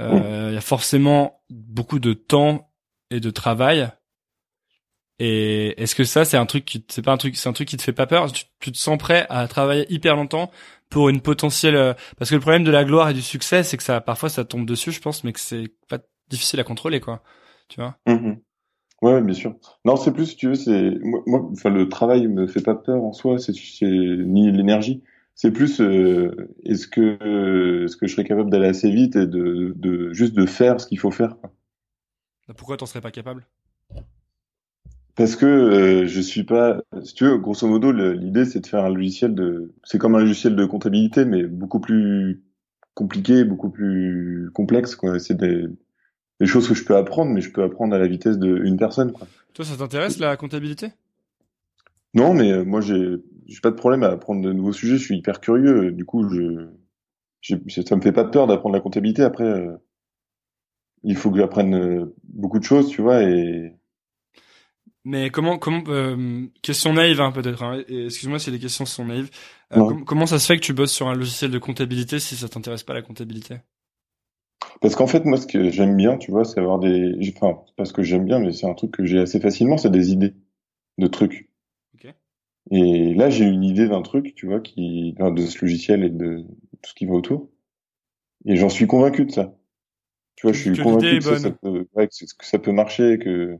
euh, 0.00 0.48
il 0.50 0.54
y 0.54 0.58
a 0.58 0.60
forcément 0.62 1.40
beaucoup 1.50 1.98
de 1.98 2.12
temps 2.14 2.67
et 3.10 3.20
de 3.20 3.30
travail. 3.30 3.90
Et 5.18 5.80
est-ce 5.82 5.94
que 5.94 6.04
ça, 6.04 6.24
c'est 6.24 6.36
un 6.36 6.46
truc 6.46 6.64
qui, 6.64 6.84
c'est 6.88 7.02
pas 7.02 7.12
un 7.12 7.16
truc, 7.16 7.36
c'est 7.36 7.48
un 7.48 7.52
truc 7.52 7.68
qui 7.68 7.76
te 7.76 7.82
fait 7.82 7.92
pas 7.92 8.06
peur? 8.06 8.30
Tu, 8.32 8.72
te 8.72 8.78
sens 8.78 8.96
prêt 8.98 9.26
à 9.28 9.48
travailler 9.48 9.92
hyper 9.92 10.14
longtemps 10.14 10.50
pour 10.90 11.08
une 11.08 11.20
potentielle, 11.20 11.76
euh, 11.76 11.94
parce 12.18 12.30
que 12.30 12.36
le 12.36 12.40
problème 12.40 12.64
de 12.64 12.70
la 12.70 12.84
gloire 12.84 13.10
et 13.10 13.14
du 13.14 13.22
succès, 13.22 13.62
c'est 13.64 13.76
que 13.76 13.82
ça, 13.82 14.00
parfois, 14.00 14.28
ça 14.28 14.44
tombe 14.44 14.64
dessus, 14.64 14.92
je 14.92 15.00
pense, 15.00 15.24
mais 15.24 15.32
que 15.32 15.40
c'est 15.40 15.72
pas 15.88 15.98
difficile 16.28 16.60
à 16.60 16.64
contrôler, 16.64 17.00
quoi. 17.00 17.22
Tu 17.68 17.80
vois? 17.80 17.98
Mhm. 18.06 18.38
Ouais, 19.02 19.20
bien 19.20 19.34
sûr. 19.34 19.56
Non, 19.84 19.96
c'est 19.96 20.12
plus, 20.12 20.26
si 20.26 20.36
tu 20.36 20.48
veux, 20.48 20.54
c'est 20.54 20.92
moi, 21.02 21.48
enfin, 21.52 21.70
le 21.70 21.88
travail 21.88 22.26
me 22.28 22.46
fait 22.46 22.62
pas 22.62 22.74
peur 22.74 23.02
en 23.02 23.12
soi. 23.12 23.38
C'est 23.38 23.52
ni 23.82 24.50
l'énergie. 24.50 25.02
C'est 25.34 25.52
plus, 25.52 25.80
euh, 25.80 26.50
est-ce 26.64 26.88
que, 26.88 27.84
est-ce 27.84 27.96
que 27.96 28.06
je 28.08 28.14
serais 28.14 28.24
capable 28.24 28.50
d'aller 28.50 28.66
assez 28.66 28.90
vite 28.90 29.14
et 29.14 29.26
de, 29.26 29.72
de 29.76 30.12
juste 30.12 30.34
de 30.34 30.46
faire 30.46 30.80
ce 30.80 30.86
qu'il 30.86 30.98
faut 30.98 31.12
faire. 31.12 31.36
quoi. 31.40 31.52
Pourquoi 32.56 32.76
t'en 32.76 32.86
serais 32.86 33.00
pas 33.00 33.10
capable? 33.10 33.44
Parce 35.16 35.34
que 35.34 35.46
euh, 35.46 36.06
je 36.06 36.20
suis 36.20 36.44
pas, 36.44 36.80
si 37.02 37.14
tu 37.14 37.24
veux, 37.24 37.38
grosso 37.38 37.66
modo, 37.66 37.90
l'idée 37.90 38.44
c'est 38.44 38.60
de 38.60 38.66
faire 38.66 38.84
un 38.84 38.88
logiciel 38.88 39.34
de, 39.34 39.72
c'est 39.82 39.98
comme 39.98 40.14
un 40.14 40.20
logiciel 40.20 40.54
de 40.54 40.64
comptabilité, 40.64 41.24
mais 41.24 41.42
beaucoup 41.42 41.80
plus 41.80 42.42
compliqué, 42.94 43.44
beaucoup 43.44 43.68
plus 43.68 44.50
complexe. 44.54 44.96
C'est 45.18 45.36
des, 45.36 45.66
des 46.38 46.46
choses 46.46 46.68
que 46.68 46.74
je 46.74 46.84
peux 46.84 46.96
apprendre, 46.96 47.32
mais 47.32 47.40
je 47.40 47.50
peux 47.50 47.64
apprendre 47.64 47.96
à 47.96 47.98
la 47.98 48.06
vitesse 48.06 48.38
d'une 48.38 48.76
personne, 48.76 49.12
quoi. 49.12 49.26
Toi, 49.54 49.64
ça 49.64 49.76
t'intéresse 49.76 50.20
la 50.20 50.36
comptabilité? 50.36 50.92
Non, 52.14 52.32
mais 52.32 52.52
euh, 52.52 52.64
moi 52.64 52.80
j'ai, 52.80 53.16
j'ai 53.46 53.60
pas 53.60 53.70
de 53.70 53.76
problème 53.76 54.04
à 54.04 54.10
apprendre 54.10 54.40
de 54.40 54.52
nouveaux 54.52 54.72
sujets. 54.72 54.98
Je 54.98 55.02
suis 55.02 55.16
hyper 55.16 55.40
curieux. 55.40 55.90
Du 55.90 56.04
coup, 56.04 56.28
je, 56.28 56.68
ça 57.82 57.96
me 57.96 58.00
fait 58.00 58.12
pas 58.12 58.24
peur 58.24 58.46
d'apprendre 58.46 58.74
la 58.74 58.80
comptabilité. 58.80 59.22
Après, 59.22 59.44
euh, 59.44 59.76
il 61.02 61.16
faut 61.16 61.30
que 61.30 61.38
j'apprenne 61.38 61.74
euh, 61.74 62.14
beaucoup 62.24 62.58
de 62.58 62.64
choses, 62.64 62.88
tu 62.88 63.02
vois, 63.02 63.22
et 63.22 63.72
Mais 65.04 65.30
comment, 65.30 65.58
comment, 65.58 65.82
euh, 65.88 66.46
question 66.60 66.92
naïve 66.92 67.20
hein, 67.20 67.32
peut-être. 67.32 67.62
Hein, 67.62 67.82
excuse-moi 67.88 68.38
si 68.38 68.50
les 68.50 68.58
questions 68.58 68.84
sont 68.84 69.06
naïves. 69.06 69.30
Euh, 69.72 69.78
com- 69.78 70.04
comment 70.04 70.26
ça 70.26 70.38
se 70.38 70.46
fait 70.46 70.56
que 70.56 70.62
tu 70.62 70.74
bosses 70.74 70.92
sur 70.92 71.08
un 71.08 71.14
logiciel 71.14 71.50
de 71.50 71.58
comptabilité 71.58 72.18
si 72.18 72.36
ça 72.36 72.48
t'intéresse 72.48 72.82
pas 72.82 72.94
la 72.94 73.02
comptabilité? 73.02 73.56
Parce 74.80 74.96
qu'en 74.96 75.06
fait, 75.06 75.24
moi, 75.24 75.36
ce 75.36 75.46
que 75.46 75.70
j'aime 75.70 75.96
bien, 75.96 76.18
tu 76.18 76.32
vois, 76.32 76.44
c'est 76.44 76.58
avoir 76.58 76.80
des, 76.80 77.14
enfin, 77.36 77.62
c'est 77.66 77.76
pas 77.76 77.84
ce 77.84 77.92
que 77.92 78.02
j'aime 78.02 78.24
bien, 78.24 78.40
mais 78.40 78.52
c'est 78.52 78.66
un 78.66 78.74
truc 78.74 78.90
que 78.90 79.04
j'ai 79.04 79.20
assez 79.20 79.38
facilement, 79.40 79.78
c'est 79.78 79.90
des 79.90 80.10
idées 80.10 80.34
de 80.98 81.06
trucs. 81.06 81.48
Et 82.70 83.14
là, 83.14 83.28
j'ai 83.30 83.44
une 83.44 83.62
idée 83.62 83.88
d'un 83.88 84.00
truc, 84.02 84.34
tu 84.34 84.46
vois, 84.46 84.60
qui, 84.60 85.14
enfin, 85.18 85.30
de 85.30 85.44
ce 85.46 85.60
logiciel 85.64 86.02
et 86.04 86.10
de 86.10 86.46
tout 86.82 86.90
ce 86.90 86.94
qui 86.94 87.04
va 87.06 87.12
autour. 87.14 87.50
Et 88.46 88.56
j'en 88.56 88.70
suis 88.70 88.86
convaincu 88.88 89.26
de 89.26 89.32
ça. 89.32 89.57
Tu 90.38 90.46
vois, 90.46 90.52
je 90.52 90.60
suis 90.60 90.72
Que 90.72 90.82
convaincu 90.82 91.18
que 91.18 91.24
ça, 91.24 91.36
ça 91.38 91.50
peut, 91.50 91.88
ouais, 91.94 92.06
que, 92.06 92.14
c'est- 92.14 92.32
que 92.36 92.46
ça 92.46 92.60
peut 92.60 92.70
marcher, 92.70 93.18
que, 93.18 93.58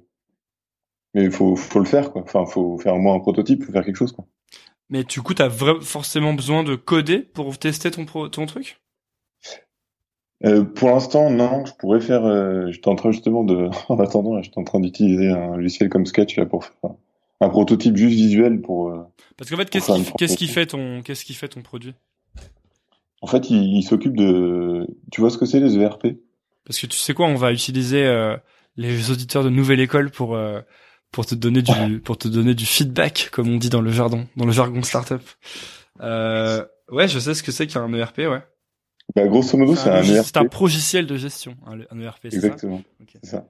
mais 1.12 1.24
il 1.24 1.32
faut, 1.32 1.56
faut 1.56 1.80
le 1.80 1.84
faire, 1.84 2.12
quoi. 2.12 2.22
Enfin, 2.22 2.46
faut 2.46 2.78
faire 2.78 2.94
au 2.94 2.98
moins 3.00 3.16
un 3.16 3.18
prototype, 3.18 3.64
faut 3.64 3.72
faire 3.72 3.84
quelque 3.84 3.96
chose, 3.96 4.12
quoi. 4.12 4.26
Mais 4.88 5.02
du 5.02 5.20
coup, 5.20 5.34
t'as 5.34 5.48
vraiment 5.48 5.80
forcément 5.80 6.34
besoin 6.34 6.62
de 6.62 6.76
coder 6.76 7.18
pour 7.18 7.58
tester 7.58 7.90
ton 7.90 8.04
pro 8.04 8.28
ton 8.28 8.46
truc? 8.46 8.80
Euh, 10.44 10.62
Pour 10.62 10.90
l'instant, 10.90 11.30
non. 11.30 11.64
Je 11.64 11.72
pourrais 11.74 12.00
faire. 12.00 12.24
Euh, 12.24 12.70
j'étais 12.70 12.86
en 12.86 12.94
train 12.94 13.10
justement 13.10 13.42
de, 13.42 13.68
en 13.88 13.98
attendant, 13.98 14.40
j'étais 14.40 14.58
en 14.58 14.64
train 14.64 14.78
d'utiliser 14.78 15.30
un 15.30 15.56
logiciel 15.56 15.88
comme 15.88 16.06
Sketch 16.06 16.36
là 16.36 16.46
pour 16.46 16.64
faire 16.64 16.90
un 17.40 17.48
prototype 17.48 17.96
juste 17.96 18.14
visuel 18.14 18.60
pour. 18.60 18.90
Euh, 18.90 19.02
Parce 19.36 19.50
qu'en 19.50 19.56
fait, 19.56 19.68
qu'est-ce 19.68 19.92
qui, 19.92 20.12
qu'est-ce 20.16 20.36
qui 20.36 20.46
fait 20.46 20.66
ton, 20.66 21.02
qu'est-ce 21.02 21.24
qui 21.24 21.34
fait 21.34 21.48
ton 21.48 21.62
produit? 21.62 21.94
En 23.20 23.26
fait, 23.26 23.50
il, 23.50 23.76
il 23.78 23.82
s'occupe 23.82 24.16
de. 24.16 24.86
Tu 25.10 25.20
vois 25.20 25.30
ce 25.30 25.38
que 25.38 25.44
c'est 25.44 25.58
les 25.58 25.76
ERP 25.76 26.06
Parce 26.68 26.78
que 26.80 26.86
tu 26.86 26.98
sais 26.98 27.14
quoi, 27.14 27.26
on 27.26 27.34
va 27.34 27.50
utiliser 27.50 28.04
euh, 28.04 28.36
les 28.76 29.10
auditeurs 29.10 29.42
de 29.42 29.48
Nouvelle 29.48 29.80
École 29.80 30.10
pour 30.10 30.36
euh, 30.36 30.60
pour 31.10 31.24
te 31.24 31.34
donner 31.34 31.62
du 31.62 32.00
pour 32.00 32.18
te 32.18 32.28
donner 32.28 32.54
du 32.54 32.66
feedback, 32.66 33.30
comme 33.32 33.48
on 33.48 33.56
dit 33.56 33.70
dans 33.70 33.80
le 33.80 33.90
jargon, 33.90 34.28
dans 34.36 34.44
le 34.44 34.52
jargon 34.52 34.82
startup. 34.82 35.22
Euh, 36.02 36.64
ouais, 36.90 37.08
je 37.08 37.18
sais 37.18 37.32
ce 37.32 37.42
que 37.42 37.52
c'est 37.52 37.66
qu'un 37.66 37.92
ERP, 37.94 38.18
ouais. 38.18 38.42
Bah, 39.16 39.26
grosso 39.26 39.56
modo, 39.56 39.74
c'est 39.74 39.88
un, 39.88 40.02
ERP. 40.02 40.26
C'est 40.26 40.36
un 40.36 40.44
progiciel 40.44 41.06
de 41.06 41.16
gestion, 41.16 41.56
un, 41.66 41.80
un 41.90 42.00
ERP. 42.00 42.26
Exactement. 42.26 42.82
C'est 43.22 43.26
ça. 43.26 43.48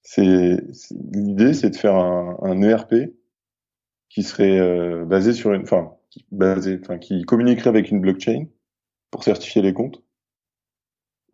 C'est 0.00 0.56
l'idée, 1.12 1.52
c'est 1.52 1.68
de 1.68 1.76
faire 1.76 1.96
un, 1.96 2.38
un, 2.40 2.62
ERP 2.62 2.94
qui 4.08 4.22
serait 4.22 4.58
euh, 4.58 5.04
basé 5.04 5.34
sur 5.34 5.52
une, 5.52 5.62
enfin, 5.62 5.92
qui, 6.08 6.24
basé, 6.32 6.78
enfin, 6.82 6.96
qui 6.96 7.24
communiquerait 7.24 7.68
avec 7.68 7.90
une 7.90 8.00
blockchain 8.00 8.46
pour 9.10 9.22
certifier 9.22 9.60
les 9.60 9.74
comptes. 9.74 10.02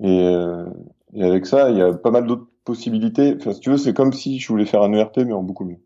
Et, 0.00 0.08
euh, 0.08 0.66
et 1.14 1.22
avec 1.22 1.46
ça, 1.46 1.70
il 1.70 1.78
y 1.78 1.82
a 1.82 1.92
pas 1.92 2.10
mal 2.10 2.26
d'autres 2.26 2.48
possibilités. 2.64 3.34
Enfin, 3.36 3.52
si 3.52 3.60
tu 3.60 3.70
veux, 3.70 3.76
c'est 3.76 3.94
comme 3.94 4.12
si 4.12 4.38
je 4.38 4.48
voulais 4.48 4.66
faire 4.66 4.82
un 4.82 4.92
ERP, 4.92 5.18
mais 5.18 5.32
en 5.32 5.42
beaucoup 5.42 5.64
mieux. 5.64 5.80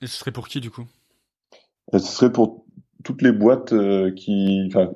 Et 0.00 0.06
ce 0.06 0.16
serait 0.16 0.32
pour 0.32 0.48
qui, 0.48 0.60
du 0.60 0.70
coup? 0.70 0.84
Ce 1.92 1.98
serait 1.98 2.32
pour 2.32 2.64
toutes 3.04 3.22
les 3.22 3.32
boîtes 3.32 3.72
euh, 3.72 4.12
qui, 4.12 4.64
enfin, 4.68 4.92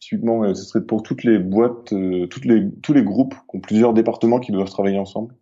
typiquement, 0.00 0.54
ce 0.54 0.64
serait 0.64 0.84
pour 0.84 1.02
toutes 1.02 1.24
les 1.24 1.38
boîtes, 1.38 1.92
euh, 1.92 2.26
toutes 2.26 2.44
les, 2.44 2.70
tous 2.82 2.92
les 2.92 3.02
groupes 3.02 3.34
qui 3.34 3.56
ont 3.56 3.60
plusieurs 3.60 3.92
départements 3.92 4.40
qui 4.40 4.52
doivent 4.52 4.70
travailler 4.70 4.98
ensemble. 4.98 5.34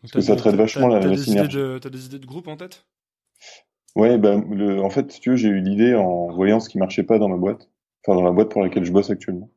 Parce 0.00 0.12
que 0.12 0.20
ça 0.20 0.36
traite 0.36 0.54
vachement 0.54 0.88
la, 0.88 1.00
la 1.00 1.16
synergie. 1.16 1.58
T'as 1.80 1.90
des 1.90 2.06
idées 2.06 2.18
de 2.18 2.26
groupe 2.26 2.46
en 2.48 2.56
tête? 2.56 2.86
Ouais, 3.96 4.16
ben, 4.16 4.44
le, 4.48 4.80
en 4.80 4.90
fait, 4.90 5.10
si 5.10 5.20
tu 5.20 5.30
veux, 5.30 5.36
j'ai 5.36 5.48
eu 5.48 5.60
l'idée 5.60 5.94
en 5.94 6.28
voyant 6.28 6.60
ce 6.60 6.68
qui 6.68 6.78
marchait 6.78 7.02
pas 7.02 7.18
dans 7.18 7.28
ma 7.28 7.36
boîte, 7.36 7.68
enfin 8.06 8.16
dans 8.16 8.24
la 8.24 8.30
boîte 8.30 8.50
pour 8.50 8.62
laquelle 8.62 8.84
je 8.84 8.92
bosse 8.92 9.10
actuellement. 9.10 9.50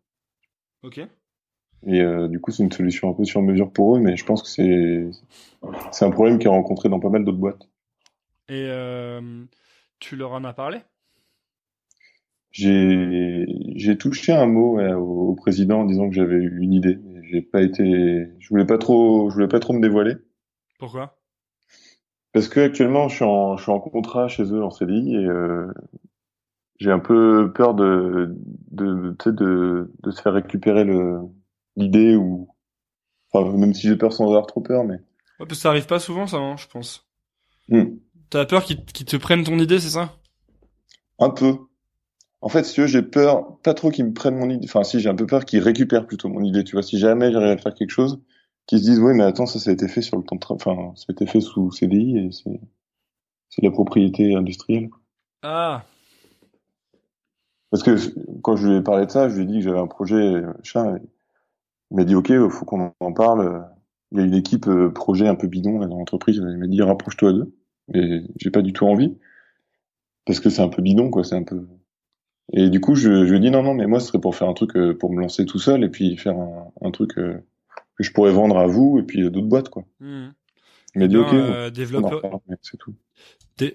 Ok. 0.82 1.00
Et 1.88 2.02
euh, 2.02 2.28
du 2.28 2.40
coup, 2.40 2.52
c'est 2.52 2.64
une 2.64 2.72
solution 2.72 3.10
un 3.10 3.14
peu 3.14 3.26
sur 3.26 3.42
mesure 3.42 3.72
pour 3.72 3.96
eux, 3.96 4.00
mais 4.00 4.16
je 4.16 4.26
pense 4.26 4.44
que 4.44 4.50
c'est 4.50 5.10
c'est 5.92 6.06
un 6.06 6.12
problème 6.12 6.38
qui 6.38 6.48
est 6.48 6.50
rencontré 6.50 6.90
dans 6.90 7.00
pas 7.00 7.10
mal 7.10 7.24
d'autres 7.24 7.38
boîtes. 7.38 7.68
Et 8.50 8.66
euh, 8.68 9.44
tu 10.00 10.16
leur 10.16 10.34
en 10.34 10.44
as 10.44 10.54
parlé? 10.54 10.80
J'ai 12.52 13.46
j'ai 13.76 13.98
touché 13.98 14.34
un 14.34 14.46
mot 14.46 14.76
ouais, 14.76 14.94
au, 14.94 15.30
au, 15.30 15.36
président 15.36 15.82
en 15.82 15.86
disant 15.86 16.10
que 16.10 16.16
j'avais 16.16 16.36
eu 16.36 16.60
une 16.62 16.74
idée. 16.74 17.00
J'ai 17.24 17.42
pas 17.42 17.62
été, 17.62 18.28
je 18.40 18.50
voulais 18.50 18.66
pas 18.66 18.78
trop, 18.78 19.30
je 19.30 19.36
voulais 19.36 19.48
pas 19.48 19.60
trop 19.60 19.74
me 19.74 19.82
dévoiler. 19.82 20.16
Pourquoi? 20.78 21.18
Parce 22.34 22.48
que 22.48 22.60
actuellement, 22.60 23.08
je 23.08 23.16
suis 23.16 23.26
en 23.26 23.58
je 23.58 23.64
suis 23.64 23.72
en 23.72 23.80
contrat 23.80 24.28
chez 24.28 24.44
eux 24.44 24.64
en 24.64 24.70
CDI 24.70 25.16
et 25.16 25.26
euh, 25.26 25.68
j'ai 26.80 26.92
un 26.92 27.00
peu 27.00 27.52
peur 27.54 27.74
de 27.74 28.36
de, 28.72 29.16
de 29.24 29.32
de 29.32 29.92
de 30.02 30.12
se 30.12 30.22
faire 30.22 30.34
récupérer 30.34 30.84
le 30.84 31.22
l'idée 31.76 32.16
ou 32.16 32.50
enfin 33.32 33.50
même 33.58 33.74
si 33.74 33.88
j'ai 33.88 33.96
peur 33.96 34.14
sans 34.14 34.26
avoir 34.26 34.46
trop 34.48 34.62
peur 34.62 34.84
mais. 34.84 34.96
Ouais, 34.96 35.48
parce 35.48 35.50
que 35.50 35.56
ça 35.56 35.70
arrive 35.70 35.88
pas 35.88 36.00
souvent 36.00 36.28
ça 36.28 36.38
hein, 36.38 36.58
je 36.58 36.68
pense. 36.68 37.08
Mm. 37.70 37.98
t'as 38.30 38.46
peur 38.46 38.64
qu'ils 38.64 38.84
te 38.84 39.18
prennent 39.18 39.44
ton 39.44 39.60
idée 39.60 39.80
c'est 39.80 39.92
ça? 39.92 40.18
Un 41.20 41.30
peu. 41.30 41.58
En 42.42 42.50
fait 42.50 42.64
si 42.64 42.88
j'ai 42.88 43.02
peur 43.02 43.60
pas 43.62 43.74
trop 43.74 43.92
qu'ils 43.92 44.06
me 44.06 44.14
prennent 44.14 44.38
mon 44.38 44.50
idée 44.50 44.66
enfin 44.68 44.84
si 44.84 45.00
j'ai 45.00 45.10
un 45.10 45.16
peu 45.16 45.26
peur 45.26 45.46
qu'ils 45.46 45.62
récupèrent 45.62 46.08
plutôt 46.08 46.30
mon 46.30 46.44
idée 46.44 46.64
tu 46.64 46.74
vois. 46.74 46.84
Si 46.84 46.98
jamais 46.98 47.32
j'arrive 47.32 47.52
à 47.52 47.58
faire 47.58 47.74
quelque 47.74 47.92
chose 47.92 48.22
qu'ils 48.68 48.80
se 48.80 48.84
disent 48.84 49.00
oui 49.00 49.14
mais 49.14 49.24
attends 49.24 49.46
ça 49.46 49.60
ça 49.60 49.70
a 49.70 49.74
été 49.74 49.88
fait 49.88 50.02
sur 50.02 50.18
le 50.18 50.24
temps 50.24 50.36
de 50.36 50.46
enfin 50.50 50.94
ça 50.96 51.06
a 51.10 51.12
été 51.12 51.26
fait 51.26 51.42
sous 51.42 51.72
CDI 51.72 52.18
et 52.18 52.32
c'est 52.32 52.60
c'est 53.50 53.64
la 53.64 53.72
propriété 53.72 54.36
industrielle. 54.36 54.90
Ah. 55.44 55.84
Parce 57.70 57.84
que 57.84 57.96
quand 58.42 58.56
je 58.56 58.68
lui 58.68 58.76
ai 58.78 58.82
parlé 58.82 59.06
de 59.06 59.12
ça 59.12 59.30
je 59.30 59.36
lui 59.36 59.44
ai 59.44 59.46
dit 59.46 59.60
que 59.60 59.62
j'avais 59.62 59.80
un 59.80 59.88
projet 59.88 60.42
machin 60.42 61.00
il 61.92 61.98
m'a 61.98 62.04
dit 62.04 62.16
ok, 62.16 62.32
faut 62.50 62.66
qu'on 62.66 62.94
en 63.00 63.14
parle. 63.14 63.66
Il 64.12 64.20
y 64.20 64.22
a 64.22 64.26
une 64.26 64.34
équipe 64.34 64.68
euh, 64.68 64.90
projet 64.90 65.28
un 65.28 65.36
peu 65.36 65.48
bidon 65.48 65.80
dans 65.80 65.98
l'entreprise. 65.98 66.38
Il 66.38 66.58
m'a 66.58 66.68
dit 66.68 66.82
rapproche-toi 66.82 67.34
d'eux. 67.34 67.54
Et 67.94 68.24
j'ai 68.38 68.50
pas 68.50 68.62
du 68.62 68.74
tout 68.74 68.86
envie 68.86 69.18
parce 70.26 70.40
que 70.40 70.50
c'est 70.50 70.62
un 70.62 70.70
peu 70.70 70.82
bidon 70.82 71.10
quoi. 71.10 71.24
C'est 71.24 71.36
un 71.36 71.44
peu. 71.44 71.68
Et 72.54 72.70
du 72.70 72.80
coup, 72.80 72.96
je, 72.96 73.26
je 73.26 73.30
lui 73.30 73.38
ai 73.38 73.40
dit 73.40 73.52
non 73.52 73.64
non, 73.64 73.74
mais 73.74 73.88
moi 73.88 74.00
ce 74.00 74.08
serait 74.08 74.20
pour 74.20 74.36
faire 74.36 74.48
un 74.48 74.54
truc 74.54 74.76
euh, 74.76 74.98
pour 74.98 75.12
me 75.12 75.20
lancer 75.20 75.46
tout 75.46 75.60
seul 75.60 75.84
et 75.84 75.90
puis 75.90 76.18
faire 76.18 76.38
un, 76.38 76.72
un 76.82 76.92
truc 76.92 77.18
euh, 77.18 77.44
que 77.98 78.04
je 78.04 78.12
pourrais 78.12 78.32
vendre 78.32 78.58
à 78.58 78.68
vous 78.68 79.00
et 79.00 79.04
puis 79.04 79.22
d'autres 79.30 79.48
boîtes 79.48 79.70
quoi. 79.70 79.84
Mmh. 80.00 80.30
Il 80.96 81.02
m'a 81.02 81.08
dit 81.08 81.18
ok, 81.18 81.34
euh, 81.34 81.70
c'est 82.62 82.78
tout. 82.78 82.96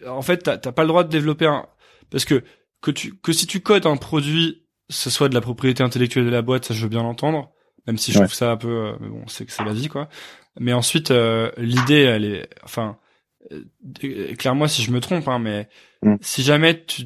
En 0.07 0.23
fait, 0.23 0.39
t'as 0.43 0.59
pas 0.59 0.83
le 0.83 0.89
droit 0.89 1.05
de 1.05 1.09
développer 1.09 1.47
un 1.47 1.67
parce 2.11 2.25
que 2.25 2.43
que 2.81 2.91
tu 2.91 3.17
que 3.17 3.33
si 3.33 3.47
tu 3.47 3.61
codes 3.61 3.87
un 3.87 3.97
produit, 3.97 4.65
ce 4.91 5.11
soit 5.11 5.29
de 5.29 5.35
la 5.35 5.41
propriété 5.41 5.83
intellectuelle 5.83 6.27
de 6.27 6.31
la 6.31 6.43
boîte, 6.43 6.67
ça 6.67 6.75
je 6.75 6.83
veux 6.83 6.89
bien 6.89 7.03
l'entendre 7.03 7.53
même 7.87 7.99
si 7.99 8.13
je 8.13 8.19
trouve 8.19 8.35
ça 8.35 8.51
un 8.51 8.57
peu 8.57 8.69
euh, 8.69 8.93
bon 9.01 9.25
c'est 9.27 9.47
que 9.47 9.53
c'est 9.53 9.65
la 9.65 9.73
vie 9.73 9.89
quoi. 9.89 10.09
Mais 10.59 10.73
ensuite 10.73 11.11
euh, 11.11 11.51
l'idée 11.57 12.03
elle 12.03 12.25
est 12.25 12.49
enfin 12.65 12.99
euh, 13.53 14.35
clairement 14.35 14.67
si 14.67 14.83
je 14.83 14.91
me 14.91 15.01
trompe 15.01 15.29
hein, 15.29 15.39
mais 15.39 15.69
mm. 16.03 16.17
si 16.21 16.43
jamais 16.43 16.85
tu 16.85 17.05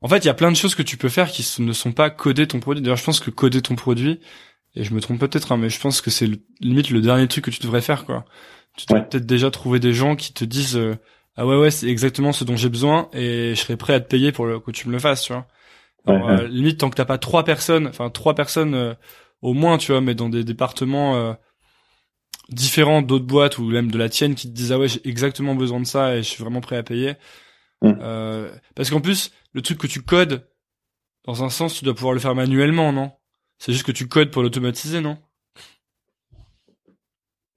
en 0.00 0.08
fait 0.08 0.18
il 0.18 0.26
y 0.26 0.30
a 0.30 0.34
plein 0.34 0.50
de 0.50 0.56
choses 0.56 0.74
que 0.74 0.82
tu 0.82 0.96
peux 0.96 1.08
faire 1.08 1.30
qui 1.30 1.46
ne 1.60 1.72
sont 1.72 1.92
pas 1.92 2.10
coder 2.10 2.46
ton 2.46 2.60
produit. 2.60 2.82
D'ailleurs 2.82 2.96
je 2.96 3.04
pense 3.04 3.20
que 3.20 3.30
coder 3.30 3.62
ton 3.62 3.74
produit 3.74 4.20
et 4.74 4.84
je 4.84 4.94
me 4.94 5.00
trompe 5.00 5.18
peut-être 5.20 5.52
hein, 5.52 5.56
mais 5.56 5.70
je 5.70 5.80
pense 5.80 6.00
que 6.00 6.10
c'est 6.10 6.28
limite 6.60 6.90
le 6.90 7.00
dernier 7.00 7.28
truc 7.28 7.44
que 7.46 7.50
tu 7.50 7.60
devrais 7.60 7.82
faire 7.82 8.04
quoi. 8.04 8.24
Tu 8.76 8.86
devrais 8.86 9.08
peut-être 9.08 9.26
déjà 9.26 9.50
trouver 9.50 9.78
des 9.78 9.94
gens 9.94 10.16
qui 10.16 10.32
te 10.32 10.44
disent 10.44 10.80
ah 11.36 11.46
ouais 11.46 11.56
ouais 11.56 11.70
c'est 11.70 11.88
exactement 11.88 12.32
ce 12.32 12.44
dont 12.44 12.56
j'ai 12.56 12.68
besoin 12.68 13.08
et 13.12 13.54
je 13.54 13.60
serais 13.60 13.76
prêt 13.76 13.94
à 13.94 14.00
te 14.00 14.08
payer 14.08 14.32
pour 14.32 14.46
le, 14.46 14.60
que 14.60 14.70
tu 14.70 14.88
me 14.88 14.92
le 14.92 14.98
fasses 14.98 15.22
tu 15.22 15.32
vois 15.32 15.46
Alors, 16.06 16.42
limite 16.42 16.80
tant 16.80 16.88
que 16.88 16.94
t'as 16.94 17.06
pas 17.06 17.18
trois 17.18 17.44
personnes 17.44 17.86
enfin 17.86 18.10
trois 18.10 18.34
personnes 18.34 18.96
au 19.42 19.54
moins, 19.54 19.78
tu 19.78 19.92
vois, 19.92 20.00
mais 20.00 20.14
dans 20.14 20.28
des 20.28 20.44
départements 20.44 21.16
euh, 21.16 21.32
différents 22.48 23.02
d'autres 23.02 23.26
boîtes 23.26 23.58
ou 23.58 23.64
même 23.64 23.90
de 23.90 23.98
la 23.98 24.08
tienne 24.08 24.34
qui 24.34 24.48
te 24.48 24.54
disent 24.54 24.72
ah 24.72 24.78
ouais 24.78 24.88
j'ai 24.88 25.06
exactement 25.08 25.54
besoin 25.54 25.80
de 25.80 25.86
ça 25.86 26.16
et 26.16 26.22
je 26.22 26.28
suis 26.28 26.42
vraiment 26.42 26.60
prêt 26.60 26.76
à 26.76 26.82
payer. 26.82 27.14
Mm. 27.82 27.92
Euh, 28.00 28.50
parce 28.74 28.90
qu'en 28.90 29.00
plus, 29.00 29.32
le 29.52 29.62
truc 29.62 29.78
que 29.78 29.86
tu 29.86 30.02
codes, 30.02 30.48
dans 31.24 31.44
un 31.44 31.50
sens, 31.50 31.74
tu 31.74 31.84
dois 31.84 31.94
pouvoir 31.94 32.14
le 32.14 32.20
faire 32.20 32.34
manuellement, 32.34 32.92
non? 32.92 33.12
C'est 33.58 33.72
juste 33.72 33.86
que 33.86 33.92
tu 33.92 34.08
codes 34.08 34.30
pour 34.30 34.42
l'automatiser, 34.42 35.00
non? 35.00 35.18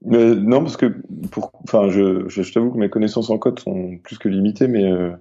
Mais 0.02 0.34
non, 0.34 0.60
parce 0.62 0.76
que 0.76 0.86
pour, 1.30 1.52
enfin, 1.62 1.90
je, 1.90 2.28
je, 2.28 2.42
je 2.42 2.52
t'avoue 2.52 2.72
que 2.72 2.78
mes 2.78 2.88
connaissances 2.88 3.30
en 3.30 3.38
code 3.38 3.58
sont 3.60 3.98
plus 3.98 4.18
que 4.18 4.28
limitées, 4.28 4.66
mais 4.66 4.90
euh, 4.90 5.12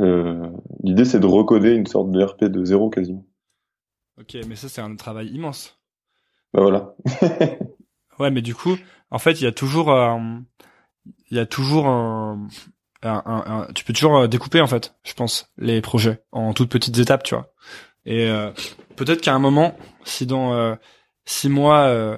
euh, 0.00 0.48
l'idée 0.82 1.04
c'est 1.04 1.20
de 1.20 1.26
recoder 1.26 1.74
une 1.74 1.86
sorte 1.86 2.10
de 2.10 2.22
RP 2.22 2.44
de 2.44 2.64
zéro 2.64 2.88
quasiment. 2.88 3.26
Ok, 4.22 4.36
mais 4.46 4.54
ça 4.54 4.68
c'est 4.68 4.80
un 4.80 4.94
travail 4.94 5.28
immense. 5.28 5.80
Bah 6.54 6.62
voilà. 6.62 6.94
ouais, 8.20 8.30
mais 8.30 8.42
du 8.42 8.54
coup, 8.54 8.76
en 9.10 9.18
fait, 9.18 9.40
il 9.40 9.44
y 9.44 9.48
a 9.48 9.52
toujours, 9.52 9.90
euh, 9.90 10.16
il 11.30 11.36
y 11.36 11.40
a 11.40 11.46
toujours 11.46 11.88
un, 11.88 12.48
un, 13.02 13.22
un, 13.26 13.66
tu 13.74 13.84
peux 13.84 13.92
toujours 13.92 14.16
euh, 14.18 14.26
découper 14.28 14.60
en 14.60 14.68
fait, 14.68 14.94
je 15.02 15.14
pense, 15.14 15.50
les 15.58 15.80
projets 15.80 16.22
en 16.30 16.54
toutes 16.54 16.70
petites 16.70 16.98
étapes, 16.98 17.24
tu 17.24 17.34
vois. 17.34 17.52
Et 18.06 18.28
euh, 18.28 18.52
peut-être 18.96 19.20
qu'à 19.22 19.34
un 19.34 19.40
moment, 19.40 19.76
si 20.04 20.24
dans 20.24 20.54
euh, 20.54 20.76
six 21.24 21.48
mois, 21.48 21.86
euh, 21.86 22.16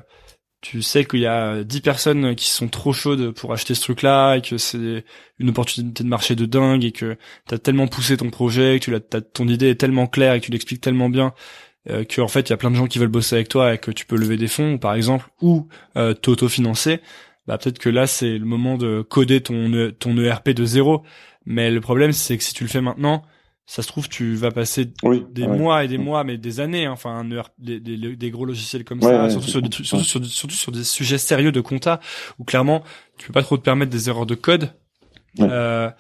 tu 0.61 0.83
sais 0.83 1.07
qu'il 1.07 1.21
y 1.21 1.27
a 1.27 1.65
dix 1.65 1.81
personnes 1.81 2.35
qui 2.35 2.49
sont 2.49 2.69
trop 2.69 2.93
chaudes 2.93 3.31
pour 3.33 3.53
acheter 3.53 3.75
ce 3.75 3.83
truc-là 3.83 4.37
et 4.37 4.43
que 4.43 4.59
c'est 4.59 5.05
une 5.39 5.51
opportunité 5.51 6.05
de 6.05 6.09
marché 6.09 6.35
de 6.37 6.47
dingue 6.47 6.85
et 6.85 6.93
que 6.93 7.17
t'as 7.47 7.59
tellement 7.59 7.87
poussé 7.87 8.17
ton 8.17 8.31
projet, 8.31 8.79
que 8.79 8.85
tu 8.85 8.91
l'as, 8.91 9.01
ton 9.01 9.49
idée 9.49 9.71
est 9.71 9.81
tellement 9.81 10.07
claire 10.07 10.35
et 10.35 10.41
que 10.41 10.47
tu 10.47 10.53
l'expliques 10.53 10.81
tellement 10.81 11.11
bien 11.11 11.35
euh, 11.91 12.05
que 12.05 12.21
en 12.21 12.29
fait 12.29 12.49
il 12.49 12.51
y 12.51 12.53
a 12.53 12.57
plein 12.57 12.71
de 12.71 12.77
gens 12.77 12.87
qui 12.87 12.99
veulent 12.99 13.09
bosser 13.09 13.37
avec 13.37 13.49
toi 13.49 13.75
et 13.75 13.79
que 13.79 13.91
tu 13.91 14.07
peux 14.07 14.17
lever 14.17 14.37
des 14.37 14.49
fonds 14.49 14.79
par 14.79 14.95
exemple 14.95 15.29
ou 15.43 15.69
euh, 15.97 16.15
t'auto-financer, 16.15 17.01
bah 17.47 17.59
peut-être 17.59 17.79
que 17.79 17.91
là 17.91 18.07
c'est 18.07 18.39
le 18.39 18.47
moment 18.47 18.77
de 18.79 19.03
coder 19.03 19.43
ton 19.43 19.73
e, 19.73 19.91
ton 19.91 20.17
ERP 20.17 20.51
de 20.51 20.65
zéro. 20.65 21.03
Mais 21.47 21.71
le 21.71 21.81
problème 21.81 22.13
c'est 22.13 22.39
que 22.39 22.45
si 22.45 22.55
tu 22.55 22.65
le 22.65 22.71
fais 22.71 22.81
maintenant, 22.81 23.23
ça 23.67 23.83
se 23.83 23.89
trouve 23.89 24.09
tu 24.09 24.35
vas 24.35 24.51
passer 24.51 24.87
des 25.31 25.47
mois 25.47 25.85
et 25.85 25.89
des 25.89 25.99
mois 25.99 26.25
mais 26.25 26.39
des 26.39 26.61
années 26.61 26.87
hein, 26.87 26.93
enfin 26.93 27.11
un 27.11 27.31
ERP, 27.31 27.53
des, 27.59 27.81
des, 27.81 28.17
des, 28.17 28.31
gros 28.31 28.45
logiciels 28.45 28.85
comme 28.85 29.01
ça 29.01 29.31
surtout, 29.31 29.49
sur 29.49 29.63
des, 29.63 29.71
surtout, 29.71 30.05
sur, 30.05 30.25
surtout 30.25 30.55
sur 30.55 30.73
des 30.73 30.85
sujets 30.85 31.19
sérieux 31.19 31.53
de 31.53 31.61
compta 31.61 32.01
où 32.39 32.45
clairement 32.45 32.83
tu 33.19 33.27
peux 33.27 33.33
pas 33.33 33.43
trop 33.43 33.57
te 33.57 33.63
permettre 33.63 33.91
des 33.91 34.09
erreurs 34.09 34.27
de 34.27 34.35
code. 34.35 34.71
Euh, 35.41 35.91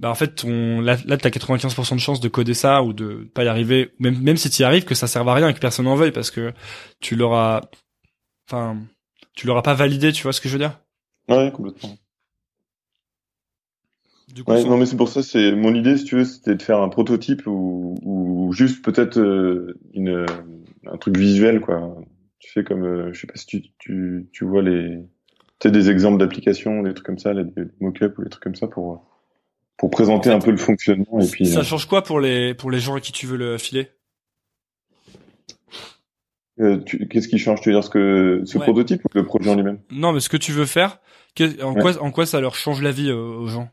bah 0.00 0.10
en 0.10 0.14
fait 0.14 0.34
ton 0.34 0.80
là, 0.80 0.96
là 1.04 1.16
t'as 1.18 1.28
95% 1.28 1.94
de 1.94 2.00
chances 2.00 2.20
de 2.20 2.28
coder 2.28 2.54
ça 2.54 2.82
ou 2.82 2.92
de 2.94 3.28
pas 3.34 3.44
y 3.44 3.48
arriver 3.48 3.92
même 3.98 4.18
même 4.20 4.36
si 4.38 4.48
tu 4.50 4.62
y 4.62 4.64
arrives 4.64 4.84
que 4.84 4.94
ça 4.94 5.06
serve 5.06 5.28
à 5.28 5.34
rien 5.34 5.48
et 5.48 5.54
que 5.54 5.60
personne 5.60 5.84
n'en 5.84 5.94
veuille 5.94 6.10
parce 6.10 6.30
que 6.30 6.52
tu 7.00 7.16
l'auras 7.16 7.60
enfin 8.48 8.78
tu 9.34 9.46
l'auras 9.46 9.62
pas 9.62 9.74
validé 9.74 10.12
tu 10.12 10.22
vois 10.22 10.32
ce 10.32 10.40
que 10.40 10.48
je 10.48 10.54
veux 10.54 10.58
dire? 10.58 10.80
Ouais, 11.28 11.52
complètement. 11.52 11.96
Du 14.34 14.44
coup, 14.44 14.52
Ouais, 14.52 14.64
non 14.64 14.76
mais 14.76 14.86
c'est 14.86 14.96
pour 14.96 15.08
ça, 15.08 15.22
c'est 15.22 15.52
mon 15.52 15.74
idée, 15.74 15.96
si 15.96 16.04
tu 16.04 16.16
veux, 16.16 16.24
c'était 16.24 16.54
de 16.54 16.62
faire 16.62 16.80
un 16.80 16.88
prototype 16.88 17.46
ou, 17.46 17.96
ou 18.02 18.52
juste 18.52 18.84
peut-être 18.84 19.18
euh, 19.18 19.74
une 19.92 20.24
un 20.86 20.96
truc 20.98 21.16
visuel 21.16 21.60
quoi. 21.60 21.96
Tu 22.38 22.50
fais 22.52 22.64
comme, 22.64 22.84
euh, 22.84 23.12
je 23.12 23.20
sais 23.20 23.26
pas 23.26 23.36
si 23.36 23.46
tu 23.46 23.62
tu 23.78 24.28
tu 24.32 24.44
vois 24.44 24.62
les, 24.62 24.98
tu 25.58 25.68
sais 25.68 25.72
des 25.72 25.90
exemples 25.90 26.18
d'applications, 26.18 26.82
des 26.82 26.94
trucs 26.94 27.06
comme 27.06 27.18
ça, 27.18 27.32
là, 27.34 27.42
des, 27.44 27.64
des 27.64 27.70
mock-ups 27.80 28.16
ou 28.18 28.22
des 28.22 28.30
trucs 28.30 28.42
comme 28.42 28.54
ça 28.54 28.68
pour 28.68 29.09
pour 29.80 29.88
présenter 29.88 30.28
En 30.28 30.32
fait, 30.34 30.36
un 30.36 30.40
peu 30.40 30.50
le 30.50 30.58
fonctionnement 30.58 31.20
et 31.20 31.26
puis. 31.26 31.46
ça 31.46 31.60
euh, 31.60 31.64
change 31.64 31.86
quoi 31.86 32.02
pour 32.02 32.20
les 32.20 32.52
pour 32.52 32.70
les 32.70 32.80
gens 32.80 32.96
à 32.96 33.00
qui 33.00 33.12
tu 33.12 33.26
veux 33.26 33.38
le 33.38 33.56
filer? 33.56 33.88
Euh, 36.60 36.80
Qu'est-ce 36.80 37.28
qui 37.28 37.38
change? 37.38 37.62
Tu 37.62 37.70
veux 37.70 37.74
dire 37.76 37.82
ce 37.82 37.88
que 37.88 38.42
ce 38.44 38.58
Ouais. 38.58 38.64
prototype 38.64 39.02
ou 39.06 39.08
le 39.14 39.24
projet 39.24 39.48
en 39.48 39.54
lui-même? 39.54 39.80
Non, 39.90 40.12
mais 40.12 40.20
ce 40.20 40.28
que 40.28 40.36
tu 40.36 40.52
veux 40.52 40.66
faire, 40.66 41.00
en 41.62 41.72
Ouais. 41.72 41.80
quoi 41.80 41.98
en 42.02 42.10
quoi 42.10 42.26
ça 42.26 42.42
leur 42.42 42.56
change 42.56 42.82
la 42.82 42.90
vie 42.90 43.08
euh, 43.08 43.16
aux 43.16 43.46
gens? 43.46 43.70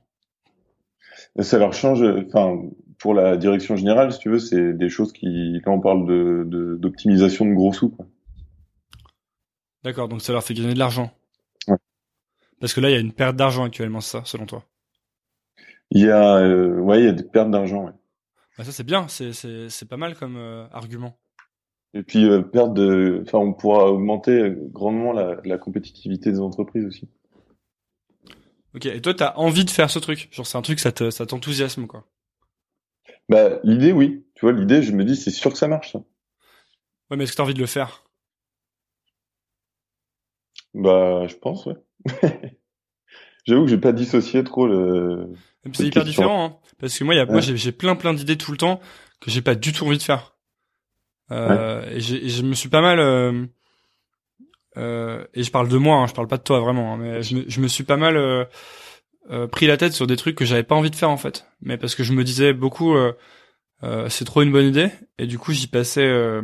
Ça 1.42 1.58
leur 1.60 1.74
change, 1.74 2.02
enfin, 2.02 2.58
pour 3.00 3.14
la 3.14 3.36
direction 3.36 3.76
générale, 3.76 4.14
si 4.14 4.20
tu 4.20 4.30
veux, 4.30 4.40
c'est 4.40 4.72
des 4.74 4.88
choses 4.88 5.12
qui, 5.12 5.60
quand 5.66 5.74
on 5.74 5.82
parle 5.82 6.08
de, 6.08 6.78
d'optimisation 6.80 7.46
de, 7.46 7.54
gros 7.54 7.74
sous. 7.74 7.94
D'accord, 9.84 10.08
donc 10.08 10.22
ça 10.22 10.32
leur 10.32 10.44
fait 10.44 10.54
gagner 10.54 10.74
de 10.74 10.80
l'argent. 10.80 11.12
Ouais. 11.68 11.76
Parce 12.62 12.74
que 12.74 12.80
là, 12.80 12.90
il 12.90 12.94
y 12.94 12.98
a 12.98 13.02
une 13.02 13.12
perte 13.12 13.36
d'argent 13.36 13.66
actuellement, 13.66 14.00
ça, 14.00 14.22
selon 14.24 14.46
toi? 14.46 14.64
Il 15.92 16.02
y 16.02 16.10
a, 16.10 16.38
euh, 16.38 16.80
ouais, 16.80 17.00
il 17.00 17.06
y 17.06 17.10
a 17.10 17.14
des 17.14 17.24
pertes 17.24 17.52
d'argent, 17.52 17.86
ouais. 17.86 17.94
Bah, 18.58 18.64
ça 18.64 18.72
c'est 18.72 18.84
bien, 18.84 19.08
c'est 19.08 19.88
pas 19.88 19.98
mal 19.98 20.16
comme 20.16 20.36
euh, 20.38 20.68
argument. 20.72 21.18
Et 21.94 22.04
puis, 22.04 22.26
euh, 22.26 22.42
perte 22.42 22.74
de, 22.74 23.24
enfin, 23.26 23.38
on 23.40 23.54
pourra 23.54 23.92
augmenter 23.92 24.54
grandement 24.72 25.14
la, 25.14 25.38
la 25.46 25.58
compétitivité 25.58 26.32
des 26.32 26.40
entreprises 26.40 26.86
aussi. 26.86 27.10
Ok, 28.76 28.86
et 28.86 29.02
toi, 29.02 29.14
t'as 29.14 29.34
envie 29.36 29.66
de 29.66 29.70
faire 29.70 29.90
ce 29.90 30.00
truc? 30.00 30.28
Genre, 30.32 30.46
c'est 30.46 30.58
un 30.58 30.62
truc, 30.62 30.80
ça 30.80 30.92
te 30.92 31.10
ça 31.10 31.26
t'enthousiasme, 31.26 31.88
quoi. 31.88 32.06
Bah, 33.30 33.60
l'idée, 33.64 33.92
oui. 33.92 34.26
Tu 34.36 34.46
vois, 34.46 34.54
l'idée, 34.54 34.82
je 34.84 34.92
me 34.92 35.04
dis, 35.06 35.16
c'est 35.16 35.32
sûr 35.32 35.52
que 35.52 35.58
ça 35.58 35.68
marche, 35.68 35.94
ça. 35.94 36.00
Ouais, 37.10 37.18
mais 37.18 37.24
est-ce 37.24 37.32
que 37.34 37.38
t'as 37.38 37.44
envie 37.44 37.54
de 37.54 37.60
le 37.60 37.66
faire? 37.66 38.04
Bah, 40.74 41.28
je 41.28 41.36
pense, 41.36 41.66
ouais. 41.66 41.76
J'avoue 43.48 43.64
que 43.64 43.70
j'ai 43.70 43.78
pas 43.78 43.94
dissocié 43.94 44.44
trop 44.44 44.68
le, 44.68 45.30
C'est 45.74 45.86
hyper 45.86 46.04
question. 46.04 46.24
différent, 46.24 46.46
hein, 46.46 46.56
parce 46.80 46.98
que 46.98 47.04
moi, 47.04 47.16
y 47.16 47.20
a, 47.20 47.26
moi, 47.26 47.36
Ouais. 47.36 47.42
j'ai 47.42 47.58
j'ai 47.58 47.72
plein 47.72 47.96
plein 47.96 48.14
d'idées 48.14 48.38
tout 48.38 48.52
le 48.52 48.58
temps 48.58 48.80
que 49.22 49.32
j'ai 49.32 49.42
pas 49.42 49.56
du 49.56 49.72
tout 49.74 49.86
envie 49.86 49.98
de 49.98 50.04
faire. 50.04 50.36
Euh, 51.32 51.84
et, 51.92 51.98
et 51.98 52.30
je 52.30 52.42
me 52.44 52.54
suis 52.54 52.70
pas 52.70 52.82
mal, 52.82 53.00
euh, 53.00 53.46
euh, 54.78 55.26
et 55.34 55.44
je 55.44 55.52
parle 55.52 55.70
de 55.70 55.78
moi, 55.78 55.98
hein, 55.98 56.08
je 56.08 56.14
parle 56.14 56.28
pas 56.28 56.38
de 56.38 56.44
toi 56.44 56.60
vraiment, 56.60 56.94
hein, 56.94 56.98
mais 56.98 57.24
je 57.24 57.36
me, 57.36 57.44
je 57.48 57.60
me 57.62 57.68
suis 57.68 57.84
pas 57.84 57.98
mal 57.98 58.16
euh, 58.16 58.46
euh, 59.32 59.48
pris 59.48 59.68
la 59.68 59.78
tête 59.78 59.94
sur 59.94 60.08
des 60.08 60.16
trucs 60.18 60.36
que 60.36 60.46
j'avais 60.46 60.64
pas 60.64 60.76
envie 60.76 60.92
de 60.92 60.96
faire 60.96 61.10
en 61.10 61.18
fait, 61.18 61.46
mais 61.62 61.78
parce 61.78 61.96
que 61.96 62.04
je 62.04 62.14
me 62.14 62.24
disais 62.24 62.54
beaucoup, 62.54 62.96
euh, 62.96 63.14
euh, 63.84 64.08
c'est 64.10 64.26
trop 64.26 64.42
une 64.42 64.52
bonne 64.52 64.68
idée, 64.68 64.90
et 65.18 65.26
du 65.28 65.40
coup 65.40 65.52
j'y 65.52 65.68
passais, 65.68 66.06
euh, 66.06 66.42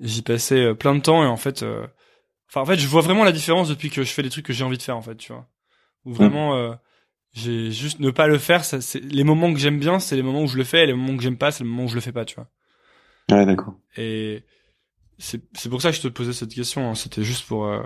j'y 0.00 0.22
passais 0.22 0.74
plein 0.74 0.94
de 0.94 1.00
temps 1.00 1.22
et 1.22 1.26
en 1.26 1.36
fait, 1.36 1.62
euh, 1.62 1.86
enfin 2.48 2.62
en 2.62 2.64
fait, 2.66 2.78
je 2.78 2.88
vois 2.88 3.02
vraiment 3.02 3.24
la 3.24 3.32
différence 3.32 3.68
depuis 3.68 3.90
que 3.90 4.02
je 4.02 4.10
fais 4.12 4.22
des 4.22 4.30
trucs 4.30 4.46
que 4.46 4.52
j'ai 4.52 4.64
envie 4.64 4.78
de 4.78 4.82
faire 4.82 4.96
en 4.96 5.02
fait, 5.02 5.16
tu 5.16 5.32
vois, 5.32 5.46
ou 6.04 6.12
vraiment. 6.12 6.54
euh, 6.56 6.74
j'ai 7.32 7.70
juste 7.72 7.98
ne 8.00 8.10
pas 8.10 8.26
le 8.28 8.38
faire 8.38 8.64
ça 8.64 8.80
c'est 8.80 9.00
les 9.00 9.24
moments 9.24 9.52
que 9.52 9.58
j'aime 9.58 9.78
bien 9.80 9.98
c'est 9.98 10.16
les 10.16 10.22
moments 10.22 10.42
où 10.42 10.46
je 10.46 10.56
le 10.56 10.64
fais 10.64 10.84
et 10.84 10.86
les 10.86 10.94
moments 10.94 11.16
que 11.16 11.22
j'aime 11.22 11.36
pas 11.38 11.50
c'est 11.50 11.64
les 11.64 11.70
moments 11.70 11.84
où 11.84 11.88
je 11.88 11.96
le 11.96 12.00
fais 12.00 12.12
pas 12.12 12.24
tu 12.24 12.36
vois 12.36 12.48
Ouais, 13.30 13.46
d'accord. 13.46 13.74
et 13.96 14.44
c'est 15.18 15.42
c'est 15.54 15.68
pour 15.68 15.82
ça 15.82 15.90
que 15.90 15.96
je 15.96 16.02
te 16.02 16.08
posais 16.08 16.32
cette 16.32 16.54
question 16.54 16.90
hein. 16.90 16.94
c'était 16.94 17.24
juste 17.24 17.46
pour 17.46 17.66
euh, 17.66 17.82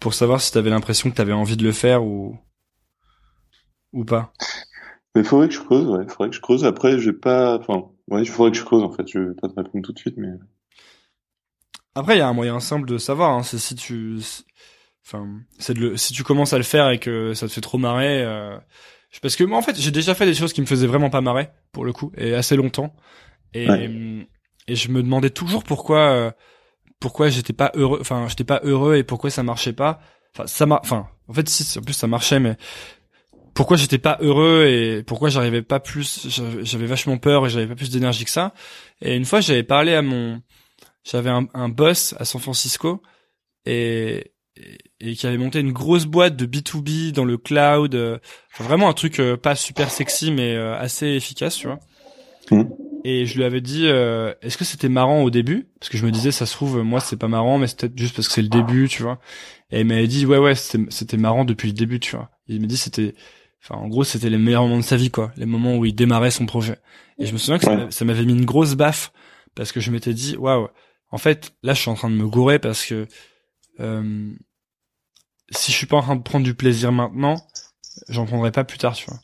pour 0.00 0.14
savoir 0.14 0.40
si 0.40 0.52
t'avais 0.52 0.70
l'impression 0.70 1.10
que 1.10 1.16
t'avais 1.16 1.32
envie 1.32 1.56
de 1.56 1.64
le 1.64 1.72
faire 1.72 2.04
ou 2.04 2.38
ou 3.92 4.04
pas 4.04 4.32
Mais 5.14 5.24
faudrait 5.24 5.48
que 5.48 5.54
je 5.54 5.60
creuse, 5.60 5.86
ouais. 5.88 6.06
Faudrait 6.08 6.28
que 6.30 6.36
je 6.36 6.40
creuse. 6.42 6.64
Après, 6.64 6.98
j'ai 6.98 7.14
pas, 7.14 7.58
enfin, 7.58 7.90
ouais, 8.08 8.22
il 8.22 8.28
faudrait 8.28 8.52
que 8.52 8.58
je 8.58 8.64
creuse, 8.64 8.82
en 8.82 8.92
fait. 8.92 9.08
Je 9.08 9.18
vais 9.18 9.34
pas 9.34 9.48
te 9.48 9.54
répondre 9.54 9.84
tout 9.84 9.92
de 9.92 9.98
suite, 9.98 10.16
mais. 10.18 10.28
après 11.94 12.16
il 12.16 12.18
y 12.18 12.22
a 12.22 12.28
un 12.28 12.32
moyen 12.32 12.60
simple 12.60 12.86
de 12.88 12.98
savoir 12.98 13.30
hein. 13.32 13.42
c'est 13.42 13.58
si 13.58 13.74
tu 13.74 14.18
enfin 15.06 15.26
c'est 15.58 15.74
de 15.74 15.80
le 15.80 15.96
si 15.96 16.12
tu 16.12 16.24
commences 16.24 16.52
à 16.52 16.58
le 16.58 16.64
faire 16.64 16.90
et 16.90 16.98
que 16.98 17.32
ça 17.34 17.46
te 17.46 17.52
fait 17.52 17.60
trop 17.60 17.78
marrer 17.78 18.22
euh, 18.22 18.58
parce 19.22 19.36
que 19.36 19.44
moi 19.44 19.56
en 19.58 19.62
fait 19.62 19.78
j'ai 19.78 19.90
déjà 19.92 20.14
fait 20.14 20.26
des 20.26 20.34
choses 20.34 20.52
qui 20.52 20.60
me 20.60 20.66
faisaient 20.66 20.86
vraiment 20.86 21.10
pas 21.10 21.20
marrer 21.20 21.48
pour 21.72 21.84
le 21.84 21.92
coup 21.92 22.12
et 22.16 22.34
assez 22.34 22.56
longtemps. 22.56 22.94
Et 23.54 23.68
Ouais. 23.68 24.28
et 24.68 24.74
je 24.74 24.90
me 24.90 25.02
demandais 25.02 25.30
toujours 25.30 25.64
pourquoi 25.64 26.00
euh, 26.10 26.30
pourquoi 27.00 27.28
j'étais 27.28 27.52
pas 27.52 27.70
heureux 27.74 27.98
enfin 28.00 28.26
j'étais 28.28 28.44
pas 28.44 28.60
heureux 28.64 28.96
et 28.96 29.04
pourquoi 29.04 29.30
ça 29.30 29.42
marchait 29.42 29.72
pas. 29.72 30.00
Enfin 30.34 30.46
ça 30.46 30.66
m'a 30.66 30.80
enfin 30.82 31.08
en 31.28 31.32
fait 31.32 31.48
si 31.48 31.78
en 31.78 31.82
plus 31.82 31.94
ça 31.94 32.06
marchait 32.08 32.40
mais 32.40 32.56
pourquoi 33.54 33.76
j'étais 33.76 33.98
pas 33.98 34.18
heureux 34.20 34.66
et 34.66 35.02
pourquoi 35.02 35.30
j'arrivais 35.30 35.62
pas 35.62 35.80
plus 35.80 36.28
j'avais 36.62 36.86
vachement 36.86 37.16
peur 37.16 37.46
et 37.46 37.48
j'avais 37.50 37.68
pas 37.68 37.76
plus 37.76 37.90
d'énergie 37.90 38.24
que 38.24 38.30
ça. 38.30 38.52
Et 39.00 39.14
une 39.16 39.24
fois 39.24 39.40
j'avais 39.40 39.62
parlé 39.62 39.94
à 39.94 40.02
mon 40.02 40.42
j'avais 41.04 41.30
un, 41.30 41.46
un 41.54 41.68
boss 41.68 42.14
à 42.18 42.24
San 42.24 42.40
Francisco 42.40 43.00
et, 43.64 44.32
et 45.00 45.14
qui 45.14 45.26
avait 45.26 45.36
monté 45.38 45.60
une 45.60 45.72
grosse 45.72 46.06
boîte 46.06 46.36
de 46.36 46.46
B2B 46.46 47.12
dans 47.12 47.24
le 47.24 47.36
cloud 47.36 47.94
euh, 47.94 48.18
enfin, 48.52 48.64
vraiment 48.64 48.88
un 48.88 48.92
truc 48.94 49.20
euh, 49.20 49.36
pas 49.36 49.54
super 49.54 49.90
sexy 49.90 50.30
mais 50.32 50.54
euh, 50.54 50.76
assez 50.78 51.06
efficace 51.08 51.56
tu 51.56 51.66
vois. 51.66 51.78
Mhm. 52.50 52.68
et 53.04 53.26
je 53.26 53.36
lui 53.36 53.44
avais 53.44 53.60
dit 53.60 53.86
euh, 53.86 54.32
est-ce 54.40 54.56
que 54.56 54.64
c'était 54.64 54.88
marrant 54.88 55.22
au 55.22 55.30
début? 55.30 55.68
Parce 55.80 55.90
que 55.90 55.98
je 55.98 56.06
me 56.06 56.10
disais 56.12 56.30
ça 56.32 56.46
se 56.46 56.52
trouve 56.52 56.82
moi 56.82 57.00
c'est 57.00 57.16
pas 57.18 57.28
marrant 57.28 57.58
mais 57.58 57.66
c'est 57.66 57.78
peut-être 57.80 57.98
juste 57.98 58.14
parce 58.16 58.28
que 58.28 58.34
c'est 58.34 58.42
le 58.42 58.48
début 58.48 58.88
tu 58.88 59.02
vois. 59.02 59.18
Et 59.70 59.80
il 59.80 59.86
m'avait 59.86 60.06
dit 60.06 60.24
ouais 60.26 60.38
ouais 60.38 60.54
c'était 60.54 61.16
marrant 61.16 61.44
depuis 61.44 61.68
le 61.68 61.74
début 61.74 61.98
tu 62.00 62.14
vois. 62.16 62.30
Il 62.48 62.60
m'a 62.60 62.66
dit 62.66 62.76
c'était 62.76 63.14
enfin 63.62 63.74
en 63.80 63.88
gros 63.88 64.04
c'était 64.04 64.30
les 64.30 64.38
meilleurs 64.38 64.62
moments 64.62 64.78
de 64.78 64.82
sa 64.84 64.96
vie 64.96 65.10
quoi. 65.10 65.32
Les 65.36 65.46
moments 65.46 65.76
où 65.76 65.84
il 65.84 65.94
démarrait 65.94 66.30
son 66.30 66.46
projet. 66.46 66.78
Et 67.18 67.26
je 67.26 67.32
me 67.32 67.38
souviens 67.38 67.58
que 67.58 67.66
Ouais. 67.66 67.86
ça 67.90 68.04
m'avait 68.04 68.24
mis 68.24 68.32
une 68.32 68.44
grosse 68.44 68.74
baffe 68.74 69.12
parce 69.54 69.72
que 69.72 69.80
je 69.80 69.90
m'étais 69.90 70.14
dit 70.14 70.36
waouh 70.36 70.68
en 71.10 71.18
fait 71.18 71.52
là 71.64 71.74
je 71.74 71.80
suis 71.80 71.90
en 71.90 71.94
train 71.94 72.10
de 72.10 72.14
me 72.16 72.26
gourer 72.28 72.58
parce 72.60 72.84
que 72.86 73.06
euh, 73.80 74.30
si 75.50 75.72
je 75.72 75.76
suis 75.76 75.86
pas 75.86 75.96
en 75.96 76.02
train 76.02 76.16
de 76.16 76.22
prendre 76.22 76.44
du 76.44 76.54
plaisir 76.54 76.92
maintenant 76.92 77.36
j'en 78.08 78.26
prendrai 78.26 78.52
pas 78.52 78.64
plus 78.64 78.78
tard 78.78 78.94
tu 78.94 79.06
vois. 79.06 79.20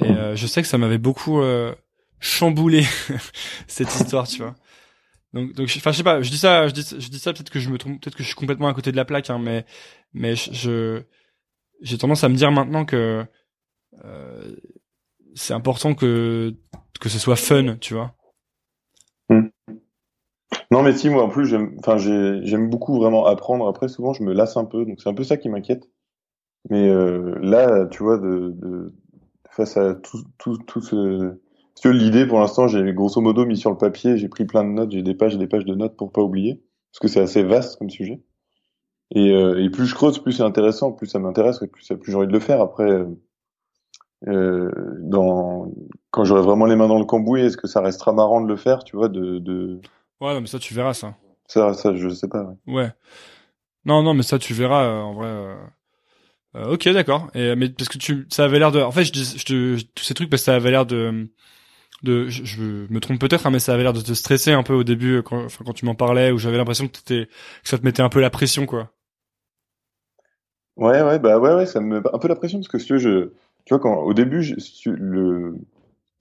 Et 0.00 0.10
euh, 0.10 0.36
je 0.36 0.46
sais 0.46 0.62
que 0.62 0.68
ça 0.68 0.78
m'avait 0.78 0.98
beaucoup 0.98 1.40
euh, 1.40 1.74
chamboulé 2.20 2.84
cette 3.66 3.94
histoire 3.94 4.26
tu 4.28 4.38
vois. 4.38 4.54
Donc 5.34 5.52
donc 5.54 5.70
enfin 5.76 5.92
je 5.92 5.96
sais 5.98 6.02
pas 6.02 6.22
je 6.22 6.30
dis 6.30 6.38
ça 6.38 6.68
je 6.68 6.72
dis 6.72 6.86
je 6.98 7.08
dis 7.08 7.18
ça 7.18 7.32
peut-être 7.32 7.50
que 7.50 7.60
je 7.60 7.68
me 7.68 7.76
trompe 7.78 8.00
peut-être 8.00 8.16
que 8.16 8.22
je 8.22 8.28
suis 8.28 8.36
complètement 8.36 8.68
à 8.68 8.74
côté 8.74 8.92
de 8.92 8.96
la 8.96 9.04
plaque 9.04 9.28
hein, 9.30 9.38
mais 9.38 9.66
mais 10.14 10.36
je- 10.36 11.02
j'ai 11.82 11.98
tendance 11.98 12.24
à 12.24 12.28
me 12.28 12.34
dire 12.34 12.50
maintenant 12.50 12.84
que 12.84 13.26
euh, 14.04 14.56
c'est 15.34 15.52
important 15.54 15.94
que 15.94 16.54
que 17.00 17.08
ce 17.08 17.18
soit 17.18 17.36
fun 17.36 17.76
tu 17.76 17.94
vois 17.94 18.14
Non, 20.70 20.82
mais 20.82 20.92
si, 20.92 21.08
moi, 21.08 21.24
en 21.24 21.28
plus, 21.28 21.46
j'aime, 21.46 21.76
enfin, 21.78 21.96
j'ai, 21.96 22.40
j'aime 22.44 22.68
beaucoup 22.68 22.96
vraiment 22.96 23.26
apprendre. 23.26 23.66
Après, 23.68 23.88
souvent, 23.88 24.12
je 24.12 24.22
me 24.22 24.32
lasse 24.32 24.56
un 24.56 24.64
peu, 24.64 24.84
donc 24.84 25.00
c'est 25.00 25.08
un 25.08 25.14
peu 25.14 25.24
ça 25.24 25.36
qui 25.36 25.48
m'inquiète. 25.48 25.88
Mais 26.70 26.88
euh, 26.88 27.38
là, 27.40 27.86
tu 27.86 28.02
vois, 28.02 28.18
de, 28.18 28.52
de 28.56 28.92
face 29.50 29.76
à 29.76 29.94
tout, 29.94 30.18
tout, 30.38 30.58
tout 30.58 30.80
ce, 30.82 31.36
l'idée, 31.88 32.26
pour 32.26 32.40
l'instant, 32.40 32.68
j'ai 32.68 32.92
grosso 32.92 33.20
modo 33.20 33.46
mis 33.46 33.56
sur 33.56 33.70
le 33.70 33.76
papier, 33.76 34.16
j'ai 34.16 34.28
pris 34.28 34.44
plein 34.44 34.64
de 34.64 34.70
notes, 34.70 34.90
j'ai 34.92 35.02
des 35.02 35.14
pages 35.14 35.34
et 35.34 35.38
des 35.38 35.46
pages 35.46 35.64
de 35.64 35.74
notes 35.74 35.96
pour 35.96 36.12
pas 36.12 36.22
oublier, 36.22 36.62
parce 36.92 37.00
que 37.00 37.08
c'est 37.08 37.20
assez 37.20 37.42
vaste 37.42 37.78
comme 37.78 37.90
sujet. 37.90 38.22
Et, 39.14 39.32
euh, 39.32 39.62
et 39.62 39.70
plus 39.70 39.86
je 39.86 39.94
creuse, 39.94 40.18
plus 40.18 40.32
c'est 40.32 40.42
intéressant, 40.42 40.92
plus 40.92 41.06
ça 41.06 41.18
m'intéresse, 41.18 41.58
plus, 41.58 41.86
plus 41.96 42.12
j'ai 42.12 42.16
envie 42.16 42.26
de 42.26 42.32
le 42.32 42.40
faire. 42.40 42.60
Après, 42.60 42.90
euh, 42.90 43.06
euh, 44.26 44.70
dans, 45.00 45.72
quand 46.10 46.24
j'aurai 46.24 46.42
vraiment 46.42 46.66
les 46.66 46.76
mains 46.76 46.88
dans 46.88 46.98
le 46.98 47.04
cambouis, 47.04 47.40
est-ce 47.42 47.56
que 47.56 47.68
ça 47.68 47.80
restera 47.80 48.12
marrant 48.12 48.40
de 48.40 48.48
le 48.48 48.56
faire, 48.56 48.84
tu 48.84 48.96
vois, 48.96 49.08
de, 49.08 49.38
de, 49.38 49.80
ouais 50.20 50.34
non, 50.34 50.40
mais 50.40 50.46
ça 50.46 50.58
tu 50.58 50.74
verras 50.74 50.94
ça 50.94 51.16
ça, 51.48 51.74
ça, 51.74 51.96
je 51.96 52.08
sais 52.10 52.28
pas. 52.28 52.42
ouais. 52.44 52.54
Ouais. 52.66 52.90
Non, 53.84 54.02
non, 54.02 54.14
mais 54.14 54.22
ça 54.22 54.38
tu 54.38 54.54
verras 54.54 54.84
euh, 54.86 55.00
en 55.02 55.14
vrai. 55.14 55.26
euh. 55.28 55.56
Euh, 56.56 56.74
ok, 56.74 56.88
d'accord. 56.90 57.30
Et 57.34 57.56
mais 57.56 57.68
parce 57.70 57.88
que 57.90 57.98
tu, 57.98 58.26
ça 58.30 58.44
avait 58.44 58.58
l'air 58.58 58.72
de. 58.72 58.80
En 58.80 58.92
fait, 58.92 59.04
je 59.04 59.12
dis, 59.12 59.24
je 59.38 59.44
te, 59.44 59.80
tous 59.94 60.04
ces 60.04 60.14
trucs 60.14 60.30
parce 60.30 60.42
que 60.42 60.46
ça 60.46 60.56
avait 60.56 60.70
l'air 60.70 60.86
de, 60.86 61.30
de. 62.04 62.28
Je, 62.28 62.44
je 62.44 62.62
me 62.62 63.00
trompe 63.00 63.20
peut-être, 63.20 63.46
hein, 63.46 63.50
mais 63.50 63.60
ça 63.60 63.74
avait 63.74 63.84
l'air 63.84 63.94
de 63.94 64.00
te 64.02 64.14
stresser 64.14 64.52
un 64.52 64.62
peu 64.64 64.74
au 64.74 64.84
début 64.84 65.22
quand, 65.24 65.44
enfin, 65.46 65.64
quand 65.66 65.74
tu 65.74 65.86
m'en 65.86 65.94
parlais, 65.96 66.32
où 66.32 66.38
j'avais 66.38 66.58
l'impression 66.58 66.88
que 66.88 66.92
t'étais, 66.98 67.26
que 67.64 67.68
ça 67.70 67.78
te 67.78 67.84
mettait 67.84 68.02
un 68.02 68.10
peu 68.10 68.20
la 68.20 68.30
pression, 68.30 68.66
quoi. 68.66 68.92
Ouais, 70.76 71.02
ouais, 71.02 71.18
bah 71.18 71.38
ouais, 71.38 71.54
ouais, 71.54 71.66
ça 71.66 71.80
me 71.80 72.00
met 72.00 72.08
un 72.12 72.18
peu 72.18 72.28
la 72.28 72.36
pression 72.36 72.58
parce 72.58 72.68
que 72.68 72.78
si 72.78 72.86
tu 72.86 72.92
veux, 72.94 72.98
je, 72.98 73.28
tu 73.64 73.74
vois, 73.74 73.80
quand 73.80 73.96
au 74.02 74.14
début, 74.14 74.42
si 74.60 74.88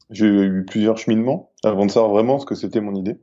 j'ai 0.10 0.26
eu 0.28 0.66
plusieurs 0.66 0.98
cheminements 0.98 1.52
avant 1.64 1.86
de 1.86 1.92
savoir 1.92 2.12
vraiment 2.12 2.40
ce 2.40 2.46
que 2.46 2.56
c'était 2.56 2.82
mon 2.82 2.94
idée. 2.96 3.18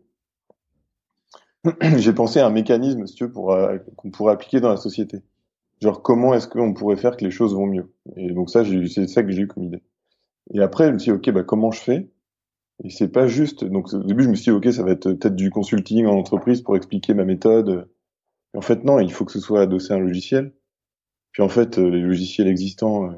J'ai 1.99 2.13
pensé 2.13 2.41
à 2.41 2.47
un 2.47 2.51
mécanisme, 2.51 3.07
si 3.07 3.15
tu 3.15 3.25
veux, 3.25 3.33
pour 3.33 3.53
euh, 3.53 3.79
qu'on 3.97 4.11
pourrait 4.11 4.33
appliquer 4.33 4.61
dans 4.61 4.69
la 4.69 4.77
société. 4.77 5.23
Genre, 5.81 6.03
comment 6.03 6.35
est-ce 6.35 6.49
qu'on 6.49 6.75
pourrait 6.75 6.97
faire 6.97 7.17
que 7.17 7.25
les 7.25 7.31
choses 7.31 7.55
vont 7.55 7.67
mieux? 7.67 7.93
Et 8.17 8.33
donc 8.33 8.51
ça, 8.51 8.65
c'est 8.65 9.09
ça 9.09 9.23
que 9.23 9.31
j'ai 9.31 9.43
eu 9.43 9.49
comme 9.49 9.65
idée. 9.65 9.83
Et 10.53 10.61
après, 10.61 10.89
je 10.89 10.93
me 10.93 10.99
suis 10.99 11.13
dit, 11.13 11.17
ok, 11.17 11.31
bah 11.35 11.43
comment 11.43 11.71
je 11.71 11.81
fais? 11.81 12.11
Et 12.85 12.91
c'est 12.91 13.09
pas 13.09 13.27
juste. 13.27 13.65
Donc 13.65 13.93
au 13.93 14.03
début, 14.03 14.25
je 14.25 14.31
me 14.31 14.35
suis 14.35 14.45
dit, 14.45 14.51
ok, 14.51 14.73
ça 14.73 14.83
va 14.83 14.93
être 14.93 15.13
peut-être 15.13 15.37
du 15.37 15.51
consulting 15.51 16.07
en 16.07 16.15
entreprise 16.17 16.63
pour 16.63 16.77
expliquer 16.77 17.15
ma 17.15 17.25
méthode. 17.25 17.89
Et 18.55 18.59
en 18.59 18.63
fait, 18.63 18.85
non, 18.85 19.01
il 19.01 19.13
faut 19.13 19.25
que 19.25 19.33
ce 19.33 19.41
soit 19.41 19.63
adossé 19.63 19.93
à 19.95 19.97
un 19.97 20.01
logiciel. 20.01 20.53
Puis 21.33 21.43
en 21.43 21.49
fait, 21.49 21.79
les 21.79 22.01
logiciels 22.01 22.49
existants, 22.49 23.13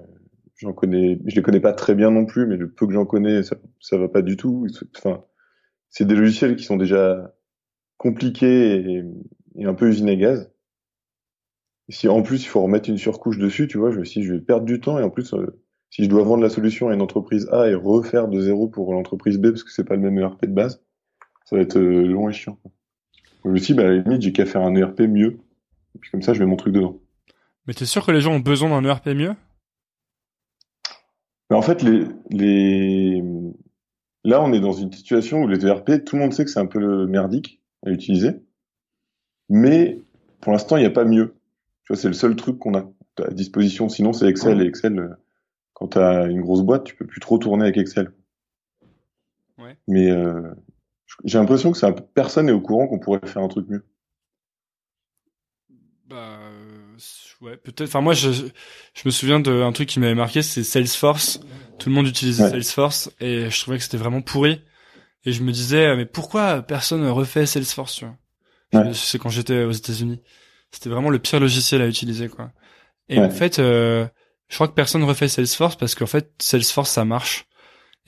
j'en 0.56 0.72
connais, 0.72 1.18
je 1.26 1.36
les 1.36 1.42
connais 1.42 1.60
pas 1.60 1.74
très 1.74 1.94
bien 1.94 2.10
non 2.10 2.26
plus, 2.26 2.46
mais 2.46 2.56
le 2.56 2.70
peu 2.70 2.86
que 2.86 2.92
j'en 2.94 3.06
connais, 3.06 3.42
ça, 3.42 3.56
ça 3.80 3.98
va 3.98 4.08
pas 4.08 4.22
du 4.22 4.36
tout. 4.36 4.66
Enfin, 4.96 5.24
c'est 5.90 6.06
des 6.06 6.14
logiciels 6.14 6.56
qui 6.56 6.64
sont 6.64 6.76
déjà 6.76 7.35
compliqués 7.96 8.76
et, 8.76 9.04
et 9.56 9.64
un 9.64 9.74
peu 9.74 9.88
usine 9.88 10.08
à 10.08 10.16
gaz. 10.16 10.50
Si 11.88 12.08
en 12.08 12.22
plus 12.22 12.42
il 12.42 12.48
faut 12.48 12.62
remettre 12.62 12.88
une 12.88 12.98
surcouche 12.98 13.38
dessus, 13.38 13.68
tu 13.68 13.78
vois, 13.78 13.90
je 13.90 14.00
dit, 14.00 14.22
je 14.22 14.34
vais 14.34 14.40
perdre 14.40 14.66
du 14.66 14.80
temps 14.80 14.98
et 14.98 15.02
en 15.02 15.10
plus, 15.10 15.32
euh, 15.34 15.62
si 15.90 16.04
je 16.04 16.08
dois 16.08 16.24
vendre 16.24 16.42
la 16.42 16.50
solution 16.50 16.88
à 16.88 16.94
une 16.94 17.02
entreprise 17.02 17.48
A 17.52 17.68
et 17.68 17.74
refaire 17.74 18.28
de 18.28 18.40
zéro 18.40 18.68
pour 18.68 18.92
l'entreprise 18.92 19.38
B 19.38 19.50
parce 19.50 19.62
que 19.62 19.70
c'est 19.70 19.84
pas 19.84 19.94
le 19.94 20.02
même 20.02 20.18
ERP 20.18 20.46
de 20.46 20.52
base, 20.52 20.82
ça 21.44 21.56
va 21.56 21.62
être 21.62 21.78
euh, 21.78 22.06
long 22.06 22.28
et 22.28 22.32
chiant. 22.32 22.58
Je 23.44 23.50
me 23.50 23.56
suis 23.58 23.74
dit, 23.74 23.78
bah, 23.78 23.84
à 23.84 23.90
la 23.90 23.98
limite, 23.98 24.22
j'ai 24.22 24.32
qu'à 24.32 24.46
faire 24.46 24.62
un 24.62 24.74
ERP 24.74 25.02
mieux. 25.02 25.38
Et 25.94 25.98
puis 26.00 26.10
comme 26.10 26.22
ça, 26.22 26.34
je 26.34 26.40
mets 26.40 26.46
mon 26.46 26.56
truc 26.56 26.74
dedans. 26.74 27.00
Mais 27.66 27.74
t'es 27.74 27.84
sûr 27.84 28.04
que 28.04 28.10
les 28.10 28.20
gens 28.20 28.32
ont 28.32 28.40
besoin 28.40 28.68
d'un 28.70 28.88
ERP 28.88 29.06
mieux? 29.08 29.34
Mais 31.48 31.56
En 31.56 31.62
fait, 31.62 31.82
les, 31.82 32.04
les, 32.30 33.22
là, 34.24 34.42
on 34.42 34.52
est 34.52 34.60
dans 34.60 34.72
une 34.72 34.92
situation 34.92 35.42
où 35.42 35.48
les 35.48 35.64
ERP, 35.64 36.04
tout 36.04 36.16
le 36.16 36.22
monde 36.22 36.32
sait 36.32 36.44
que 36.44 36.50
c'est 36.50 36.58
un 36.58 36.66
peu 36.66 36.80
le 36.80 37.06
merdique 37.06 37.62
à 37.84 37.90
utiliser. 37.90 38.40
Mais 39.48 40.00
pour 40.40 40.52
l'instant, 40.52 40.76
il 40.76 40.80
n'y 40.80 40.86
a 40.86 40.90
pas 40.90 41.04
mieux. 41.04 41.34
Tu 41.84 41.92
vois, 41.92 41.96
c'est 41.96 42.08
le 42.08 42.14
seul 42.14 42.36
truc 42.36 42.58
qu'on 42.58 42.74
a 42.74 42.90
à 43.18 43.30
disposition. 43.32 43.88
Sinon, 43.88 44.12
c'est 44.12 44.26
Excel. 44.26 44.60
Et 44.60 44.66
Excel, 44.66 44.98
euh, 44.98 45.08
quand 45.72 45.88
tu 45.88 45.98
as 45.98 46.26
une 46.26 46.40
grosse 46.40 46.62
boîte, 46.62 46.84
tu 46.84 46.96
peux 46.96 47.06
plus 47.06 47.20
trop 47.20 47.38
tourner 47.38 47.64
avec 47.64 47.76
Excel. 47.76 48.12
Ouais. 49.58 49.76
Mais 49.88 50.10
euh, 50.10 50.42
j'ai 51.24 51.38
l'impression 51.38 51.72
que 51.72 51.92
peu, 51.92 52.02
personne 52.14 52.46
n'est 52.46 52.52
au 52.52 52.60
courant 52.60 52.88
qu'on 52.88 52.98
pourrait 52.98 53.20
faire 53.24 53.42
un 53.42 53.48
truc 53.48 53.68
mieux. 53.68 53.84
Bah 56.08 56.38
euh, 56.40 56.96
ouais, 57.40 57.56
peut-être. 57.56 57.88
Enfin 57.88 58.00
moi, 58.00 58.12
je, 58.12 58.30
je 58.30 59.02
me 59.04 59.10
souviens 59.10 59.40
d'un 59.40 59.72
truc 59.72 59.88
qui 59.88 59.98
m'avait 59.98 60.14
marqué, 60.14 60.42
c'est 60.42 60.62
Salesforce. 60.62 61.40
Tout 61.78 61.88
le 61.88 61.94
monde 61.94 62.06
utilisait 62.06 62.44
Ouais. 62.44 62.50
Salesforce 62.50 63.10
et 63.20 63.50
je 63.50 63.60
trouvais 63.60 63.78
que 63.78 63.82
c'était 63.82 63.96
vraiment 63.96 64.22
pourri. 64.22 64.60
Et 65.26 65.32
je 65.32 65.42
me 65.42 65.52
disais, 65.52 65.94
mais 65.96 66.06
pourquoi 66.06 66.62
personne 66.62 67.06
refait 67.08 67.44
Salesforce 67.46 67.96
tu 67.96 68.04
vois? 68.06 68.16
Ouais. 68.84 68.94
C'est 68.94 69.18
quand 69.18 69.28
j'étais 69.28 69.64
aux 69.64 69.72
États-Unis. 69.72 70.22
C'était 70.70 70.88
vraiment 70.88 71.10
le 71.10 71.18
pire 71.18 71.40
logiciel 71.40 71.82
à 71.82 71.86
utiliser, 71.86 72.28
quoi. 72.28 72.52
Et 73.08 73.18
Ouais. 73.18 73.24
en 73.26 73.30
fait, 73.30 73.58
euh, 73.58 74.06
je 74.48 74.54
crois 74.54 74.68
que 74.68 74.72
personne 74.74 75.02
refait 75.04 75.28
Salesforce 75.28 75.76
parce 75.76 75.94
qu'en 75.94 76.06
fait, 76.06 76.30
Salesforce 76.40 76.90
ça 76.90 77.04
marche. 77.04 77.46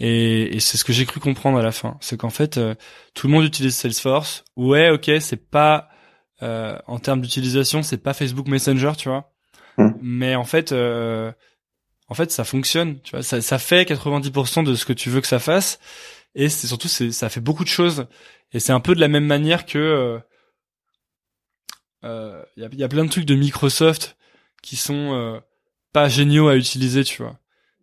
Et, 0.01 0.57
et 0.57 0.61
c'est 0.61 0.77
ce 0.77 0.85
que 0.85 0.93
j'ai 0.93 1.07
cru 1.07 1.19
comprendre 1.19 1.59
à 1.59 1.63
la 1.63 1.73
fin. 1.73 1.97
C'est 2.01 2.17
qu'en 2.17 2.31
fait, 2.31 2.57
euh, 2.57 2.75
tout 3.15 3.27
le 3.27 3.33
monde 3.33 3.45
utilise 3.45 3.75
Salesforce. 3.75 4.45
Ouais, 4.57 4.91
ok, 4.91 5.11
c'est 5.21 5.51
pas 5.51 5.89
euh, 6.43 6.79
en 6.87 6.99
termes 7.01 7.21
d'utilisation, 7.21 7.83
c'est 7.83 7.99
pas 7.99 8.15
Facebook 8.15 8.47
Messenger, 8.47 8.93
tu 8.97 9.09
vois. 9.09 9.33
Hmm. 9.77 9.91
Mais 10.01 10.37
en 10.37 10.45
fait, 10.45 10.71
euh, 10.73 11.33
en 12.09 12.15
fait, 12.15 12.31
ça 12.31 12.45
fonctionne. 12.45 13.01
Tu 13.03 13.11
vois, 13.13 13.23
ça, 13.25 13.41
ça 13.41 13.59
fait 13.59 13.85
90% 13.89 14.63
de 14.63 14.75
ce 14.77 14.85
que 14.85 14.93
tu 14.93 15.11
veux 15.11 15.21
que 15.21 15.27
ça 15.27 15.41
fasse. 15.41 15.81
Et 16.35 16.49
c'est 16.49 16.67
surtout, 16.67 16.89
c'est, 16.89 17.11
ça 17.13 17.29
fait 17.29 17.41
beaucoup 17.41 17.65
de 17.65 17.69
choses. 17.69 18.07
Et 18.53 18.61
c'est 18.61 18.73
un 18.73 18.81
peu 18.81 18.95
de 18.95 19.01
la 19.01 19.09
même 19.09 19.27
manière 19.27 19.67
que 19.67 19.79
euh, 19.79 20.19
euh, 22.05 22.43
il 22.57 22.63
y, 22.63 22.67
a, 22.67 22.69
y 22.73 22.85
a 22.85 22.89
plein 22.89 23.05
de 23.05 23.11
trucs 23.11 23.25
de 23.25 23.35
Microsoft 23.35 24.17
qui 24.63 24.77
sont 24.77 25.13
euh, 25.15 25.39
pas 25.93 26.09
géniaux 26.09 26.49
à 26.49 26.57
utiliser, 26.57 27.05
tu 27.05 27.23
vois, 27.23 27.39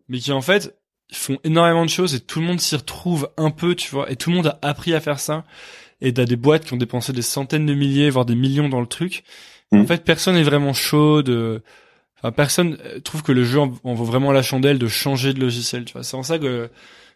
mais 0.08 0.20
qui 0.20 0.32
en 0.32 0.42
fait 0.42 0.78
font 1.12 1.38
énormément 1.44 1.86
de 1.86 1.90
choses 1.90 2.16
et 2.16 2.20
tout 2.20 2.40
le 2.40 2.46
monde 2.46 2.60
s'y 2.60 2.76
retrouve 2.76 3.30
un 3.38 3.52
peu, 3.52 3.76
tu 3.76 3.92
vois, 3.92 4.10
et 4.12 4.16
tout 4.16 4.30
le 4.30 4.36
monde 4.38 4.48
a 4.48 4.60
appris 4.62 4.94
à 4.94 5.00
faire 5.02 5.20
ça. 5.20 5.44
Et 6.02 6.14
t'as 6.14 6.26
des 6.26 6.36
boîtes 6.36 6.66
qui 6.66 6.74
ont 6.74 6.78
dépensé 6.78 7.14
des 7.14 7.22
centaines 7.22 7.66
de 7.66 7.74
milliers, 7.74 8.10
voire 8.10 8.26
des 8.26 8.36
millions 8.36 8.70
dans 8.70 8.82
le 8.82 8.88
truc. 8.88 9.24
En 9.72 9.78
Mhm. 9.78 9.88
fait, 9.88 10.04
personne 10.04 10.36
n'est 10.36 10.44
vraiment 10.44 10.74
chaud 10.74 11.22
de, 11.24 11.64
enfin, 12.18 12.32
personne 12.32 12.78
euh, 12.86 13.00
trouve 13.00 13.24
que 13.24 13.32
le 13.32 13.44
jeu 13.44 13.60
en, 13.60 13.74
en 13.84 13.94
vaut 13.94 14.04
vraiment 14.06 14.32
la 14.32 14.42
chandelle 14.44 14.80
de 14.80 14.88
changer 14.88 15.34
de 15.34 15.40
logiciel, 15.40 15.86
tu 15.86 15.94
vois. 15.94 16.04
C'est 16.04 16.18
en 16.18 16.24
ça 16.24 16.38
que 16.40 16.70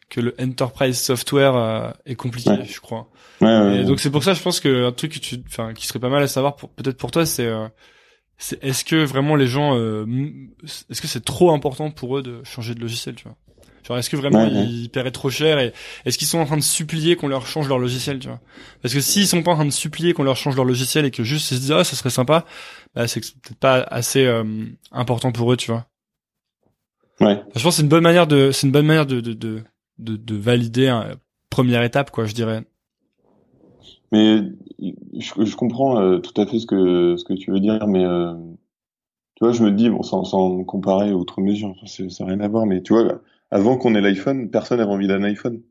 que 0.09 0.21
le 0.21 0.35
enterprise 0.41 0.99
software 0.99 1.55
euh, 1.55 1.91
est 2.05 2.15
compliqué, 2.15 2.49
Ouais. 2.49 2.65
je 2.65 2.79
crois. 2.79 3.07
Ouais, 3.41 3.47
ouais, 3.47 3.81
Et 3.81 3.83
donc 3.85 3.99
c'est 3.99 4.09
pour 4.11 4.23
ça, 4.23 4.33
je 4.33 4.41
pense 4.41 4.59
que 4.59 4.85
un 4.87 4.91
truc 4.91 5.13
que 5.13 5.19
tu, 5.19 5.37
enfin, 5.47 5.73
qui 5.73 5.85
serait 5.85 5.99
pas 5.99 6.09
mal 6.09 6.23
à 6.23 6.27
savoir, 6.27 6.55
peut-être 6.55 6.97
pour 6.97 7.11
toi, 7.11 7.25
c'est, 7.25 7.45
euh, 7.45 7.67
c'est 8.37 8.61
est-ce 8.63 8.83
que 8.83 8.95
vraiment 9.05 9.35
les 9.35 9.47
gens, 9.47 9.77
euh, 9.77 10.05
est-ce 10.89 11.01
que 11.01 11.07
c'est 11.07 11.23
trop 11.23 11.51
important 11.51 11.91
pour 11.91 12.17
eux 12.17 12.23
de 12.23 12.41
changer 12.43 12.73
de 12.75 12.79
logiciel, 12.81 13.15
tu 13.15 13.25
vois? 13.25 13.35
Genre 13.87 13.97
est-ce 13.97 14.09
que 14.09 14.17
vraiment 14.17 14.45
ils 14.45 14.89
paieraient 14.89 15.09
trop 15.11 15.29
cher 15.29 15.57
et 15.57 15.73
est-ce 16.05 16.17
qu'ils 16.17 16.27
sont 16.27 16.37
en 16.39 16.45
train 16.45 16.57
de 16.57 16.61
supplier 16.61 17.15
qu'on 17.15 17.27
leur 17.29 17.47
change 17.47 17.67
leur 17.69 17.79
logiciel, 17.79 18.19
tu 18.19 18.27
vois? 18.27 18.39
Parce 18.81 18.93
que 18.93 18.99
s'ils 18.99 19.25
sont 19.25 19.41
pas 19.41 19.51
en 19.51 19.55
train 19.55 19.65
de 19.65 19.71
supplier 19.71 20.13
qu'on 20.13 20.23
leur 20.23 20.35
change 20.35 20.55
leur 20.55 20.65
logiciel 20.65 21.05
et 21.05 21.11
que 21.11 21.23
juste 21.23 21.49
ils 21.51 21.55
se 21.55 21.61
disent 21.61 21.71
ah 21.71 21.83
ça 21.83 21.95
serait 21.95 22.09
sympa, 22.09 22.45
bah 22.93 23.07
c'est 23.07 23.21
peut-être 23.21 23.57
pas 23.59 23.79
assez 23.79 24.25
euh, 24.25 24.43
important 24.91 25.31
pour 25.31 25.51
eux, 25.53 25.57
tu 25.57 25.71
vois? 25.71 25.85
Ouais. 27.21 27.41
je 27.55 27.63
pense 27.63 27.73
que 27.73 27.77
c'est 27.77 27.81
une 27.83 27.89
bonne 27.89 28.03
manière 28.03 28.27
de, 28.27 28.51
c'est 28.51 28.67
une 28.67 28.71
bonne 28.73 28.85
manière 28.85 29.05
de, 29.05 29.19
de, 29.21 29.33
de, 29.33 29.63
de, 29.99 30.15
de 30.17 30.35
valider 30.35 30.89
une 30.89 31.17
première 31.49 31.83
étape, 31.83 32.11
quoi, 32.11 32.25
je 32.25 32.33
dirais. 32.33 32.65
Mais 34.11 34.41
je, 35.19 35.45
je 35.45 35.55
comprends 35.55 36.01
euh, 36.01 36.19
tout 36.19 36.39
à 36.41 36.45
fait 36.47 36.59
ce 36.59 36.65
que 36.65 37.15
ce 37.17 37.23
que 37.23 37.33
tu 37.33 37.51
veux 37.51 37.59
dire, 37.59 37.85
mais 37.87 38.03
euh, 38.05 38.33
tu 39.35 39.43
vois, 39.45 39.53
je 39.53 39.63
me 39.63 39.71
dis 39.71 39.89
bon, 39.89 40.03
sans, 40.03 40.23
sans 40.23 40.63
comparer 40.63 41.13
outre 41.13 41.41
mesure, 41.41 41.75
ça 41.87 42.03
n'a 42.25 42.25
rien 42.31 42.39
à 42.41 42.47
voir, 42.47 42.65
mais 42.65 42.81
tu 42.83 42.93
vois, 42.93 43.21
avant 43.51 43.77
qu'on 43.77 43.95
ait 43.95 44.01
l'iPhone, 44.01 44.49
personne 44.51 44.79
n'avait 44.79 44.91
envie 44.91 45.07
d'un 45.07 45.23
iPhone. 45.23 45.61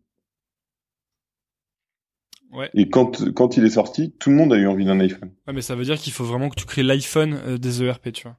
Ouais. 2.53 2.71
Et 2.75 2.89
quand 2.89 3.33
quand 3.35 3.57
il 3.57 3.65
est 3.65 3.71
sorti, 3.71 4.13
tout 4.19 4.31
le 4.31 4.37
monde 4.37 4.53
a 4.53 4.57
eu 4.57 4.67
envie 4.67 4.85
d'un 4.85 5.01
iPhone. 5.01 5.33
Ouais, 5.47 5.53
mais 5.53 5.63
ça 5.63 5.75
veut 5.75 5.85
dire 5.85 5.99
qu'il 5.99 6.13
faut 6.13 6.25
vraiment 6.25 6.49
que 6.49 6.55
tu 6.57 6.67
crées 6.67 6.83
l'iPhone 6.83 7.35
euh, 7.47 7.59
des 7.59 7.83
ERP, 7.83 8.13
tu 8.13 8.25
vois. 8.25 8.37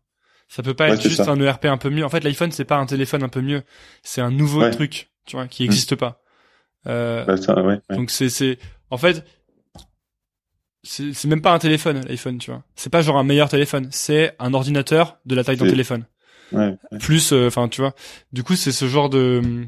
Ça 0.48 0.64
peut 0.64 0.74
pas 0.74 0.88
Ouais, 0.88 0.94
être 0.96 1.02
juste 1.02 1.26
ça. 1.26 1.32
un 1.32 1.40
ERP 1.40 1.66
un 1.66 1.78
peu 1.78 1.90
mieux. 1.90 2.04
En 2.04 2.10
fait, 2.10 2.24
l'iPhone, 2.24 2.52
c'est 2.52 2.66
pas 2.66 2.78
un 2.78 2.86
téléphone 2.88 3.24
un 3.24 3.30
peu 3.30 3.42
mieux. 3.42 3.64
C'est 4.04 4.22
un 4.22 4.32
nouveau 4.32 4.64
Ouais. 4.64 4.72
truc, 4.72 5.12
tu 5.26 5.36
vois, 5.36 5.48
qui 5.48 5.64
existe 5.64 5.96
pas. 5.96 6.22
Euh, 6.88 7.26
Bah, 7.26 7.38
ça, 7.38 7.62
ouais, 7.62 7.80
ouais. 7.90 7.96
Donc 7.96 8.10
c'est, 8.12 8.30
c'est, 8.30 8.58
en 8.90 8.98
fait, 8.98 9.26
c'est, 10.84 11.26
même 11.26 11.42
pas 11.42 11.54
un 11.54 11.60
téléphone, 11.60 12.06
l'iPhone, 12.08 12.38
tu 12.38 12.52
vois. 12.52 12.64
C'est 12.76 12.90
pas 12.90 13.02
genre 13.02 13.18
un 13.18 13.24
meilleur 13.24 13.50
téléphone. 13.50 13.90
C'est 13.92 14.36
un 14.40 14.54
ordinateur 14.54 15.18
de 15.26 15.36
la 15.36 15.44
taille 15.44 15.58
d'un 15.58 15.68
téléphone. 15.68 16.06
ouais, 16.52 16.78
ouais. 16.92 16.98
plus 17.00 17.32
euh, 17.32 17.48
enfin 17.48 17.68
tu 17.68 17.82
vois 17.82 17.94
du 18.34 18.42
coup 18.42 18.56
c'est 18.56 18.72
ce 18.72 18.88
genre 18.88 19.10
de 19.10 19.68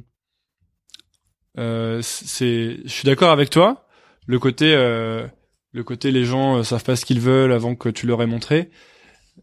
euh, 1.60 2.00
c'est 2.02 2.78
je 2.84 2.90
suis 2.90 3.06
d'accord 3.06 3.30
avec 3.30 3.52
toi 3.52 3.88
le 4.26 4.40
côté 4.40 4.74
euh, 4.74 5.28
le 5.74 5.84
côté 5.84 6.12
les 6.12 6.26
gens 6.26 6.58
euh, 6.58 6.64
savent 6.64 6.84
pas 6.84 6.96
ce 6.96 7.06
qu'ils 7.06 7.20
veulent 7.20 7.52
avant 7.52 7.76
que 7.76 7.90
tu 7.90 8.08
leur 8.08 8.22
aies 8.24 8.28
montré 8.28 8.72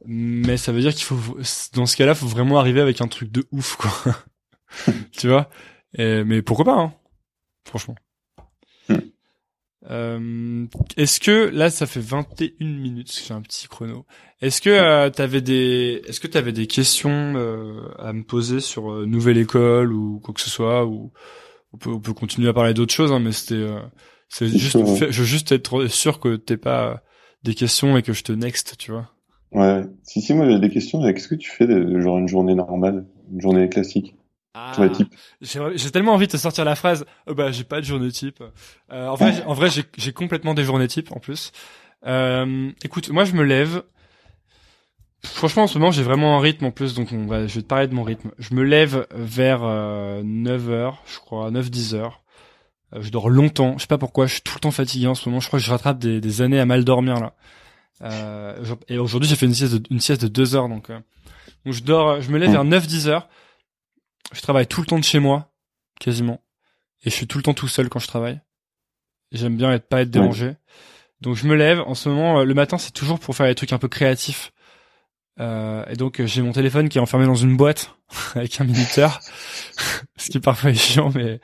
mais 0.05 0.57
ça 0.57 0.73
veut 0.73 0.81
dire 0.81 0.93
qu'il 0.93 1.05
faut 1.05 1.39
dans 1.75 1.87
ce 1.87 1.97
cas-là 1.97 2.15
faut 2.17 2.27
vraiment 2.27 2.59
arriver 2.59 2.81
avec 2.81 3.01
un 3.01 3.09
truc 3.09 3.31
de 3.31 3.47
ouf 3.53 3.77
quoi 3.77 3.93
tu 5.13 5.29
vois? 5.29 5.49
Et- 5.95 6.25
mais 6.25 6.43
pourquoi 6.43 6.65
pas 6.65 6.75
hein 6.79 6.93
franchement 7.67 7.95
Hmm. 8.89 8.97
euh, 9.91 10.67
est-ce 10.97 11.21
que 11.21 11.49
là 11.51 11.71
ça 11.71 11.87
fait 11.87 12.01
21 12.01 12.65
minutes 12.67 13.23
j'ai 13.27 13.33
un 13.35 13.43
petit 13.43 13.69
chrono 13.69 14.07
est-ce 14.41 14.61
que 14.61 14.71
euh, 14.71 15.09
t'avais 15.11 15.41
des 15.41 16.03
est-ce 16.07 16.21
que 16.21 16.27
t'avais 16.27 16.53
des 16.53 16.67
questions 16.67 17.35
euh, 17.37 17.89
à 17.99 18.13
me 18.13 18.23
poser 18.25 18.61
sur 18.61 18.91
euh, 18.93 19.07
nouvelle 19.07 19.39
école 19.39 19.93
ou 19.93 20.21
quoi 20.21 20.35
que 20.35 20.41
ce 20.41 20.51
soit 20.51 20.85
ou 20.87 21.13
on 21.73 21.79
peut 21.79 21.91
on 21.91 22.01
peut 22.01 22.15
continuer 22.15 22.49
à 22.49 22.53
parler 22.55 22.75
d'autres 22.75 22.95
choses 22.95 23.13
hein, 23.13 23.21
mais 23.21 23.33
c'était 23.33 23.55
euh, 23.55 23.81
c'est 24.29 24.49
juste 24.49 24.85
fait- 24.99 25.13
je 25.13 25.21
veux 25.21 25.27
juste 25.27 25.53
être 25.53 25.87
sûr 25.87 26.19
que 26.19 26.37
t'aies 26.37 26.57
pas 26.57 26.89
euh, 26.93 26.97
des 27.45 27.55
questions 27.55 27.97
et 27.97 28.03
que 28.03 28.13
je 28.13 28.25
te 28.25 28.33
next 28.33 28.77
tu 28.79 28.91
vois 28.93 29.11
Ouais. 29.53 29.83
Si 30.03 30.21
si, 30.21 30.35
moi 30.35 30.47
j'ai 30.47 30.59
des 30.59 30.69
questions. 30.69 31.01
Qu'est-ce 31.01 31.27
que 31.29 31.35
tu 31.35 31.51
fais 31.51 31.67
de, 31.67 31.83
de 31.83 32.01
genre 32.01 32.19
une 32.19 32.29
journée 32.29 32.55
normale, 32.55 33.07
une 33.33 33.41
journée 33.41 33.67
classique, 33.71 34.15
type 34.93 35.15
j'ai 35.41 35.91
tellement 35.91 36.15
envie 36.15 36.27
de 36.27 36.33
te 36.33 36.37
sortir 36.37 36.65
la 36.65 36.75
phrase 36.75 37.05
oh, 37.27 37.35
bah 37.35 37.51
j'ai 37.53 37.65
pas 37.65 37.81
de 37.81 37.87
journée 37.87 38.11
type 38.11 38.43
euh, 38.93 39.07
en 39.09 39.15
vrai 39.15 39.33
j'ai- 39.35 39.43
en 39.45 39.55
vrai 39.55 39.69
j'ai 39.97 40.13
complètement 40.13 40.55
des 40.55 40.65
journées 40.65 40.89
type 40.89 41.13
en 41.13 41.21
plus 41.21 41.53
euh, 42.07 42.71
écoute 42.85 43.11
moi 43.11 43.25
je 43.25 43.33
me 43.35 43.43
lève 43.43 43.83
Franchement, 45.25 45.65
en 45.65 45.67
ce 45.67 45.77
moment, 45.79 45.91
j'ai 45.91 46.05
vraiment 46.05 46.39
un 46.39 46.41
rythme 46.41 46.67
en 46.67 46.71
plus, 46.71 46.95
donc 46.95 47.09
on 47.13 47.27
va, 47.27 47.49
je 47.49 47.57
vais 47.57 47.63
te 47.63 47.67
parler 47.67 47.89
de 47.89 47.95
mon 47.95 48.05
rythme. 48.05 48.31
Je 48.39 48.55
me 48.55 48.63
lève 48.63 49.05
vers 49.13 49.63
9h, 49.63 50.95
je 51.13 51.19
crois, 51.19 51.51
9-10 51.51 51.95
heures. 51.97 52.23
Euh, 52.95 53.03
je 53.03 53.11
dors 53.11 53.29
longtemps, 53.29 53.75
je 53.77 53.83
sais 53.83 53.87
pas 53.89 53.99
pourquoi, 53.99 54.27
je 54.27 54.35
suis 54.35 54.43
tout 54.43 54.55
le 54.55 54.61
temps 54.61 54.71
fatigué 54.71 55.09
en 55.09 55.17
ce 55.17 55.29
moment. 55.29 55.41
Je 55.41 55.49
crois 55.49 55.59
que 55.59 55.65
je 55.65 55.71
rattrape 55.73 55.99
des, 55.99 56.21
des 56.21 56.41
années 56.41 56.61
à 56.61 56.67
mal 56.67 56.85
dormir 56.85 57.17
là. 57.19 57.35
Euh, 58.03 58.63
et 58.89 58.99
aujourd'hui, 58.99 59.29
j'ai 59.29 59.35
fait 59.35 59.47
une 59.47 59.55
sieste 59.55 59.75
de, 59.75 59.83
une 59.91 59.99
sieste 60.01 60.23
de 60.23 60.29
2 60.29 60.55
heures, 60.55 60.69
donc, 60.69 60.89
euh, 60.89 61.01
donc 61.67 61.75
je 61.75 61.83
dors, 61.83 62.21
je 62.21 62.31
me 62.31 62.39
lève 62.39 62.53
vers 62.53 62.65
9-10 62.65 63.09
heures. 63.09 63.29
Je 64.33 64.41
travaille 64.41 64.67
tout 64.67 64.81
le 64.81 64.87
temps 64.87 64.99
de 64.99 65.05
chez 65.05 65.19
moi, 65.19 65.53
quasiment, 66.01 66.41
et 67.03 67.11
je 67.11 67.15
suis 67.15 67.27
tout 67.27 67.39
le 67.39 67.43
temps 67.43 67.55
tout 67.55 67.69
seul 67.69 67.89
quand 67.89 67.99
je 67.99 68.07
travaille. 68.07 68.41
J'aime 69.33 69.57
bien 69.57 69.73
être 69.73 69.89
pas 69.89 70.03
être 70.03 70.11
dérangé. 70.11 70.55
Donc 71.21 71.37
je 71.37 71.47
me 71.47 71.55
lève. 71.55 71.81
En 71.81 71.95
ce 71.95 72.09
moment, 72.09 72.41
euh, 72.41 72.45
le 72.45 72.55
matin, 72.55 72.79
c'est 72.79 72.93
toujours 72.93 73.19
pour 73.19 73.35
faire 73.35 73.47
des 73.47 73.55
trucs 73.55 73.73
un 73.73 73.79
peu 73.79 73.89
créatifs. 73.89 74.53
Euh, 75.41 75.85
et 75.89 75.95
donc 75.95 76.21
euh, 76.21 76.27
j'ai 76.27 76.43
mon 76.43 76.53
téléphone 76.53 76.89
qui 76.89 76.99
est 76.99 77.01
enfermé 77.01 77.27
dans 77.27 77.35
une 77.35 77.57
boîte 77.57 77.97
avec 78.35 78.61
un 78.61 78.65
minuteur, 78.65 79.21
ce 80.17 80.31
qui 80.31 80.39
est 80.39 80.41
parfois 80.41 80.73
chiant, 80.73 81.11
mais 81.15 81.41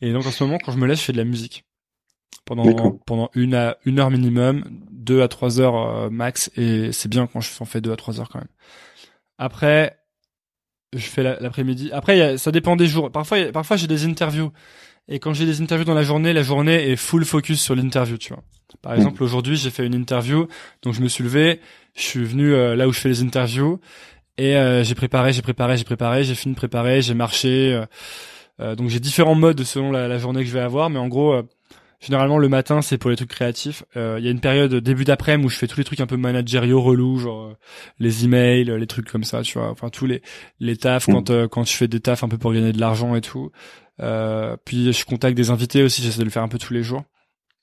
et 0.00 0.12
donc 0.12 0.26
en 0.26 0.30
ce 0.30 0.44
moment 0.44 0.58
quand 0.58 0.72
je 0.72 0.78
me 0.78 0.86
lève, 0.86 0.96
je 0.96 1.02
fais 1.02 1.12
de 1.12 1.18
la 1.18 1.24
musique 1.24 1.64
pendant 2.44 2.92
pendant 3.06 3.30
une 3.34 3.54
à 3.54 3.78
une 3.84 3.98
heure 3.98 4.10
minimum, 4.10 4.64
deux 4.90 5.22
à 5.22 5.28
trois 5.28 5.60
heures 5.60 5.76
euh, 5.76 6.10
max, 6.10 6.50
et 6.56 6.92
c'est 6.92 7.08
bien 7.08 7.26
quand 7.26 7.40
je 7.40 7.50
en 7.60 7.64
fais 7.64 7.80
deux 7.80 7.92
à 7.92 7.96
trois 7.96 8.20
heures 8.20 8.28
quand 8.28 8.38
même. 8.38 8.48
Après, 9.38 9.98
je 10.94 11.06
fais 11.06 11.22
l'après-midi. 11.22 11.90
Après, 11.92 12.36
ça 12.38 12.50
dépend 12.50 12.76
des 12.76 12.86
jours. 12.86 13.10
Parfois, 13.10 13.50
parfois 13.52 13.76
j'ai 13.76 13.86
des 13.86 14.04
interviews. 14.04 14.52
Et 15.08 15.18
quand 15.18 15.34
j'ai 15.34 15.46
des 15.46 15.60
interviews 15.60 15.84
dans 15.84 15.94
la 15.94 16.04
journée, 16.04 16.32
la 16.32 16.42
journée 16.42 16.90
est 16.90 16.96
full 16.96 17.24
focus 17.24 17.60
sur 17.60 17.74
l'interview, 17.74 18.18
tu 18.18 18.32
vois. 18.32 18.42
Par 18.80 18.94
exemple, 18.94 19.20
mmh. 19.20 19.24
aujourd'hui, 19.24 19.56
j'ai 19.56 19.70
fait 19.70 19.84
une 19.86 19.94
interview, 19.94 20.46
donc 20.82 20.94
je 20.94 21.02
me 21.02 21.08
suis 21.08 21.24
levé, 21.24 21.60
je 21.94 22.02
suis 22.02 22.24
venu 22.24 22.54
euh, 22.54 22.74
là 22.74 22.88
où 22.88 22.92
je 22.92 23.00
fais 23.00 23.08
les 23.08 23.22
interviews, 23.22 23.80
et 24.38 24.56
euh, 24.56 24.82
j'ai 24.82 24.94
préparé, 24.94 25.32
j'ai 25.32 25.42
préparé, 25.42 25.76
j'ai 25.76 25.84
préparé, 25.84 26.24
j'ai 26.24 26.34
fini 26.34 26.54
de 26.54 26.58
préparer, 26.58 27.02
j'ai 27.02 27.14
marché. 27.14 27.82
Euh, 28.60 28.74
donc 28.76 28.88
j'ai 28.88 29.00
différents 29.00 29.34
modes 29.34 29.62
selon 29.64 29.90
la, 29.90 30.08
la, 30.08 30.18
journée 30.18 30.40
que 30.40 30.48
je 30.48 30.54
vais 30.54 30.60
avoir, 30.60 30.88
mais 30.88 30.98
en 30.98 31.08
gros, 31.08 31.42
Généralement 32.02 32.38
le 32.38 32.48
matin 32.48 32.82
c'est 32.82 32.98
pour 32.98 33.10
les 33.10 33.16
trucs 33.16 33.30
créatifs. 33.30 33.84
Euh, 33.96 34.16
il 34.18 34.24
y 34.24 34.28
a 34.28 34.32
une 34.32 34.40
période 34.40 34.74
début 34.74 35.04
d'après-midi 35.04 35.46
où 35.46 35.48
je 35.48 35.56
fais 35.56 35.68
tous 35.68 35.78
les 35.78 35.84
trucs 35.84 36.00
un 36.00 36.06
peu 36.06 36.16
managériaux 36.16 36.82
relous, 36.82 37.18
genre 37.18 37.44
euh, 37.44 37.56
les 38.00 38.24
emails, 38.24 38.64
les 38.64 38.86
trucs 38.88 39.08
comme 39.08 39.22
ça, 39.22 39.42
tu 39.42 39.56
vois. 39.56 39.70
Enfin 39.70 39.88
tous 39.88 40.06
les 40.06 40.20
les 40.58 40.76
tafs 40.76 41.06
quand 41.06 41.30
euh, 41.30 41.46
quand 41.46 41.62
je 41.64 41.72
fais 41.72 41.86
des 41.86 42.00
tafs 42.00 42.24
un 42.24 42.28
peu 42.28 42.38
pour 42.38 42.52
gagner 42.52 42.72
de 42.72 42.80
l'argent 42.80 43.14
et 43.14 43.20
tout. 43.20 43.52
puis 44.64 44.92
je 44.92 45.04
contacte 45.04 45.36
des 45.36 45.50
invités 45.50 45.84
aussi, 45.84 46.02
j'essaie 46.02 46.18
de 46.18 46.24
le 46.24 46.30
faire 46.30 46.42
un 46.42 46.48
peu 46.48 46.58
tous 46.58 46.74
les 46.74 46.82
jours. 46.82 47.04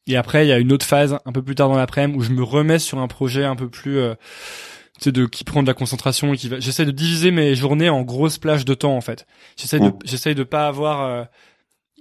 Et 0.08 0.16
après 0.16 0.46
il 0.46 0.50
y 0.50 0.54
a 0.54 0.58
une 0.58 0.72
autre 0.72 0.86
phase 0.86 1.20
un 1.26 1.32
peu 1.34 1.44
plus 1.44 1.56
tard 1.56 1.68
dans 1.68 1.78
l'après-midi 1.78 2.18
où 2.18 2.22
je 2.22 2.32
me 2.32 2.42
remets 2.42 2.80
sur 2.80 3.00
un 3.00 3.08
projet 3.10 3.44
un 3.44 3.58
peu 3.58 3.70
plus 3.70 4.00
tu 5.02 5.12
de 5.12 5.26
qui 5.26 5.44
prend 5.44 5.64
de 5.64 5.68
la 5.68 5.74
concentration 5.74 6.34
et 6.34 6.38
qui 6.38 6.48
va 6.48 6.62
j'essaie 6.62 6.86
de 6.86 6.92
diviser 6.92 7.32
mes 7.32 7.56
journées 7.56 7.90
en 7.90 8.04
grosses 8.04 8.38
plages 8.38 8.64
de 8.64 8.74
temps 8.74 8.96
en 8.96 9.02
fait 9.02 9.26
j'essaie 9.58 9.80
de 9.80 9.92
j'essaie 10.06 10.34
de 10.34 10.44
pas 10.44 10.68
avoir 10.68 11.28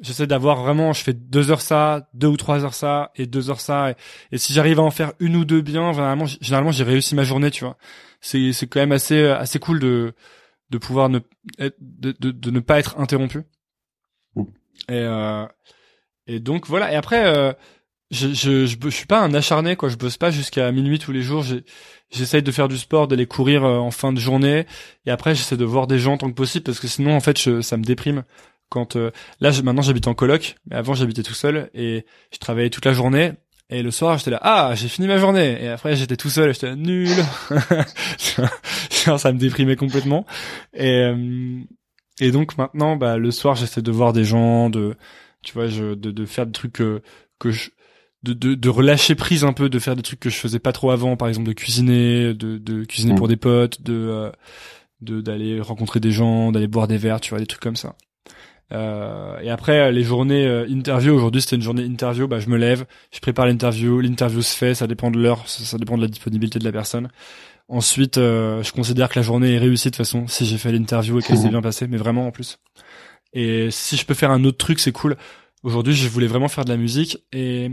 J'essaie 0.01 0.27
d'avoir 0.27 0.63
vraiment, 0.63 0.93
je 0.93 1.03
fais 1.03 1.13
deux 1.13 1.51
heures 1.51 1.61
ça, 1.61 2.09
deux 2.15 2.29
ou 2.29 2.37
trois 2.37 2.65
heures 2.65 2.75
ça, 2.75 3.11
et 3.17 3.27
deux 3.27 3.51
heures 3.51 3.61
ça. 3.61 3.95
Et, 4.33 4.39
si 4.39 4.53
j'arrive 4.53 4.79
à 4.79 4.83
en 4.83 4.91
faire 4.91 5.13
une 5.19 5.37
ou 5.37 5.45
deux 5.45 5.61
bien, 5.61 5.93
généralement, 5.93 6.27
généralement 6.27 6.73
j'ai 6.73 6.85
réussi 6.85 7.15
ma 7.15 7.25
journée, 7.25 7.51
tu 7.51 7.65
vois. 7.65 7.77
C'est 8.21 8.53
c'est 8.53 8.67
quand 8.67 8.81
même 8.81 8.93
assez 8.93 9.27
assez 9.27 9.59
cool 9.59 9.81
de 9.81 10.15
de 10.71 10.79
pouvoir 10.79 11.09
ne 11.09 11.21
de, 11.59 12.13
de, 12.19 12.31
de 12.31 12.51
ne 12.51 12.61
pas 12.61 12.79
être 12.79 12.99
interrompu. 12.99 13.43
Mmh. 14.35 14.43
Et 14.89 15.01
euh, 15.01 15.47
et 16.29 16.41
donc 16.41 16.67
voilà. 16.67 16.93
Et 16.93 16.97
après, 16.97 17.27
euh, 17.27 17.53
je, 18.11 18.29
je, 18.29 18.67
je, 18.67 18.89
suis 18.91 19.07
pas 19.07 19.21
un 19.21 19.35
acharné 19.35 19.77
quoi. 19.77 19.89
Je 19.89 19.97
bosse 19.97 20.17
pas 20.19 20.31
jusqu'à 20.31 20.71
minuit 20.71 20.99
tous 20.99 21.13
les 21.13 21.23
jours. 21.23 21.45
J'essaye 22.11 22.43
de 22.43 22.53
faire 22.53 22.69
du 22.69 22.79
sport, 22.79 23.09
d'aller 23.09 23.27
courir 23.27 23.65
euh, 23.65 23.79
en 23.79 23.91
fin 23.91 24.13
de 24.13 24.21
journée. 24.21 24.67
Et 25.07 25.11
après, 25.11 25.35
j'essaie 25.35 25.57
de 25.57 25.65
voir 25.65 25.87
des 25.87 25.99
gens 25.99 26.19
tant 26.19 26.29
que 26.29 26.35
possible 26.35 26.65
parce 26.65 26.81
que 26.81 26.89
sinon, 26.89 27.17
en 27.17 27.21
fait, 27.21 27.41
je, 27.41 27.61
ça 27.63 27.77
me 27.77 27.83
déprime 27.83 28.25
quand 28.69 28.97
euh, 28.97 29.11
là 29.41 29.51
maintenant 29.63 29.83
j'habite 29.83 30.09
en 30.09 30.15
coloc 30.15 30.57
mais 30.67 30.77
avant 30.77 30.95
j'habitais 30.95 31.23
tout 31.23 31.35
seul 31.35 31.71
et 31.75 32.05
je 32.33 32.39
travaillais 32.39 32.71
toute 32.71 32.85
la 32.85 32.93
journée. 32.93 33.33
Et 33.71 33.83
le 33.83 33.91
soir 33.91 34.17
j'étais 34.17 34.31
là 34.31 34.41
ah 34.43 34.73
j'ai 34.75 34.89
fini 34.89 35.07
ma 35.07 35.19
journée. 35.19 35.63
Et 35.63 35.69
après 35.69 35.97
j'étais 35.97 36.17
tout 36.17 36.31
seul 36.31 36.53
j'étais 36.55 36.75
nul. 36.77 37.09
Ça 38.91 39.33
me 39.33 39.39
déprimait 39.39 39.77
complètement. 39.77 40.27
Et 40.75 41.03
euh, 41.03 41.61
et 42.21 42.31
donc 42.31 42.59
maintenant 42.59 42.97
bah 42.97 43.19
le 43.19 43.31
soir 43.31 43.55
j'essaie 43.57 43.83
de 43.83 43.91
voir 43.91 44.13
des 44.13 44.25
gens 44.25 44.71
de 44.71 44.97
tu 45.43 45.53
vois 45.53 45.69
je 45.69 45.95
de, 45.95 46.11
de 46.11 46.27
faire 46.27 46.47
des 46.47 46.53
trucs 46.53 46.73
que 46.73 47.03
que 47.39 47.51
je 47.51 47.71
de, 48.25 48.33
de, 48.33 48.55
de 48.55 48.69
relâcher 48.69 49.15
prise 49.15 49.45
un 49.45 49.53
peu 49.53 49.69
de 49.69 49.79
faire 49.79 49.95
des 49.95 50.03
trucs 50.03 50.21
que 50.21 50.31
je 50.31 50.37
faisais 50.37 50.59
pas 50.59 50.73
trop 50.73 50.91
avant 50.91 51.17
par 51.17 51.29
exemple 51.29 51.47
de 51.47 51.53
cuisiner 51.53 52.35
de, 52.35 52.59
de 52.59 52.85
cuisiner 52.85 53.15
pour 53.15 53.27
mmh. 53.27 53.31
des 53.31 53.37
potes 53.37 53.83
de 53.83 53.95
euh, 53.95 54.33
de 55.01 55.21
d'aller 55.21 55.61
rencontrer 55.61 56.01
des 56.01 56.11
gens 56.11 56.51
d'aller 56.51 56.67
boire 56.67 56.89
des 56.89 56.97
verres 56.97 57.21
tu 57.21 57.31
vois 57.31 57.39
des 57.39 57.47
trucs 57.47 57.63
comme 57.63 57.77
ça 57.77 57.95
euh, 58.71 59.39
et 59.41 59.49
après 59.49 59.91
les 59.93 60.03
journées 60.03 60.47
euh, 60.47 60.67
interview 60.69 61.15
aujourd'hui 61.15 61.41
c'était 61.41 61.57
une 61.57 61.63
journée 61.63 61.85
interview 61.85 62.29
bah 62.29 62.39
je 62.39 62.51
me 62.51 62.59
lève 62.59 62.85
je 63.11 63.19
prépare 63.19 63.47
l'interview 63.47 64.01
l'interview 64.01 64.43
se 64.43 64.55
fait 64.55 64.75
ça 64.75 64.87
dépend 64.87 65.11
de 65.11 65.19
l'heure 65.19 65.49
ça, 65.49 65.79
dépend 65.79 65.97
de 65.97 66.03
la 66.03 66.09
disponibilité 66.09 66.59
de 66.59 66.65
la 66.65 66.73
personne. 66.73 67.09
Ensuite 67.69 68.19
euh, 68.19 68.63
je 68.63 68.73
considère 68.73 69.09
que 69.09 69.19
la 69.19 69.23
journée 69.23 69.55
est 69.55 69.59
réussie 69.59 69.89
de 69.89 69.93
toute 69.93 70.05
façon 70.05 70.27
si 70.27 70.45
j'ai 70.45 70.59
fait 70.59 70.71
l'interview 70.71 71.19
et 71.19 71.23
qu'elle 71.23 71.39
s'est 71.39 71.49
bien 71.49 71.63
passée 71.63 71.87
mais 71.87 71.97
vraiment 71.97 72.27
en 72.27 72.31
plus. 72.31 72.59
Et 73.33 73.71
si 73.71 73.97
je 73.97 74.05
peux 74.05 74.15
faire 74.15 74.31
un 74.31 74.45
autre 74.45 74.59
truc 74.59 74.81
c'est 74.81 74.93
cool. 74.93 75.17
Aujourd'hui 75.63 75.95
je 75.95 76.07
voulais 76.09 76.27
vraiment 76.27 76.49
faire 76.49 76.67
de 76.67 76.71
la 76.71 76.77
musique 76.77 77.25
et 77.33 77.71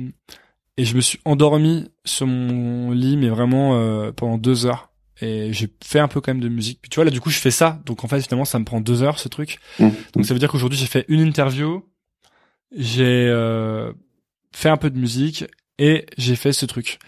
et 0.78 0.86
je 0.86 0.96
me 0.96 1.02
suis 1.02 1.20
endormi 1.26 1.90
sur 2.06 2.28
mon 2.28 2.92
lit 2.92 3.18
mais 3.18 3.30
vraiment 3.30 3.76
euh, 3.76 4.14
pendant 4.14 4.38
deux 4.38 4.66
heures 4.66 4.92
et 5.22 5.54
j'ai 5.54 5.70
fait 5.84 6.00
un 6.00 6.08
peu 6.08 6.22
quand 6.22 6.34
même 6.34 6.42
de 6.44 6.50
musique. 6.50 6.80
Puis 6.82 6.90
tu 6.90 6.96
vois 6.96 7.06
là 7.06 7.12
du 7.12 7.22
coup 7.22 7.30
je 7.30 7.40
fais 7.40 7.52
ça, 7.52 7.82
donc 7.86 8.04
en 8.04 8.08
fait 8.08 8.22
finalement 8.22 8.46
ça 8.46 8.60
me 8.60 8.66
prend 8.66 8.82
deux 8.82 9.04
heures 9.04 9.20
ce 9.20 9.30
truc. 9.30 9.60
Mmh. 9.80 9.90
Donc 10.14 10.26
ça 10.26 10.34
veut 10.34 10.40
dire 10.40 10.50
qu'aujourd'hui 10.50 10.78
j'ai 10.78 10.88
fait 10.88 11.06
une 11.08 11.22
interview, 11.22 11.84
j'ai 12.76 13.28
euh, 13.30 13.94
fait 14.52 14.70
un 14.70 14.78
peu 14.78 14.90
de 14.90 14.98
musique 14.98 15.46
et 15.78 16.06
j'ai 16.18 16.36
fait 16.36 16.54
ce 16.54 16.66
truc. 16.66 17.00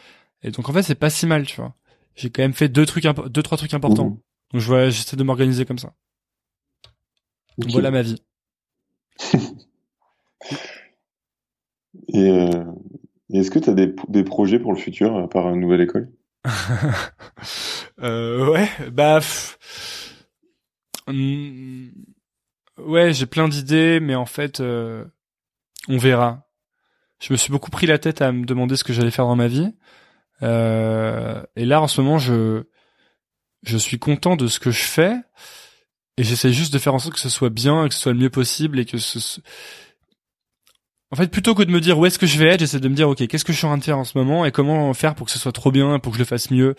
Et 0.43 0.51
donc 0.51 0.69
en 0.69 0.73
fait 0.73 0.83
c'est 0.83 0.95
pas 0.95 1.09
si 1.09 1.25
mal, 1.25 1.45
tu 1.45 1.57
vois. 1.57 1.75
J'ai 2.15 2.29
quand 2.29 2.41
même 2.41 2.53
fait 2.53 2.69
deux 2.69 2.85
trucs, 2.85 3.05
deux 3.05 3.43
trois 3.43 3.57
trucs 3.57 3.73
importants. 3.73 4.09
Mmh. 4.09 4.19
Donc 4.53 4.61
je 4.61 4.67
vois, 4.67 4.89
j'essaie 4.89 5.17
de 5.17 5.23
m'organiser 5.23 5.65
comme 5.65 5.79
ça. 5.79 5.93
voilà 7.57 7.91
ma 7.91 8.01
vie. 8.01 8.21
et, 12.13 12.29
euh, 12.29 12.63
est-ce 13.33 13.51
que 13.51 13.59
tu 13.59 13.69
as 13.69 13.73
des, 13.73 13.93
des 14.07 14.23
projets 14.23 14.59
pour 14.59 14.71
le 14.71 14.79
futur 14.79 15.17
à 15.17 15.27
part 15.27 15.49
une 15.53 15.59
nouvelle 15.59 15.81
école? 15.81 16.09
euh, 18.01 18.49
ouais, 18.51 18.69
bah. 18.91 19.19
Hmm, 21.07 21.89
ouais, 22.77 23.13
j'ai 23.13 23.25
plein 23.25 23.47
d'idées, 23.47 23.99
mais 23.99 24.15
en 24.15 24.25
fait, 24.25 24.59
euh, 24.59 25.05
on 25.87 25.97
verra. 25.97 26.47
Je 27.19 27.33
me 27.33 27.37
suis 27.37 27.51
beaucoup 27.51 27.71
pris 27.71 27.87
la 27.87 27.97
tête 27.97 28.21
à 28.21 28.31
me 28.31 28.45
demander 28.45 28.75
ce 28.75 28.83
que 28.83 28.93
j'allais 28.93 29.11
faire 29.11 29.25
dans 29.25 29.35
ma 29.35 29.47
vie. 29.47 29.73
Euh, 30.43 31.41
et 31.55 31.65
là, 31.65 31.81
en 31.81 31.87
ce 31.87 32.01
moment, 32.01 32.17
je 32.17 32.63
je 33.63 33.77
suis 33.77 33.99
content 33.99 34.35
de 34.35 34.47
ce 34.47 34.59
que 34.59 34.71
je 34.71 34.83
fais 34.83 35.15
et 36.17 36.23
j'essaie 36.23 36.53
juste 36.53 36.71
de 36.73 36.79
faire 36.79 36.93
en 36.93 36.99
sorte 36.99 37.15
que 37.15 37.19
ce 37.19 37.29
soit 37.29 37.49
bien, 37.49 37.87
que 37.87 37.93
ce 37.93 38.01
soit 38.01 38.13
le 38.13 38.19
mieux 38.19 38.29
possible 38.29 38.79
et 38.79 38.85
que 38.85 38.97
ce 38.97 39.41
en 41.11 41.15
fait, 41.15 41.31
plutôt 41.31 41.55
que 41.55 41.63
de 41.63 41.71
me 41.71 41.79
dire 41.79 41.97
où 41.97 42.05
est-ce 42.05 42.19
que 42.19 42.25
je 42.25 42.37
vais 42.37 42.47
être, 42.49 42.59
j'essaie 42.59 42.79
de 42.79 42.89
me 42.89 42.95
dire 42.95 43.07
ok, 43.07 43.25
qu'est-ce 43.27 43.45
que 43.45 43.53
je 43.53 43.57
suis 43.57 43.65
en 43.65 43.69
train 43.69 43.77
de 43.77 43.83
faire 43.83 43.97
en 43.97 44.03
ce 44.03 44.17
moment 44.17 44.45
et 44.45 44.51
comment 44.51 44.93
faire 44.93 45.15
pour 45.15 45.27
que 45.27 45.31
ce 45.31 45.39
soit 45.39 45.53
trop 45.53 45.71
bien, 45.71 45.99
pour 45.99 46.11
que 46.11 46.17
je 46.17 46.23
le 46.23 46.27
fasse 46.27 46.51
mieux. 46.51 46.75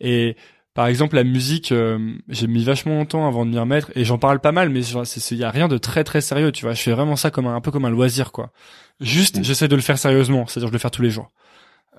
Et 0.00 0.36
par 0.74 0.86
exemple, 0.86 1.16
la 1.16 1.24
musique, 1.24 1.72
euh, 1.72 2.16
j'ai 2.28 2.46
mis 2.46 2.64
vachement 2.64 2.94
longtemps 2.94 3.26
avant 3.26 3.44
de 3.44 3.50
m'y 3.50 3.58
remettre 3.58 3.90
et 3.94 4.04
j'en 4.04 4.18
parle 4.18 4.40
pas 4.40 4.52
mal, 4.52 4.68
mais 4.68 4.80
il 4.80 5.36
y 5.36 5.44
a 5.44 5.50
rien 5.50 5.68
de 5.68 5.78
très 5.78 6.04
très 6.04 6.20
sérieux, 6.20 6.52
tu 6.52 6.64
vois. 6.64 6.74
Je 6.74 6.82
fais 6.82 6.92
vraiment 6.92 7.16
ça 7.16 7.30
comme 7.30 7.46
un, 7.46 7.54
un 7.54 7.60
peu 7.60 7.70
comme 7.70 7.84
un 7.84 7.90
loisir, 7.90 8.32
quoi. 8.32 8.52
Juste, 9.00 9.38
mm. 9.38 9.44
j'essaie 9.44 9.68
de 9.68 9.76
le 9.76 9.82
faire 9.82 9.98
sérieusement, 9.98 10.46
c'est-à-dire 10.46 10.70
de 10.70 10.74
le 10.74 10.78
faire 10.78 10.90
tous 10.90 11.02
les 11.02 11.10
jours. 11.10 11.30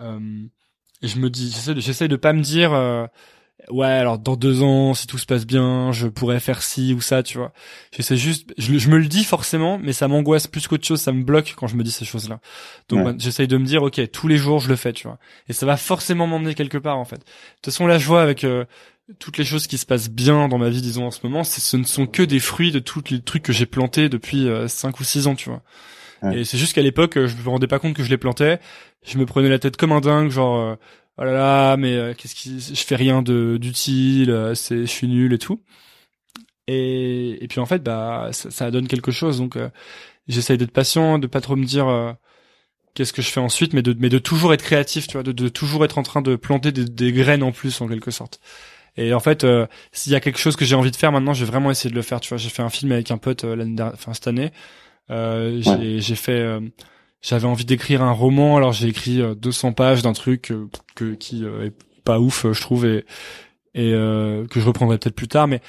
Euh, 0.01 0.19
et 1.01 1.07
je 1.07 1.19
me 1.19 1.29
dis, 1.29 1.49
j'essaie 1.51 1.73
de, 1.73 1.79
j'essaie 1.79 2.07
de 2.07 2.15
pas 2.15 2.33
me 2.33 2.41
dire. 2.41 2.73
Euh, 2.73 3.05
ouais 3.69 3.87
alors 3.87 4.17
dans 4.17 4.35
deux 4.35 4.63
ans 4.63 4.93
si 4.93 5.07
tout 5.07 5.17
se 5.17 5.25
passe 5.25 5.45
bien 5.45 5.91
je 5.91 6.07
pourrais 6.07 6.39
faire 6.39 6.61
ci 6.61 6.93
ou 6.93 7.01
ça 7.01 7.23
tu 7.23 7.37
vois. 7.37 7.51
J'essaie 7.91 8.17
juste 8.17 8.51
je, 8.57 8.89
me 8.89 8.97
le 8.97 9.07
dis 9.07 9.23
forcément 9.23 9.79
mais 9.81 9.93
ça 9.93 10.07
m'angoisse 10.07 10.47
plus 10.47 10.67
qu'autre 10.67 10.85
chose 10.85 10.99
ça 10.99 11.11
me 11.11 11.23
bloque 11.23 11.53
quand 11.55 11.67
je 11.67 11.75
me 11.75 11.83
dis 11.83 11.91
ces 11.91 12.05
choses 12.05 12.29
là 12.29 12.39
donc 12.89 13.05
ouais. 13.05 13.13
j'essaye 13.17 13.47
de 13.47 13.57
me 13.57 13.65
dire 13.65 13.83
ok 13.83 14.09
tous 14.11 14.27
les 14.27 14.37
jours 14.37 14.59
je 14.59 14.69
le 14.69 14.75
fais 14.75 14.93
tu 14.93 15.07
vois. 15.07 15.17
Et 15.47 15.53
ça 15.53 15.65
va 15.65 15.77
forcément 15.77 16.27
m'emmener 16.27 16.55
quelque 16.55 16.77
part 16.77 16.97
en 16.97 17.05
fait. 17.05 17.17
De 17.17 17.21
toute 17.21 17.65
façon 17.65 17.87
là 17.87 17.97
je 17.97 18.07
vois 18.07 18.21
avec 18.21 18.43
euh, 18.43 18.65
toutes 19.19 19.37
les 19.37 19.45
choses 19.45 19.67
qui 19.67 19.77
se 19.77 19.85
passent 19.85 20.09
bien 20.09 20.47
dans 20.47 20.57
ma 20.57 20.69
vie 20.69 20.81
disons 20.81 21.05
en 21.05 21.11
ce 21.11 21.19
moment 21.23 21.43
ce 21.43 21.77
ne 21.77 21.83
sont 21.83 22.07
que 22.07 22.23
des 22.23 22.39
fruits 22.39 22.71
de 22.71 22.79
tous 22.79 23.03
les 23.09 23.21
trucs 23.21 23.43
que 23.43 23.53
j'ai 23.53 23.65
plantés 23.65 24.09
depuis 24.09 24.47
euh, 24.47 24.67
cinq 24.67 24.99
ou 24.99 25.03
six 25.03 25.27
ans 25.27 25.35
tu 25.35 25.49
vois. 25.49 25.61
Et 26.33 26.43
c'est 26.43 26.57
juste 26.57 26.73
qu'à 26.73 26.81
l'époque 26.81 27.13
je 27.15 27.35
me 27.35 27.49
rendais 27.49 27.67
pas 27.67 27.79
compte 27.79 27.95
que 27.95 28.03
je 28.03 28.09
les 28.09 28.17
plantais. 28.17 28.59
Je 29.05 29.17
me 29.17 29.25
prenais 29.25 29.47
la 29.47 29.57
tête 29.57 29.77
comme 29.77 29.93
un 29.93 30.01
dingue 30.01 30.29
genre 30.29 30.77
oh 31.19 31.23
là 31.25 31.33
là, 31.33 31.77
mais 31.77 31.95
euh, 31.95 32.13
qu'est-ce 32.13 32.35
qui, 32.35 32.59
je 32.59 32.83
fais 32.85 32.95
rien 32.95 33.21
de 33.21 33.57
d'utile, 33.57 34.31
euh, 34.31 34.55
c'est, 34.55 34.81
je 34.81 34.85
suis 34.85 35.07
nul 35.07 35.33
et 35.33 35.37
tout. 35.37 35.61
Et, 36.67 37.43
et 37.43 37.47
puis 37.47 37.59
en 37.59 37.65
fait, 37.65 37.83
bah, 37.83 38.29
ça, 38.31 38.51
ça 38.51 38.71
donne 38.71 38.87
quelque 38.87 39.11
chose. 39.11 39.39
Donc, 39.39 39.55
euh, 39.57 39.69
j'essaye 40.27 40.57
d'être 40.57 40.71
patient, 40.71 41.19
de 41.19 41.27
pas 41.27 41.41
trop 41.41 41.55
me 41.55 41.65
dire 41.65 42.15
qu'est-ce 42.95 43.13
que 43.13 43.21
je 43.21 43.29
fais 43.29 43.39
ensuite, 43.39 43.73
mais 43.73 43.81
de, 43.81 43.95
mais 43.99 44.09
de 44.09 44.19
toujours 44.19 44.53
être 44.53 44.63
créatif, 44.63 45.07
tu 45.07 45.13
vois, 45.13 45.23
de, 45.23 45.31
de 45.31 45.49
toujours 45.49 45.85
être 45.85 45.97
en 45.97 46.03
train 46.03 46.21
de 46.21 46.35
planter 46.35 46.71
des, 46.71 46.85
des, 46.85 47.11
graines 47.11 47.43
en 47.43 47.51
plus 47.51 47.81
en 47.81 47.87
quelque 47.87 48.11
sorte. 48.11 48.39
Et 48.97 49.13
en 49.13 49.19
fait, 49.19 49.45
s'il 49.91 50.11
y 50.13 50.15
a 50.15 50.19
quelque 50.19 50.39
chose 50.39 50.55
que 50.55 50.65
j'ai 50.65 50.75
envie 50.75 50.91
de 50.91 50.95
faire 50.95 51.11
maintenant, 51.11 51.33
j'ai 51.33 51.45
vraiment 51.45 51.71
essayé 51.71 51.89
de 51.89 51.95
le 51.95 52.01
faire. 52.01 52.19
Tu 52.19 52.29
vois, 52.29 52.37
j'ai 52.37 52.49
fait 52.49 52.63
un 52.63 52.69
film 52.69 52.91
avec 52.91 53.11
un 53.11 53.17
pote 53.17 53.43
l'année 53.43 53.75
dernière, 53.75 53.93
enfin 53.95 54.13
cette 54.13 54.27
année. 54.27 54.51
j'ai, 55.09 56.01
j'ai 56.01 56.15
fait 56.15 56.59
j'avais 57.21 57.45
envie 57.45 57.65
d'écrire 57.65 58.01
un 58.01 58.11
roman, 58.11 58.57
alors 58.57 58.71
j'ai 58.71 58.87
écrit 58.87 59.21
200 59.35 59.69
euh, 59.69 59.71
pages 59.71 60.01
d'un 60.01 60.13
truc 60.13 60.51
euh, 60.51 60.69
que, 60.95 61.13
qui 61.15 61.43
euh, 61.43 61.65
est 61.65 61.73
pas 62.03 62.19
ouf, 62.19 62.45
je 62.51 62.61
trouve, 62.61 62.85
et, 62.85 63.05
et 63.75 63.91
que 63.91 64.59
je 64.59 64.65
reprendrai 64.65 64.97
peut-être 64.97 65.15
plus 65.15 65.27
tard, 65.27 65.47
mais 65.47 65.61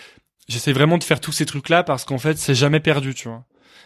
j'essaie 0.49 0.73
vraiment 0.73 0.97
de 0.97 1.05
faire 1.05 1.21
tous 1.21 1.33
ces 1.33 1.45
trucs-là 1.45 1.83
parce 1.83 2.05
qu'en 2.05 2.19
fait, 2.19 2.39
c'est 2.39 2.55
jamais 2.55 2.81
perdu, 2.81 3.15
tu 3.15 3.29
vois. 3.29 3.45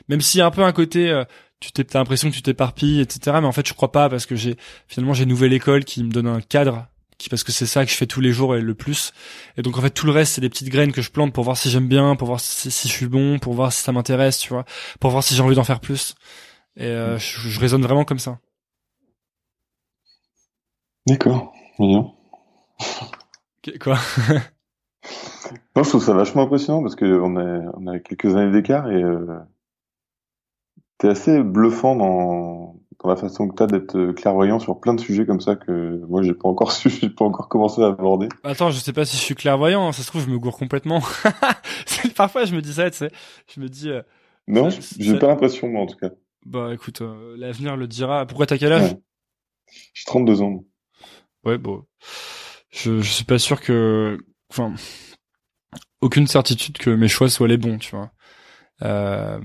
Même 0.08 0.20
a 0.20 0.44
un 0.44 0.50
peu 0.50 0.62
un 0.62 0.72
côté, 0.72 1.22
tu 1.58 1.72
t'es, 1.72 1.82
t'as 1.84 1.98
l'impression 1.98 2.30
que 2.30 2.34
tu 2.34 2.42
t'éparpilles, 2.42 3.00
etc. 3.00 3.38
Mais 3.40 3.46
en 3.46 3.52
fait, 3.52 3.66
je 3.66 3.74
crois 3.74 3.90
pas 3.90 4.08
parce 4.08 4.26
que 4.26 4.36
j'ai 4.36 4.56
finalement 4.86 5.14
j'ai 5.14 5.24
une 5.24 5.30
nouvelle 5.30 5.52
école 5.52 5.84
qui 5.84 6.04
me 6.04 6.10
donne 6.10 6.28
un 6.28 6.40
cadre, 6.40 6.86
qui 7.18 7.28
parce 7.28 7.42
que 7.42 7.50
c'est 7.50 7.66
ça 7.66 7.84
que 7.84 7.90
je 7.90 7.96
fais 7.96 8.06
tous 8.06 8.20
les 8.20 8.32
jours 8.32 8.54
et 8.54 8.60
le 8.60 8.74
plus. 8.74 9.12
Et 9.56 9.62
donc 9.62 9.76
en 9.76 9.80
fait, 9.80 9.90
tout 9.90 10.06
le 10.06 10.12
reste, 10.12 10.34
c'est 10.34 10.40
des 10.40 10.50
petites 10.50 10.68
graines 10.68 10.92
que 10.92 11.02
je 11.02 11.10
plante 11.10 11.32
pour 11.32 11.42
voir 11.42 11.56
si 11.56 11.70
j'aime 11.70 11.88
bien, 11.88 12.14
pour 12.14 12.28
voir 12.28 12.40
si, 12.40 12.70
si 12.70 12.88
je 12.88 12.92
suis 12.92 13.06
bon, 13.06 13.38
pour 13.38 13.54
voir 13.54 13.72
si 13.72 13.82
ça 13.82 13.90
m'intéresse, 13.90 14.38
tu 14.38 14.50
vois, 14.50 14.64
pour 15.00 15.10
voir 15.10 15.24
si 15.24 15.34
j'ai 15.34 15.42
envie 15.42 15.56
d'en 15.56 15.64
faire 15.64 15.80
plus. 15.80 16.14
Et 16.76 16.86
euh, 16.86 17.18
je, 17.18 17.48
je, 17.48 17.60
raisonne 17.60 17.82
vraiment 17.82 18.04
comme 18.04 18.18
ça. 18.18 18.38
D'accord, 21.06 21.52
bien. 21.78 22.12
Quoi? 23.80 23.98
Non, 25.76 25.82
je 25.82 25.88
trouve 25.88 26.04
ça 26.04 26.14
vachement 26.14 26.42
impressionnant 26.42 26.82
parce 26.82 26.94
que 26.94 27.04
on 27.04 27.36
a, 27.36 27.72
on 27.74 27.86
a 27.86 27.98
quelques 27.98 28.34
années 28.36 28.52
d'écart 28.52 28.90
et 28.90 29.02
euh, 29.02 29.26
t'es 30.98 31.08
assez 31.08 31.42
bluffant 31.42 31.96
dans, 31.96 32.76
dans 33.02 33.08
la 33.08 33.16
façon 33.16 33.48
que 33.48 33.54
t'as 33.54 33.66
d'être 33.66 34.12
clairvoyant 34.12 34.58
sur 34.58 34.78
plein 34.80 34.94
de 34.94 35.00
sujets 35.00 35.26
comme 35.26 35.40
ça 35.40 35.56
que 35.56 36.00
moi 36.08 36.22
j'ai 36.22 36.34
pas 36.34 36.48
encore 36.48 36.72
su, 36.72 36.90
j'ai 36.90 37.10
pas 37.10 37.24
encore 37.24 37.48
commencé 37.48 37.82
à 37.82 37.86
aborder. 37.88 38.28
Attends, 38.44 38.70
je 38.70 38.78
sais 38.78 38.92
pas 38.92 39.04
si 39.04 39.16
je 39.16 39.22
suis 39.22 39.34
clairvoyant, 39.34 39.88
hein. 39.88 39.92
ça 39.92 40.02
se 40.02 40.06
trouve 40.06 40.22
je 40.22 40.30
me 40.30 40.38
gourre 40.38 40.56
complètement. 40.56 41.02
Parfois 42.16 42.44
je 42.44 42.54
me 42.54 42.62
dis 42.62 42.74
ça, 42.74 42.90
tu 42.90 42.98
sais, 42.98 43.10
je 43.52 43.60
me 43.60 43.68
dis. 43.68 43.90
Euh, 43.90 44.02
non, 44.46 44.68
j'ai 44.70 45.18
pas 45.18 45.26
l'impression 45.26 45.68
moi 45.68 45.82
en 45.82 45.86
tout 45.86 45.96
cas. 45.96 46.10
Bah 46.44 46.70
écoute, 46.72 47.00
euh, 47.00 47.36
l'avenir 47.38 47.76
le 47.76 47.86
dira. 47.86 48.26
Pourquoi 48.26 48.46
t'as 48.46 48.58
quel 48.58 48.72
âge? 48.72 48.92
Ouais. 48.92 49.00
J'ai 49.94 50.04
32 50.06 50.42
ans. 50.42 50.64
Ouais, 51.44 51.58
bon, 51.58 51.84
je 52.70 53.00
je 53.00 53.10
suis 53.10 53.24
pas 53.24 53.38
sûr 53.38 53.60
que, 53.60 54.18
enfin, 54.50 54.74
aucune 56.00 56.26
certitude 56.26 56.78
que 56.78 56.90
mes 56.90 57.08
choix 57.08 57.28
soient 57.28 57.48
les 57.48 57.56
bons, 57.56 57.78
tu 57.78 57.90
vois. 57.94 58.10
Euh, 58.82 59.40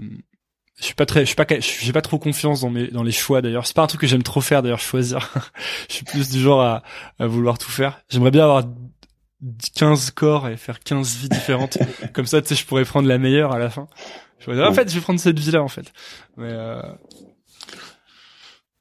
je 0.77 0.85
suis 0.85 0.93
pas 0.93 1.05
très, 1.05 1.21
je 1.21 1.25
suis 1.25 1.35
pas, 1.35 1.45
j'ai 1.59 1.93
pas 1.93 2.01
trop 2.01 2.19
confiance 2.19 2.61
dans 2.61 2.69
mes 2.69 2.87
dans 2.87 3.03
les 3.03 3.11
choix 3.11 3.41
d'ailleurs. 3.41 3.65
C'est 3.67 3.75
pas 3.75 3.83
un 3.83 3.87
truc 3.87 4.01
que 4.01 4.07
j'aime 4.07 4.23
trop 4.23 4.41
faire 4.41 4.61
d'ailleurs, 4.61 4.79
choisir. 4.79 5.33
je 5.89 5.95
suis 5.95 6.05
plus 6.05 6.29
du 6.29 6.39
genre 6.39 6.61
à, 6.61 6.83
à 7.17 7.27
vouloir 7.27 7.57
tout 7.57 7.71
faire. 7.71 8.01
J'aimerais 8.09 8.31
bien 8.31 8.43
avoir 8.43 8.63
15 9.75 10.11
corps 10.11 10.47
et 10.47 10.57
faire 10.57 10.79
15 10.79 11.17
vies 11.17 11.29
différentes. 11.29 11.77
Comme 12.13 12.25
ça, 12.25 12.41
tu 12.41 12.49
sais, 12.49 12.55
je 12.55 12.65
pourrais 12.65 12.85
prendre 12.85 13.07
la 13.07 13.17
meilleure 13.17 13.51
à 13.51 13.59
la 13.59 13.69
fin. 13.69 13.87
Je 14.39 14.51
en 14.51 14.73
fait, 14.73 14.89
je 14.89 14.95
vais 14.95 15.01
prendre 15.01 15.19
cette 15.19 15.37
vie-là, 15.37 15.61
en 15.61 15.67
fait. 15.67 15.91
Mais, 16.37 16.49
euh... 16.51 16.81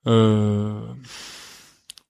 euh... 0.06 0.80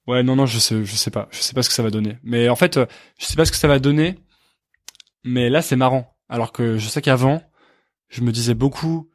Ouais, 0.07 0.23
non, 0.23 0.37
non, 0.37 0.47
je 0.47 0.59
sais, 0.59 0.85
je 0.85 0.95
sais 0.97 1.11
pas. 1.11 1.29
Je 1.31 1.39
sais 1.39 1.55
pas 1.55 1.63
ce 1.63 1.69
que 1.69 1.75
ça 1.75 1.83
va 1.83 1.91
donner. 1.91 2.19
Mais 2.23 2.49
en 2.49 2.57
fait, 2.57 2.77
euh, 2.77 2.87
je 3.19 3.27
sais 3.27 3.37
pas 3.37 3.45
ce 3.45 3.51
que 3.51 3.59
ça 3.59 3.69
va 3.69 3.79
donner. 3.79 4.19
Mais 5.25 5.51
là, 5.51 5.63
c'est 5.63 5.77
marrant. 5.77 6.17
Alors 6.29 6.53
que 6.53 6.79
je 6.79 6.89
sais 6.89 7.03
qu'avant, 7.03 7.43
je 8.09 8.23
me 8.23 8.33
disais 8.33 8.55
beaucoup, 8.55 9.11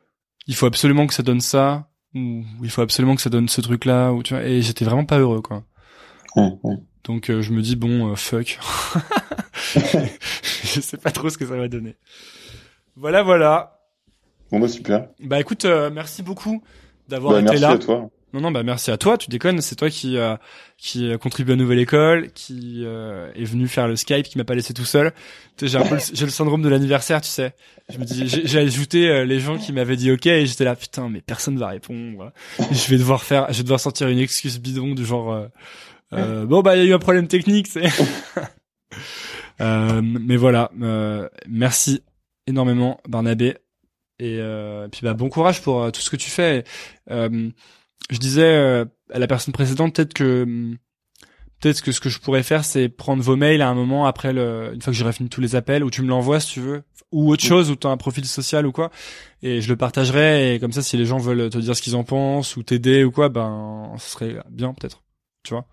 il 0.47 0.55
faut 0.55 0.65
absolument 0.65 1.07
que 1.07 1.13
ça 1.13 1.23
donne 1.23 1.41
ça, 1.41 1.89
ou 2.13 2.43
il 2.61 2.69
faut 2.69 2.81
absolument 2.81 3.15
que 3.15 3.21
ça 3.21 3.29
donne 3.29 3.49
ce 3.49 3.61
truc-là, 3.61 4.11
ou 4.11 4.23
tu 4.23 4.33
vois, 4.33 4.43
et 4.43 4.61
j'étais 4.61 4.85
vraiment 4.85 5.05
pas 5.05 5.19
heureux, 5.19 5.41
quoi. 5.41 5.63
Ouais, 6.35 6.51
ouais. 6.63 6.75
Donc 7.03 7.29
euh, 7.29 7.41
je 7.41 7.51
me 7.51 7.61
dis 7.61 7.75
bon 7.75 8.11
euh, 8.11 8.15
fuck. 8.15 8.59
je 9.75 10.81
sais 10.81 10.97
pas 10.97 11.11
trop 11.11 11.29
ce 11.29 11.37
que 11.37 11.45
ça 11.45 11.55
va 11.55 11.67
donner. 11.67 11.95
Voilà 12.95 13.23
voilà. 13.23 13.72
Bon 14.53 14.59
bah 14.59 14.67
super. 14.67 15.07
Bah 15.19 15.39
écoute 15.39 15.65
euh, 15.65 15.89
merci 15.89 16.21
beaucoup 16.21 16.61
d'avoir 17.09 17.33
Bah, 17.33 17.39
été 17.39 17.49
merci 17.49 17.61
là. 17.63 17.69
à 17.71 17.77
toi. 17.79 18.09
Non 18.33 18.39
non 18.41 18.51
bah 18.51 18.61
merci 18.61 18.91
à 18.91 18.97
toi, 18.97 19.17
tu 19.17 19.31
déconnes, 19.31 19.61
c'est 19.61 19.75
toi 19.75 19.89
qui 19.89 20.15
euh, 20.15 20.35
qui 20.77 21.11
a 21.11 21.17
contribué 21.17 21.53
à 21.53 21.55
Nouvelle 21.55 21.79
École, 21.79 22.29
qui 22.33 22.83
euh, 22.85 23.31
est 23.33 23.45
venu 23.45 23.67
faire 23.67 23.87
le 23.87 23.95
Skype, 23.95 24.27
qui 24.27 24.37
m'a 24.37 24.43
pas 24.43 24.53
laissé 24.53 24.75
tout 24.75 24.85
seul. 24.85 25.11
J'ai 25.59 25.75
un 25.75 25.81
peu 25.83 25.95
le, 25.95 26.01
j'ai 26.13 26.25
le 26.25 26.31
syndrome 26.31 26.61
de 26.61 26.69
l'anniversaire, 26.69 27.21
tu 27.21 27.29
sais. 27.29 27.53
Je 27.89 27.97
me 27.97 28.05
dis 28.05 28.27
j'ai 28.27 28.45
j'ai 28.45 28.59
ajouté 28.59 29.09
euh, 29.09 29.25
les 29.25 29.39
gens 29.39 29.57
qui 29.57 29.73
m'avaient 29.73 29.95
dit 29.95 30.11
OK 30.11 30.27
et 30.27 30.45
j'étais 30.45 30.65
là 30.65 30.75
putain 30.75 31.09
mais 31.09 31.21
personne 31.21 31.57
va 31.57 31.69
répondre. 31.69 32.31
Et 32.59 32.75
je 32.75 32.89
vais 32.91 32.97
devoir 32.99 33.23
faire 33.23 33.47
je 33.51 33.57
vais 33.57 33.63
devoir 33.63 33.79
sortir 33.79 34.07
une 34.07 34.19
excuse 34.19 34.59
bidon 34.59 34.93
du 34.93 35.03
genre 35.03 35.33
euh, 35.33 35.47
euh, 36.13 36.45
bon 36.45 36.61
bah 36.61 36.75
il 36.75 36.83
y 36.83 36.85
a 36.85 36.89
eu 36.91 36.93
un 36.93 36.99
problème 36.99 37.27
technique, 37.27 37.65
c'est 37.65 37.85
Euh, 39.61 40.01
mais 40.03 40.35
voilà, 40.35 40.71
euh, 40.81 41.29
merci 41.47 42.01
énormément 42.47 42.99
Barnabé 43.07 43.55
et 44.19 44.37
euh, 44.39 44.87
puis 44.89 45.01
bah 45.03 45.13
bon 45.13 45.29
courage 45.29 45.61
pour 45.61 45.81
euh, 45.81 45.91
tout 45.91 46.01
ce 46.01 46.09
que 46.09 46.15
tu 46.15 46.29
fais. 46.29 46.63
Euh, 47.11 47.49
je 48.09 48.17
disais 48.17 48.43
euh, 48.43 48.85
à 49.11 49.19
la 49.19 49.27
personne 49.27 49.53
précédente 49.53 49.95
peut-être 49.95 50.13
que 50.13 50.43
hum, 50.43 50.77
peut-être 51.59 51.81
que 51.81 51.91
ce 51.91 51.99
que 51.99 52.09
je 52.09 52.19
pourrais 52.19 52.43
faire 52.43 52.63
c'est 52.65 52.89
prendre 52.89 53.23
vos 53.23 53.35
mails 53.35 53.61
à 53.61 53.69
un 53.69 53.73
moment 53.73 54.05
après 54.05 54.33
le 54.33 54.71
une 54.73 54.81
fois 54.81 54.91
que 54.91 54.97
j'aurai 54.97 55.13
fini 55.13 55.29
tous 55.29 55.41
les 55.41 55.55
appels 55.55 55.83
ou 55.83 55.89
tu 55.89 56.01
me 56.01 56.07
l'envoies 56.07 56.39
si 56.39 56.53
tu 56.53 56.59
veux 56.59 56.83
ou 57.11 57.31
autre 57.31 57.43
chose 57.43 57.71
ou 57.71 57.75
tu 57.75 57.87
as 57.87 57.89
un 57.91 57.97
profil 57.97 58.25
social 58.25 58.65
ou 58.65 58.71
quoi 58.71 58.91
et 59.41 59.61
je 59.61 59.69
le 59.69 59.77
partagerai 59.77 60.55
et 60.55 60.59
comme 60.59 60.73
ça 60.73 60.81
si 60.81 60.97
les 60.97 61.05
gens 61.05 61.17
veulent 61.17 61.49
te 61.49 61.57
dire 61.57 61.75
ce 61.75 61.81
qu'ils 61.81 61.95
en 61.95 62.03
pensent 62.03 62.57
ou 62.57 62.63
t'aider 62.63 63.03
ou 63.03 63.11
quoi 63.11 63.29
ben 63.29 63.93
ce 63.97 64.09
serait 64.11 64.37
bien 64.49 64.73
peut-être 64.73 65.03
tu 65.43 65.53
vois? 65.53 65.65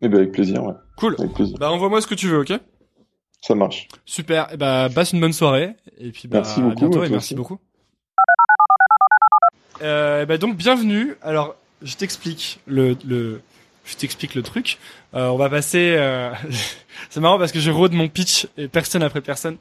Eh 0.00 0.08
ben 0.08 0.18
avec 0.18 0.32
plaisir, 0.32 0.64
ouais. 0.64 0.74
cool 0.96 1.16
Avec 1.18 1.32
plaisir. 1.32 1.56
bah 1.58 1.70
envoie-moi 1.70 2.00
ce 2.00 2.06
que 2.06 2.14
tu 2.14 2.28
veux 2.28 2.40
ok? 2.40 2.52
Ça 3.42 3.56
marche. 3.56 3.88
Super. 4.04 4.52
Et 4.52 4.56
bah, 4.56 4.88
passe 4.94 5.12
une 5.12 5.20
bonne 5.20 5.32
soirée. 5.32 5.74
Et 5.98 6.12
puis, 6.12 6.28
bah, 6.28 6.38
Merci 6.38 6.60
à 6.60 6.62
beaucoup, 6.62 6.76
bientôt 6.76 6.98
toi 6.98 7.06
et 7.06 7.10
merci 7.10 7.34
beaucoup. 7.34 7.58
Euh, 9.82 10.24
bah, 10.26 10.38
donc, 10.38 10.56
bienvenue. 10.56 11.14
Alors, 11.22 11.56
je 11.82 11.96
t'explique 11.96 12.60
le, 12.66 12.96
le, 13.06 13.40
je 13.84 13.96
t'explique 13.96 14.34
le 14.34 14.42
truc. 14.42 14.78
Euh, 15.14 15.28
on 15.28 15.36
va 15.36 15.50
passer, 15.50 15.94
euh, 15.98 16.30
c'est 17.10 17.20
marrant 17.20 17.38
parce 17.38 17.52
que 17.52 17.60
je 17.60 17.70
rôde 17.70 17.92
mon 17.92 18.08
pitch 18.08 18.46
et 18.56 18.68
personne 18.68 19.02
après 19.02 19.20
personne. 19.20 19.56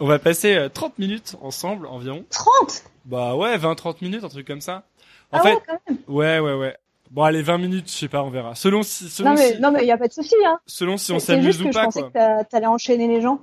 On 0.00 0.06
va 0.06 0.18
passer 0.18 0.54
euh, 0.54 0.68
30 0.68 0.98
minutes 0.98 1.36
ensemble 1.42 1.86
environ. 1.86 2.24
30 2.30 2.84
Bah 3.06 3.34
ouais, 3.34 3.56
20-30 3.58 3.96
minutes, 4.02 4.24
un 4.24 4.28
truc 4.28 4.46
comme 4.46 4.60
ça. 4.60 4.84
En 5.32 5.38
Ah 5.38 5.42
fait, 5.42 5.54
ouais, 5.54 5.60
quand 5.66 5.78
même. 5.88 5.98
ouais, 6.08 6.38
ouais, 6.38 6.54
ouais. 6.54 6.76
Bon, 7.10 7.24
allez, 7.24 7.42
20 7.42 7.58
minutes, 7.58 7.88
je 7.90 7.96
sais 7.96 8.08
pas, 8.08 8.22
on 8.22 8.30
verra. 8.30 8.54
Selon 8.54 8.84
si, 8.84 9.08
selon 9.10 9.30
Non 9.30 9.36
mais, 9.36 9.54
si, 9.54 9.60
non 9.60 9.72
mais 9.72 9.84
y 9.84 9.90
a 9.90 9.98
pas 9.98 10.06
de 10.06 10.12
souci, 10.12 10.34
hein. 10.46 10.60
selon 10.66 10.96
si 10.96 11.10
on 11.10 11.18
s'amuse 11.18 11.58
que 11.58 11.64
ou 11.64 11.66
je 11.66 11.72
pas, 11.72 11.84
pensais 11.86 12.00
quoi. 12.02 12.08
que 12.10 12.14
t'a- 12.14 12.44
t'allais 12.44 12.66
enchaîner 12.66 13.08
les 13.08 13.20
gens 13.20 13.40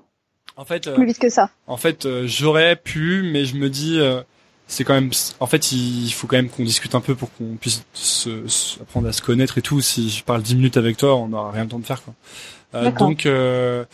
En 0.55 0.63
fait, 0.63 0.87
euh, 0.87 0.95
plus 0.95 1.05
vite 1.05 1.19
que 1.19 1.27
ça. 1.29 1.49
En 1.67 1.75
fait, 1.75 2.05
euh, 2.05 2.23
j'aurais 2.27 2.77
pu, 2.77 3.29
mais 3.33 3.43
je 3.43 3.55
me 3.57 3.69
dis, 3.69 3.99
euh, 3.99 4.21
c'est 4.67 4.83
quand 4.83 4.93
même. 4.93 5.11
En 5.39 5.47
fait, 5.47 5.71
il 5.71 6.09
faut 6.11 6.27
quand 6.27 6.35
même 6.37 6.49
qu'on 6.49 6.63
discute 6.63 6.93
un 6.95 7.01
peu 7.01 7.15
pour 7.15 7.33
qu'on 7.35 7.55
puisse 7.55 7.83
se, 7.93 8.47
se- 8.47 8.79
apprendre 8.81 9.07
à 9.07 9.13
se 9.13 9.21
connaître 9.21 9.57
et 9.57 9.61
tout. 9.61 9.81
Si 9.81 10.09
je 10.09 10.23
parle 10.23 10.41
10 10.41 10.55
minutes 10.55 10.77
avec 10.77 10.97
toi, 10.97 11.15
on 11.15 11.29
n'aura 11.29 11.51
rien 11.51 11.63
le 11.63 11.69
temps 11.69 11.79
de 11.79 11.85
faire, 11.85 12.03
quoi. 12.03 12.13
Euh, 12.75 12.91
donc 12.91 13.25
euh, 13.25 13.85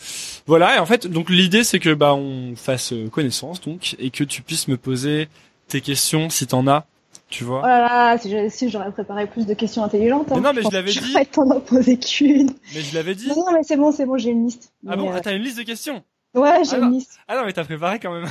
voilà. 0.46 0.76
Et 0.76 0.78
en 0.80 0.86
fait, 0.86 1.06
donc 1.06 1.30
l'idée 1.30 1.62
c'est 1.62 1.78
que 1.78 1.94
bah 1.94 2.14
on 2.14 2.54
fasse 2.56 2.92
euh, 2.92 3.08
connaissance, 3.08 3.60
donc, 3.60 3.94
et 4.00 4.10
que 4.10 4.24
tu 4.24 4.42
puisses 4.42 4.66
me 4.66 4.76
poser 4.76 5.28
tes 5.68 5.80
questions 5.80 6.28
si 6.28 6.46
t'en 6.48 6.66
as, 6.66 6.84
tu 7.28 7.44
vois. 7.44 7.60
Oh 7.62 7.66
là 7.66 8.16
là, 8.18 8.50
si 8.50 8.68
j'aurais 8.70 8.90
préparé 8.90 9.28
plus 9.28 9.46
de 9.46 9.54
questions 9.54 9.84
intelligentes. 9.84 10.32
hein, 10.32 10.34
Mais 10.36 10.40
non, 10.40 10.52
mais 10.52 10.62
je 10.62 10.70
l'avais 10.72 10.90
dit. 10.92 11.12
Pas 11.12 11.44
d'en 11.44 11.60
poser 11.60 11.98
qu'une. 11.98 12.50
Mais 12.74 12.80
je 12.80 12.94
l'avais 12.96 13.14
dit. 13.14 13.28
Non, 13.28 13.36
non, 13.46 13.52
mais 13.52 13.62
c'est 13.62 13.76
bon, 13.76 13.92
c'est 13.92 14.06
bon, 14.06 14.18
j'ai 14.18 14.30
une 14.30 14.44
liste. 14.46 14.72
Ah 14.88 14.96
bon, 14.96 15.12
ah, 15.14 15.20
t'as 15.20 15.34
une 15.36 15.42
liste 15.42 15.58
de 15.58 15.62
questions. 15.62 16.02
euh, 16.36 16.40
Ouais, 16.40 16.64
j'ai 16.64 16.74
Ah 16.74 16.78
une 16.84 16.90
liste. 16.94 17.18
Ah 17.28 17.36
non, 17.36 17.44
mais 17.46 17.52
t'as 17.52 17.64
préparé 17.64 18.00
quand 18.00 18.12
même. 18.12 18.26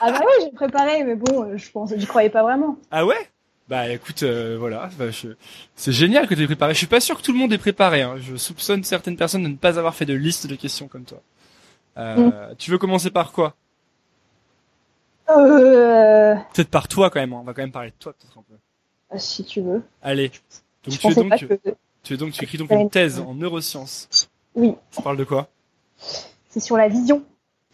Ah 0.00 0.12
bah 0.12 0.20
oui, 0.20 0.44
j'ai 0.44 0.50
préparé, 0.52 1.04
mais 1.04 1.14
bon, 1.14 1.44
euh, 1.44 1.56
je 1.56 1.70
pense, 1.70 1.92
j'y 1.94 2.06
croyais 2.06 2.30
pas 2.30 2.42
vraiment. 2.42 2.76
Ah 2.90 3.04
ouais? 3.06 3.28
Bah 3.68 3.88
écoute, 3.88 4.22
euh, 4.24 4.56
voilà, 4.58 4.88
bah, 4.98 5.10
je- 5.10 5.28
c'est 5.76 5.92
génial 5.92 6.26
que 6.26 6.34
tu 6.34 6.42
aies 6.42 6.46
préparé. 6.46 6.72
Je 6.74 6.78
suis 6.78 6.86
pas 6.86 7.00
sûr 7.00 7.16
que 7.18 7.22
tout 7.22 7.32
le 7.32 7.38
monde 7.38 7.52
ait 7.52 7.58
préparé. 7.58 8.02
Hein. 8.02 8.16
Je 8.18 8.34
soupçonne 8.36 8.82
certaines 8.82 9.16
personnes 9.16 9.42
de 9.44 9.48
ne 9.48 9.56
pas 9.56 9.78
avoir 9.78 9.94
fait 9.94 10.06
de 10.06 10.14
liste 10.14 10.46
de 10.48 10.56
questions 10.56 10.88
comme 10.88 11.04
toi. 11.04 11.20
Euh, 11.98 12.52
Tu 12.58 12.70
veux 12.70 12.78
commencer 12.78 13.10
par 13.10 13.30
quoi? 13.32 13.54
Euh, 15.30 16.34
Peut-être 16.54 16.70
par 16.70 16.88
toi 16.88 17.10
quand 17.10 17.20
même. 17.20 17.32
hein. 17.32 17.38
On 17.40 17.44
va 17.44 17.54
quand 17.54 17.62
même 17.62 17.70
parler 17.70 17.90
de 17.90 17.94
toi 17.98 18.12
peut-être 18.12 18.36
un 18.38 18.42
peu. 18.42 19.18
si 19.18 19.44
tu 19.44 19.60
veux. 19.60 19.82
Allez. 20.02 20.30
Donc 20.84 20.98
tu 20.98 21.06
es 21.06 21.14
donc, 21.14 21.38
que... 21.38 21.60
tu 22.02 22.14
es 22.14 22.16
donc, 22.16 22.32
tu 22.32 22.42
écris 22.44 22.58
donc 22.58 22.70
une 22.70 22.90
thèse 22.90 23.20
en 23.20 23.34
neurosciences. 23.34 24.28
Oui, 24.56 24.74
Ça 24.90 25.02
parle 25.02 25.16
de 25.18 25.24
quoi? 25.24 25.48
C'est 26.48 26.58
sur 26.60 26.76
la 26.76 26.88
vision, 26.88 27.22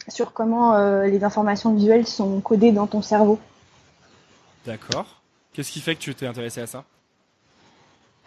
sur 0.07 0.33
comment 0.33 0.75
euh, 0.75 1.05
les 1.07 1.23
informations 1.23 1.73
visuelles 1.73 2.07
sont 2.07 2.39
codées 2.39 2.71
dans 2.71 2.87
ton 2.87 3.01
cerveau. 3.01 3.39
D'accord. 4.65 5.21
Qu'est-ce 5.53 5.71
qui 5.71 5.79
fait 5.79 5.95
que 5.95 6.01
tu 6.01 6.13
t'es 6.13 6.27
intéressé 6.27 6.61
à 6.61 6.67
ça? 6.67 6.83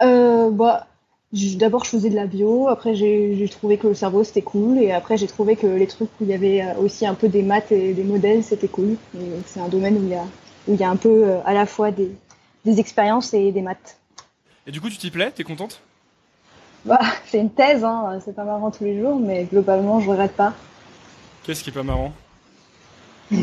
Euh, 0.01 0.49
bah, 0.49 0.87
d'abord 1.31 1.85
je 1.85 1.91
faisais 1.91 2.09
de 2.09 2.15
la 2.15 2.25
bio, 2.25 2.67
après 2.67 2.95
j'ai 2.95 3.47
trouvé 3.49 3.77
que 3.77 3.87
le 3.87 3.93
cerveau 3.93 4.23
c'était 4.23 4.41
cool, 4.41 4.79
et 4.79 4.91
après 4.91 5.17
j'ai 5.17 5.27
trouvé 5.27 5.55
que 5.55 5.67
les 5.67 5.87
trucs 5.87 6.09
où 6.19 6.23
il 6.23 6.27
y 6.27 6.33
avait 6.33 6.61
euh, 6.61 6.75
aussi 6.79 7.05
un 7.05 7.13
peu 7.13 7.29
des 7.29 7.43
maths 7.43 7.71
et 7.71 7.93
des 7.93 8.03
modèles 8.03 8.43
c'était 8.43 8.67
cool. 8.67 8.97
C'est 9.45 9.59
un 9.59 9.69
domaine 9.69 9.97
où 9.97 10.03
il 10.03 10.09
y 10.09 10.15
a, 10.15 10.23
où 10.67 10.73
il 10.73 10.79
y 10.79 10.83
a 10.83 10.89
un 10.89 10.95
peu 10.95 11.23
euh, 11.23 11.39
à 11.45 11.53
la 11.53 11.65
fois 11.65 11.91
des, 11.91 12.11
des 12.65 12.79
expériences 12.79 13.33
et 13.33 13.51
des 13.51 13.61
maths. 13.61 13.97
Et 14.67 14.71
du 14.71 14.79
coup, 14.79 14.89
tu 14.89 14.97
t'y 14.97 15.09
plais? 15.09 15.31
T'es 15.31 15.43
contente? 15.43 15.81
Bah, 16.85 16.99
c'est 17.27 17.39
une 17.39 17.51
thèse, 17.51 17.83
hein, 17.83 18.19
c'est 18.25 18.35
pas 18.35 18.43
marrant 18.43 18.71
tous 18.71 18.83
les 18.83 18.99
jours, 18.99 19.19
mais 19.19 19.45
globalement 19.45 19.99
je 19.99 20.09
regrette 20.09 20.35
pas. 20.35 20.53
Qu'est-ce 21.43 21.63
qui 21.63 21.69
est 21.69 21.73
pas 21.73 21.83
marrant 21.83 22.13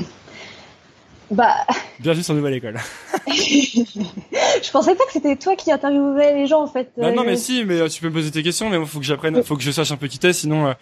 Bah, 1.31 1.57
Bienvenue 2.01 2.23
sur 2.25 2.35
Nouvelle 2.35 2.55
École. 2.55 2.77
je 3.29 4.71
pensais 4.71 4.95
pas 4.95 5.05
que 5.05 5.13
c'était 5.13 5.37
toi 5.37 5.57
qui 5.57 5.71
interviewais 5.71 6.35
les 6.35 6.47
gens 6.47 6.63
en 6.63 6.67
fait. 6.67 6.91
Bah 6.97 7.13
non, 7.13 7.23
Euh, 7.23 7.27
mais 7.27 7.37
si, 7.37 7.65
mais 7.67 7.81
euh, 7.81 7.89
tu 7.89 8.01
peux 8.01 8.09
me 8.09 8.15
poser 8.15 8.31
tes 8.31 8.43
questions, 8.43 8.71
mais 8.71 8.79
moi, 8.79 8.87
faut 8.87 8.99
que 8.99 9.05
j'apprenne, 9.05 9.43
faut 9.43 9.57
que 9.57 9.63
je 9.63 9.71
sache 9.71 9.91
un 9.93 9.97
peu 9.97 10.07
qui 10.09 10.19
t'es, 10.19 10.33
sinon, 10.33 10.69
euh, 10.69 10.73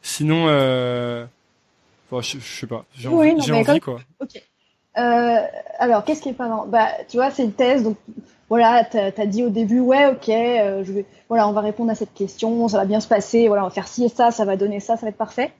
sinon, 0.00 0.46
euh, 0.48 1.26
bon, 2.10 2.22
je, 2.22 2.38
je 2.38 2.60
sais 2.60 2.66
pas, 2.66 2.86
j'ai 2.96 3.08
Oui, 3.08 3.32
envie, 3.32 3.50
non, 3.50 3.78
quoi. 3.78 4.00
Ok. 4.20 4.42
Euh, 4.98 5.36
alors, 5.78 6.04
qu'est-ce 6.04 6.22
qui 6.22 6.30
est 6.30 6.34
pas 6.34 6.48
marrant? 6.48 6.66
Bah, 6.66 6.88
tu 7.08 7.18
vois, 7.18 7.30
c'est 7.30 7.44
une 7.44 7.52
thèse, 7.52 7.82
donc 7.82 7.98
voilà, 8.48 8.84
t'as 8.84 9.10
as 9.16 9.26
dit 9.26 9.44
au 9.44 9.50
début, 9.50 9.80
ouais, 9.80 10.06
ok, 10.06 10.28
euh, 10.30 10.82
je 10.82 10.92
vais, 10.92 11.04
voilà, 11.28 11.46
on 11.46 11.52
va 11.52 11.60
répondre 11.60 11.90
à 11.90 11.94
cette 11.94 12.14
question, 12.14 12.66
ça 12.68 12.78
va 12.78 12.84
bien 12.86 13.00
se 13.00 13.06
passer, 13.08 13.48
voilà, 13.48 13.64
on 13.64 13.68
va 13.68 13.74
faire 13.74 13.86
ci 13.86 14.04
et 14.04 14.08
ça, 14.08 14.30
ça 14.30 14.46
va 14.46 14.56
donner 14.56 14.80
ça, 14.80 14.96
ça 14.96 15.02
va 15.02 15.08
être 15.08 15.16
parfait. 15.18 15.52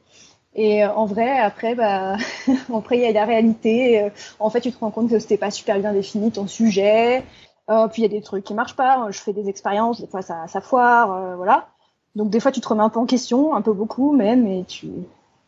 Et 0.54 0.84
euh, 0.84 0.92
en 0.92 1.06
vrai, 1.06 1.38
après, 1.38 1.74
bah, 1.74 2.16
après 2.74 2.98
il 2.98 3.02
y 3.02 3.06
a 3.06 3.12
la 3.12 3.24
réalité. 3.24 4.02
euh, 4.02 4.10
en 4.38 4.50
fait, 4.50 4.60
tu 4.60 4.72
te 4.72 4.78
rends 4.78 4.90
compte 4.90 5.10
que 5.10 5.18
c'était 5.18 5.36
pas 5.36 5.50
super 5.50 5.78
bien 5.78 5.92
défini 5.92 6.30
ton 6.32 6.46
sujet. 6.46 7.22
Euh, 7.70 7.86
puis 7.86 8.02
il 8.02 8.04
y 8.04 8.06
a 8.06 8.08
des 8.08 8.22
trucs 8.22 8.44
qui 8.44 8.54
marchent 8.54 8.76
pas. 8.76 9.06
Je 9.10 9.18
fais 9.18 9.32
des 9.32 9.48
expériences, 9.48 10.00
des 10.00 10.08
fois 10.08 10.22
ça, 10.22 10.46
ça 10.48 10.60
foire, 10.60 11.12
euh, 11.12 11.36
voilà. 11.36 11.68
Donc 12.16 12.30
des 12.30 12.40
fois, 12.40 12.50
tu 12.50 12.60
te 12.60 12.68
remets 12.68 12.82
un 12.82 12.88
peu 12.88 12.98
en 12.98 13.06
question, 13.06 13.54
un 13.54 13.62
peu 13.62 13.72
beaucoup 13.72 14.12
même, 14.12 14.46
et 14.48 14.64
tu, 14.66 14.88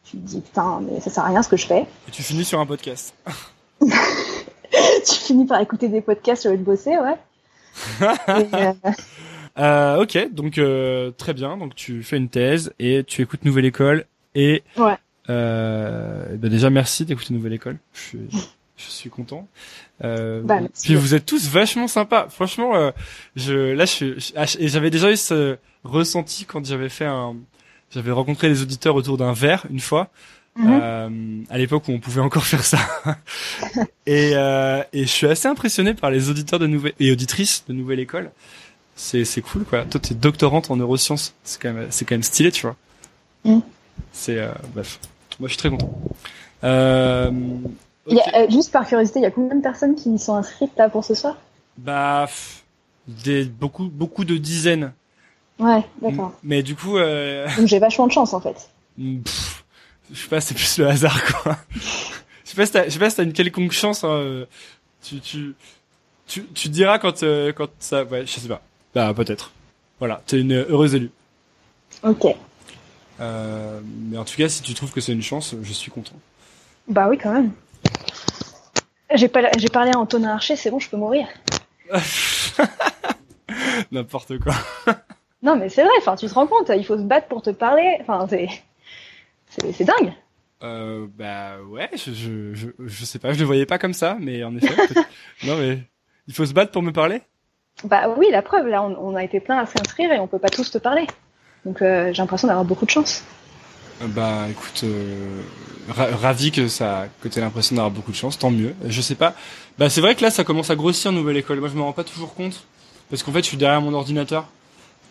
tu 0.04 0.16
te 0.16 0.22
dis 0.22 0.40
putain, 0.40 0.80
mais 0.82 1.00
ça 1.00 1.10
sert 1.10 1.24
à 1.24 1.28
rien 1.28 1.42
ce 1.42 1.48
que 1.48 1.56
je 1.56 1.66
fais. 1.66 1.86
Et 2.08 2.10
tu 2.12 2.22
finis 2.22 2.44
sur 2.44 2.60
un 2.60 2.66
podcast. 2.66 3.14
tu 3.80 5.14
finis 5.14 5.46
par 5.46 5.60
écouter 5.60 5.88
des 5.88 6.00
podcasts 6.00 6.46
au 6.46 6.50
lieu 6.50 6.58
de 6.58 6.62
bosser, 6.62 6.96
ouais. 6.96 7.16
Et, 8.00 8.54
euh, 8.54 8.72
Euh, 9.58 10.02
ok, 10.02 10.32
donc 10.32 10.58
euh, 10.58 11.10
très 11.10 11.34
bien. 11.34 11.56
Donc 11.56 11.74
tu 11.74 12.02
fais 12.02 12.16
une 12.16 12.28
thèse 12.28 12.72
et 12.78 13.04
tu 13.04 13.22
écoutes 13.22 13.44
Nouvelle 13.44 13.66
École 13.66 14.06
et 14.34 14.62
Ouais. 14.76 14.96
euh, 15.30 16.36
bah 16.36 16.48
déjà 16.48 16.70
merci 16.70 17.04
d'écouter 17.04 17.34
Nouvelle 17.34 17.52
École. 17.54 17.78
Je 17.94 18.00
suis, 18.00 18.18
je 18.76 18.84
suis 18.90 19.10
content. 19.10 19.48
Euh, 20.04 20.42
Bah, 20.42 20.58
puis 20.82 20.94
vous 20.94 21.14
êtes 21.14 21.26
tous 21.26 21.48
vachement 21.48 21.88
sympas. 21.88 22.28
Franchement, 22.28 22.74
euh, 22.74 22.90
je 23.36 23.72
là 23.72 23.84
je, 23.84 23.90
suis- 23.90 24.20
je- 24.20 24.32
ah, 24.36 24.44
et 24.58 24.68
j'avais 24.68 24.90
déjà 24.90 25.10
eu 25.12 25.16
ce 25.16 25.56
ressenti 25.84 26.44
quand 26.44 26.64
j'avais 26.64 26.88
fait 26.88 27.04
un, 27.06 27.36
j'avais 27.90 28.10
rencontré 28.12 28.48
les 28.48 28.62
auditeurs 28.62 28.94
autour 28.96 29.16
d'un 29.18 29.32
verre 29.32 29.64
une 29.70 29.80
fois. 29.80 30.10
Mhm. 30.54 30.80
Euh, 30.82 31.08
à 31.48 31.56
l'époque 31.56 31.88
où 31.88 31.92
on 31.92 31.98
pouvait 31.98 32.20
encore 32.20 32.44
faire 32.52 32.62
ça. 32.64 32.78
et, 34.06 34.32
euh, 34.34 34.82
et 34.92 35.02
je 35.02 35.08
suis 35.08 35.26
assez 35.26 35.48
impressionné 35.48 35.94
par 35.94 36.10
les 36.10 36.28
auditeurs 36.28 36.58
de 36.58 36.66
nouvelle 36.66 36.92
et 37.00 37.10
auditrices 37.10 37.64
de 37.68 37.72
Nouvelle 37.72 38.00
École. 38.00 38.30
C'est 38.94 39.24
c'est 39.24 39.40
cool 39.40 39.64
quoi. 39.64 39.84
Toi 39.86 39.98
t'es 40.00 40.14
doctorante 40.14 40.70
en 40.70 40.76
neurosciences. 40.76 41.34
C'est 41.44 41.60
quand 41.62 41.72
même 41.72 41.86
c'est 41.90 42.04
quand 42.04 42.14
même 42.14 42.22
stylé 42.22 42.52
tu 42.52 42.62
vois. 42.66 42.76
Mm. 43.44 43.60
C'est 44.12 44.38
euh, 44.38 44.52
bref. 44.74 44.98
Moi 45.40 45.48
je 45.48 45.52
suis 45.54 45.58
très 45.58 45.70
content. 45.70 45.92
Euh, 46.64 47.30
y 48.06 48.20
a, 48.20 48.42
euh, 48.42 48.50
juste 48.50 48.70
par 48.72 48.86
curiosité, 48.86 49.20
il 49.20 49.22
y 49.22 49.26
a 49.26 49.30
combien 49.30 49.56
de 49.56 49.62
personnes 49.62 49.94
qui 49.94 50.18
sont 50.18 50.34
inscrites 50.34 50.72
là 50.76 50.88
pour 50.88 51.04
ce 51.04 51.14
soir? 51.14 51.36
Bah 51.78 52.28
des 53.08 53.44
beaucoup 53.44 53.88
beaucoup 53.88 54.24
de 54.24 54.36
dizaines. 54.36 54.92
Ouais, 55.58 55.84
d'accord. 56.00 56.32
Mais 56.42 56.62
du 56.62 56.74
coup 56.76 56.98
euh, 56.98 57.46
Donc 57.56 57.66
j'ai 57.66 57.78
vachement 57.78 58.06
de 58.06 58.12
chance 58.12 58.32
en 58.34 58.40
fait. 58.40 58.70
pff, 58.96 59.64
je 60.12 60.20
sais 60.20 60.28
pas 60.28 60.40
c'est 60.40 60.54
plus 60.54 60.78
le 60.78 60.88
hasard 60.88 61.20
quoi. 61.24 61.56
je 61.74 62.50
sais 62.50 62.56
pas 62.56 62.66
si 62.66 62.72
t'as, 62.72 62.84
je 62.84 62.90
sais 62.90 62.98
pas 62.98 63.10
si 63.10 63.16
t'as 63.16 63.24
une 63.24 63.32
quelconque 63.32 63.72
chance. 63.72 64.04
Hein, 64.04 64.44
tu 65.02 65.20
tu 65.20 65.54
tu 66.26 66.44
tu 66.54 66.68
diras 66.68 66.98
quand 66.98 67.22
euh, 67.22 67.52
quand 67.52 67.68
ça 67.78 68.04
ouais 68.04 68.26
je 68.26 68.38
sais 68.38 68.48
pas. 68.48 68.62
Bah 68.94 69.12
peut-être. 69.14 69.52
Voilà 69.98 70.22
t'es 70.26 70.40
une 70.40 70.52
heureuse 70.52 70.94
élue. 70.94 71.10
Ok. 72.02 72.34
Euh, 73.22 73.80
mais 73.84 74.18
en 74.18 74.24
tout 74.24 74.36
cas, 74.36 74.48
si 74.48 74.62
tu 74.62 74.74
trouves 74.74 74.92
que 74.92 75.00
c'est 75.00 75.12
une 75.12 75.22
chance, 75.22 75.54
je 75.62 75.72
suis 75.72 75.90
content. 75.90 76.16
Bah 76.88 77.06
oui, 77.08 77.16
quand 77.18 77.32
même. 77.32 77.52
J'ai 79.14 79.28
pas, 79.28 79.50
j'ai 79.56 79.68
parlé 79.68 79.92
à 79.94 79.98
Antonin 79.98 80.30
Archer, 80.30 80.56
c'est 80.56 80.70
bon, 80.70 80.80
je 80.80 80.90
peux 80.90 80.96
mourir. 80.96 81.28
N'importe 83.92 84.38
quoi. 84.38 84.54
Non, 85.44 85.56
mais 85.56 85.68
c'est 85.68 85.82
vrai. 85.82 85.90
Enfin, 85.98 86.14
tu 86.14 86.28
te 86.28 86.34
rends 86.34 86.46
compte, 86.46 86.70
il 86.72 86.86
faut 86.86 86.96
se 86.96 87.02
battre 87.02 87.26
pour 87.26 87.42
te 87.42 87.50
parler. 87.50 87.96
Enfin, 88.00 88.28
c'est, 88.30 88.46
c'est, 89.48 89.72
c'est 89.72 89.82
dingue. 89.84 90.12
Euh, 90.62 91.08
bah 91.18 91.56
ouais, 91.68 91.90
je, 91.94 92.12
je, 92.12 92.54
je, 92.54 92.68
je 92.78 93.04
sais 93.04 93.18
pas, 93.18 93.32
je 93.32 93.40
le 93.40 93.44
voyais 93.44 93.66
pas 93.66 93.76
comme 93.76 93.92
ça, 93.92 94.16
mais 94.20 94.44
en 94.44 94.56
effet. 94.56 94.72
non 95.44 95.56
mais 95.56 95.80
il 96.28 96.34
faut 96.34 96.46
se 96.46 96.52
battre 96.52 96.70
pour 96.70 96.82
me 96.82 96.92
parler? 96.92 97.22
Bah 97.82 98.14
oui, 98.16 98.28
la 98.30 98.42
preuve. 98.42 98.68
Là, 98.68 98.84
on, 98.84 98.96
on 98.96 99.16
a 99.16 99.24
été 99.24 99.40
plein 99.40 99.58
à 99.58 99.66
s'inscrire 99.66 100.12
et 100.12 100.20
on 100.20 100.28
peut 100.28 100.38
pas 100.38 100.48
tous 100.48 100.70
te 100.70 100.78
parler. 100.78 101.08
Donc, 101.64 101.80
euh, 101.82 102.12
j'ai 102.12 102.22
l'impression 102.22 102.48
d'avoir 102.48 102.64
beaucoup 102.64 102.84
de 102.84 102.90
chance. 102.90 103.22
Euh, 104.02 104.06
Bah 104.08 104.46
écoute, 104.50 104.80
euh, 104.84 105.40
ra- 105.88 106.14
ravi 106.16 106.50
que 106.50 106.66
ça, 106.68 107.06
que 107.20 107.28
t'aies 107.28 107.40
l'impression 107.40 107.76
d'avoir 107.76 107.90
beaucoup 107.92 108.10
de 108.10 108.16
chance, 108.16 108.38
tant 108.38 108.50
mieux. 108.50 108.74
Je 108.86 109.00
sais 109.00 109.14
pas. 109.14 109.34
Bah 109.78 109.88
c'est 109.88 110.00
vrai 110.00 110.14
que 110.14 110.22
là, 110.22 110.30
ça 110.30 110.44
commence 110.44 110.70
à 110.70 110.76
grossir 110.76 111.12
nouvelle 111.12 111.36
école. 111.36 111.60
Moi, 111.60 111.68
je 111.68 111.74
me 111.74 111.82
rends 111.82 111.92
pas 111.92 112.04
toujours 112.04 112.34
compte 112.34 112.64
parce 113.10 113.22
qu'en 113.22 113.32
fait, 113.32 113.40
je 113.42 113.46
suis 113.48 113.56
derrière 113.56 113.80
mon 113.80 113.94
ordinateur, 113.94 114.46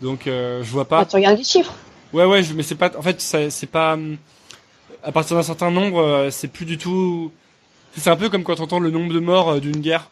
donc 0.02 0.28
euh, 0.28 0.62
je 0.64 0.72
vois 0.72 0.86
pas. 0.86 1.00
Bah, 1.00 1.06
tu 1.10 1.16
regardes 1.16 1.38
les 1.38 1.44
chiffres. 1.44 1.74
Ouais, 2.14 2.26
ouais, 2.26 2.42
mais 2.56 2.64
c'est 2.64 2.76
pas. 2.76 2.92
En 2.98 3.02
fait, 3.02 3.22
c'est 3.22 3.66
pas. 3.72 3.94
hum, 3.94 4.18
À 5.04 5.12
partir 5.12 5.38
d'un 5.38 5.44
certain 5.44 5.72
nombre, 5.72 6.28
c'est 6.32 6.50
plus 6.50 6.66
du 6.66 6.78
tout. 6.78 7.32
C'est 7.98 8.10
un 8.10 8.16
peu 8.18 8.30
comme 8.30 8.44
quand 8.44 8.56
t'entends 8.56 8.80
le 8.80 8.92
nombre 8.92 9.14
de 9.14 9.20
morts 9.20 9.60
d'une 9.62 9.78
guerre. 9.78 10.10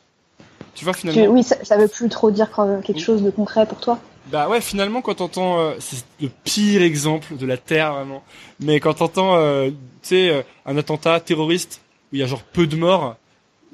Tu 0.75 0.85
vois 0.85 0.93
Tu- 0.93 1.01
finalement. 1.01 1.33
oui, 1.33 1.43
ça, 1.43 1.57
ça 1.63 1.77
veut 1.77 1.87
plus 1.87 2.07
trop 2.09 2.31
dire 2.31 2.47
quelque 2.83 2.99
chose 3.01 3.21
de 3.23 3.29
concret 3.29 3.65
pour 3.65 3.79
toi. 3.79 3.99
Bah 4.31 4.47
ouais, 4.49 4.61
finalement, 4.61 5.01
quand 5.01 5.15
t'entends, 5.15 5.59
euh, 5.59 5.73
c'est 5.79 6.03
le 6.21 6.29
pire 6.43 6.81
exemple 6.81 7.35
de 7.37 7.45
la 7.45 7.57
terre 7.57 7.93
vraiment. 7.93 8.23
Mais 8.59 8.79
quand 8.79 8.93
t'entends, 8.95 9.35
euh, 9.37 9.69
tu 9.69 9.75
sais, 10.03 10.29
euh, 10.29 10.41
un 10.65 10.77
attentat 10.77 11.19
terroriste 11.19 11.81
où 12.11 12.15
il 12.15 12.19
y 12.19 12.23
a 12.23 12.27
genre 12.27 12.43
peu 12.43 12.67
de 12.67 12.75
morts, 12.75 13.15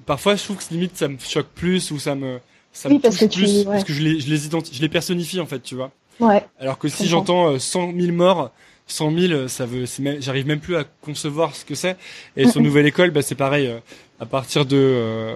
parfois 0.05 0.35
je 0.35 0.43
trouve 0.43 0.57
que 0.57 0.63
limite 0.73 0.95
ça 0.97 1.07
me 1.07 1.17
choque 1.19 1.47
plus 1.55 1.91
ou 1.91 1.99
ça 1.99 2.15
me, 2.15 2.39
ça 2.71 2.89
Oui, 2.89 2.95
me 2.95 2.99
parce 3.01 3.17
touche 3.17 3.27
que 3.27 3.33
tu- 3.33 3.39
plus 3.41 3.57
ouais. 3.59 3.63
parce 3.65 3.83
que 3.83 3.93
je 3.93 4.01
les, 4.03 4.19
je 4.19 4.29
les 4.29 4.45
identifie, 4.45 4.75
je 4.77 4.81
les 4.81 4.89
personnifie 4.89 5.39
en 5.39 5.45
fait, 5.45 5.61
tu 5.61 5.75
vois. 5.75 5.91
Ouais. 6.19 6.45
Alors 6.59 6.77
que 6.77 6.87
si 6.87 7.07
j'entends 7.07 7.51
euh, 7.53 7.59
100 7.59 7.91
000 7.97 8.13
morts, 8.13 8.51
100 8.87 9.11
000, 9.17 9.33
euh, 9.33 9.47
ça 9.47 9.65
veut, 9.65 9.85
c'est 9.85 10.03
même- 10.03 10.21
j'arrive 10.21 10.45
même 10.47 10.59
plus 10.61 10.75
à 10.77 10.83
concevoir 11.01 11.55
ce 11.55 11.65
que 11.65 11.75
c'est. 11.75 11.97
Et 12.37 12.47
sur. 12.47 12.61
Nouvelle 12.61 12.85
École, 12.85 13.11
bah, 13.11 13.21
c'est 13.21 13.35
pareil. 13.35 13.67
euh, 13.67 13.79
à 14.21 14.25
partir 14.25 14.65
de, 14.65 14.77
euh, 14.77 15.35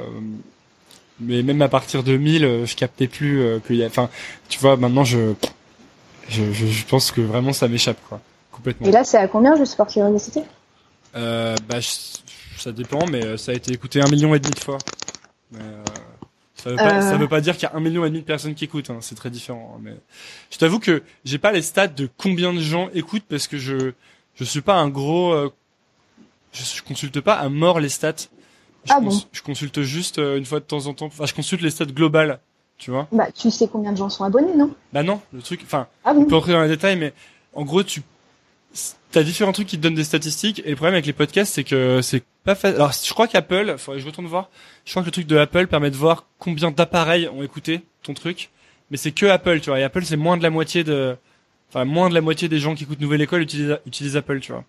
mais 1.20 1.44
même 1.44 1.62
à 1.62 1.68
partir 1.70 2.04
de 2.04 2.16
1000, 2.18 2.44
euh, 2.46 2.66
je 2.66 2.76
captais 2.76 3.08
plus 3.08 3.42
euh, 3.42 3.60
qu'il 3.60 3.76
y 3.78 3.84
a, 3.84 3.88
enfin, 3.88 4.10
tu 4.50 4.60
vois, 4.60 4.78
maintenant 4.78 5.04
je, 5.04 5.34
je, 6.30 6.52
je, 6.54 6.66
je 6.68 6.86
pense 6.86 7.12
que 7.12 7.22
vraiment 7.22 7.54
ça 7.54 7.68
m'échappe, 7.68 7.98
quoi, 8.08 8.22
complètement. 8.52 8.88
Et 8.88 8.92
là, 8.92 9.04
c'est 9.04 9.18
à 9.18 9.28
combien, 9.28 9.56
juste 9.58 9.76
par 9.78 9.88
curiosité 9.88 10.42
Euh, 11.16 11.56
bah, 11.68 11.80
je- 11.80 11.90
ça 12.62 12.72
dépend, 12.72 13.06
mais 13.08 13.24
euh, 13.26 13.38
ça 13.38 13.52
a 13.52 13.56
été 13.56 13.74
écouté 13.74 14.02
un 14.02 14.10
million 14.10 14.34
et 14.36 14.40
demi 14.40 14.54
de 14.54 14.60
fois. 14.60 14.78
Mais, 15.52 15.60
euh, 15.62 15.84
ça 16.56 16.70
veut 16.72 16.76
pas, 16.76 16.94
Euh. 16.98 17.02
ça 17.02 17.18
veut 17.18 17.28
pas 17.28 17.42
dire 17.42 17.56
qu'il 17.58 17.64
y 17.70 17.72
a 17.72 17.76
un 17.76 17.80
million 17.80 18.04
et 18.06 18.10
demi 18.10 18.20
de 18.20 18.26
personnes 18.26 18.54
qui 18.54 18.66
écoutent. 18.66 18.90
Hein, 18.90 18.98
c'est 19.02 19.16
très 19.16 19.30
différent. 19.30 19.76
hein, 19.76 19.82
mais 19.84 19.96
je 20.52 20.58
t'avoue 20.58 20.80
que 20.80 21.02
j'ai 21.26 21.38
pas 21.38 21.52
les 21.52 21.62
stats 21.62 21.88
de 21.88 22.10
combien 22.18 22.54
de 22.54 22.60
gens 22.60 22.90
écoutent 22.94 23.24
parce 23.30 23.48
que 23.48 23.58
je 23.58 23.94
je 24.36 24.44
suis 24.44 24.62
pas 24.62 24.76
un 24.76 24.90
gros. 24.90 25.32
euh, 25.34 25.52
je, 26.54 26.64
je 26.64 26.84
consulte 26.84 27.22
pas 27.22 27.36
à 27.36 27.48
mort 27.50 27.80
les 27.80 27.90
stats. 27.90 28.28
Je, 28.86 28.94
Ah 28.96 29.00
bon 29.00 29.12
je 29.32 29.42
consulte 29.42 29.82
juste 29.82 30.20
euh, 30.20 30.38
une 30.38 30.46
fois 30.46 30.60
de 30.60 30.66
temps 30.66 30.88
en 30.88 30.94
temps. 30.94 31.08
Enfin, 31.08 31.26
je 31.26 31.34
consulte 31.34 31.62
les 31.62 31.70
stats 31.70 31.86
globales. 31.86 32.40
Tu 32.78 32.92
vois 32.92 33.08
Bah, 33.12 33.28
tu 33.32 33.52
sais 33.52 33.68
combien 33.68 33.92
de 33.92 33.98
gens 33.98 34.10
sont 34.10 34.24
abonnés, 34.24 34.56
non? 34.56 34.74
Bah 34.94 35.04
non, 35.04 35.20
le 35.34 35.42
truc. 35.42 35.62
Enfin, 35.66 35.88
Ah 36.06 36.12
on 36.16 36.22
bon 36.22 36.26
peut 36.26 36.36
entrer 36.36 36.54
dans 36.54 36.62
les 36.62 36.70
détails, 36.70 36.98
mais 36.98 37.14
en 37.54 37.66
gros, 37.66 37.84
tu 37.84 38.02
t'as 39.12 39.24
différents 39.24 39.52
trucs 39.52 39.68
qui 39.68 39.78
te 39.78 39.82
donnent 39.82 39.96
des 39.96 40.04
statistiques. 40.04 40.62
Et 40.66 40.70
le 40.70 40.76
problème 40.76 40.94
avec 40.94 41.06
les 41.06 41.14
podcasts, 41.14 41.54
c'est 41.54 41.64
que 41.64 42.02
c'est 42.02 42.24
pas 42.44 42.56
facile. 42.56 42.76
Alors, 42.78 42.92
je 42.94 43.12
crois 43.14 43.28
qu'Apple, 43.28 43.76
faudrait 43.78 43.98
que 44.00 44.04
je 44.04 44.08
retourne 44.08 44.28
voir. 44.28 44.50
Je 44.86 44.92
crois 44.92 45.02
que 45.02 45.08
le 45.08 45.12
truc 45.12 45.28
de 45.28 45.38
Apple 45.38 45.68
permet 45.68 45.92
de 45.92 45.96
voir 45.96 46.26
combien 46.38 46.72
d'appareils 46.72 47.28
ont 47.30 47.44
écouté 47.44 47.82
ton 48.04 48.14
truc. 48.14 48.50
Mais 48.92 48.98
c'est 48.98 49.12
que 49.12 49.26
Apple, 49.26 49.60
tu 49.60 49.70
vois. 49.70 49.80
Et 49.80 49.84
Apple, 49.84 50.04
c'est 50.06 50.18
moins 50.18 50.38
de 50.38 50.44
la 50.44 50.50
moitié 50.50 50.84
de, 50.84 51.16
enfin, 51.70 51.86
moins 51.86 52.10
de 52.10 52.14
la 52.14 52.22
moitié 52.22 52.48
des 52.48 52.60
gens 52.60 52.76
qui 52.76 52.84
écoutent 52.84 53.02
Nouvelle 53.02 53.22
École 53.22 53.42
utilisent, 53.42 53.78
utilisent 53.86 54.18
Apple, 54.18 54.40
tu 54.40 54.52
vois. 54.52 54.64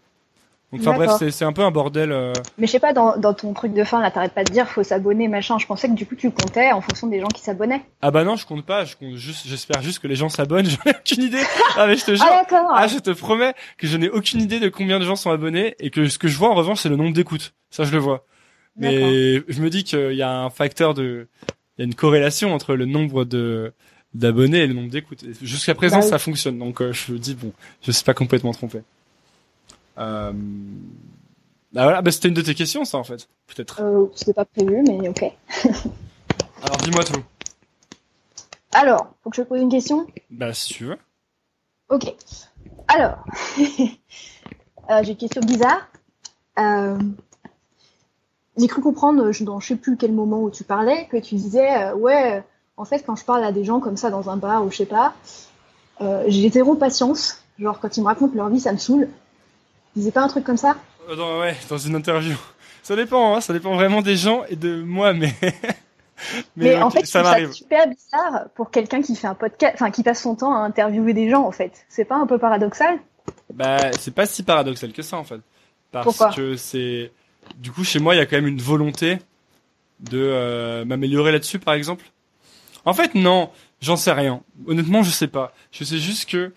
Donc, 0.72 0.82
enfin 0.86 0.92
bref, 0.94 1.30
c'est 1.30 1.44
un 1.44 1.52
peu 1.52 1.62
un 1.62 1.72
bordel. 1.72 2.12
euh. 2.12 2.32
Mais 2.56 2.66
je 2.68 2.72
sais 2.72 2.78
pas, 2.78 2.92
dans, 2.92 3.16
dans 3.16 3.34
ton 3.34 3.52
truc 3.54 3.72
de 3.74 3.82
fin, 3.82 4.00
là, 4.00 4.10
t'arrêtes 4.12 4.34
pas 4.34 4.44
de 4.44 4.52
dire 4.52 4.68
faut 4.68 4.84
s'abonner, 4.84 5.26
machin. 5.26 5.58
Je 5.58 5.66
pensais 5.66 5.88
que 5.88 5.94
du 5.94 6.06
coup, 6.06 6.14
tu 6.14 6.30
comptais 6.30 6.70
en 6.70 6.80
fonction 6.80 7.08
des 7.08 7.18
gens 7.20 7.26
qui 7.26 7.42
s'abonnaient. 7.42 7.82
Ah 8.02 8.12
bah 8.12 8.22
non, 8.22 8.36
je 8.36 8.46
compte 8.46 8.64
pas. 8.64 8.84
Je 8.84 8.94
compte 8.94 9.16
juste, 9.16 9.46
j'espère 9.48 9.82
juste 9.82 9.98
que 9.98 10.06
les 10.06 10.14
gens 10.14 10.28
s'abonnent. 10.28 10.66
J'en 10.70 10.90
ai 10.90 10.94
aucune 10.96 11.24
idée. 11.24 11.42
Ah 11.76 11.86
mais 11.88 11.96
je 11.96 12.04
te 12.04 12.14
jure. 12.14 12.24
Ah. 12.28 12.44
Ah, 12.74 12.86
je 12.86 12.98
te 12.98 13.10
promets 13.10 13.54
que 13.78 13.86
je 13.88 13.96
n'ai 13.96 14.08
aucune 14.08 14.40
idée 14.40 14.60
de 14.60 14.68
combien 14.68 15.00
de 15.00 15.04
gens 15.04 15.16
sont 15.16 15.30
abonnés 15.32 15.74
et 15.80 15.90
que 15.90 16.08
ce 16.08 16.18
que 16.18 16.28
je 16.28 16.38
vois 16.38 16.50
en 16.50 16.54
revanche, 16.54 16.78
c'est 16.80 16.88
le 16.88 16.96
nombre 16.96 17.14
d'écoutes. 17.14 17.52
Ça, 17.70 17.82
je 17.84 17.90
le 17.92 17.98
vois. 17.98 18.24
Mais 18.76 19.42
je 19.48 19.60
me 19.62 19.68
dis 19.70 19.82
qu'il 19.84 20.12
y 20.14 20.22
a 20.22 20.30
un 20.30 20.50
facteur 20.50 20.94
de, 20.94 21.26
il 21.78 21.80
y 21.80 21.82
a 21.82 21.86
une 21.86 21.94
corrélation 21.96 22.54
entre 22.54 22.74
le 22.76 22.86
nombre 22.86 23.24
de 23.24 23.72
d'abonnés 24.14 24.58
et 24.58 24.66
le 24.66 24.74
nombre 24.74 24.90
d'écoutes. 24.90 25.24
Jusqu'à 25.42 25.74
présent, 25.74 25.98
Bah 25.98 26.04
oui. 26.04 26.10
ça 26.10 26.18
fonctionne. 26.18 26.58
Donc, 26.58 26.80
euh, 26.82 26.92
je 26.92 27.12
me 27.12 27.18
dis 27.18 27.34
bon, 27.34 27.52
je 27.82 27.92
suis 27.92 28.04
pas 28.04 28.14
complètement 28.14 28.52
trompé. 28.52 28.78
Euh... 29.98 30.32
Bah 31.72 31.84
voilà, 31.84 32.02
bah 32.02 32.10
c'était 32.10 32.28
une 32.28 32.34
de 32.34 32.42
tes 32.42 32.54
questions, 32.54 32.84
ça 32.84 32.98
en 32.98 33.04
fait, 33.04 33.28
peut-être. 33.46 33.80
Euh, 33.80 34.06
c'était 34.14 34.32
pas 34.32 34.44
prévu, 34.44 34.82
mais 34.82 35.08
ok. 35.08 35.22
Alors 36.62 36.76
dis-moi 36.82 37.04
tout. 37.04 37.22
Alors, 38.72 39.14
faut 39.22 39.30
que 39.30 39.36
je 39.36 39.42
te 39.42 39.48
pose 39.48 39.60
une 39.60 39.70
question? 39.70 40.06
Bah 40.30 40.52
si 40.52 40.74
tu 40.74 40.84
veux. 40.84 40.98
Ok. 41.88 42.12
Alors, 42.88 43.18
euh, 43.58 45.02
j'ai 45.02 45.10
une 45.10 45.16
question 45.16 45.40
bizarre. 45.42 45.88
Euh, 46.58 46.98
j'ai 48.56 48.66
cru 48.66 48.82
comprendre, 48.82 49.32
je, 49.32 49.44
dans 49.44 49.60
je 49.60 49.68
sais 49.68 49.76
plus 49.76 49.96
quel 49.96 50.12
moment 50.12 50.42
où 50.42 50.50
tu 50.50 50.64
parlais, 50.64 51.06
que 51.10 51.16
tu 51.16 51.34
disais, 51.36 51.84
euh, 51.84 51.94
ouais, 51.94 52.42
en 52.76 52.84
fait, 52.84 53.04
quand 53.06 53.16
je 53.16 53.24
parle 53.24 53.44
à 53.44 53.52
des 53.52 53.64
gens 53.64 53.80
comme 53.80 53.96
ça 53.96 54.10
dans 54.10 54.28
un 54.30 54.36
bar 54.36 54.64
ou 54.64 54.70
je 54.70 54.78
sais 54.78 54.86
pas, 54.86 55.14
euh, 56.00 56.24
j'ai 56.28 56.50
zéro 56.50 56.74
patience. 56.74 57.42
Genre, 57.58 57.78
quand 57.78 57.96
ils 57.96 58.00
me 58.00 58.06
racontent 58.06 58.34
leur 58.34 58.48
vie, 58.48 58.60
ça 58.60 58.72
me 58.72 58.78
saoule. 58.78 59.08
Tu 59.92 60.00
disais 60.00 60.10
pas 60.12 60.22
un 60.22 60.28
truc 60.28 60.44
comme 60.44 60.56
ça? 60.56 60.76
Euh, 61.08 61.16
Dans, 61.16 61.40
ouais, 61.40 61.56
dans 61.68 61.78
une 61.78 61.94
interview. 61.96 62.36
Ça 62.82 62.96
dépend, 62.96 63.36
hein, 63.36 63.40
ça 63.40 63.52
dépend 63.52 63.74
vraiment 63.74 64.02
des 64.02 64.16
gens 64.16 64.44
et 64.48 64.56
de 64.56 64.82
moi, 64.82 65.12
mais. 65.12 65.34
Mais, 66.54 66.76
en 66.82 66.90
fait, 66.90 67.06
ça 67.06 67.22
m'arrive. 67.22 67.50
super 67.50 67.86
bizarre 67.88 68.50
pour 68.54 68.70
quelqu'un 68.70 69.00
qui 69.00 69.16
fait 69.16 69.26
un 69.26 69.34
podcast, 69.34 69.72
enfin, 69.76 69.90
qui 69.90 70.02
passe 70.02 70.22
son 70.22 70.34
temps 70.36 70.52
à 70.54 70.58
interviewer 70.58 71.14
des 71.14 71.30
gens, 71.30 71.46
en 71.46 71.50
fait. 71.50 71.72
C'est 71.88 72.04
pas 72.04 72.16
un 72.16 72.26
peu 72.26 72.36
paradoxal? 72.38 72.98
Bah, 73.54 73.90
c'est 73.98 74.12
pas 74.14 74.26
si 74.26 74.42
paradoxal 74.42 74.92
que 74.92 75.00
ça 75.00 75.16
en 75.16 75.24
fait. 75.24 75.40
Parce 75.92 76.04
Pourquoi? 76.04 76.30
que 76.34 76.56
c'est. 76.56 77.10
Du 77.56 77.72
coup, 77.72 77.84
chez 77.84 78.00
moi, 78.00 78.14
il 78.14 78.18
y 78.18 78.20
a 78.20 78.26
quand 78.26 78.36
même 78.36 78.46
une 78.48 78.60
volonté 78.60 79.18
de 80.00 80.18
euh, 80.20 80.84
m'améliorer 80.84 81.32
là-dessus, 81.32 81.58
par 81.58 81.72
exemple. 81.72 82.04
En 82.84 82.92
fait, 82.92 83.14
non, 83.14 83.50
j'en 83.80 83.96
sais 83.96 84.12
rien. 84.12 84.42
Honnêtement, 84.66 85.02
je 85.02 85.10
sais 85.10 85.26
pas. 85.28 85.54
Je 85.72 85.84
sais 85.84 85.98
juste 85.98 86.28
que 86.28 86.52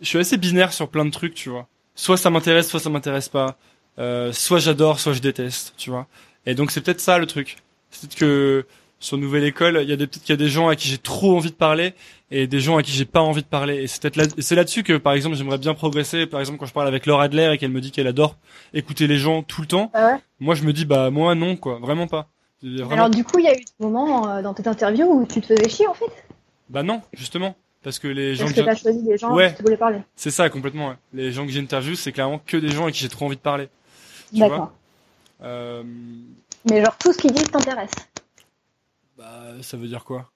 je 0.00 0.06
suis 0.06 0.18
assez 0.18 0.36
binaire 0.36 0.72
sur 0.72 0.88
plein 0.88 1.04
de 1.04 1.10
trucs, 1.10 1.34
tu 1.34 1.48
vois. 1.50 1.66
Soit 1.96 2.16
ça 2.16 2.30
m'intéresse, 2.30 2.68
soit 2.68 2.78
ça 2.80 2.90
m'intéresse 2.90 3.28
pas. 3.28 3.56
Euh, 3.98 4.32
soit 4.32 4.58
j'adore, 4.60 5.00
soit 5.00 5.14
je 5.14 5.20
déteste, 5.20 5.74
tu 5.76 5.90
vois. 5.90 6.06
Et 6.46 6.54
donc 6.54 6.70
c'est 6.70 6.80
peut-être 6.82 7.00
ça 7.00 7.18
le 7.18 7.26
truc. 7.26 7.56
C'est 7.90 8.02
peut-être 8.02 8.16
que 8.18 8.66
sur 9.00 9.18
Nouvelle 9.18 9.44
École, 9.44 9.80
il 9.82 9.88
y 9.88 9.92
a 9.92 9.96
des, 9.96 10.06
peut-être 10.06 10.22
qu'il 10.22 10.32
y 10.32 10.34
a 10.34 10.36
des 10.36 10.48
gens 10.48 10.68
à 10.68 10.76
qui 10.76 10.88
j'ai 10.88 10.98
trop 10.98 11.36
envie 11.36 11.50
de 11.50 11.54
parler 11.56 11.94
et 12.30 12.46
des 12.46 12.60
gens 12.60 12.76
à 12.76 12.82
qui 12.82 12.92
j'ai 12.92 13.04
pas 13.04 13.20
envie 13.20 13.42
de 13.42 13.46
parler. 13.46 13.76
Et 13.82 13.86
c'est 13.86 14.00
peut-être 14.02 14.16
là, 14.16 14.24
c'est 14.38 14.54
là-dessus 14.54 14.82
que, 14.82 14.96
par 14.96 15.12
exemple, 15.14 15.36
j'aimerais 15.36 15.58
bien 15.58 15.74
progresser. 15.74 16.26
Par 16.26 16.40
exemple, 16.40 16.58
quand 16.58 16.66
je 16.66 16.72
parle 16.72 16.88
avec 16.88 17.06
Laura 17.06 17.24
Adler 17.24 17.50
et 17.52 17.58
qu'elle 17.58 17.70
me 17.70 17.80
dit 17.80 17.90
qu'elle 17.90 18.06
adore 18.06 18.36
écouter 18.74 19.06
les 19.06 19.18
gens 19.18 19.42
tout 19.42 19.60
le 19.60 19.66
temps, 19.66 19.90
Ah 19.94 20.12
ouais? 20.14 20.18
moi 20.40 20.54
je 20.54 20.62
me 20.64 20.72
dis 20.72 20.84
bah 20.84 21.10
moi 21.10 21.34
non 21.34 21.56
quoi, 21.56 21.78
vraiment 21.80 22.06
pas. 22.06 22.28
Vraiment- 22.62 22.90
Alors 22.92 23.10
du 23.10 23.22
coup, 23.22 23.38
il 23.38 23.44
y 23.44 23.48
a 23.48 23.54
eu 23.54 23.58
des 23.60 23.84
moments 23.86 24.28
euh, 24.30 24.42
dans 24.42 24.54
tes 24.54 24.66
interviews 24.66 25.06
où 25.06 25.26
tu 25.26 25.40
te 25.40 25.46
faisais 25.46 25.68
chier 25.68 25.86
en 25.86 25.94
fait? 25.94 26.06
Bah 26.70 26.82
non, 26.82 27.02
justement, 27.12 27.54
parce 27.86 28.00
que 28.00 28.08
les 28.08 28.34
gens 28.34 28.46
Parce 28.46 28.56
que 28.56 28.60
que 28.62 28.66
t'as 28.66 28.74
choisi 28.74 29.02
des 29.04 29.16
gens 29.16 29.32
Ouais. 29.32 29.54
qui 29.54 29.62
voulaient 29.62 29.76
parler. 29.76 30.00
c'est 30.16 30.32
ça 30.32 30.50
complètement. 30.50 30.88
ouais. 30.88 30.94
Les 31.12 31.30
gens 31.30 31.46
que 31.46 31.52
j'interviewe, 31.52 31.94
c'est 31.94 32.10
clairement 32.10 32.40
que 32.44 32.56
des 32.56 32.70
gens 32.70 32.86
à 32.86 32.90
qui 32.90 32.98
j'ai 32.98 33.08
trop 33.08 33.26
envie 33.26 33.36
de 33.36 33.40
parler. 33.40 33.68
D'accord. 34.32 34.72
euh, 35.42 35.84
Mais 36.68 36.84
genre 36.84 36.96
tout 36.98 37.12
ce 37.12 37.18
qu'ils 37.18 37.30
disent 37.32 37.48
t'intéresse. 37.48 37.92
bah 39.16 39.44
ça 39.62 39.76
veut 39.76 39.86
dire 39.86 40.04
quoi? 40.04 40.28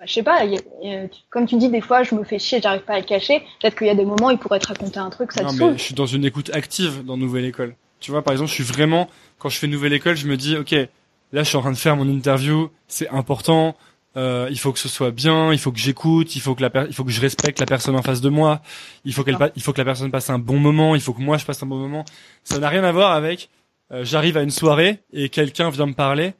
Bah, 0.00 0.06
je 0.06 0.12
sais 0.14 0.22
pas, 0.22 0.44
il 0.44 0.54
y 0.54 0.56
a- 0.56 0.60
il 0.82 0.90
y 0.90 0.94
a- 0.96 1.08
tu- 1.08 1.20
comme 1.30 1.46
tu 1.46 1.56
dis, 1.58 1.68
des 1.68 1.80
fois 1.80 2.02
je 2.02 2.14
me 2.14 2.24
fais 2.24 2.38
chier, 2.38 2.60
j'arrive 2.60 2.82
pas 2.82 2.94
à 2.94 2.98
le 2.98 3.04
cacher. 3.06 3.40
Peut-être 3.60 3.76
qu'il 3.78 3.86
y 3.86 3.90
a 3.90 3.94
des 3.94 4.04
moments, 4.04 4.30
il 4.30 4.38
pourrait 4.38 4.58
te 4.58 4.66
raconter 4.66 4.98
un 4.98 5.10
truc, 5.10 5.30
ça 5.32 5.42
Non 5.42 5.50
te 5.54 5.62
mais 5.62 5.78
je 5.78 5.82
suis 5.82 5.94
dans 5.94 6.06
une 6.06 6.24
écoute 6.24 6.50
active 6.52 7.04
dans 7.04 7.16
Nouvelle 7.16 7.44
École. 7.44 7.76
Tu 8.00 8.10
vois, 8.10 8.22
par 8.22 8.32
exemple, 8.32 8.48
je 8.50 8.54
suis 8.54 8.64
vraiment 8.64 9.08
quand 9.38 9.48
je 9.48 9.58
fais 9.58 9.66
Nouvelle 9.68 9.92
École, 9.92 10.16
je 10.16 10.26
me 10.26 10.36
dis 10.36 10.56
ok, 10.56 10.72
là 10.72 11.42
je 11.42 11.48
suis 11.48 11.56
en 11.56 11.60
train 11.60 11.70
de 11.72 11.76
faire 11.76 11.96
mon 11.96 12.08
interview, 12.08 12.70
c'est 12.88 13.08
important. 13.10 13.76
Euh, 14.16 14.48
il 14.50 14.58
faut 14.58 14.72
que 14.72 14.78
ce 14.80 14.88
soit 14.88 15.12
bien, 15.12 15.52
il 15.52 15.58
faut 15.60 15.70
que 15.70 15.78
j'écoute, 15.78 16.34
il 16.34 16.40
faut 16.40 16.56
que 16.56 16.62
la 16.62 16.70
per- 16.70 16.86
il 16.88 16.94
faut 16.94 17.04
que 17.04 17.12
je 17.12 17.20
respecte 17.20 17.60
la 17.60 17.66
personne 17.66 17.94
en 17.94 18.02
face 18.02 18.20
de 18.20 18.28
moi, 18.28 18.60
il 19.04 19.14
faut 19.14 19.22
qu'elle 19.22 19.38
pa- 19.38 19.50
il 19.54 19.62
faut 19.62 19.72
que 19.72 19.78
la 19.78 19.84
personne 19.84 20.10
passe 20.10 20.30
un 20.30 20.38
bon 20.40 20.58
moment, 20.58 20.96
il 20.96 21.00
faut 21.00 21.12
que 21.12 21.20
moi 21.22 21.38
je 21.38 21.44
passe 21.44 21.62
un 21.62 21.66
bon 21.66 21.76
moment. 21.76 22.04
Ça 22.42 22.58
n'a 22.58 22.68
rien 22.68 22.82
à 22.82 22.90
voir 22.90 23.12
avec 23.12 23.50
euh, 23.92 24.04
j'arrive 24.04 24.36
à 24.36 24.42
une 24.42 24.50
soirée 24.50 24.98
et 25.12 25.28
quelqu'un 25.28 25.70
vient 25.70 25.86
me 25.86 25.92
parler 25.94 26.34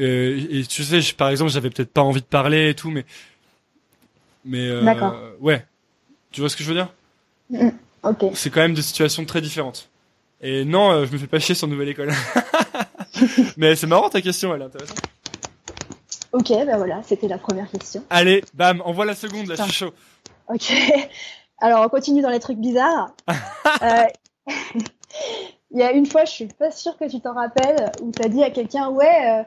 euh, 0.00 0.40
et 0.50 0.64
tu 0.64 0.84
sais, 0.84 1.00
je- 1.00 1.12
par 1.14 1.28
exemple, 1.30 1.50
j'avais 1.50 1.70
peut-être 1.70 1.92
pas 1.92 2.02
envie 2.02 2.20
de 2.20 2.26
parler 2.26 2.68
et 2.70 2.74
tout, 2.74 2.90
mais 2.92 3.04
mais 4.44 4.68
euh, 4.68 4.80
ouais, 5.40 5.66
tu 6.30 6.40
vois 6.40 6.48
ce 6.50 6.56
que 6.56 6.62
je 6.62 6.68
veux 6.68 6.74
dire? 6.76 6.88
Mm, 7.50 7.70
Ok. 8.04 8.30
c'est 8.34 8.50
quand 8.50 8.60
même 8.60 8.74
des 8.74 8.82
situations 8.82 9.24
très 9.24 9.40
différentes. 9.40 9.88
Et 10.40 10.64
non, 10.64 10.92
euh, 10.92 11.06
je 11.06 11.12
me 11.12 11.18
fais 11.18 11.26
pas 11.26 11.38
chier 11.40 11.54
sur 11.56 11.66
Nouvelle 11.66 11.88
École. 11.88 12.12
Mais 13.56 13.74
c'est 13.76 13.86
marrant 13.86 14.08
ta 14.08 14.20
question, 14.20 14.54
elle 14.54 14.62
est 14.62 14.66
intéressante. 14.66 14.98
Ok, 16.32 16.50
bah 16.66 16.76
voilà, 16.78 17.02
c'était 17.04 17.28
la 17.28 17.38
première 17.38 17.70
question. 17.70 18.02
Allez, 18.08 18.42
bam, 18.54 18.82
envoie 18.84 19.04
la 19.04 19.14
seconde, 19.14 19.46
là, 19.48 19.54
je 19.56 19.62
suis 19.64 19.72
chaud. 19.72 19.92
Ok. 20.48 20.72
Alors, 21.58 21.84
on 21.84 21.88
continue 21.88 22.22
dans 22.22 22.30
les 22.30 22.40
trucs 22.40 22.58
bizarres. 22.58 23.12
Euh, 23.82 24.04
Il 25.70 25.78
y 25.78 25.82
a 25.82 25.92
une 25.92 26.04
fois, 26.06 26.24
je 26.24 26.30
suis 26.30 26.46
pas 26.46 26.70
sûre 26.70 26.96
que 26.98 27.08
tu 27.08 27.20
t'en 27.20 27.32
rappelles, 27.32 27.90
où 28.02 28.10
t'as 28.10 28.28
dit 28.28 28.42
à 28.42 28.50
quelqu'un, 28.50 28.90
ouais, 28.90 29.06
euh, 29.06 29.42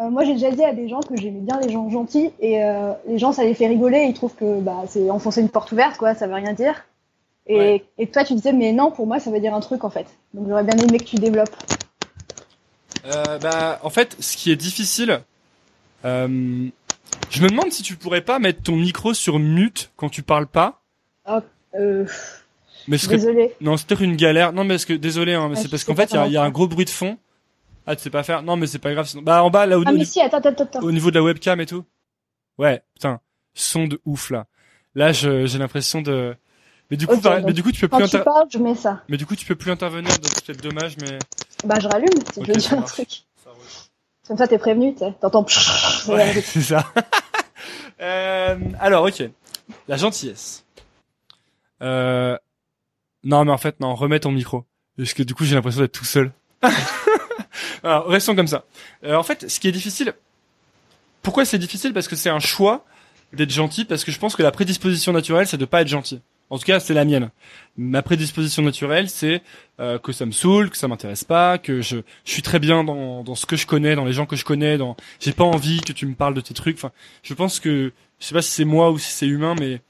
euh, 0.00 0.08
moi 0.08 0.24
j'ai 0.24 0.32
déjà 0.32 0.50
dit 0.50 0.64
à 0.64 0.72
des 0.72 0.88
gens 0.88 1.00
que 1.00 1.14
j'aimais 1.16 1.40
bien 1.40 1.60
les 1.60 1.70
gens 1.70 1.90
gentils, 1.90 2.30
et 2.40 2.64
euh, 2.64 2.92
les 3.06 3.18
gens 3.18 3.32
ça 3.32 3.44
les 3.44 3.52
fait 3.54 3.66
rigoler, 3.66 4.04
ils 4.08 4.14
trouvent 4.14 4.34
que 4.34 4.60
bah, 4.60 4.84
c'est 4.88 5.10
enfoncer 5.10 5.42
une 5.42 5.50
porte 5.50 5.70
ouverte, 5.72 5.98
quoi, 5.98 6.14
ça 6.14 6.26
veut 6.26 6.34
rien 6.34 6.54
dire. 6.54 6.86
Et, 7.46 7.84
et 7.98 8.06
toi 8.06 8.24
tu 8.24 8.34
disais, 8.34 8.52
mais 8.52 8.72
non, 8.72 8.90
pour 8.90 9.06
moi 9.06 9.20
ça 9.20 9.30
veut 9.30 9.40
dire 9.40 9.54
un 9.54 9.60
truc 9.60 9.84
en 9.84 9.90
fait. 9.90 10.06
Donc 10.32 10.48
j'aurais 10.48 10.64
bien 10.64 10.76
aimé 10.76 10.98
que 10.98 11.04
tu 11.04 11.16
développes. 11.16 11.54
Euh, 13.06 13.38
bah, 13.38 13.78
en 13.82 13.90
fait, 13.90 14.16
ce 14.20 14.36
qui 14.36 14.50
est 14.50 14.56
difficile, 14.56 15.20
euh, 16.04 16.68
je 17.30 17.42
me 17.42 17.48
demande 17.48 17.72
si 17.72 17.82
tu 17.82 17.96
pourrais 17.96 18.20
pas 18.22 18.38
mettre 18.38 18.62
ton 18.62 18.76
micro 18.76 19.14
sur 19.14 19.38
mute 19.38 19.90
quand 19.96 20.08
tu 20.08 20.22
parles 20.22 20.46
pas. 20.46 20.82
Ah, 21.24 21.42
euh, 21.74 22.06
Mais 22.86 22.98
serait- 22.98 23.16
désolée. 23.16 23.54
Non, 23.60 23.76
c'est 23.76 23.86
peut-être 23.86 24.02
une 24.02 24.16
galère. 24.16 24.52
Non, 24.52 24.64
mais 24.64 24.74
parce 24.74 24.84
que 24.84 24.92
désolé, 24.94 25.34
hein, 25.34 25.48
mais 25.48 25.56
Ah, 25.58 25.60
c'est 25.62 25.68
parce 25.68 25.84
qu'en 25.84 25.94
fait, 25.94 26.10
il 26.12 26.14
y 26.16 26.18
a, 26.18 26.26
y 26.26 26.36
un 26.36 26.50
gros 26.50 26.68
bruit 26.68 26.84
de 26.84 26.90
fond. 26.90 27.18
Ah, 27.86 27.96
tu 27.96 28.02
sais 28.02 28.10
pas 28.10 28.22
faire 28.22 28.42
Non, 28.42 28.56
mais 28.56 28.66
c'est 28.66 28.78
pas 28.78 28.92
grave. 28.92 29.06
Sinon... 29.06 29.22
Bah, 29.22 29.42
en 29.42 29.50
bas, 29.50 29.66
là, 29.66 29.78
au, 29.78 29.82
Ah 29.86 29.92
mais 29.92 30.04
si, 30.04 30.20
attends, 30.20 30.38
attends, 30.38 30.62
attends. 30.64 30.80
au 30.80 30.92
niveau 30.92 31.10
de 31.10 31.16
la 31.16 31.22
webcam 31.22 31.60
et 31.60 31.66
tout. 31.66 31.84
Ouais, 32.58 32.82
putain, 32.94 33.20
son 33.54 33.86
de 33.86 34.00
ouf 34.04 34.30
là. 34.30 34.46
Là, 34.94 35.12
j'ai 35.12 35.46
l'impression 35.58 36.02
de. 36.02 36.34
Mais 36.90 36.96
du 36.96 37.06
coup, 37.06 37.20
mais 37.44 37.52
du 37.52 37.62
coup, 37.62 37.70
tu 37.70 37.80
peux 37.82 37.88
Quand 37.88 37.98
plus 37.98 38.08
tu 38.08 38.16
inter- 38.16 38.24
parles, 38.24 38.46
je 38.50 38.58
mets 38.58 38.74
ça. 38.74 39.02
Mais 39.08 39.16
du 39.18 39.26
coup, 39.26 39.36
tu 39.36 39.44
peux 39.46 39.54
plus 39.54 39.70
intervenir, 39.70 40.10
donc 40.18 40.32
c'est 40.44 40.58
dommage, 40.60 40.96
mais. 41.00 41.18
Bah 41.64 41.76
je 41.80 41.86
rallume, 41.86 42.08
si 42.32 42.40
Ok, 42.40 42.46
je 42.46 42.52
veux 42.52 42.58
dire 42.58 42.72
un 42.78 42.82
truc. 42.82 43.08
Comme 44.26 44.36
ça 44.38 44.46
t'es 44.48 44.58
prévenu, 44.58 44.94
tu. 44.94 45.04
T'entends. 45.20 45.44
Ouais, 46.06 46.40
c'est 46.44 46.62
ça. 46.62 46.92
Euh, 48.00 48.56
alors, 48.78 49.04
ok. 49.04 49.24
La 49.88 49.96
gentillesse. 49.96 50.64
Euh... 51.82 52.36
Non, 53.24 53.44
mais 53.44 53.52
en 53.52 53.58
fait, 53.58 53.80
non, 53.80 53.94
remets 53.94 54.20
ton 54.20 54.30
micro. 54.30 54.64
Parce 54.96 55.14
que 55.14 55.22
du 55.22 55.34
coup, 55.34 55.44
j'ai 55.44 55.54
l'impression 55.54 55.80
d'être 55.80 55.92
tout 55.92 56.04
seul. 56.04 56.32
alors, 57.82 58.06
restons 58.06 58.34
comme 58.34 58.46
ça. 58.46 58.64
Euh, 59.04 59.16
en 59.16 59.22
fait, 59.22 59.48
ce 59.48 59.60
qui 59.60 59.68
est 59.68 59.72
difficile... 59.72 60.14
Pourquoi 61.22 61.44
c'est 61.44 61.58
difficile? 61.58 61.92
Parce 61.92 62.08
que 62.08 62.16
c'est 62.16 62.30
un 62.30 62.38
choix 62.38 62.84
d'être 63.32 63.50
gentil, 63.50 63.84
parce 63.84 64.04
que 64.04 64.12
je 64.12 64.18
pense 64.18 64.36
que 64.36 64.42
la 64.42 64.52
prédisposition 64.52 65.12
naturelle, 65.12 65.46
c'est 65.46 65.58
de 65.58 65.64
pas 65.64 65.82
être 65.82 65.88
gentil. 65.88 66.22
En 66.50 66.58
tout 66.58 66.64
cas, 66.64 66.80
c'est 66.80 66.94
la 66.94 67.04
mienne. 67.04 67.30
Ma 67.76 68.02
prédisposition 68.02 68.62
naturelle, 68.62 69.10
c'est 69.10 69.42
euh, 69.80 69.98
que 69.98 70.12
ça 70.12 70.24
me 70.26 70.32
saoule, 70.32 70.70
que 70.70 70.76
ça 70.78 70.88
m'intéresse 70.88 71.24
pas, 71.24 71.58
que 71.58 71.80
je, 71.82 71.98
je 72.24 72.32
suis 72.32 72.42
très 72.42 72.58
bien 72.58 72.84
dans, 72.84 73.22
dans 73.22 73.34
ce 73.34 73.44
que 73.46 73.56
je 73.56 73.66
connais, 73.66 73.94
dans 73.94 74.04
les 74.06 74.12
gens 74.14 74.24
que 74.26 74.34
je 74.36 74.44
connais, 74.44 74.78
dans 74.78 74.96
j'ai 75.20 75.32
pas 75.32 75.44
envie 75.44 75.80
que 75.80 75.92
tu 75.92 76.06
me 76.06 76.14
parles 76.14 76.34
de 76.34 76.40
tes 76.40 76.54
trucs. 76.54 76.76
Enfin, 76.76 76.90
je 77.22 77.34
pense 77.34 77.60
que 77.60 77.92
je 78.18 78.26
sais 78.26 78.34
pas 78.34 78.42
si 78.42 78.50
c'est 78.50 78.64
moi 78.64 78.90
ou 78.90 78.98
si 78.98 79.10
c'est 79.12 79.26
humain, 79.26 79.54
mais 79.60 79.80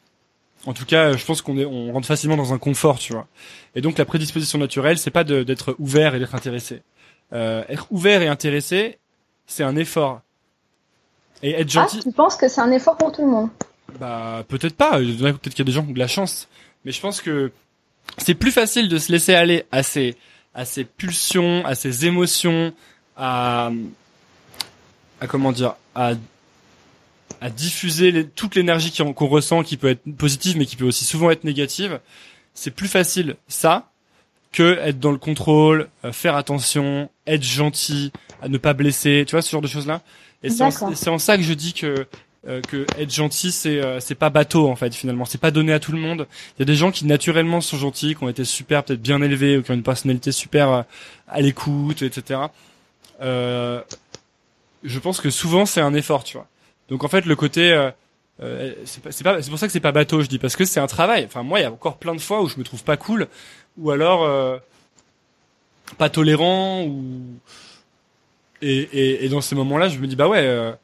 en 0.67 0.73
tout 0.75 0.85
cas, 0.85 1.17
je 1.17 1.25
pense 1.25 1.43
qu'on 1.43 1.57
est 1.59 1.65
on 1.65 1.93
rentre 1.93 2.09
facilement 2.09 2.37
dans 2.37 2.53
un 2.53 2.59
confort, 2.59 2.99
tu 2.99 3.13
vois. 3.13 3.29
Et 3.77 3.81
donc 3.81 3.97
la 3.97 4.05
prédisposition 4.05 4.59
naturelle, 4.59 4.99
c'est 4.99 5.13
pas 5.13 5.25
de- 5.25 5.45
d'être 5.45 5.77
ouvert 5.79 6.15
et 6.17 6.19
d'être 6.19 6.35
intéressé. 6.35 6.83
Euh, 7.33 7.63
être 7.69 7.87
ouvert 7.91 8.21
et 8.23 8.29
intéressé, 8.29 8.99
c'est 9.47 9.63
un 9.63 9.77
effort. 9.77 10.23
Et 11.43 11.53
être 11.53 11.69
Ah, 11.77 11.83
gentil, 11.87 12.01
tu 12.01 12.11
penses 12.13 12.35
que 12.37 12.49
c'est 12.49 12.61
un 12.61 12.73
effort 12.73 12.97
pour 12.97 13.13
tout 13.13 13.23
le 13.23 13.29
monde? 13.31 13.49
Bah 14.01 14.44
peut-être 14.48 14.77
pas. 14.77 14.94
A- 14.94 14.98
Peut-être 14.98 15.51
qu'il 15.51 15.59
y 15.59 15.62
a 15.62 15.65
des 15.65 15.73
gens 15.73 15.82
qui 15.82 15.90
ont 15.90 15.94
de 15.94 15.98
la 15.98 16.09
chance, 16.09 16.48
mais 16.85 16.93
je 16.93 17.01
pense 17.01 17.20
que 17.20 17.52
c'est 18.19 18.35
plus 18.35 18.51
facile 18.52 18.89
de 18.89 18.98
se 18.98 19.10
laisser 19.12 19.35
aller 19.35 19.65
à 19.73 19.82
ses 19.82 20.16
à 20.55 20.65
ses 20.65 20.85
pulsions, 20.85 21.65
à 21.65 21.74
ses 21.74 22.06
émotions, 22.06 22.73
à 23.16 23.70
à 25.20 25.27
comment 25.27 25.52
dire, 25.52 25.74
à 25.94 26.12
à 27.40 27.51
diffuser 27.51 28.10
les- 28.10 28.27
toute 28.27 28.55
l'énergie 28.56 28.93
qu'on 28.93 29.27
ressent, 29.27 29.62
qui 29.62 29.77
peut 29.77 29.89
être 29.90 30.02
positive, 30.16 30.56
mais 30.56 30.66
qui 30.66 30.74
peut 30.77 30.86
aussi 30.86 31.05
souvent 31.05 31.31
être 31.31 31.44
négative. 31.44 32.01
C'est 32.55 32.73
plus 32.73 32.89
facile 32.89 33.36
ça 33.47 33.90
que 34.51 34.78
être 34.81 34.98
dans 34.98 35.12
le 35.12 35.19
contrôle, 35.19 35.89
euh, 36.05 36.10
faire 36.12 36.35
attention, 36.35 37.10
être 37.27 37.43
gentil, 37.44 38.12
à 38.43 38.48
ne 38.48 38.59
pas 38.59 38.73
blesser, 38.73 39.24
tu 39.27 39.32
vois 39.32 39.43
ce 39.43 39.51
genre 39.51 39.60
de 39.60 39.69
choses 39.69 39.86
là. 39.86 40.01
Et 40.43 40.51
c'est 40.51 40.62
en, 40.65 40.70
D'accord. 40.70 40.93
c'est 40.97 41.10
en 41.10 41.19
ça 41.19 41.36
que 41.36 41.43
je 41.43 41.52
dis 41.52 41.74
que 41.74 42.06
euh, 42.49 42.62
que 42.62 42.87
être 42.99 43.12
gentil 43.12 43.53
c'est 43.53 43.79
euh, 43.85 44.01
c'est 44.01 44.15
pas 44.15 44.31
bateau 44.31 44.69
en 44.69 44.77
fait 44.77 44.95
finalement. 44.95 45.25
C'est 45.25 45.41
pas 45.41 45.51
donné 45.51 45.73
à 45.73 45.81
tout 45.81 45.93
le 45.93 45.99
monde. 45.99 46.27
Il 46.57 46.61
y 46.61 46.62
a 46.62 46.65
des 46.65 46.75
gens 46.75 46.91
qui 46.91 47.05
naturellement 47.05 47.61
sont 47.61 47.77
gentils 47.77 48.15
qui 48.15 48.25
ont 48.25 48.29
été 48.29 48.45
super 48.45 48.85
peut-être 48.85 49.03
bien 49.03 49.20
élevés 49.20 49.59
ou 49.59 49.62
qui 49.62 49.70
ont 49.70 49.75
une 49.75 49.83
personnalité 49.83 50.33
super 50.33 50.70
euh, 50.70 50.83
à 51.29 51.41
l'écoute 51.41 52.03
etc 52.03 52.41
euh, 53.20 53.83
je 54.85 54.99
pense 55.01 55.20
que 55.20 55.29
souvent 55.29 55.66
c'est 55.66 55.81
un 55.81 55.93
effort 55.93 56.25
tu 56.25 56.37
vois. 56.37 56.47
Donc 56.89 57.05
en 57.05 57.09
fait 57.09 57.27
le 57.27 57.37
côté 57.37 57.73
euh, 58.41 58.73
c'est 58.85 59.03
pas 59.03 59.12
c'est 59.12 59.25
pas 59.25 59.43
c'est 59.43 59.51
pour 59.51 59.59
ça 59.59 59.66
que 59.66 59.73
c'est 59.73 59.81
pas 59.81 59.93
bateau 59.93 60.23
je 60.23 60.29
dis 60.29 60.39
parce 60.39 60.57
que 60.57 60.65
c'est 60.65 60.81
un 60.81 60.87
travail. 60.87 61.25
Enfin 61.27 61.43
moi 61.43 61.61
il 61.61 61.65
y 61.65 61.66
a 61.66 61.73
encore 61.73 61.99
plein 61.99 62.15
de 62.15 62.20
fois 62.20 62.43
où 62.43 62.49
je 62.49 62.57
me 62.57 62.65
trouve 62.65 62.83
pas 62.83 62.97
cool 62.97 63.29
ou 63.77 63.91
alors 63.91 64.61
pas 65.99 66.09
tolérant 66.09 66.85
ou 66.85 67.20
et, 68.62 68.79
et, 68.81 69.25
et 69.25 69.29
dans 69.29 69.41
ces 69.41 69.55
moments-là, 69.55 69.89
je 69.89 69.99
me 69.99 70.07
dis 70.07 70.16
bah 70.16 70.29
ouais, 70.29 70.75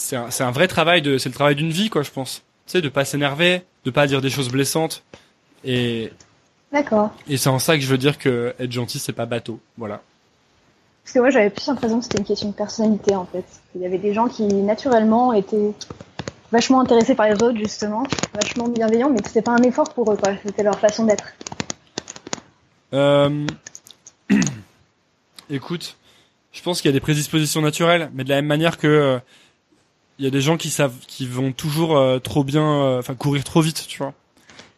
c'est 0.00 0.42
un, 0.42 0.50
vrai 0.50 0.66
travail 0.66 1.02
de, 1.02 1.18
c'est 1.18 1.28
le 1.28 1.34
travail 1.34 1.54
d'une 1.54 1.70
vie 1.70 1.90
quoi, 1.90 2.02
je 2.02 2.10
pense. 2.10 2.42
Tu 2.66 2.72
sais, 2.72 2.80
de 2.80 2.88
pas 2.88 3.04
s'énerver, 3.04 3.62
de 3.84 3.90
pas 3.90 4.06
dire 4.06 4.20
des 4.20 4.30
choses 4.30 4.48
blessantes, 4.48 5.02
et 5.64 6.12
D'accord. 6.72 7.10
et 7.28 7.36
c'est 7.36 7.48
en 7.48 7.58
ça 7.58 7.76
que 7.76 7.82
je 7.82 7.88
veux 7.88 7.98
dire 7.98 8.18
que 8.18 8.54
être 8.58 8.72
gentil 8.72 8.98
c'est 8.98 9.12
pas 9.12 9.26
bateau, 9.26 9.60
voilà. 9.76 10.00
Parce 11.04 11.14
que 11.14 11.18
moi 11.20 11.30
j'avais 11.30 11.50
plus 11.50 11.66
l'impression 11.66 11.98
que 11.98 12.04
c'était 12.04 12.18
une 12.18 12.24
question 12.24 12.48
de 12.48 12.54
personnalité 12.54 13.14
en 13.14 13.26
fait. 13.26 13.44
Il 13.74 13.82
y 13.82 13.86
avait 13.86 13.98
des 13.98 14.14
gens 14.14 14.28
qui 14.28 14.44
naturellement 14.44 15.32
étaient 15.32 15.72
vachement 16.52 16.80
intéressés 16.80 17.14
par 17.14 17.26
les 17.28 17.42
autres 17.42 17.58
justement, 17.58 18.04
vachement 18.34 18.68
bienveillants, 18.68 19.10
mais 19.10 19.20
que 19.20 19.28
c'était 19.28 19.42
pas 19.42 19.52
un 19.52 19.62
effort 19.62 19.92
pour 19.92 20.10
eux 20.12 20.16
quoi. 20.16 20.32
C'était 20.44 20.62
leur 20.62 20.78
façon 20.78 21.04
d'être. 21.04 21.34
Euh... 22.94 23.46
Écoute, 25.50 25.96
je 26.52 26.62
pense 26.62 26.80
qu'il 26.80 26.88
y 26.88 26.92
a 26.92 26.96
des 26.96 27.00
prédispositions 27.00 27.60
naturelles, 27.60 28.10
mais 28.14 28.24
de 28.24 28.28
la 28.28 28.36
même 28.36 28.46
manière 28.46 28.78
que 28.78 28.86
euh, 28.86 29.18
il 30.20 30.24
y 30.24 30.26
a 30.26 30.30
des 30.30 30.42
gens 30.42 30.58
qui 30.58 30.68
savent, 30.68 30.94
qui 31.06 31.26
vont 31.26 31.50
toujours 31.50 31.96
euh, 31.96 32.18
trop 32.18 32.44
bien, 32.44 32.62
euh, 32.62 32.98
enfin 32.98 33.14
courir 33.14 33.42
trop 33.42 33.62
vite, 33.62 33.86
tu 33.88 33.98
vois. 33.98 34.12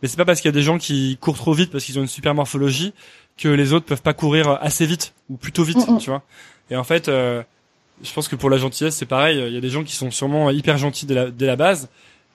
Mais 0.00 0.08
c'est 0.08 0.16
pas 0.16 0.24
parce 0.24 0.40
qu'il 0.40 0.48
y 0.48 0.54
a 0.54 0.58
des 0.58 0.62
gens 0.62 0.78
qui 0.78 1.18
courent 1.20 1.36
trop 1.36 1.52
vite 1.52 1.72
parce 1.72 1.84
qu'ils 1.84 1.98
ont 1.98 2.02
une 2.02 2.08
super 2.08 2.34
morphologie 2.34 2.92
que 3.36 3.48
les 3.48 3.72
autres 3.72 3.84
peuvent 3.84 4.02
pas 4.02 4.14
courir 4.14 4.48
euh, 4.48 4.56
assez 4.60 4.86
vite 4.86 5.14
ou 5.28 5.36
plutôt 5.36 5.64
vite, 5.64 5.78
Mm, 5.88 5.94
mm. 5.94 5.98
tu 5.98 6.10
vois. 6.10 6.22
Et 6.70 6.76
en 6.76 6.84
fait, 6.84 7.08
euh, 7.08 7.42
je 8.04 8.12
pense 8.12 8.28
que 8.28 8.36
pour 8.36 8.50
la 8.50 8.56
gentillesse 8.56 8.94
c'est 8.94 9.06
pareil. 9.06 9.42
Il 9.44 9.52
y 9.52 9.56
a 9.56 9.60
des 9.60 9.68
gens 9.68 9.82
qui 9.82 9.96
sont 9.96 10.12
sûrement 10.12 10.48
hyper 10.50 10.78
gentils 10.78 11.06
dès 11.06 11.14
la, 11.14 11.30
dès 11.30 11.46
la 11.46 11.56
base 11.56 11.88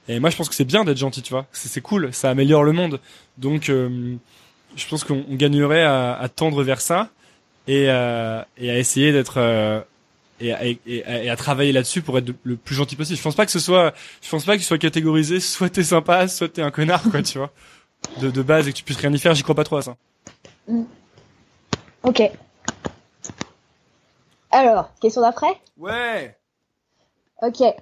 Et 0.09 0.19
moi, 0.19 0.29
je 0.29 0.35
pense 0.35 0.49
que 0.49 0.55
c'est 0.55 0.65
bien 0.65 0.83
d'être 0.83 0.97
gentil, 0.97 1.21
tu 1.21 1.31
vois. 1.31 1.45
C'est 1.53 1.81
cool, 1.81 2.13
ça 2.13 2.29
améliore 2.29 2.63
le 2.63 2.73
monde. 2.73 2.99
Donc, 3.37 3.69
euh, 3.69 4.15
je 4.75 4.87
pense 4.87 5.05
qu'on 5.05 5.23
on 5.29 5.35
gagnerait 5.35 5.83
à, 5.83 6.13
à 6.13 6.27
tendre 6.27 6.61
vers 6.61 6.81
ça 6.81 7.09
et, 7.69 7.83
et 7.83 7.89
à 7.89 8.77
essayer 8.77 9.13
d'être 9.13 9.35
euh, 9.37 9.81
et, 10.39 10.53
à- 10.53 10.65
et, 10.65 10.79
et 10.85 11.05
à- 11.05 11.23
et 11.23 11.29
à 11.29 11.35
travailler 11.35 11.71
là-dessus 11.71 12.01
pour 12.01 12.17
être 12.17 12.33
le 12.43 12.55
plus 12.57 12.75
gentil 12.75 12.95
possible. 12.95 13.17
Je 13.17 13.23
pense 13.23 13.35
pas 13.35 13.45
que 13.45 13.51
ce 13.51 13.59
soit, 13.59 13.93
je 14.21 14.29
pense 14.29 14.45
pas 14.45 14.53
que 14.55 14.59
tu 14.61 14.65
sois 14.65 14.77
catégorisé, 14.77 15.39
soit 15.41 15.69
t'es 15.69 15.83
sympa, 15.83 16.27
soit 16.27 16.49
t'es 16.49 16.61
un 16.61 16.71
connard, 16.71 17.03
quoi, 17.11 17.21
tu 17.21 17.37
vois. 17.37 17.51
De, 18.21 18.29
de 18.29 18.41
base 18.43 18.67
et 18.67 18.71
que 18.71 18.77
tu 18.77 18.83
puisses 18.83 18.97
rien 18.97 19.11
y 19.11 19.17
faire, 19.19 19.33
j'y 19.33 19.43
crois 19.43 19.55
pas 19.55 19.63
trop 19.63 19.77
à 19.77 19.81
ça. 19.81 19.95
Ok. 22.03 22.21
Alors, 24.51 24.91
question 25.01 25.21
d'après? 25.21 25.59
Ouais. 25.77 26.35
Ok. 27.41 27.61
Euh, 27.61 27.73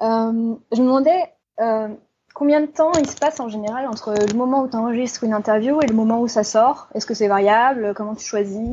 je 0.00 0.80
me 0.80 0.86
demandais 0.86 1.24
euh, 1.60 1.88
combien 2.34 2.60
de 2.60 2.66
temps 2.66 2.92
il 2.98 3.08
se 3.08 3.16
passe 3.16 3.40
en 3.40 3.48
général 3.48 3.86
entre 3.86 4.12
le 4.14 4.34
moment 4.34 4.62
où 4.62 4.68
tu 4.68 4.76
enregistres 4.76 5.24
une 5.24 5.34
interview 5.34 5.80
et 5.82 5.86
le 5.86 5.94
moment 5.94 6.20
où 6.20 6.28
ça 6.28 6.44
sort? 6.44 6.88
Est-ce 6.94 7.06
que 7.06 7.14
c'est 7.14 7.28
variable? 7.28 7.92
Comment 7.94 8.14
tu 8.14 8.24
choisis? 8.24 8.68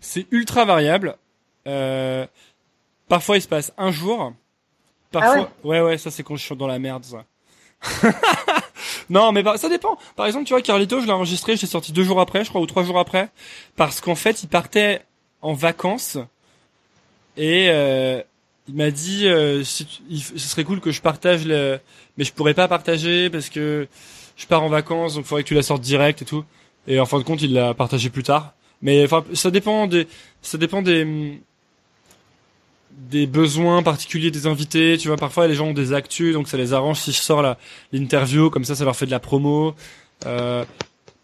C'est 0.00 0.26
ultra 0.30 0.64
variable. 0.64 1.16
Euh, 1.68 2.26
parfois, 3.12 3.36
il 3.36 3.42
se 3.42 3.48
passe 3.48 3.74
un 3.76 3.90
jour. 3.92 4.32
Parfois, 5.10 5.50
Ah 5.62 5.66
ouais. 5.68 5.80
ouais, 5.82 5.98
ça 5.98 6.10
c'est 6.10 6.22
quand 6.22 6.34
je 6.36 6.42
suis 6.46 6.56
dans 6.56 6.66
la 6.66 6.78
merde, 6.78 7.04
ça. 7.04 7.24
non, 9.10 9.32
mais 9.32 9.44
ça 9.58 9.68
dépend. 9.68 9.98
Par 10.16 10.24
exemple, 10.24 10.46
tu 10.46 10.54
vois, 10.54 10.62
Carlito, 10.62 10.98
je 10.98 11.04
l'ai 11.04 11.12
enregistré, 11.12 11.56
j'ai 11.58 11.66
sorti 11.66 11.92
deux 11.92 12.04
jours 12.04 12.20
après, 12.22 12.42
je 12.42 12.48
crois, 12.48 12.62
ou 12.62 12.66
trois 12.66 12.84
jours 12.84 12.98
après, 12.98 13.28
parce 13.76 14.00
qu'en 14.00 14.14
fait, 14.14 14.42
il 14.42 14.48
partait 14.48 15.02
en 15.42 15.52
vacances 15.52 16.16
et 17.36 17.66
euh, 17.68 18.22
il 18.68 18.74
m'a 18.76 18.90
dit, 18.90 19.26
euh, 19.28 19.62
si 19.62 19.84
tu- 19.84 20.02
il 20.08 20.20
f- 20.20 20.32
ce 20.38 20.48
serait 20.48 20.64
cool 20.64 20.80
que 20.80 20.90
je 20.90 21.02
partage 21.02 21.44
le, 21.46 21.80
mais 22.16 22.24
je 22.24 22.32
pourrais 22.32 22.54
pas 22.54 22.66
partager 22.68 23.28
parce 23.28 23.50
que 23.50 23.88
je 24.36 24.46
pars 24.46 24.62
en 24.62 24.68
vacances, 24.68 25.16
donc 25.16 25.26
faudrait 25.26 25.42
que 25.42 25.48
tu 25.48 25.54
la 25.54 25.62
sortes 25.62 25.82
direct 25.82 26.22
et 26.22 26.24
tout. 26.24 26.44
Et 26.86 26.98
en 26.98 27.04
fin 27.06 27.18
de 27.18 27.24
compte, 27.24 27.42
il 27.42 27.52
l'a 27.52 27.74
partagé 27.74 28.08
plus 28.08 28.22
tard. 28.22 28.54
Mais 28.80 29.04
enfin, 29.04 29.22
ça 29.34 29.50
dépend 29.50 29.86
des, 29.86 30.08
ça 30.40 30.56
dépend 30.56 30.80
des 30.80 31.40
des 33.10 33.26
besoins 33.26 33.82
particuliers 33.82 34.30
des 34.30 34.46
invités. 34.46 34.96
Tu 34.98 35.08
vois, 35.08 35.16
parfois 35.16 35.46
les 35.46 35.54
gens 35.54 35.66
ont 35.68 35.72
des 35.74 35.92
actus, 35.92 36.32
donc 36.34 36.48
ça 36.48 36.56
les 36.56 36.72
arrange 36.72 36.98
si 37.00 37.12
je 37.12 37.20
sors 37.20 37.42
l'interview, 37.92 38.50
comme 38.50 38.64
ça, 38.64 38.74
ça 38.74 38.84
leur 38.84 38.96
fait 38.96 39.06
de 39.06 39.10
la 39.10 39.20
promo. 39.20 39.74
Euh, 40.26 40.64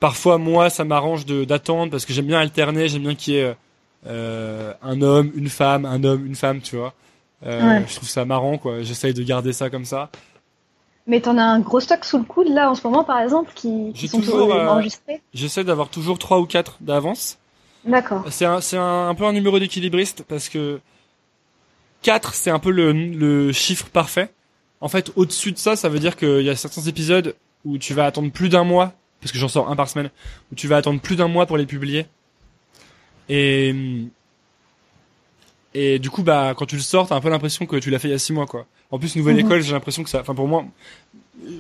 parfois, 0.01 0.39
moi, 0.39 0.71
ça 0.71 0.85
m'arrange 0.85 1.25
de 1.27 1.45
d'attendre 1.45 1.91
parce 1.91 2.05
que 2.05 2.13
j'aime 2.13 2.27
bien 2.27 2.39
alterner, 2.41 2.89
j'aime 2.89 3.03
bien 3.03 3.15
qu'il 3.15 3.35
y 3.35 3.37
ait 3.39 3.57
euh, 4.07 4.73
un 4.83 5.01
homme, 5.03 5.33
une 5.35 5.49
femme, 5.49 5.85
un 5.85 6.03
homme, 6.05 6.27
une 6.27 6.35
femme, 6.37 6.61
tu 6.61 6.77
vois. 6.77 6.95
Euh, 7.47 7.61
Ouais. 7.81 7.85
Je 7.89 7.95
trouve 7.97 8.09
ça 8.09 8.25
marrant, 8.25 8.59
quoi. 8.59 8.83
J'essaye 8.83 9.15
de 9.15 9.23
garder 9.23 9.53
ça 9.53 9.71
comme 9.71 9.85
ça. 9.85 10.11
Mais 11.07 11.21
t'en 11.21 11.39
as 11.39 11.43
un 11.43 11.61
gros 11.61 11.81
stock 11.81 12.05
sous 12.05 12.19
le 12.19 12.25
coude 12.25 12.49
là 12.49 12.71
en 12.71 12.75
ce 12.75 12.87
moment 12.87 13.03
par 13.03 13.21
exemple 13.21 13.51
qui, 13.55 13.93
qui 13.95 14.09
sont 14.09 14.21
toujours, 14.21 14.53
enregistrés 14.55 15.23
J'essaie 15.33 15.65
d'avoir 15.65 15.89
toujours 15.89 16.19
trois 16.19 16.39
ou 16.39 16.45
quatre 16.45 16.77
d'avance. 16.83 17.39
D'accord. 17.87 18.25
C'est 18.29 18.45
un, 18.45 18.61
c'est 18.61 18.77
un, 18.77 19.09
un 19.09 19.15
peu 19.15 19.25
un 19.25 19.33
numéro 19.33 19.59
d'équilibriste 19.59 20.23
parce 20.29 20.51
que 20.51 20.81
4 22.03 22.35
c'est 22.35 22.51
un 22.51 22.59
peu 22.59 22.71
le, 22.71 22.93
le 22.93 23.53
chiffre 23.53 23.87
parfait. 23.87 24.31
En 24.81 24.89
fait, 24.89 25.11
au-dessus 25.17 25.53
de 25.53 25.59
ça, 25.59 25.75
ça 25.77 25.89
veut 25.89 25.99
dire 25.99 26.17
qu'il 26.17 26.43
y 26.43 26.51
a 26.51 26.57
certains 26.57 26.83
épisodes 26.83 27.35
où 27.65 27.79
tu 27.79 27.95
vas 27.95 28.07
attendre 28.07 28.31
plus 28.31 28.49
d'un 28.49 28.63
mois, 28.65 28.93
parce 29.21 29.33
que 29.33 29.39
j'en 29.39 29.49
sors 29.49 29.69
un 29.71 29.75
par 29.77 29.89
semaine, 29.89 30.11
où 30.53 30.55
tu 30.55 30.69
vas 30.69 30.77
attendre 30.77 31.01
plus 31.01 31.17
d'un 31.17 31.27
mois 31.29 31.47
pour 31.47 31.57
les 31.57 31.67
publier. 31.67 32.07
Et 33.29 33.75
et 35.75 35.99
du 35.99 36.11
coup, 36.11 36.23
bah, 36.23 36.55
quand 36.57 36.67
tu 36.67 36.77
le 36.77 36.83
sors, 36.83 37.09
t'as 37.09 37.15
un 37.15 37.21
peu 37.21 37.29
l'impression 37.29 37.67
que 37.67 37.77
tu 37.77 37.91
l'as 37.91 37.99
fait 37.99 38.09
il 38.09 38.13
y 38.13 38.15
a 38.15 38.19
six 38.19 38.33
mois, 38.33 38.47
quoi. 38.47 38.67
En 38.91 38.99
plus, 38.99 39.17
nouvelle 39.17 39.35
Mhm. 39.35 39.41
école, 39.47 39.63
j'ai 39.63 39.73
l'impression 39.73 40.03
que 40.03 40.09
ça, 40.11 40.21
enfin 40.21 40.35
pour 40.35 40.49
moi, 40.49 40.65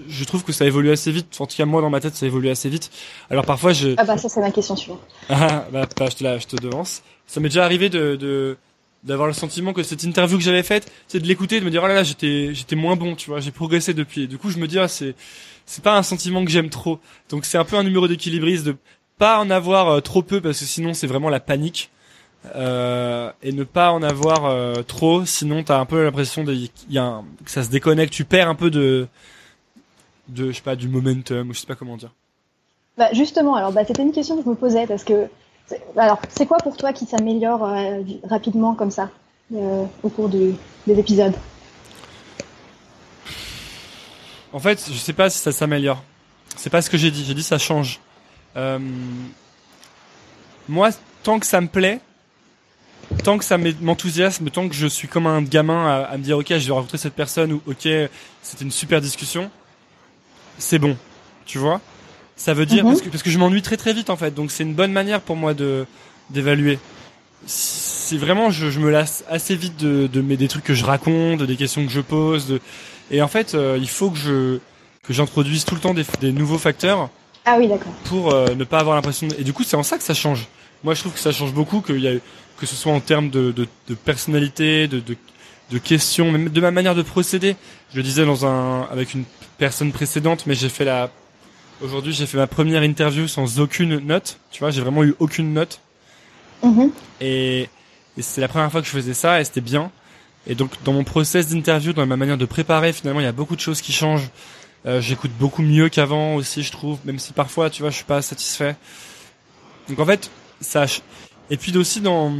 je 0.08 0.24
trouve 0.24 0.44
que 0.44 0.52
ça 0.52 0.64
évolue 0.64 0.90
assez 0.90 1.12
vite. 1.12 1.36
En 1.40 1.46
tout 1.46 1.56
cas, 1.56 1.66
moi 1.66 1.82
dans 1.82 1.90
ma 1.90 2.00
tête, 2.00 2.14
ça 2.16 2.24
évolue 2.26 2.48
assez 2.48 2.68
vite. 2.70 2.90
Alors 3.30 3.44
parfois, 3.44 3.72
je, 3.72 3.90
Ah 3.98 4.04
bah 4.04 4.16
ça 4.16 4.28
c'est 4.28 4.40
ma 4.40 4.50
question 4.50 4.76
suivante. 4.76 5.00
ah, 5.28 5.66
bah, 5.70 5.86
bah, 5.96 6.06
je 6.10 6.16
te 6.16 6.24
la, 6.24 6.38
je 6.38 6.46
te 6.46 6.56
devance. 6.56 7.02
Ça 7.26 7.40
m'est 7.40 7.48
déjà 7.50 7.64
arrivé 7.64 7.90
de, 7.90 8.16
de, 8.16 8.56
d'avoir 9.04 9.28
le 9.28 9.34
sentiment 9.34 9.72
que 9.72 9.82
cette 9.82 10.02
interview 10.02 10.36
que 10.38 10.42
j'avais 10.44 10.62
faite, 10.62 10.90
c'est 11.06 11.20
de 11.20 11.26
l'écouter, 11.26 11.60
de 11.60 11.64
me 11.64 11.70
dire, 11.70 11.82
oh 11.84 11.88
là 11.88 11.94
là, 11.94 12.02
j'étais, 12.02 12.54
j'étais 12.54 12.76
moins 12.76 12.96
bon, 12.96 13.14
tu 13.14 13.30
vois, 13.30 13.40
j'ai 13.40 13.50
progressé 13.52 13.94
depuis. 13.94 14.22
Et 14.24 14.26
du 14.26 14.38
coup, 14.38 14.50
je 14.50 14.58
me 14.58 14.66
dis, 14.66 14.78
ah, 14.78 14.88
c'est, 14.88 15.14
c'est 15.66 15.82
pas 15.84 15.96
un 15.96 16.02
sentiment 16.02 16.44
que 16.44 16.50
j'aime 16.50 16.70
trop. 16.70 16.98
Donc, 17.30 17.44
c'est 17.44 17.58
un 17.58 17.64
peu 17.64 17.76
un 17.76 17.84
numéro 17.84 18.08
d'équilibriste 18.08 18.64
de 18.66 18.76
pas 19.18 19.38
en 19.40 19.50
avoir 19.50 19.88
euh, 19.88 20.00
trop 20.00 20.22
peu 20.22 20.40
parce 20.40 20.58
que 20.60 20.64
sinon, 20.64 20.94
c'est 20.94 21.06
vraiment 21.06 21.28
la 21.30 21.40
panique. 21.40 21.90
Euh, 22.54 23.32
et 23.42 23.50
ne 23.52 23.64
pas 23.64 23.90
en 23.90 24.00
avoir 24.02 24.44
euh, 24.46 24.82
trop, 24.82 25.24
sinon 25.26 25.64
t'as 25.64 25.80
un 25.80 25.86
peu 25.86 26.04
l'impression 26.04 26.44
de, 26.44 26.54
y 26.88 26.96
a 26.96 27.02
un- 27.02 27.24
que 27.44 27.50
ça 27.50 27.64
se 27.64 27.68
déconnecte, 27.68 28.12
tu 28.12 28.24
perds 28.24 28.48
un 28.48 28.54
peu 28.54 28.70
de, 28.70 29.08
de, 30.28 30.52
je 30.52 30.56
sais 30.56 30.62
pas, 30.62 30.76
du 30.76 30.88
momentum, 30.88 31.50
ou 31.50 31.52
je 31.52 31.58
sais 31.58 31.66
pas 31.66 31.74
comment 31.74 31.96
dire. 31.96 32.14
Bah 32.96 33.08
justement 33.12 33.56
alors 33.56 33.72
bah 33.72 33.82
c'était 33.84 34.02
une 34.02 34.12
question 34.12 34.36
que 34.36 34.44
je 34.44 34.48
me 34.48 34.54
posais 34.54 34.86
parce 34.86 35.02
que 35.02 35.26
alors 35.96 36.20
c'est 36.28 36.46
quoi 36.46 36.58
pour 36.58 36.76
toi 36.76 36.92
qui 36.92 37.06
s'améliore 37.06 37.64
euh, 37.64 38.02
rapidement 38.24 38.74
comme 38.74 38.90
ça 38.90 39.10
euh, 39.54 39.84
au 40.02 40.08
cours 40.08 40.28
des 40.28 40.54
épisodes? 40.86 41.34
En 44.52 44.58
fait, 44.58 44.82
je 44.90 44.96
sais 44.96 45.12
pas 45.12 45.28
si 45.28 45.38
ça 45.38 45.52
s'améliore. 45.52 46.02
C'est 46.56 46.70
pas 46.70 46.80
ce 46.80 46.88
que 46.88 46.96
j'ai 46.96 47.10
dit. 47.10 47.24
J'ai 47.24 47.34
dit 47.34 47.42
ça 47.42 47.58
change. 47.58 48.00
Euh, 48.56 48.78
moi, 50.68 50.90
tant 51.22 51.38
que 51.38 51.46
ça 51.46 51.60
me 51.60 51.68
plaît, 51.68 52.00
tant 53.22 53.36
que 53.38 53.44
ça 53.44 53.58
m'enthousiasme, 53.58 54.48
tant 54.50 54.68
que 54.68 54.74
je 54.74 54.86
suis 54.86 55.06
comme 55.06 55.26
un 55.26 55.42
gamin 55.42 55.86
à, 55.86 56.04
à 56.04 56.16
me 56.16 56.22
dire 56.22 56.38
ok, 56.38 56.48
je 56.48 56.66
vais 56.66 56.72
rencontrer 56.72 56.98
cette 56.98 57.14
personne 57.14 57.52
ou 57.52 57.62
ok, 57.66 57.88
c'était 58.42 58.64
une 58.64 58.70
super 58.70 59.00
discussion, 59.00 59.50
c'est 60.58 60.78
bon. 60.78 60.96
Tu 61.44 61.58
vois? 61.58 61.80
Ça 62.38 62.54
veut 62.54 62.64
dire 62.66 62.84
Mhm. 62.84 62.90
parce 62.92 63.02
que 63.02 63.08
parce 63.10 63.22
que 63.22 63.30
je 63.30 63.38
m'ennuie 63.38 63.60
très 63.62 63.76
très 63.76 63.92
vite 63.92 64.08
en 64.08 64.16
fait. 64.16 64.32
Donc 64.34 64.50
c'est 64.50 64.62
une 64.62 64.72
bonne 64.74 64.92
manière 64.92 65.20
pour 65.20 65.36
moi 65.36 65.52
de 65.54 65.84
d'évaluer. 66.30 66.78
C'est 67.46 68.16
vraiment 68.16 68.50
je, 68.50 68.70
je 68.70 68.80
me 68.80 68.90
lasse 68.90 69.24
assez 69.28 69.54
vite 69.54 69.76
de, 69.76 70.06
de 70.06 70.20
mes 70.20 70.36
des 70.36 70.48
trucs 70.48 70.64
que 70.64 70.74
je 70.74 70.84
raconte, 70.84 71.42
des 71.42 71.56
questions 71.56 71.84
que 71.84 71.92
je 71.92 72.00
pose, 72.00 72.46
de 72.46 72.60
et 73.10 73.22
en 73.22 73.28
fait, 73.28 73.54
euh, 73.54 73.76
il 73.80 73.88
faut 73.88 74.10
que 74.10 74.18
je 74.18 74.58
que 75.02 75.12
j'introduise 75.12 75.64
tout 75.64 75.74
le 75.74 75.80
temps 75.80 75.94
des, 75.94 76.04
des 76.20 76.32
nouveaux 76.32 76.58
facteurs 76.58 77.10
Ah 77.44 77.56
oui 77.58 77.66
d'accord. 77.68 77.92
pour 78.04 78.32
euh, 78.34 78.54
ne 78.54 78.64
pas 78.64 78.78
avoir 78.80 78.94
l'impression. 78.96 79.26
de- 79.26 79.34
Et 79.38 79.44
du 79.44 79.52
coup, 79.52 79.64
c'est 79.64 79.76
en 79.76 79.82
ça 79.82 79.96
que 79.96 80.02
ça 80.04 80.14
change. 80.14 80.46
Moi, 80.84 80.94
je 80.94 81.00
trouve 81.00 81.12
que 81.14 81.18
ça 81.18 81.32
change 81.32 81.52
beaucoup, 81.52 81.80
qu'il 81.80 82.00
y 82.00 82.08
a 82.08 82.12
que 82.58 82.66
ce 82.66 82.76
soit 82.76 82.92
en 82.92 83.00
termes 83.00 83.30
de, 83.30 83.50
de, 83.52 83.66
de 83.88 83.94
personnalité, 83.94 84.86
de, 84.88 85.00
de 85.00 85.16
de 85.70 85.76
questions, 85.76 86.32
même 86.32 86.48
de 86.48 86.60
ma 86.62 86.70
manière 86.70 86.94
de 86.94 87.02
procéder. 87.02 87.54
Je 87.92 87.98
le 87.98 88.02
disais 88.02 88.24
dans 88.24 88.46
un 88.46 88.82
avec 88.90 89.12
une 89.12 89.24
personne 89.58 89.92
précédente, 89.92 90.44
mais 90.46 90.54
j'ai 90.54 90.70
fait 90.70 90.86
la 90.86 91.10
aujourd'hui 91.80 92.12
j'ai 92.12 92.26
fait 92.26 92.36
ma 92.36 92.46
première 92.46 92.82
interview 92.82 93.28
sans 93.28 93.60
aucune 93.60 93.98
note. 93.98 94.38
Tu 94.50 94.60
vois, 94.60 94.70
j'ai 94.70 94.80
vraiment 94.80 95.04
eu 95.04 95.14
aucune 95.18 95.52
note. 95.52 95.80
Mhm. 96.62 96.90
Et, 97.20 97.68
et 98.16 98.22
c'est 98.22 98.40
la 98.40 98.48
première 98.48 98.70
fois 98.70 98.80
que 98.80 98.86
je 98.86 98.92
faisais 98.92 99.14
ça 99.14 99.40
et 99.40 99.44
c'était 99.44 99.60
bien. 99.60 99.90
Et 100.46 100.54
donc 100.54 100.70
dans 100.84 100.92
mon 100.92 101.04
process 101.04 101.48
d'interview, 101.48 101.92
dans 101.92 102.06
ma 102.06 102.16
manière 102.16 102.38
de 102.38 102.46
préparer, 102.46 102.92
finalement, 102.92 103.20
il 103.20 103.24
y 103.24 103.26
a 103.26 103.32
beaucoup 103.32 103.56
de 103.56 103.60
choses 103.60 103.80
qui 103.80 103.92
changent. 103.92 104.30
Euh, 104.86 105.00
J'écoute 105.00 105.32
beaucoup 105.38 105.62
mieux 105.62 105.88
qu'avant 105.88 106.36
aussi, 106.36 106.62
je 106.62 106.70
trouve, 106.70 106.98
même 107.04 107.18
si 107.18 107.32
parfois, 107.32 107.68
tu 107.68 107.82
vois, 107.82 107.90
je 107.90 107.96
suis 107.96 108.04
pas 108.04 108.22
satisfait. 108.22 108.76
Donc 109.88 109.98
en 109.98 110.06
fait, 110.06 110.30
ça. 110.60 110.86
Et 111.50 111.56
puis 111.56 111.76
aussi 111.76 112.00
dans 112.00 112.32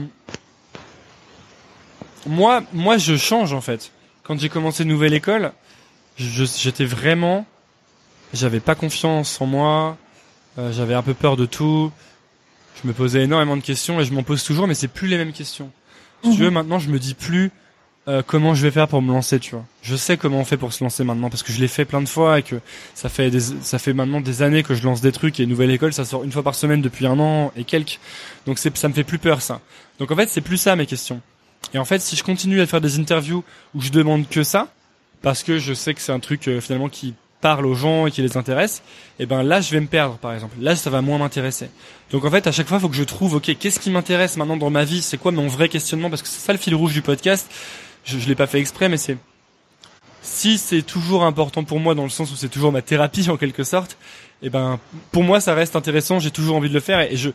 moi, 2.27 2.63
moi, 2.73 2.99
je 2.99 3.17
change 3.17 3.53
en 3.53 3.61
fait. 3.61 3.91
Quand 4.23 4.39
j'ai 4.39 4.49
commencé 4.49 4.85
nouvelle 4.85 5.15
école, 5.15 5.53
j'étais 6.17 6.85
vraiment, 6.85 7.47
j'avais 8.35 8.61
pas 8.61 8.75
confiance 8.75 9.41
en 9.41 9.47
moi. 9.47 9.97
euh, 10.59 10.73
j'avais 10.73 10.95
un 10.95 11.03
peu 11.03 11.15
peur 11.15 11.37
de 11.37 11.47
tout. 11.47 11.93
Je 12.83 12.89
me 12.89 12.93
posais 12.93 13.23
énormément 13.23 13.57
de 13.57 13.63
questions 13.63 14.01
et 14.01 14.05
je 14.05 14.13
m'en 14.13 14.23
pose 14.25 14.43
toujours, 14.43 14.67
mais 14.67 14.75
c'est 14.75 14.89
plus 14.89 15.07
les 15.09 15.17
mêmes 15.17 15.33
questions. 15.33 15.71
Si 16.25 16.31
tu 16.33 16.39
Mhm. 16.39 16.45
veux, 16.45 16.51
maintenant, 16.51 16.79
je 16.81 16.89
me 16.91 16.99
dis 16.99 17.15
plus 17.15 17.51
euh, 18.09 18.23
comment 18.27 18.55
je 18.55 18.63
vais 18.63 18.71
faire 18.71 18.89
pour 18.89 19.03
me 19.03 19.13
lancer, 19.13 19.39
tu 19.39 19.51
vois. 19.55 19.65
Je 19.83 19.95
sais 19.95 20.17
comment 20.17 20.39
on 20.39 20.45
fait 20.45 20.57
pour 20.57 20.73
se 20.73 20.83
lancer 20.83 21.05
maintenant 21.05 21.29
parce 21.31 21.43
que 21.43 21.53
je 21.53 21.61
l'ai 21.61 21.69
fait 21.69 21.85
plein 21.85 22.01
de 22.01 22.09
fois 22.09 22.39
et 22.39 22.43
que 22.43 22.57
ça 22.95 23.09
fait 23.11 23.31
des, 23.31 23.39
ça 23.41 23.79
fait 23.79 23.93
maintenant 23.93 24.21
des 24.23 24.41
années 24.43 24.63
que 24.63 24.75
je 24.75 24.83
lance 24.83 25.01
des 25.03 25.13
trucs 25.13 25.39
et 25.41 25.47
nouvelle 25.47 25.71
école, 25.71 25.93
ça 25.93 26.05
sort 26.07 26.25
une 26.25 26.33
fois 26.33 26.43
par 26.43 26.55
semaine 26.55 26.81
depuis 26.81 27.07
un 27.07 27.19
an 27.21 27.53
et 27.55 27.65
quelques. 27.65 28.01
Donc 28.47 28.59
c'est, 28.59 28.75
ça 28.79 28.89
me 28.89 28.95
fait 28.95 29.05
plus 29.05 29.19
peur 29.19 29.43
ça. 29.43 29.61
Donc 29.99 30.11
en 30.11 30.17
fait, 30.17 30.29
c'est 30.31 30.41
plus 30.41 30.57
ça 30.57 30.75
mes 30.75 30.87
questions. 30.87 31.21
Et 31.75 31.79
en 31.79 31.85
fait, 31.85 32.01
si 32.01 32.17
je 32.17 32.25
continue 32.25 32.61
à 32.63 32.67
faire 32.67 32.81
des 32.81 32.99
interviews 32.99 33.45
où 33.75 33.81
je 33.83 33.91
demande 33.91 34.27
que 34.29 34.43
ça, 34.43 34.69
parce 35.21 35.43
que 35.43 35.59
je 35.59 35.75
sais 35.75 35.93
que 35.93 36.01
c'est 36.01 36.13
un 36.13 36.21
truc 36.21 36.49
euh, 36.49 36.61
finalement 36.63 36.89
qui 36.89 37.15
parle 37.41 37.67
aux 37.67 37.75
gens 37.75 38.07
et 38.07 38.11
qui 38.11 38.23
les 38.23 38.37
intéresse, 38.37 38.83
et 39.19 39.27
ben 39.27 39.43
là 39.43 39.61
je 39.61 39.71
vais 39.71 39.81
me 39.81 39.87
perdre 39.87 40.17
par 40.17 40.33
exemple. 40.35 40.57
Là 40.61 40.77
ça 40.77 40.91
va 40.91 41.03
moins 41.03 41.19
m'intéresser. 41.19 41.71
Donc 42.11 42.25
en 42.25 42.31
fait 42.31 42.47
à 42.47 42.53
chaque 42.53 42.67
fois 42.67 42.81
faut 42.81 42.89
que 42.89 42.97
je 42.97 43.05
trouve 43.05 43.35
ok 43.35 43.57
qu'est-ce 43.59 43.81
qui 43.81 43.91
m'intéresse 43.91 44.37
maintenant 44.37 44.57
dans 44.57 44.71
ma 44.71 44.85
vie, 44.85 45.03
c'est 45.03 45.19
quoi 45.19 45.33
mon 45.33 45.47
vrai 45.47 45.69
questionnement? 45.69 46.11
Parce 46.11 46.23
que 46.23 46.29
c'est 46.29 46.41
ça 46.41 46.53
le 46.53 46.59
fil 46.59 46.75
rouge 46.75 46.93
du 46.93 47.03
podcast. 47.03 47.51
Je, 48.05 48.19
je 48.19 48.29
l'ai 48.29 48.35
pas 48.35 48.47
fait 48.47 48.61
exprès 48.61 48.89
mais 48.89 48.97
c'est 48.97 49.17
si 50.23 50.59
c'est 50.59 50.83
toujours 50.83 51.25
important 51.25 51.65
pour 51.65 51.81
moi 51.81 51.95
dans 51.95 52.03
le 52.03 52.11
sens 52.11 52.31
où 52.33 52.37
c'est 52.37 52.49
toujours 52.49 52.73
ma 52.73 52.83
thérapie 52.83 53.31
en 53.31 53.37
quelque 53.37 53.65
sorte, 53.65 53.97
et 54.43 54.51
ben 54.51 54.79
pour 55.13 55.23
moi 55.23 55.41
ça 55.41 55.55
reste 55.55 55.77
intéressant, 55.77 56.19
j'ai 56.19 56.31
toujours 56.31 56.57
envie 56.57 56.69
de 56.69 56.75
le 56.75 56.81
faire 56.81 57.01
et, 57.01 57.13
et 57.13 57.17
je 57.17 57.31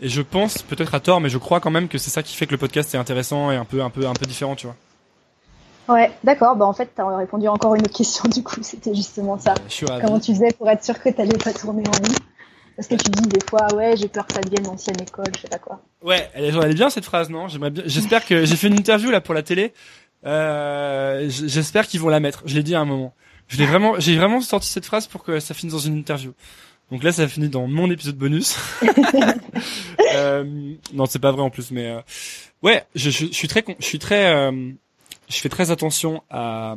et 0.00 0.08
je 0.08 0.22
pense 0.22 0.62
peut-être 0.62 0.94
à 0.94 1.00
tort 1.00 1.20
mais 1.20 1.28
je 1.28 1.38
crois 1.38 1.60
quand 1.60 1.70
même 1.70 1.86
que 1.86 1.98
c'est 1.98 2.10
ça 2.10 2.22
qui 2.24 2.34
fait 2.34 2.46
que 2.46 2.50
le 2.52 2.58
podcast 2.58 2.92
est 2.94 2.98
intéressant 2.98 3.52
et 3.52 3.56
un 3.56 3.64
peu 3.64 3.82
un 3.82 3.90
peu 3.90 4.06
un 4.06 4.14
peu 4.14 4.26
différent, 4.26 4.56
tu 4.56 4.66
vois. 4.66 4.76
Ouais, 5.88 6.10
d'accord. 6.24 6.56
Bah 6.56 6.64
en 6.64 6.72
fait, 6.72 6.90
t'as 6.94 7.16
répondu 7.16 7.46
encore 7.48 7.74
une 7.74 7.82
autre 7.82 7.96
question 7.96 8.28
du 8.34 8.42
coup. 8.42 8.62
C'était 8.62 8.94
justement 8.94 9.38
ça. 9.38 9.54
Ravi. 9.86 10.02
Comment 10.04 10.20
tu 10.20 10.32
faisais 10.34 10.52
pour 10.56 10.68
être 10.70 10.84
sûr 10.84 11.00
que 11.02 11.08
t'allais 11.10 11.36
pas 11.38 11.52
tourner 11.52 11.82
en 11.86 11.90
rond 11.92 12.14
Parce 12.76 12.88
que 12.88 12.94
tu 12.94 13.10
dis 13.10 13.28
des 13.28 13.40
fois, 13.48 13.66
ouais, 13.74 13.96
j'ai 13.96 14.08
peur 14.08 14.26
que 14.26 14.32
ça 14.34 14.40
devienne 14.40 14.64
l'ancienne 14.64 15.00
école, 15.00 15.26
je 15.36 15.42
sais 15.42 15.48
pas 15.48 15.58
quoi. 15.58 15.80
Ouais, 16.02 16.30
elle 16.34 16.44
est, 16.44 16.48
elle 16.56 16.70
est 16.70 16.74
bien 16.74 16.90
cette 16.90 17.04
phrase, 17.04 17.28
non? 17.30 17.46
J'espère 17.86 18.24
que 18.26 18.44
j'ai 18.44 18.56
fait 18.56 18.68
une 18.68 18.78
interview 18.78 19.10
là 19.10 19.20
pour 19.20 19.34
la 19.34 19.42
télé. 19.42 19.72
Euh, 20.26 21.26
j'espère 21.28 21.86
qu'ils 21.86 22.00
vont 22.00 22.08
la 22.08 22.20
mettre. 22.20 22.42
Je 22.46 22.54
l'ai 22.54 22.62
dit 22.62 22.74
à 22.74 22.80
un 22.80 22.84
moment. 22.86 23.14
Je 23.48 23.58
l'ai 23.58 23.66
vraiment, 23.66 24.00
j'ai 24.00 24.16
vraiment 24.16 24.40
sorti 24.40 24.68
cette 24.68 24.86
phrase 24.86 25.06
pour 25.06 25.22
que 25.22 25.38
ça 25.38 25.52
finisse 25.52 25.74
dans 25.74 25.78
une 25.80 25.98
interview. 25.98 26.32
Donc 26.90 27.02
là, 27.02 27.12
ça 27.12 27.28
finit 27.28 27.48
dans 27.50 27.66
mon 27.66 27.90
épisode 27.90 28.16
bonus. 28.16 28.56
euh, 30.14 30.44
non, 30.92 31.06
c'est 31.06 31.18
pas 31.18 31.32
vrai 31.32 31.42
en 31.42 31.50
plus, 31.50 31.70
mais 31.70 31.88
euh, 31.90 32.00
ouais, 32.62 32.84
je, 32.94 33.10
je, 33.10 33.26
je 33.26 33.32
suis 33.32 33.48
très, 33.48 33.62
con- 33.62 33.74
je 33.78 33.84
suis 33.84 33.98
très, 33.98 34.26
euh, 34.34 34.70
je 35.28 35.36
fais 35.38 35.48
très 35.48 35.70
attention 35.70 36.22
à 36.30 36.76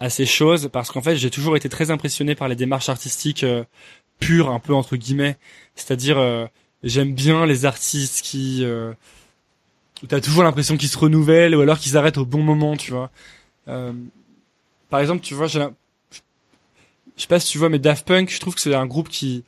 à 0.00 0.10
ces 0.10 0.26
choses 0.26 0.68
parce 0.72 0.90
qu'en 0.90 1.00
fait, 1.00 1.16
j'ai 1.16 1.30
toujours 1.30 1.56
été 1.56 1.68
très 1.68 1.90
impressionné 1.90 2.34
par 2.34 2.48
les 2.48 2.56
démarches 2.56 2.88
artistiques 2.88 3.44
euh, 3.44 3.64
pures, 4.18 4.50
un 4.50 4.58
peu 4.58 4.74
entre 4.74 4.96
guillemets. 4.96 5.36
C'est-à-dire, 5.74 6.18
euh, 6.18 6.46
j'aime 6.82 7.14
bien 7.14 7.46
les 7.46 7.64
artistes 7.64 8.22
qui 8.22 8.64
euh, 8.64 8.92
t'as 10.08 10.20
toujours 10.20 10.42
l'impression 10.42 10.76
qu'ils 10.76 10.88
se 10.88 10.98
renouvellent 10.98 11.54
ou 11.54 11.60
alors 11.60 11.78
qu'ils 11.78 11.96
arrêtent 11.96 12.18
au 12.18 12.26
bon 12.26 12.42
moment, 12.42 12.76
tu 12.76 12.92
vois. 12.92 13.10
Euh, 13.68 13.92
par 14.90 15.00
exemple, 15.00 15.22
tu 15.22 15.34
vois, 15.34 15.46
je 15.46 15.60
sais 17.16 17.26
pas 17.28 17.40
si 17.40 17.50
tu 17.50 17.58
vois, 17.58 17.68
mais 17.68 17.78
Daft 17.78 18.06
Punk, 18.06 18.30
je 18.30 18.40
trouve 18.40 18.54
que 18.54 18.60
c'est 18.60 18.74
un 18.74 18.86
groupe 18.86 19.08
qui 19.08 19.44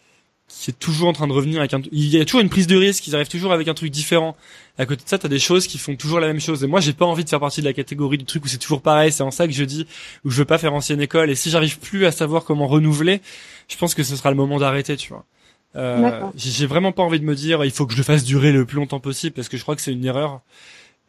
qui 0.49 0.71
est 0.71 0.79
toujours 0.79 1.09
en 1.09 1.13
train 1.13 1.27
de 1.27 1.33
revenir 1.33 1.59
avec 1.59 1.75
un, 1.75 1.83
il 1.91 2.09
y 2.09 2.21
a 2.21 2.25
toujours 2.25 2.41
une 2.41 2.49
prise 2.49 2.67
de 2.67 2.77
risque, 2.77 3.07
ils 3.07 3.15
arrivent 3.15 3.29
toujours 3.29 3.53
avec 3.53 3.67
un 3.69 3.75
truc 3.75 3.91
différent. 3.91 4.37
À 4.79 4.87
côté 4.87 5.03
de 5.03 5.09
ça, 5.09 5.19
t'as 5.19 5.29
des 5.29 5.39
choses 5.39 5.67
qui 5.67 5.79
font 5.79 5.97
toujours 5.97 6.21
la 6.21 6.27
même 6.27 6.41
chose. 6.41 6.63
Et 6.63 6.67
moi, 6.67 6.81
j'ai 6.81 6.93
pas 6.93 7.07
envie 7.07 7.25
de 7.25 7.29
faire 7.29 7.41
partie 7.41 7.61
de 7.61 7.67
la 7.67 7.73
catégorie 7.73 8.19
du 8.19 8.25
truc 8.25 8.45
où 8.45 8.49
c'est 8.49 8.59
toujours 8.59 8.83
pareil. 8.83 9.11
C'est 9.11 9.23
en 9.23 9.31
ça 9.31 9.47
que 9.47 9.53
je 9.53 9.65
dis 9.65 9.87
où 10.25 10.31
je 10.31 10.37
veux 10.37 10.45
pas 10.45 10.59
faire 10.59 10.75
ancienne 10.75 11.01
école. 11.01 11.31
Et 11.31 11.35
si 11.35 11.51
j'arrive 11.51 11.79
plus 11.79 12.07
à 12.07 12.13
savoir 12.13 12.45
comment 12.45 12.67
renouveler, 12.67 13.21
je 13.69 13.77
pense 13.77 13.95
que 13.95 14.03
ce 14.03 14.15
sera 14.17 14.31
le 14.31 14.37
moment 14.37 14.59
d'arrêter, 14.59 14.97
tu 14.97 15.09
vois. 15.09 15.25
Euh, 15.75 16.23
j'ai 16.37 16.67
vraiment 16.67 16.93
pas 16.93 17.03
envie 17.03 17.21
de 17.21 17.25
me 17.25 17.35
dire 17.35 17.65
il 17.65 17.71
faut 17.71 17.87
que 17.87 17.93
je 17.93 17.99
le 17.99 18.05
fasse 18.05 18.25
durer 18.25 18.51
le 18.51 18.65
plus 18.65 18.77
longtemps 18.77 19.01
possible 19.01 19.35
parce 19.35 19.49
que 19.49 19.57
je 19.59 19.63
crois 19.63 19.77
que 19.77 19.83
c'est 19.83 19.93
une 19.93 20.05
erreur. 20.05 20.41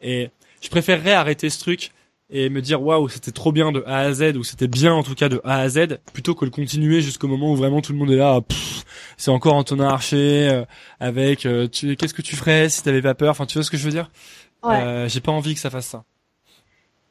Et 0.02 0.30
je 0.60 0.68
préférerais 0.68 1.12
arrêter 1.12 1.48
ce 1.48 1.58
truc 1.60 1.92
et 2.30 2.50
me 2.50 2.60
dire 2.60 2.82
waouh 2.82 3.08
c'était 3.08 3.32
trop 3.32 3.52
bien 3.52 3.72
de 3.72 3.82
A 3.86 3.98
à 4.00 4.12
Z 4.12 4.36
ou 4.36 4.44
c'était 4.44 4.68
bien 4.68 4.92
en 4.92 5.02
tout 5.02 5.14
cas 5.14 5.28
de 5.28 5.40
A 5.44 5.60
à 5.60 5.68
Z 5.68 5.98
plutôt 6.12 6.34
que 6.34 6.44
le 6.44 6.50
continuer 6.50 7.00
jusqu'au 7.00 7.28
moment 7.28 7.52
où 7.52 7.56
vraiment 7.56 7.80
tout 7.80 7.92
le 7.92 7.98
monde 7.98 8.10
est 8.10 8.16
là 8.16 8.40
c'est 9.16 9.30
encore 9.30 9.54
Antonin 9.54 9.88
Archer 9.88 10.48
euh, 10.48 10.64
avec 11.00 11.46
euh, 11.46 11.68
tu 11.68 11.96
qu'est-ce 11.96 12.14
que 12.14 12.22
tu 12.22 12.36
ferais 12.36 12.68
si 12.68 12.82
t'avais 12.82 13.02
pas 13.02 13.14
peur? 13.14 13.30
Enfin 13.30 13.46
tu 13.46 13.58
vois 13.58 13.64
ce 13.64 13.70
que 13.70 13.76
je 13.76 13.84
veux 13.84 13.90
dire? 13.90 14.10
Ouais. 14.62 14.74
euh, 14.74 15.08
j'ai 15.08 15.20
pas 15.20 15.32
envie 15.32 15.54
que 15.54 15.60
ça 15.60 15.70
fasse 15.70 15.86
ça 15.86 16.04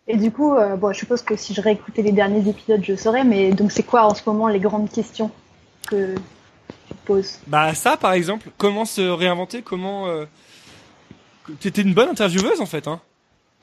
Et 0.07 0.17
du 0.17 0.31
coup, 0.31 0.53
euh, 0.53 0.75
bon, 0.75 0.93
je 0.93 0.99
suppose 0.99 1.21
que 1.21 1.35
si 1.35 1.53
je 1.53 1.61
réécoutais 1.61 2.01
les 2.01 2.11
derniers 2.11 2.47
épisodes, 2.49 2.81
je 2.83 2.95
saurais. 2.95 3.23
Mais 3.23 3.51
donc, 3.51 3.71
c'est 3.71 3.83
quoi 3.83 4.05
en 4.05 4.13
ce 4.13 4.21
moment 4.25 4.47
les 4.47 4.59
grandes 4.59 4.89
questions 4.91 5.31
que 5.87 6.15
tu 6.15 6.93
poses? 7.05 7.39
Bah 7.47 7.73
ça 7.73 7.97
par 7.97 8.13
exemple 8.13 8.49
comment 8.57 8.85
se 8.85 9.01
réinventer 9.01 9.61
comment 9.61 10.07
t'étais 11.59 11.81
une 11.81 11.93
bonne 11.93 12.09
intervieweuse 12.09 12.61
en 12.61 12.65
fait 12.65 12.87
hein 12.87 13.01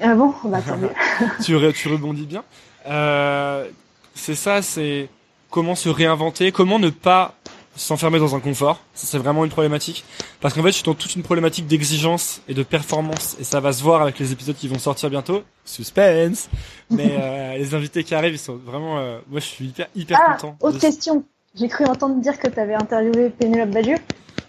Ah 0.01 0.15
bon 0.15 0.35
Bah 0.45 0.59
tu, 1.45 1.55
tu 1.75 1.89
rebondis 1.89 2.27
bien. 2.27 2.45
Euh, 2.87 3.69
c'est 4.15 4.35
ça, 4.35 4.61
c'est 4.63 5.09
comment 5.51 5.75
se 5.75 5.89
réinventer, 5.89 6.53
comment 6.53 6.79
ne 6.79 6.91
pas 6.91 7.35
s'enfermer 7.77 8.19
dans 8.21 8.37
un 8.37 8.41
confort. 8.41 8.81
Ça, 8.95 9.07
c'est 9.07 9.19
vraiment 9.19 9.45
une 9.45 9.51
problématique. 9.51 10.05
Parce 10.41 10.55
qu'en 10.55 10.63
fait, 10.63 10.69
je 10.69 10.75
suis 10.77 10.85
dans 10.85 10.95
toute 10.95 11.17
une 11.17 11.23
problématique 11.23 11.67
d'exigence 11.67 12.41
et 12.49 12.55
de 12.55 12.63
performance. 12.63 13.37
Et 13.41 13.45
ça 13.45 13.59
va 13.61 13.73
se 13.73 13.83
voir 13.83 14.03
avec 14.03 14.19
les 14.21 14.31
épisodes 14.33 14.55
qui 14.57 14.69
vont 14.69 14.79
sortir 14.79 15.11
bientôt. 15.11 15.43
Suspense. 15.65 16.49
Mais 16.91 17.17
euh, 17.21 17.57
les 17.57 17.75
invités 17.75 18.05
qui 18.05 18.15
arrivent, 18.15 18.35
ils 18.35 18.39
sont 18.39 18.57
vraiment... 18.57 18.99
euh, 18.99 19.19
moi, 19.29 19.41
je 19.41 19.47
suis 19.47 19.67
hyper, 19.67 19.87
hyper 19.97 20.21
Ah, 20.25 20.33
content. 20.35 20.57
autre 20.61 20.77
de- 20.77 20.81
question. 20.81 21.25
J'ai 21.57 21.69
cru 21.69 21.85
entendre 21.87 22.21
dire 22.21 22.39
que 22.39 22.49
tu 22.49 22.59
avais 22.61 22.75
interviewé 22.75 23.31
Pénélope 23.31 23.71
Bagieux. 23.71 23.99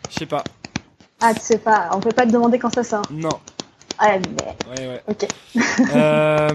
Je 0.09 0.15
sais 0.19 0.25
pas. 0.25 0.43
Ah, 1.21 1.33
tu 1.33 1.41
sais 1.41 1.57
pas. 1.59 1.89
On 1.93 1.99
peut 1.99 2.09
pas 2.11 2.25
te 2.27 2.31
demander 2.31 2.59
quand 2.59 2.73
ça 2.73 2.83
sort. 2.83 3.03
Non. 3.11 3.29
Ah, 3.97 4.17
mais... 4.19 4.81
Ouais, 4.81 4.87
ouais. 4.87 5.01
Ok. 5.07 5.25
Euh, 5.95 6.49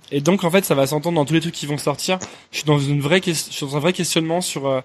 et 0.12 0.20
donc 0.20 0.44
en 0.44 0.50
fait 0.50 0.64
ça 0.64 0.74
va 0.74 0.86
s'entendre 0.86 1.16
dans 1.16 1.24
tous 1.24 1.34
les 1.34 1.40
trucs 1.40 1.54
qui 1.54 1.66
vont 1.66 1.78
sortir. 1.78 2.18
Je 2.50 2.58
suis 2.58 2.66
dans 2.66 2.78
une 2.78 3.00
vraie 3.00 3.20
je 3.24 3.32
suis 3.32 3.66
dans 3.66 3.76
un 3.76 3.80
vrai 3.80 3.92
questionnement 3.92 4.40
sur 4.40 4.66
euh, 4.66 4.80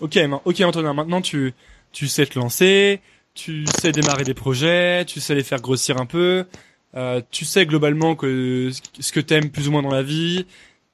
OK 0.00 0.18
OK 0.44 0.60
Antonin, 0.60 0.94
maintenant 0.94 1.20
tu 1.20 1.54
tu 1.92 2.06
sais 2.06 2.26
te 2.26 2.38
lancer, 2.38 3.00
tu 3.34 3.64
sais 3.80 3.92
démarrer 3.92 4.24
des 4.24 4.34
projets, 4.34 5.04
tu 5.06 5.20
sais 5.20 5.34
les 5.34 5.42
faire 5.42 5.60
grossir 5.60 6.00
un 6.00 6.06
peu, 6.06 6.44
euh, 6.94 7.20
tu 7.30 7.44
sais 7.44 7.66
globalement 7.66 8.14
que 8.14 8.70
ce 9.00 9.12
que 9.12 9.20
t'aimes 9.20 9.50
plus 9.50 9.68
ou 9.68 9.72
moins 9.72 9.82
dans 9.82 9.92
la 9.92 10.02
vie. 10.02 10.46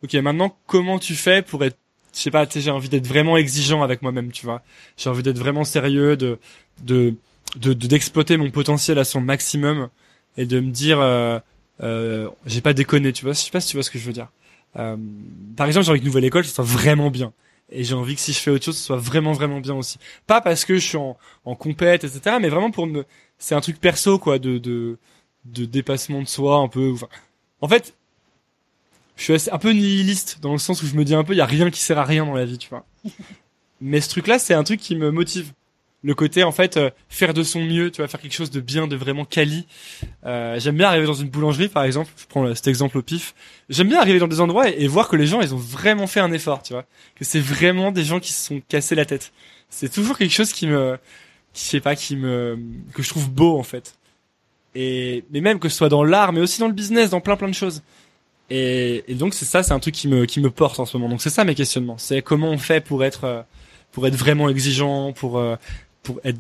OK, 0.03 0.13
maintenant 0.15 0.57
comment 0.67 0.99
tu 0.99 1.15
fais 1.15 1.43
pour 1.43 1.65
être 1.65 1.77
je 2.15 2.21
sais 2.21 2.31
pas, 2.31 2.47
tu 2.47 2.53
sais, 2.55 2.61
j'ai 2.61 2.71
envie 2.71 2.89
d'être 2.89 3.09
vraiment 3.09 3.37
exigeant 3.37 3.83
avec 3.83 4.01
moi-même, 4.01 4.31
tu 4.31 4.47
vois. 4.47 4.63
J'ai 4.97 5.11
envie 5.11 5.25
d'être 5.25 5.39
vraiment 5.39 5.65
sérieux 5.65 6.17
de 6.17 6.39
de 6.85 7.15
de 7.57 7.73
de- 7.73 7.87
d'exploiter 7.89 8.37
mon 8.37 8.51
potentiel 8.53 8.99
à 9.01 9.05
son 9.05 9.21
maximum 9.21 9.89
et 10.37 10.47
de 10.47 10.61
me 10.61 10.71
dire 10.71 11.01
euh, 11.01 11.39
euh, 11.83 12.29
j'ai 12.47 12.61
pas 12.61 12.73
déconné, 12.73 13.13
tu 13.13 13.25
vois. 13.25 13.35
Je 13.35 13.41
sais 13.41 13.51
pas 13.51 13.61
si 13.61 13.69
tu 13.69 13.77
vois 13.77 13.83
ce 13.83 13.91
que 13.91 13.99
je 13.99 14.07
veux 14.07 14.13
dire. 14.13 14.29
Euh, 14.77 14.97
par 15.57 15.67
exemple, 15.67 15.87
j'ai 15.87 15.91
envie 15.93 16.01
que 16.01 16.07
Nouvelle 16.07 16.25
École, 16.25 16.45
ce 16.45 16.53
soit 16.55 16.65
vraiment 16.65 17.11
bien. 17.11 17.33
Et 17.71 17.83
j'ai 17.85 17.95
envie 17.95 18.15
que 18.15 18.21
si 18.21 18.33
je 18.33 18.39
fais 18.39 18.51
autre 18.51 18.65
chose, 18.65 18.77
ce 18.77 18.85
soit 18.85 18.97
vraiment, 18.97 19.33
vraiment 19.33 19.61
bien 19.61 19.75
aussi. 19.75 19.99
Pas 20.27 20.41
parce 20.41 20.65
que 20.65 20.75
je 20.75 20.87
suis 20.87 20.97
en, 20.97 21.17
en 21.45 21.55
compète, 21.55 22.05
etc., 22.05 22.37
mais 22.41 22.49
vraiment 22.49 22.71
pour 22.71 22.87
me... 22.87 23.05
C'est 23.39 23.55
un 23.55 23.61
truc 23.61 23.81
perso, 23.81 24.19
quoi, 24.19 24.39
de, 24.39 24.59
de, 24.59 24.99
de 25.47 25.65
dépassement 25.65 26.23
de 26.23 26.29
soi, 26.29 26.57
un 26.57 26.69
peu... 26.69 26.93
Enfin, 26.93 27.09
en 27.61 27.69
fait, 27.69 27.95
je 29.17 29.23
suis 29.25 29.33
assez, 29.33 29.51
un 29.51 29.59
peu 29.59 29.71
nihiliste, 29.71 30.39
dans 30.41 30.53
le 30.53 30.59
sens 30.59 30.83
où 30.83 30.87
je 30.87 30.95
me 30.95 31.05
dis 31.05 31.15
un 31.15 31.25
peu, 31.25 31.33
il 31.33 31.39
y 31.39 31.41
a 31.41 31.47
rien 31.47 31.71
qui 31.71 31.81
sert 31.81 31.99
à 31.99 32.05
rien 32.05 32.27
dans 32.27 32.35
la 32.35 32.45
vie, 32.45 32.59
tu 32.59 32.69
vois. 32.69 32.85
Mais 33.81 34.01
ce 34.01 34.11
truc-là, 34.11 34.39
c'est 34.39 34.55
un 34.55 34.65
truc 34.65 34.81
qui 34.81 34.95
me 34.97 35.11
motive. 35.11 35.53
Le 36.05 36.15
côté, 36.15 36.45
en 36.45 36.53
fait, 36.53 36.77
euh, 36.77 36.91
faire 37.09 37.33
de 37.33 37.43
son 37.43 37.63
mieux, 37.63 37.91
tu 37.91 38.03
vois, 38.03 38.09
faire 38.09 38.21
quelque 38.21 38.35
chose 38.35 38.51
de 38.51 38.61
bien, 38.61 38.87
de 38.87 38.95
vraiment 38.95 39.25
quali. 39.25 39.67
Euh, 40.27 40.61
j'aime 40.61 40.77
bien 40.77 40.87
arriver 40.87 41.07
dans 41.07 41.15
une 41.15 41.31
boulangerie, 41.31 41.69
par 41.69 41.85
exemple. 41.85 42.13
Je 42.19 42.27
prends 42.27 42.45
euh, 42.45 42.55
cet 42.55 42.69
exemple 42.69 42.99
au 42.99 43.03
pif. 43.03 43.35
J'aime 43.71 43.89
bien 43.89 44.01
arriver 44.01 44.19
dans 44.19 44.29
des 44.29 44.41
endroits 44.41 44.69
et, 44.69 44.87
voir 44.87 45.09
que 45.09 45.17
les 45.17 45.27
gens, 45.27 45.41
ils 45.41 45.55
ont 45.55 45.59
vraiment 45.59 46.07
fait 46.07 46.21
un 46.21 46.31
effort, 46.31 46.63
tu 46.63 46.75
vois. 46.75 46.85
Que 47.15 47.25
c'est 47.25 47.41
vraiment 47.41 47.91
des 47.91 48.05
gens 48.05 48.21
qui 48.21 48.35
se 48.35 48.47
sont 48.47 48.61
cassés 48.69 48.95
la 48.95 49.07
tête. 49.07 49.33
C'est 49.71 49.91
toujours 49.91 50.19
quelque 50.19 50.35
chose 50.35 50.53
qui 50.53 50.67
me, 50.67 50.99
je 51.55 51.61
sais 51.61 51.81
pas, 51.81 51.97
qui 51.97 52.17
me, 52.17 52.59
que 52.93 53.03
je 53.03 53.09
trouve 53.09 53.31
beau, 53.31 53.59
en 53.59 53.63
fait. 53.63 53.95
Et, 54.75 55.25
mais 55.31 55.41
même 55.41 55.59
que 55.59 55.71
ce 55.71 55.77
soit 55.79 55.89
dans 55.89 56.05
l'art, 56.05 56.35
mais 56.35 56.41
aussi 56.41 56.61
dans 56.61 56.69
le 56.69 56.75
business, 56.75 57.09
dans 57.11 57.23
plein 57.23 57.37
plein 57.37 57.49
de 57.49 57.55
choses. 57.55 57.83
Et, 58.51 59.05
et 59.09 59.15
donc 59.15 59.35
c'est 59.35 59.45
ça, 59.45 59.63
c'est 59.63 59.73
un 59.73 59.79
truc 59.79 59.95
qui 59.95 60.09
me, 60.09 60.27
qui 60.27 60.41
me 60.41 60.51
porte 60.51 60.79
en 60.81 60.85
ce 60.85 60.97
moment. 60.97 61.09
Donc 61.09 61.23
c'est 61.23 61.31
ça 61.31 61.45
mes 61.45 61.55
questionnements. 61.55 61.97
C'est 61.99 62.23
comment 62.23 62.51
on 62.51 62.59
fait 62.59 62.81
pour 62.81 63.05
être, 63.05 63.25
euh, 63.25 63.43
pour 63.93 64.07
être 64.07 64.17
vraiment 64.17 64.49
exigeant, 64.49 65.13
pour, 65.13 65.39
euh, 65.39 65.57
pour 66.05 66.21
être, 66.23 66.39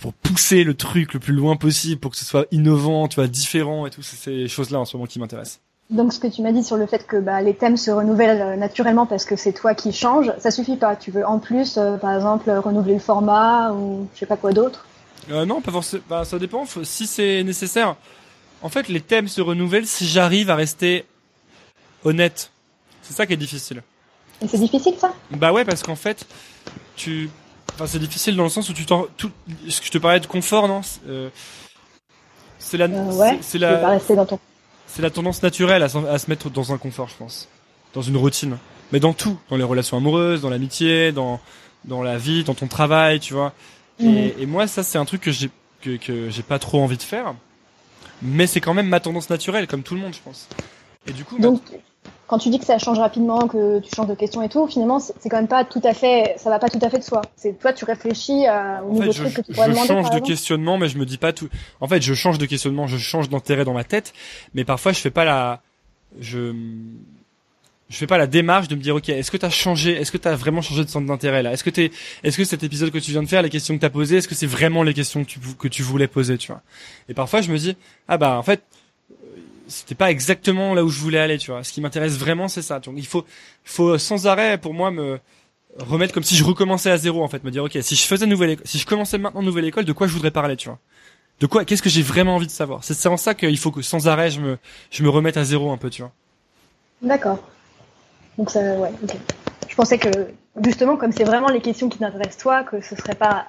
pour 0.00 0.12
pousser 0.12 0.62
le 0.62 0.74
truc 0.74 1.14
le 1.14 1.18
plus 1.20 1.32
loin 1.32 1.56
possible, 1.56 2.00
pour 2.00 2.12
que 2.12 2.16
ce 2.16 2.24
soit 2.24 2.46
innovant, 2.52 3.08
tu 3.08 3.16
vois, 3.16 3.26
différent 3.26 3.86
et 3.86 3.90
tout. 3.90 4.02
C'est 4.02 4.16
ces 4.16 4.46
choses-là 4.46 4.78
en 4.78 4.84
ce 4.84 4.96
moment 4.96 5.06
qui 5.08 5.18
m'intéressent. 5.18 5.60
Donc, 5.90 6.12
ce 6.12 6.18
que 6.18 6.26
tu 6.26 6.42
m'as 6.42 6.52
dit 6.52 6.62
sur 6.62 6.76
le 6.76 6.86
fait 6.86 7.06
que 7.06 7.16
bah, 7.16 7.40
les 7.42 7.54
thèmes 7.54 7.76
se 7.76 7.90
renouvellent 7.90 8.40
euh, 8.40 8.56
naturellement 8.56 9.06
parce 9.06 9.24
que 9.24 9.36
c'est 9.36 9.52
toi 9.52 9.74
qui 9.74 9.92
changes, 9.92 10.32
ça 10.38 10.50
suffit 10.50 10.76
pas. 10.76 10.96
Tu 10.96 11.10
veux 11.10 11.24
en 11.26 11.38
plus, 11.38 11.76
euh, 11.78 11.96
par 11.96 12.14
exemple, 12.14 12.50
renouveler 12.50 12.94
le 12.94 13.00
format 13.00 13.72
ou 13.72 14.08
je 14.14 14.20
sais 14.20 14.26
pas 14.26 14.36
quoi 14.36 14.52
d'autre? 14.52 14.84
Euh, 15.30 15.44
non, 15.44 15.60
pas 15.60 15.72
forcément. 15.72 16.02
Bah, 16.08 16.24
ça 16.24 16.38
dépend. 16.38 16.64
Faut- 16.66 16.84
si 16.84 17.06
c'est 17.06 17.42
nécessaire. 17.42 17.96
En 18.62 18.68
fait, 18.68 18.88
les 18.88 19.00
thèmes 19.00 19.28
se 19.28 19.40
renouvellent 19.40 19.86
si 19.86 20.06
j'arrive 20.06 20.50
à 20.50 20.56
rester 20.56 21.04
honnête. 22.04 22.50
C'est 23.02 23.14
ça 23.14 23.26
qui 23.26 23.32
est 23.32 23.36
difficile. 23.36 23.82
Et 24.42 24.48
c'est 24.48 24.58
difficile 24.58 24.94
ça? 24.98 25.14
Bah 25.30 25.52
ouais, 25.52 25.64
parce 25.64 25.82
qu'en 25.82 25.96
fait, 25.96 26.26
tu, 26.96 27.30
enfin, 27.76 27.86
c'est 27.86 27.98
difficile 27.98 28.36
dans 28.36 28.42
le 28.44 28.48
sens 28.48 28.68
où 28.68 28.72
tu 28.72 28.84
t'en, 28.86 29.06
tout, 29.16 29.30
ce 29.68 29.80
que 29.80 29.86
je 29.86 29.92
te 29.92 29.98
parlais 29.98 30.20
de 30.20 30.26
confort, 30.26 30.66
non? 30.66 30.82
C'est, 30.82 31.00
euh, 31.08 31.28
la, 32.72 32.84
Euh, 32.86 33.12
Ouais. 33.12 33.38
c'est, 33.42 33.58
la, 33.58 34.26
ton. 34.26 34.38
c'est 34.86 35.02
la 35.02 35.10
tendance 35.10 35.42
naturelle 35.42 35.82
à, 35.82 35.88
se 35.88 36.28
mettre 36.30 36.50
dans 36.50 36.72
un 36.72 36.78
confort, 36.78 37.08
je 37.08 37.14
pense, 37.16 37.48
dans 37.94 38.02
une 38.02 38.16
routine. 38.16 38.58
Mais 38.92 39.00
dans 39.00 39.12
tout, 39.12 39.38
dans 39.50 39.56
les 39.56 39.64
relations 39.64 39.96
amoureuses, 39.96 40.42
dans 40.42 40.50
l'amitié, 40.50 41.12
dans, 41.12 41.40
dans 41.84 42.02
la 42.02 42.18
vie, 42.18 42.44
dans 42.44 42.54
ton 42.54 42.66
travail, 42.68 43.20
tu 43.20 43.34
vois. 43.34 43.52
Mhm. 44.00 44.16
Et, 44.16 44.34
et 44.40 44.46
moi, 44.46 44.66
ça, 44.66 44.82
c'est 44.82 44.98
un 44.98 45.04
truc 45.04 45.20
que 45.22 45.30
j'ai, 45.32 45.50
que, 45.82 45.96
que 45.96 46.30
j'ai 46.30 46.42
pas 46.42 46.58
trop 46.58 46.80
envie 46.82 46.96
de 46.96 47.02
faire. 47.02 47.34
Mais 48.22 48.46
c'est 48.46 48.60
quand 48.60 48.74
même 48.74 48.88
ma 48.88 49.00
tendance 49.00 49.28
naturelle, 49.28 49.66
comme 49.66 49.82
tout 49.82 49.94
le 49.94 50.00
monde, 50.00 50.14
je 50.14 50.20
pense. 50.20 50.48
Et 51.06 51.12
du 51.12 51.24
coup, 51.24 51.38
Donc, 51.38 51.62
quand 52.26 52.38
tu 52.38 52.48
dis 52.50 52.58
que 52.58 52.64
ça 52.64 52.78
change 52.78 52.98
rapidement, 52.98 53.46
que 53.46 53.78
tu 53.80 53.94
changes 53.94 54.08
de 54.08 54.14
question 54.14 54.42
et 54.42 54.48
tout, 54.48 54.66
finalement, 54.66 54.98
c'est 54.98 55.28
quand 55.28 55.36
même 55.36 55.48
pas 55.48 55.64
tout 55.64 55.80
à 55.84 55.94
fait, 55.94 56.34
ça 56.38 56.50
va 56.50 56.58
pas 56.58 56.68
tout 56.68 56.80
à 56.82 56.90
fait 56.90 56.98
de 56.98 57.04
soi. 57.04 57.22
C'est 57.36 57.58
toi, 57.58 57.72
tu 57.72 57.84
réfléchis 57.84 58.46
à, 58.46 58.82
au 58.84 58.90
En 58.90 58.94
nouveau 58.94 59.12
fait, 59.12 59.12
je, 59.12 59.34
que 59.34 59.40
tu 59.42 59.52
je 59.52 59.54
pourrais 59.54 59.68
demander. 59.68 59.86
change 59.86 60.02
par 60.02 60.10
de 60.10 60.16
exemple. 60.16 60.26
questionnement, 60.26 60.78
mais 60.78 60.88
je 60.88 60.98
me 60.98 61.06
dis 61.06 61.18
pas 61.18 61.32
tout. 61.32 61.48
En 61.80 61.86
fait, 61.88 62.02
je 62.02 62.14
change 62.14 62.38
de 62.38 62.46
questionnement, 62.46 62.86
je 62.86 62.98
change 62.98 63.28
d'intérêt 63.28 63.64
dans 63.64 63.74
ma 63.74 63.84
tête, 63.84 64.12
mais 64.54 64.64
parfois 64.64 64.92
je 64.92 64.98
fais 65.00 65.10
pas 65.10 65.24
la, 65.24 65.60
je, 66.20 66.52
je 67.88 67.96
fais 67.96 68.08
pas 68.08 68.18
la 68.18 68.26
démarche 68.26 68.66
de 68.66 68.74
me 68.74 68.80
dire 68.80 68.96
ok, 68.96 69.08
est-ce 69.08 69.30
que 69.30 69.36
t'as 69.36 69.50
changé, 69.50 69.92
est-ce 69.92 70.10
que 70.10 70.18
t'as 70.18 70.34
vraiment 70.34 70.62
changé 70.62 70.84
de 70.84 70.88
centre 70.90 71.06
d'intérêt 71.06 71.44
là, 71.44 71.52
est-ce 71.52 71.62
que 71.62 71.70
t'es, 71.70 71.92
est-ce 72.24 72.36
que 72.36 72.44
cet 72.44 72.64
épisode 72.64 72.90
que 72.90 72.98
tu 72.98 73.12
viens 73.12 73.22
de 73.22 73.28
faire, 73.28 73.42
les 73.42 73.50
questions 73.50 73.76
que 73.76 73.80
t'as 73.80 73.90
posées, 73.90 74.16
est-ce 74.16 74.26
que 74.28 74.34
c'est 74.34 74.46
vraiment 74.46 74.82
les 74.82 74.94
questions 74.94 75.22
que 75.22 75.28
tu, 75.28 75.38
que 75.58 75.68
tu 75.68 75.82
voulais 75.82 76.08
poser, 76.08 76.36
tu 76.38 76.48
vois? 76.50 76.62
Et 77.08 77.14
parfois 77.14 77.40
je 77.40 77.52
me 77.52 77.58
dis 77.58 77.76
ah 78.08 78.18
bah 78.18 78.36
en 78.36 78.42
fait 78.42 78.62
c'était 79.68 79.94
pas 79.94 80.10
exactement 80.10 80.74
là 80.74 80.84
où 80.84 80.88
je 80.88 81.00
voulais 81.00 81.18
aller, 81.18 81.38
tu 81.38 81.50
vois. 81.50 81.64
Ce 81.64 81.72
qui 81.72 81.80
m'intéresse 81.80 82.16
vraiment, 82.18 82.48
c'est 82.48 82.62
ça. 82.62 82.80
Donc 82.80 82.94
il 82.96 83.06
faut, 83.06 83.24
faut 83.64 83.98
sans 83.98 84.26
arrêt 84.26 84.58
pour 84.58 84.74
moi 84.74 84.90
me 84.90 85.18
remettre 85.78 86.14
comme 86.14 86.22
si 86.22 86.36
je 86.36 86.44
recommençais 86.44 86.90
à 86.90 86.96
zéro 86.96 87.22
en 87.22 87.28
fait, 87.28 87.44
me 87.44 87.50
dire 87.50 87.64
ok, 87.64 87.78
si 87.80 87.96
je 87.96 88.02
faisais 88.02 88.26
nouvelle, 88.26 88.50
école, 88.50 88.66
si 88.66 88.78
je 88.78 88.86
commençais 88.86 89.18
maintenant 89.18 89.42
nouvelle 89.42 89.64
école, 89.64 89.84
de 89.84 89.92
quoi 89.92 90.06
je 90.06 90.12
voudrais 90.12 90.30
parler, 90.30 90.56
tu 90.56 90.68
vois? 90.68 90.78
De 91.40 91.46
quoi, 91.46 91.64
qu'est-ce 91.64 91.82
que 91.82 91.90
j'ai 91.90 92.02
vraiment 92.02 92.36
envie 92.36 92.46
de 92.46 92.52
savoir? 92.52 92.82
C'est 92.82 93.06
en 93.08 93.16
ça 93.18 93.34
qu'il 93.34 93.58
faut 93.58 93.70
que 93.70 93.82
sans 93.82 94.08
arrêt 94.08 94.30
je 94.30 94.40
me, 94.40 94.58
je 94.90 95.02
me 95.02 95.10
remette 95.10 95.36
à 95.36 95.44
zéro 95.44 95.70
un 95.70 95.76
peu, 95.76 95.90
tu 95.90 96.02
vois. 96.02 96.12
D'accord. 97.02 97.38
Donc 98.38 98.50
ça, 98.50 98.60
ouais, 98.60 98.90
ok. 99.02 99.16
Je 99.68 99.74
pensais 99.74 99.98
que 99.98 100.08
justement, 100.64 100.96
comme 100.96 101.12
c'est 101.12 101.24
vraiment 101.24 101.48
les 101.48 101.60
questions 101.60 101.88
qui 101.88 101.98
t'intéressent 101.98 102.38
toi, 102.38 102.64
que 102.64 102.80
ce 102.80 102.96
serait 102.96 103.14
pas, 103.14 103.48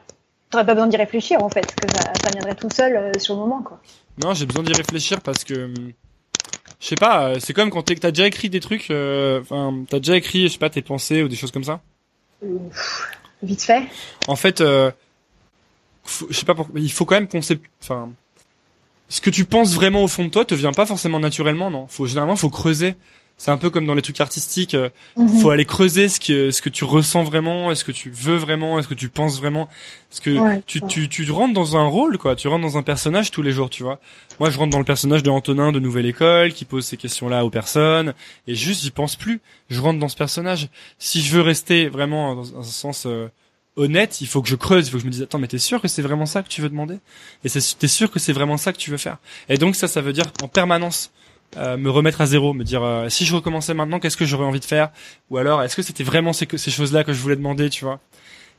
t'aurais 0.49 0.65
pas 0.65 0.73
besoin 0.73 0.88
d'y 0.88 0.98
réfléchir 0.98 1.41
en 1.41 1.49
fait, 1.49 1.73
que 1.76 1.89
ça, 1.89 2.11
ça 2.22 2.30
viendrait 2.31 2.56
tout 2.56 2.69
seul 2.69 2.95
euh, 2.95 3.11
sur 3.19 3.35
le 3.35 3.41
moment, 3.41 3.61
quoi. 3.61 3.80
Non, 4.22 4.34
j'ai 4.34 4.45
besoin 4.45 4.64
d'y 4.64 4.73
réfléchir 4.73 5.22
parce 5.22 5.44
que 5.44 5.65
hum, 5.65 5.94
je 6.80 6.88
sais 6.88 6.95
pas, 6.95 7.30
euh, 7.30 7.36
c'est 7.40 7.54
comme 7.54 7.70
quand 7.70 7.84
t'as 7.84 8.12
déjà 8.12 8.28
écrit 8.28 8.49
des 8.49 8.60
trucs, 8.60 8.91
euh, 8.91 9.41
enfin, 9.41 9.74
t'as 9.90 9.99
déjà 9.99 10.16
écrit, 10.18 10.44
je 10.48 10.54
sais 10.54 10.60
pas, 10.60 10.70
tes 10.70 10.82
pensées 10.82 11.24
ou 11.24 11.28
des 11.28 11.36
choses 11.36 11.52
comme 11.52 11.64
ça. 11.64 11.82
Vite 13.44 13.62
fait. 13.64 13.84
En 14.28 14.36
fait, 14.36 14.62
euh, 14.62 14.91
faut- 16.04 16.28
je 16.30 16.38
sais 16.38 16.45
pas 16.45 16.56
pourquoi, 16.56 16.80
il 16.80 16.91
faut 16.91 17.06
quand 17.06 17.16
même 17.16 17.28
penser, 17.28 17.60
enfin, 17.82 18.10
ce 19.10 19.22
que 19.22 19.30
tu 19.30 19.45
penses 19.45 19.74
vraiment 19.74 20.04
au 20.04 20.08
fond 20.08 20.26
de 20.26 20.30
toi 20.30 20.45
te 20.45 20.54
vient 20.56 20.74
pas 20.74 20.86
forcément 20.86 21.20
naturellement, 21.20 21.70
non? 21.72 21.88
Faut 21.88 22.06
généralement 22.06 22.36
faut 22.36 22.49
creuser. 22.49 22.95
C'est 23.40 23.52
un 23.52 23.58
peu 23.58 23.70
comme 23.70 23.86
dans 23.86 23.94
les 23.94 24.02
trucs 24.02 24.20
artistiques, 24.20 24.76
Mhm. 25.16 25.42
faut 25.42 25.52
aller 25.52 25.64
creuser 25.66 26.10
ce 26.10 26.20
que 26.20 26.50
ce 26.50 26.60
que 26.62 26.70
tu 26.70 26.84
ressens 26.86 27.24
vraiment, 27.24 27.72
est-ce 27.72 27.84
que 27.86 27.92
tu 27.92 28.10
veux 28.10 28.36
vraiment, 28.36 28.80
est-ce 28.80 28.88
que 28.88 28.96
tu 28.96 29.10
penses 29.10 29.38
vraiment, 29.38 29.70
est-ce 30.12 30.22
que 30.22 30.32
Ouais, 30.40 30.64
tu, 30.66 30.80
ouais. 30.80 30.88
tu 30.88 31.08
tu 31.08 31.30
rentres 31.32 31.54
dans 31.54 31.78
un 31.78 31.84
rôle 31.86 32.18
quoi, 32.18 32.36
tu 32.36 32.48
rentres 32.48 32.64
dans 32.64 32.78
un 32.80 32.84
personnage 32.84 33.30
tous 33.30 33.44
les 33.44 33.52
jours, 33.52 33.70
tu 33.70 33.84
vois. 33.84 34.00
Moi, 34.40 34.50
je 34.50 34.58
rentre 34.58 34.72
dans 34.72 34.80
le 34.80 34.86
personnage 34.86 35.22
de 35.22 35.30
Antonin 35.30 35.72
de 35.72 35.80
Nouvelle 35.80 36.08
École 36.08 36.52
qui 36.52 36.66
pose 36.66 36.84
ces 36.86 36.98
questions-là 36.98 37.46
aux 37.46 37.52
personnes 37.52 38.14
et 38.48 38.56
juste 38.56 38.82
j'y 38.82 38.90
pense 38.92 39.16
plus. 39.16 39.40
Je 39.70 39.80
rentre 39.82 40.00
dans 40.00 40.10
ce 40.10 40.16
personnage. 40.18 40.70
Si 40.98 41.22
je 41.22 41.36
veux 41.36 41.42
rester 41.42 41.90
vraiment 41.90 42.34
dans 42.36 42.60
un 42.60 42.64
sens 42.64 43.06
euh, 43.06 43.28
honnête, 43.76 44.20
il 44.22 44.28
faut 44.28 44.42
que 44.42 44.50
je 44.50 44.56
creuse, 44.56 44.88
il 44.88 44.90
faut 44.90 44.98
que 44.98 45.02
je 45.04 45.06
me 45.08 45.12
dise 45.12 45.22
attends 45.22 45.38
mais 45.38 45.48
t'es 45.48 45.60
sûr 45.60 45.80
que 45.80 45.88
c'est 45.88 46.02
vraiment 46.02 46.26
ça 46.26 46.42
que 46.42 46.50
tu 46.50 46.62
veux 46.62 46.70
demander? 46.70 46.98
Et 47.44 47.50
c'est 47.50 47.62
t'es 47.78 47.88
sûr 47.88 48.10
que 48.10 48.18
c'est 48.18 48.34
vraiment 48.34 48.58
ça 48.58 48.74
que 48.74 48.80
tu 48.80 48.90
veux 48.90 48.98
faire? 48.98 49.18
Et 49.48 49.60
donc 49.60 49.76
ça 49.76 49.88
ça 49.88 50.02
veut 50.02 50.14
dire 50.14 50.26
en 50.42 50.48
permanence 50.48 51.12
euh, 51.56 51.78
me 51.78 51.90
remettre 51.90 52.19
à 52.22 52.26
zéro, 52.26 52.53
me 52.53 52.64
dire 52.64 52.84
euh, 52.84 53.10
si 53.10 53.26
je 53.26 53.34
recommençais 53.36 53.74
maintenant 53.74 53.99
qu'est-ce 53.99 54.18
que 54.18 54.26
j'aurais 54.26 54.45
envie 54.45 54.60
de 54.60 54.65
faire? 54.65 54.90
Ou 55.30 55.38
alors 55.38 55.64
est-ce 55.64 55.76
que 55.76 55.82
c'était 55.82 56.03
vraiment 56.03 56.34
ces, 56.34 56.48
ces 56.57 56.72
choses-là 56.72 57.03
que 57.03 57.14
je 57.14 57.19
voulais 57.22 57.36
demander, 57.38 57.69
tu 57.69 57.86
vois? 57.86 57.99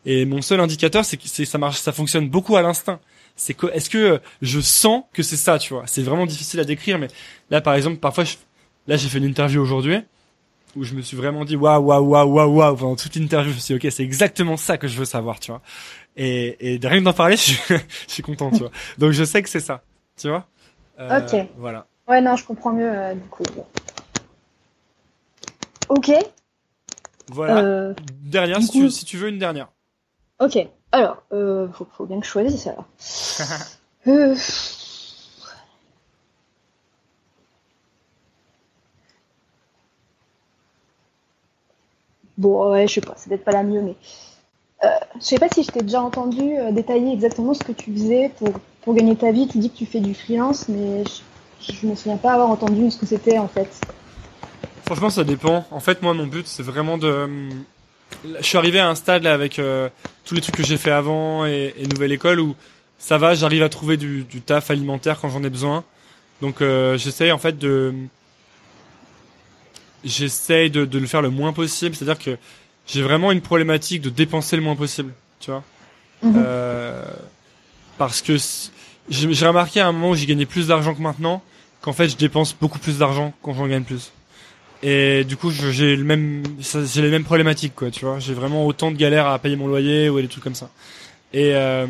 Et 0.07 0.25
mon 0.25 0.41
seul 0.43 0.61
indicateur 0.61 1.05
c'est 1.05 1.17
que 1.17 1.27
ça 1.29 1.59
marche 1.59 1.79
ça 1.79 1.93
fonctionne 1.93 2.29
beaucoup 2.29 2.57
à 2.57 2.63
l'instinct. 2.63 2.99
C'est 3.37 3.55
que 3.55 3.67
est-ce 3.73 3.91
que 3.91 4.21
je 4.43 4.61
sens 4.61 5.05
que 5.13 5.23
c'est 5.23 5.37
ça, 5.37 5.59
tu 5.59 5.75
vois? 5.75 5.85
C'est 5.87 6.03
vraiment 6.03 6.27
difficile 6.27 6.61
à 6.61 6.65
décrire 6.65 6.99
mais 6.99 7.09
là 7.51 7.61
par 7.61 7.75
exemple 7.75 7.99
parfois 7.99 8.25
je- 8.25 8.37
là 8.87 8.97
j'ai 8.97 9.09
fait 9.09 9.19
une 9.19 9.25
interview 9.25 9.61
aujourd'hui 9.61 9.99
où 10.77 10.85
je 10.85 10.95
me 10.95 11.03
suis 11.03 11.17
vraiment 11.17 11.45
dit 11.45 11.57
waouh 11.57 11.83
waouh 11.83 12.05
waouh 12.05 12.29
waouh 12.33 12.51
waouh 12.57 12.77
pendant 12.77 12.97
toute 12.97 13.15
l'interview 13.17 13.51
je 13.51 13.57
me 13.57 13.61
suis 13.61 13.79
dit 13.79 13.87
ok 13.87 13.93
c'est 13.93 14.03
exactement 14.05 14.57
ça 14.57 14.79
que 14.79 14.89
je 14.89 14.97
veux 14.99 15.05
savoir 15.05 15.41
tu 15.41 15.51
vois? 15.51 15.61
Et 16.17 16.75
et 16.75 16.79
de 16.79 16.87
rien 16.89 17.01
que 17.01 17.05
d'en 17.05 17.13
parler 17.13 17.37
je 17.39 17.43
suis, 17.43 17.59
je 17.69 18.13
suis 18.15 18.23
content 18.23 18.51
tu 18.51 18.59
vois? 18.59 18.71
Donc 18.99 19.13
je 19.13 19.25
sais 19.25 19.43
que 19.43 19.49
c'est 19.49 19.61
ça 19.61 19.83
tu 20.21 20.29
vois? 20.29 20.47
Euh, 21.01 21.21
Ok. 21.21 21.47
voilà 21.59 21.87
Ouais, 22.09 22.21
non, 22.21 22.37
je 22.37 22.45
comprends 22.45 22.73
mieux 22.73 22.91
euh, 22.91 23.15
du 23.15 23.29
coup. 23.29 23.43
Ok. 25.89 26.11
voilà 27.29 27.61
Euh, 27.61 27.95
dernière 28.23 28.63
si 28.63 28.71
tu, 28.71 28.79
coup- 28.85 28.91
si 28.91 29.05
tu 29.05 29.17
veux 29.17 29.29
une 29.29 29.39
dernière 29.39 29.69
ok. 30.41 30.59
Alors, 30.93 31.23
euh, 31.33 31.69
faut, 31.69 31.87
faut 31.93 32.07
bien 32.07 32.19
que 32.21 32.27
je 32.27 32.31
choisisse 32.31 32.67
alors. 32.67 32.87
Euh, 34.07 34.35
Bon, 42.39 42.71
ouais, 42.71 42.87
je 42.87 42.95
sais 42.95 43.01
pas, 43.01 43.15
c'est 43.17 43.29
peut-être 43.29 43.45
pas 43.45 43.51
la 43.53 43.65
mieux, 43.65 43.83
mais 43.83 43.97
euh, 44.85 44.89
je 45.17 45.25
sais 45.25 45.39
pas 45.39 45.49
si 45.49 45.65
je 45.65 45.71
t'ai 45.73 45.83
déjà 45.83 46.01
entendu 46.03 46.57
euh, 46.57 46.71
détailler 46.71 47.13
exactement 47.13 47.53
ce 47.53 47.65
que 47.65 47.73
tu 47.73 47.93
faisais 47.93 48.31
pour, 48.39 48.51
pour 48.83 48.95
gagner 48.95 49.17
ta 49.17 49.33
vie. 49.33 49.49
Tu 49.49 49.59
dis 49.59 49.71
que 49.71 49.77
tu 49.77 49.87
fais 49.87 50.01
du 50.01 50.15
freelance, 50.15 50.69
mais 50.69 51.05
je, 51.05 51.11
je 51.61 51.87
me 51.87 51.95
souviens 51.95 52.17
pas 52.17 52.33
avoir 52.35 52.49
entendu 52.51 52.91
ce 52.91 52.99
que 52.99 53.07
c'était 53.07 53.39
en 53.39 53.49
fait. 53.49 53.69
Franchement, 54.87 55.11
ça 55.11 55.25
dépend. 55.25 55.67
En 55.71 55.81
fait, 55.81 56.01
moi, 56.03 56.15
mon 56.15 56.27
but, 56.27 56.47
c'est 56.47 56.63
vraiment 56.63 56.97
de. 56.99 57.09
hum, 57.11 57.65
Je 58.41 58.45
suis 58.47 58.57
arrivé 58.59 58.79
à 58.81 58.89
un 58.89 58.95
stade 58.95 59.23
là 59.23 59.35
avec 59.35 59.59
euh, 59.59 59.89
tous 60.25 60.35
les 60.35 60.41
trucs 60.41 60.57
que 60.57 60.65
j'ai 60.65 60.77
fait 60.79 60.91
avant 60.91 61.45
et, 61.47 61.75
et 61.79 61.87
nouvelle 61.87 62.13
école 62.13 62.41
où 62.41 62.55
ça 62.99 63.19
va, 63.19 63.35
j'arrive 63.35 63.63
à 63.63 63.69
trouver 63.69 63.97
du, 63.97 64.25
du 64.25 64.41
taf 64.41 64.71
alimentaire 64.71 65.19
quand 65.21 65.29
j'en 65.31 65.43
ai 65.45 65.51
besoin. 65.51 65.85
Donc, 66.41 66.63
euh, 66.63 66.97
j'essaye 66.97 67.33
en 67.33 67.39
fait 67.39 67.59
de. 67.59 67.95
J'essaye 70.05 70.71
de, 70.71 70.85
de 70.85 70.99
le 70.99 71.07
faire 71.07 71.23
le 71.23 71.31
moins 71.31 71.53
possible. 71.53 71.95
C'est-à-dire 71.95 72.23
que 72.23 72.39
j'ai 72.87 73.03
vraiment 73.03 73.33
une 73.33 73.41
problématique 73.41 74.01
de 74.01 74.11
dépenser 74.11 74.57
le 74.57 74.63
moins 74.63 74.77
possible. 74.77 75.13
Tu 75.41 75.51
vois. 75.51 75.63
Mhm. 76.23 76.35
Euh, 76.37 77.05
parce 77.99 78.23
que 78.23 78.39
si- 78.39 78.71
j'ai 79.11 79.47
remarqué 79.47 79.81
à 79.81 79.89
un 79.89 79.93
moment 79.93 80.11
où 80.11 80.15
j'ai 80.15 80.27
gagné 80.27 80.47
plus 80.47 80.69
d'argent 80.69 80.95
que 80.95 81.03
maintenant 81.03 81.43
qu'en 81.81 81.93
fait 81.93 82.09
je 82.09 82.17
dépense 82.17 82.55
beaucoup 82.59 82.79
plus 82.79 82.99
d'argent 82.99 83.33
quand 83.43 83.55
j'en 83.55 83.67
gagne 83.67 83.85
plus. 83.85 84.13
Et 84.81 85.25
du 85.25 85.37
coup, 85.37 85.51
j'ai 85.51 85.97
le 85.97 86.05
même, 86.05 86.45
j'ai 86.61 87.03
les 87.03 87.11
mêmes 87.11 87.25
problématiques, 87.25 87.75
quoi, 87.75 87.91
tu 87.91 88.05
vois. 88.05 88.21
J'ai 88.21 88.33
vraiment 88.33 88.65
autant 88.65 88.93
de 88.93 88.97
galères 88.97 89.27
à 89.27 89.37
payer 89.41 89.57
mon 89.57 89.67
loyer 89.67 90.09
ou 90.09 90.21
des 90.21 90.29
trucs 90.29 90.45
comme 90.45 90.55
ça. 90.55 90.71
Et, 91.33 91.51
euh, 91.57 91.87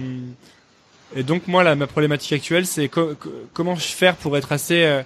et 1.14 1.22
donc, 1.22 1.46
moi, 1.48 1.62
là, 1.62 1.74
ma 1.74 1.86
problématique 1.86 2.32
actuelle, 2.32 2.64
c'est 2.66 2.88
co- 2.88 3.14
comment 3.52 3.74
je 3.74 3.82
faire 3.88 4.16
pour 4.16 4.38
être 4.38 4.52
assez, 4.52 4.84
euh, 4.84 5.02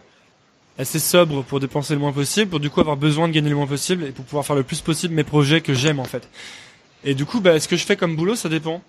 assez 0.78 1.00
sobre 1.00 1.42
pour 1.42 1.58
dépenser 1.58 1.94
le 1.94 1.98
moins 2.00 2.12
possible, 2.12 2.50
pour 2.50 2.60
du 2.60 2.70
coup 2.70 2.80
avoir 2.80 2.96
besoin 2.96 3.26
de 3.26 3.32
gagner 3.32 3.50
le 3.50 3.56
moins 3.56 3.66
possible 3.66 4.04
et 4.04 4.12
pour 4.12 4.24
pouvoir 4.24 4.46
faire 4.46 4.54
le 4.56 4.62
plus 4.62 4.80
possible 4.80 5.12
mes 5.14 5.24
projets 5.24 5.60
que 5.60 5.74
j'aime, 5.74 5.98
en 5.98 6.04
fait. 6.04 6.28
Et 7.04 7.14
du 7.14 7.24
coup, 7.24 7.40
bah, 7.40 7.58
ce 7.58 7.66
que 7.66 7.76
je 7.76 7.84
fais 7.84 7.96
comme 7.96 8.14
boulot, 8.14 8.36
ça 8.36 8.48
dépend. 8.48 8.80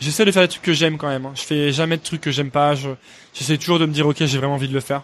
J'essaie 0.00 0.24
de 0.24 0.30
faire 0.30 0.42
des 0.42 0.48
trucs 0.48 0.62
que 0.62 0.72
j'aime 0.72 0.96
quand 0.96 1.08
même. 1.08 1.26
hein. 1.26 1.32
Je 1.34 1.42
fais 1.42 1.72
jamais 1.72 1.96
de 1.96 2.02
trucs 2.02 2.20
que 2.20 2.30
j'aime 2.30 2.50
pas. 2.50 2.74
Je, 2.74 2.90
j'essaie 3.34 3.58
toujours 3.58 3.78
de 3.78 3.86
me 3.86 3.92
dire, 3.92 4.06
ok, 4.06 4.16
j'ai 4.24 4.38
vraiment 4.38 4.54
envie 4.54 4.68
de 4.68 4.74
le 4.74 4.80
faire. 4.80 5.02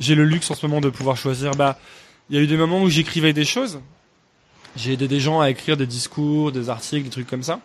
J'ai 0.00 0.14
le 0.14 0.24
luxe 0.24 0.50
en 0.50 0.54
ce 0.54 0.66
moment 0.66 0.80
de 0.80 0.90
pouvoir 0.90 1.16
choisir. 1.16 1.52
Bah, 1.52 1.78
il 2.30 2.36
y 2.36 2.38
a 2.38 2.42
eu 2.42 2.46
des 2.46 2.56
moments 2.56 2.82
où 2.82 2.90
j'écrivais 2.90 3.32
des 3.32 3.44
choses. 3.44 3.80
J'ai 4.76 4.92
aidé 4.94 5.08
des 5.08 5.20
gens 5.20 5.40
à 5.40 5.50
écrire 5.50 5.76
des 5.76 5.86
discours, 5.86 6.52
des 6.52 6.68
articles, 6.70 7.04
des 7.04 7.10
trucs 7.10 7.26
comme 7.28 7.42
ça. 7.42 7.60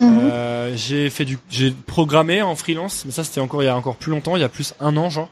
Mhm. 0.00 0.18
Euh, 0.22 0.72
j'ai 0.76 1.10
fait 1.10 1.24
du, 1.24 1.38
j'ai 1.50 1.70
programmé 1.70 2.42
en 2.42 2.56
freelance, 2.56 3.04
mais 3.04 3.12
ça 3.12 3.24
c'était 3.24 3.40
encore 3.40 3.62
il 3.62 3.66
y 3.66 3.68
a 3.68 3.76
encore 3.76 3.96
plus 3.96 4.10
longtemps, 4.10 4.36
il 4.36 4.40
y 4.40 4.44
a 4.44 4.48
plus 4.48 4.74
un 4.80 4.96
an 4.96 5.10
genre. 5.10 5.28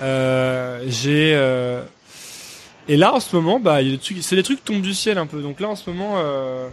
Euh, 0.00 0.82
j'ai 0.88 1.32
euh, 1.34 1.82
et 2.88 2.96
là 2.96 3.14
en 3.14 3.20
ce 3.20 3.34
moment, 3.36 3.60
bah 3.60 3.78
c'est 4.22 4.36
des 4.36 4.42
trucs 4.42 4.58
qui 4.58 4.64
tombent 4.64 4.82
du 4.82 4.94
ciel 4.94 5.18
un 5.18 5.26
peu. 5.26 5.40
Donc 5.40 5.60
là 5.60 5.68
en 5.68 5.76
ce 5.76 5.88
moment, 5.90 6.14
euh, 6.16 6.68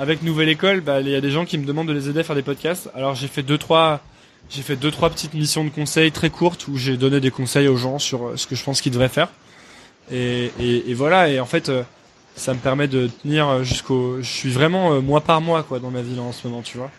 avec 0.00 0.22
Nouvelle 0.22 0.48
École, 0.48 0.80
bah 0.80 1.00
il 1.02 1.08
y 1.10 1.14
a 1.14 1.20
des 1.20 1.30
gens 1.30 1.44
qui 1.44 1.58
me 1.58 1.66
demandent 1.66 1.88
de 1.88 1.92
les 1.92 2.08
aider 2.08 2.20
à 2.20 2.24
faire 2.24 2.34
des 2.34 2.42
podcasts. 2.42 2.88
Alors 2.94 3.14
j'ai 3.14 3.28
fait 3.28 3.42
deux 3.42 3.58
trois, 3.58 4.00
j'ai 4.48 4.62
fait 4.62 4.76
deux 4.76 4.90
trois 4.90 5.10
petites 5.10 5.34
missions 5.34 5.62
de 5.62 5.68
conseil 5.68 6.10
très 6.10 6.30
courtes 6.30 6.66
où 6.68 6.76
j'ai 6.78 6.96
donné 6.96 7.20
des 7.20 7.30
conseils 7.30 7.68
aux 7.68 7.76
gens 7.76 7.98
sur 7.98 8.28
euh, 8.28 8.36
ce 8.36 8.46
que 8.46 8.56
je 8.56 8.64
pense 8.64 8.80
qu'ils 8.80 8.92
devraient 8.92 9.10
faire. 9.10 9.28
Et, 10.10 10.50
et, 10.58 10.90
et 10.90 10.94
voilà. 10.94 11.28
Et 11.28 11.38
en 11.38 11.44
fait, 11.44 11.68
euh, 11.68 11.82
ça 12.34 12.54
me 12.54 12.58
permet 12.58 12.88
de 12.88 13.08
tenir 13.22 13.46
euh, 13.46 13.62
jusqu'au. 13.62 14.22
Je 14.22 14.28
suis 14.28 14.50
vraiment 14.50 15.02
mois 15.02 15.20
par 15.20 15.42
mois 15.42 15.62
quoi 15.62 15.78
dans 15.80 15.90
ma 15.90 16.00
vie 16.00 16.16
là 16.16 16.22
en 16.22 16.32
ce 16.32 16.48
moment, 16.48 16.62
tu 16.62 16.78
vois. 16.78 16.90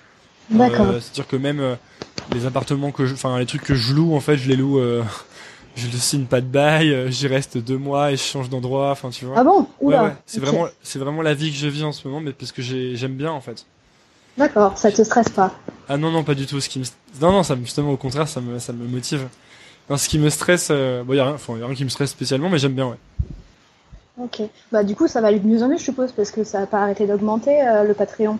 D'accord. 0.51 0.89
Euh, 0.89 0.99
C'est-à-dire 0.99 1.27
que 1.27 1.37
même 1.37 1.77
les 2.35 2.45
appartements 2.45 2.91
que 2.91 3.07
je, 3.07 3.15
enfin 3.15 3.39
les 3.39 3.47
trucs 3.47 3.63
que 3.63 3.73
je 3.73 3.93
loue 3.93 4.15
en 4.15 4.19
fait, 4.19 4.37
je 4.37 4.47
les 4.47 4.55
loue. 4.55 4.79
euh, 4.79 5.01
je 5.75 5.87
ne 5.87 5.91
signe 5.93 6.25
pas 6.25 6.41
de 6.41 6.45
bail, 6.47 6.91
euh, 6.93 7.09
j'y 7.09 7.27
reste 7.27 7.57
deux 7.57 7.77
mois 7.77 8.11
et 8.11 8.17
je 8.17 8.21
change 8.23 8.49
d'endroit. 8.49 8.91
Enfin, 8.91 9.09
tu 9.09 9.25
vois. 9.25 9.35
Ah 9.37 9.43
bon 9.43 9.59
Ouais, 9.79 9.95
Oula. 9.95 10.03
ouais. 10.03 10.13
C'est 10.25 10.39
vraiment, 10.41 10.67
c'est 10.83 10.99
vraiment 10.99 11.21
la 11.21 11.33
vie 11.33 11.49
que 11.51 11.57
je 11.57 11.67
vis 11.67 11.83
en 11.83 11.91
ce 11.91 12.07
moment, 12.07 12.21
mais 12.21 12.33
parce 12.33 12.51
que 12.51 12.61
j'ai- 12.61 12.95
j'aime 12.95 13.13
bien 13.15 13.31
en 13.31 13.41
fait. 13.41 13.65
D'accord, 14.37 14.77
ça 14.77 14.91
te 14.91 15.01
stresse 15.03 15.29
pas. 15.29 15.51
Ah 15.89 15.97
non 15.97 16.09
non 16.11 16.23
pas 16.23 16.35
du 16.35 16.45
tout. 16.45 16.59
Ce 16.61 16.69
qui 16.69 16.79
me, 16.79 16.85
non 17.21 17.31
non 17.31 17.43
ça 17.43 17.55
me, 17.55 17.63
justement 17.65 17.91
au 17.91 17.97
contraire 17.97 18.27
ça 18.27 18.39
me, 18.41 18.59
ça 18.59 18.71
me 18.73 18.85
motive. 18.87 19.27
Non, 19.89 19.97
ce 19.97 20.07
qui 20.07 20.19
me 20.19 20.29
stresse, 20.29 20.69
euh, 20.71 21.03
bon 21.03 21.13
y 21.13 21.19
a 21.19 21.25
rien, 21.25 21.33
enfin 21.33 21.57
y 21.57 21.61
a 21.61 21.65
rien 21.65 21.75
qui 21.75 21.83
me 21.83 21.89
stresse 21.89 22.11
spécialement, 22.11 22.49
mais 22.49 22.57
j'aime 22.57 22.73
bien 22.73 22.87
ouais. 22.87 22.97
Ok. 24.17 24.41
Bah 24.71 24.83
du 24.83 24.95
coup, 24.95 25.07
ça 25.07 25.19
va 25.21 25.27
aller 25.29 25.39
de 25.39 25.47
mieux 25.47 25.63
en 25.63 25.67
mieux, 25.67 25.77
je 25.77 25.83
suppose, 25.83 26.11
parce 26.11 26.31
que 26.31 26.43
ça 26.43 26.61
a 26.61 26.65
pas 26.65 26.83
arrêté 26.83 27.07
d'augmenter 27.07 27.61
euh, 27.67 27.83
le 27.83 27.93
Patreon. 27.93 28.37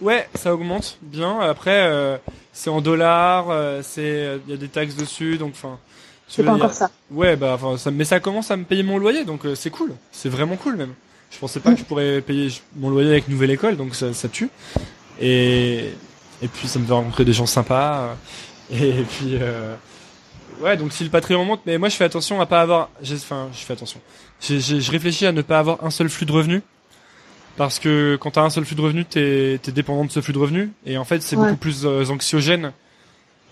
Ouais, 0.00 0.28
ça 0.34 0.54
augmente 0.54 0.98
bien. 1.02 1.40
Après, 1.40 1.86
euh, 1.88 2.16
c'est 2.52 2.68
en 2.70 2.80
dollars, 2.80 3.46
c'est, 3.82 4.38
il 4.46 4.50
y 4.50 4.54
a 4.54 4.58
des 4.58 4.68
taxes 4.68 4.94
dessus, 4.96 5.38
donc 5.38 5.52
enfin. 5.54 5.78
C'est 6.28 6.42
pas 6.42 6.52
encore 6.54 6.72
ça. 6.72 6.90
Ouais, 7.10 7.36
bah, 7.36 7.52
enfin, 7.54 7.76
ça, 7.78 7.90
mais 7.90 8.04
ça 8.04 8.18
commence 8.20 8.50
à 8.50 8.56
me 8.56 8.64
payer 8.64 8.82
mon 8.82 8.98
loyer, 8.98 9.24
donc 9.24 9.46
euh, 9.46 9.54
c'est 9.54 9.70
cool. 9.70 9.92
C'est 10.12 10.28
vraiment 10.28 10.56
cool 10.56 10.76
même. 10.76 10.92
Je 11.30 11.38
pensais 11.38 11.60
pas 11.60 11.72
que 11.72 11.78
je 11.78 11.84
pourrais 11.84 12.20
payer 12.20 12.52
mon 12.76 12.90
loyer 12.90 13.10
avec 13.10 13.28
nouvelle 13.28 13.50
école, 13.50 13.76
donc 13.76 13.94
ça, 13.94 14.12
ça 14.12 14.28
tue. 14.28 14.48
Et 15.20 15.90
et 16.42 16.48
puis 16.48 16.68
ça 16.68 16.78
me 16.78 16.84
fait 16.86 16.92
rencontrer 16.92 17.24
des 17.24 17.32
gens 17.32 17.46
sympas. 17.46 18.16
Et 18.70 18.92
puis 19.08 19.38
euh, 19.40 19.74
ouais, 20.60 20.76
donc 20.76 20.92
si 20.92 21.04
le 21.04 21.10
Patreon 21.10 21.44
monte, 21.44 21.60
mais 21.66 21.78
moi 21.78 21.88
je 21.88 21.96
fais 21.96 22.04
attention 22.04 22.40
à 22.40 22.46
pas 22.46 22.60
avoir. 22.60 22.90
Enfin, 23.12 23.48
je 23.52 23.58
fais 23.58 23.72
attention. 23.72 24.00
J'ai- 24.40 24.60
j'ai- 24.60 24.80
Je 24.80 24.90
réfléchis 24.90 25.26
à 25.26 25.32
ne 25.32 25.42
pas 25.42 25.58
avoir 25.60 25.82
un 25.84 25.90
seul 25.90 26.08
flux 26.08 26.26
de 26.26 26.32
revenus. 26.32 26.62
Parce 27.56 27.78
que 27.78 28.16
quand 28.20 28.32
t'as 28.32 28.42
un 28.42 28.50
seul 28.50 28.66
flux 28.66 28.76
de 28.76 28.82
revenus, 28.82 29.06
t'es 29.08 29.54
es 29.66 29.72
dépendant 29.72 30.04
de 30.04 30.10
ce 30.10 30.20
flux 30.20 30.34
de 30.34 30.38
revenus. 30.38 30.68
Et 30.84 30.98
en 30.98 31.04
fait, 31.04 31.22
c'est 31.22 31.36
Ouais. 31.36 31.44
beaucoup 31.46 31.56
plus 31.56 31.86
euh, 31.86 32.04
anxiogène 32.10 32.72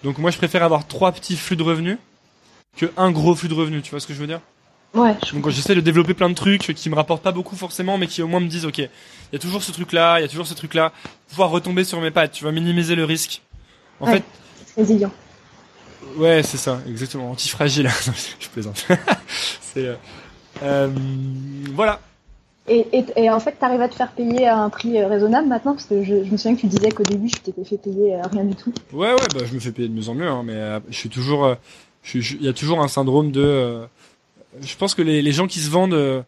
Donc 0.02 0.18
moi, 0.18 0.30
je 0.30 0.36
préfère 0.36 0.62
avoir 0.62 0.86
trois 0.86 1.12
petits 1.12 1.36
flux 1.36 1.56
de 1.56 1.62
revenus 1.62 1.96
que 2.76 2.86
un 2.96 3.10
gros 3.10 3.34
flux 3.34 3.48
de 3.48 3.54
revenus. 3.54 3.82
Tu 3.82 3.90
vois 3.90 4.00
ce 4.00 4.06
que 4.06 4.14
je 4.14 4.18
veux 4.20 4.26
dire 4.26 4.40
Ouais. 4.94 5.16
Donc 5.32 5.48
j'essaie 5.48 5.74
de 5.74 5.80
développer 5.80 6.14
plein 6.14 6.28
de 6.28 6.34
trucs 6.34 6.60
qui 6.74 6.88
me 6.88 6.94
rapportent 6.94 7.22
pas 7.22 7.32
beaucoup 7.32 7.56
forcément, 7.56 7.98
mais 7.98 8.06
qui 8.06 8.22
au 8.22 8.28
moins 8.28 8.38
me 8.38 8.46
disent, 8.46 8.64
ok, 8.64 8.78
il 8.78 8.88
y 9.32 9.36
a 9.36 9.38
toujours 9.40 9.62
ce 9.64 9.72
truc-là, 9.72 10.20
il 10.20 10.22
y 10.22 10.24
a 10.24 10.28
toujours 10.28 10.46
ce 10.46 10.54
truc-là, 10.54 10.92
pouvoir 11.28 11.50
retomber 11.50 11.82
sur 11.82 12.00
mes 12.00 12.12
pattes, 12.12 12.30
tu 12.30 12.44
vas 12.44 12.52
minimiser 12.52 12.94
le 12.94 13.04
risque. 13.04 13.42
En 13.98 14.06
Ouais. 14.06 14.12
fait, 14.18 14.24
Résilient. 14.76 15.10
ouais, 16.16 16.42
c'est 16.44 16.58
ça, 16.58 16.80
exactement, 16.88 17.30
antifragile. 17.32 17.90
Je 18.40 18.48
plaisante. 18.48 18.86
c'est 19.60 19.86
euh, 19.86 19.94
euh, 20.62 20.88
voilà. 21.72 21.98
Et, 22.68 22.86
et, 22.92 23.04
et 23.16 23.30
en 23.30 23.40
fait, 23.40 23.52
t'arrives 23.58 23.80
à 23.82 23.88
te 23.88 23.94
faire 23.96 24.12
payer 24.12 24.46
à 24.46 24.58
un 24.58 24.70
prix 24.70 24.96
euh, 24.98 25.08
raisonnable 25.08 25.48
maintenant? 25.48 25.72
Parce 25.74 25.86
que 25.86 26.02
je, 26.04 26.24
je 26.24 26.30
me 26.30 26.36
souviens 26.36 26.54
que 26.54 26.60
tu 26.60 26.66
disais 26.68 26.90
qu'au 26.92 27.02
début, 27.02 27.28
je 27.28 27.36
t'étais 27.42 27.64
fait 27.64 27.76
payer 27.78 28.16
rien 28.32 28.44
du 28.44 28.54
tout. 28.54 28.72
Ouais, 28.92 29.12
ouais, 29.12 29.26
bah, 29.34 29.40
je 29.44 29.52
me 29.54 29.58
fais 29.60 29.72
payer 29.72 29.88
de 29.88 29.92
mieux 29.94 30.08
en 30.08 30.14
mieux, 30.14 30.28
hein, 30.28 30.42
mais 30.44 30.54
euh, 30.54 30.80
je 30.88 30.96
suis 30.96 31.08
toujours, 31.10 31.56
il 32.12 32.42
y 32.42 32.48
a 32.48 32.52
toujours 32.52 32.80
un 32.80 32.88
syndrome 32.88 33.32
de, 33.32 33.40
euh, 33.42 33.86
je 34.60 34.76
pense 34.76 34.94
que 34.94 35.02
les, 35.02 35.22
les 35.22 35.32
gens 35.32 35.46
qui 35.46 35.60
se 35.60 35.70
vendent 35.70 35.94
euh, 35.94 36.22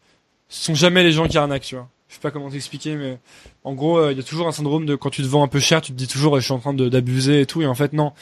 sont 0.49 0.75
jamais 0.75 1.03
les 1.03 1.13
gens 1.13 1.29
qui 1.29 1.37
arnaquent, 1.39 1.63
tu 1.65 1.75
vois. 1.75 1.89
Je 2.09 2.15
sais 2.15 2.21
pas 2.21 2.31
comment 2.31 2.51
t'expliquer, 2.51 2.95
mais 2.97 3.19
en 3.65 3.75
gros, 3.75 3.99
euh, 3.99 4.13
il 4.13 4.17
y 4.17 4.21
a 4.21 4.25
toujours 4.25 4.47
un 4.49 4.53
syndrome 4.53 4.87
de 4.87 4.95
quand 4.95 5.11
tu 5.11 5.23
te 5.23 5.27
vends 5.27 5.43
un 5.43 5.49
peu 5.49 5.59
cher, 5.61 5.81
tu 5.83 5.93
te 5.93 5.97
dis 5.97 6.07
toujours, 6.07 6.37
euh, 6.37 6.41
je 6.41 6.45
suis 6.45 6.55
en 6.55 6.61
train 6.61 6.73
de- 6.75 6.89
d'abuser 6.89 7.41
et 7.43 7.47
tout, 7.47 7.63
et 7.63 7.67
en 7.67 7.75
fait 7.75 7.93
non. 7.93 8.13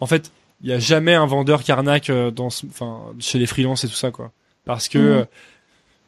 En 0.00 0.06
fait, 0.06 0.30
il 0.62 0.70
y 0.70 0.72
a 0.72 0.78
jamais 0.78 1.14
un 1.14 1.26
vendeur 1.26 1.62
qui 1.62 1.72
arnaque 1.72 2.08
euh, 2.08 2.30
dans, 2.30 2.46
enfin, 2.46 3.00
chez 3.18 3.38
les 3.38 3.46
freelances 3.46 3.82
et 3.84 3.88
tout 3.88 3.94
ça, 3.96 4.10
quoi. 4.12 4.30
Parce 4.64 4.88
que 4.88 4.98
Mhm. 4.98 5.04
euh, 5.06 5.24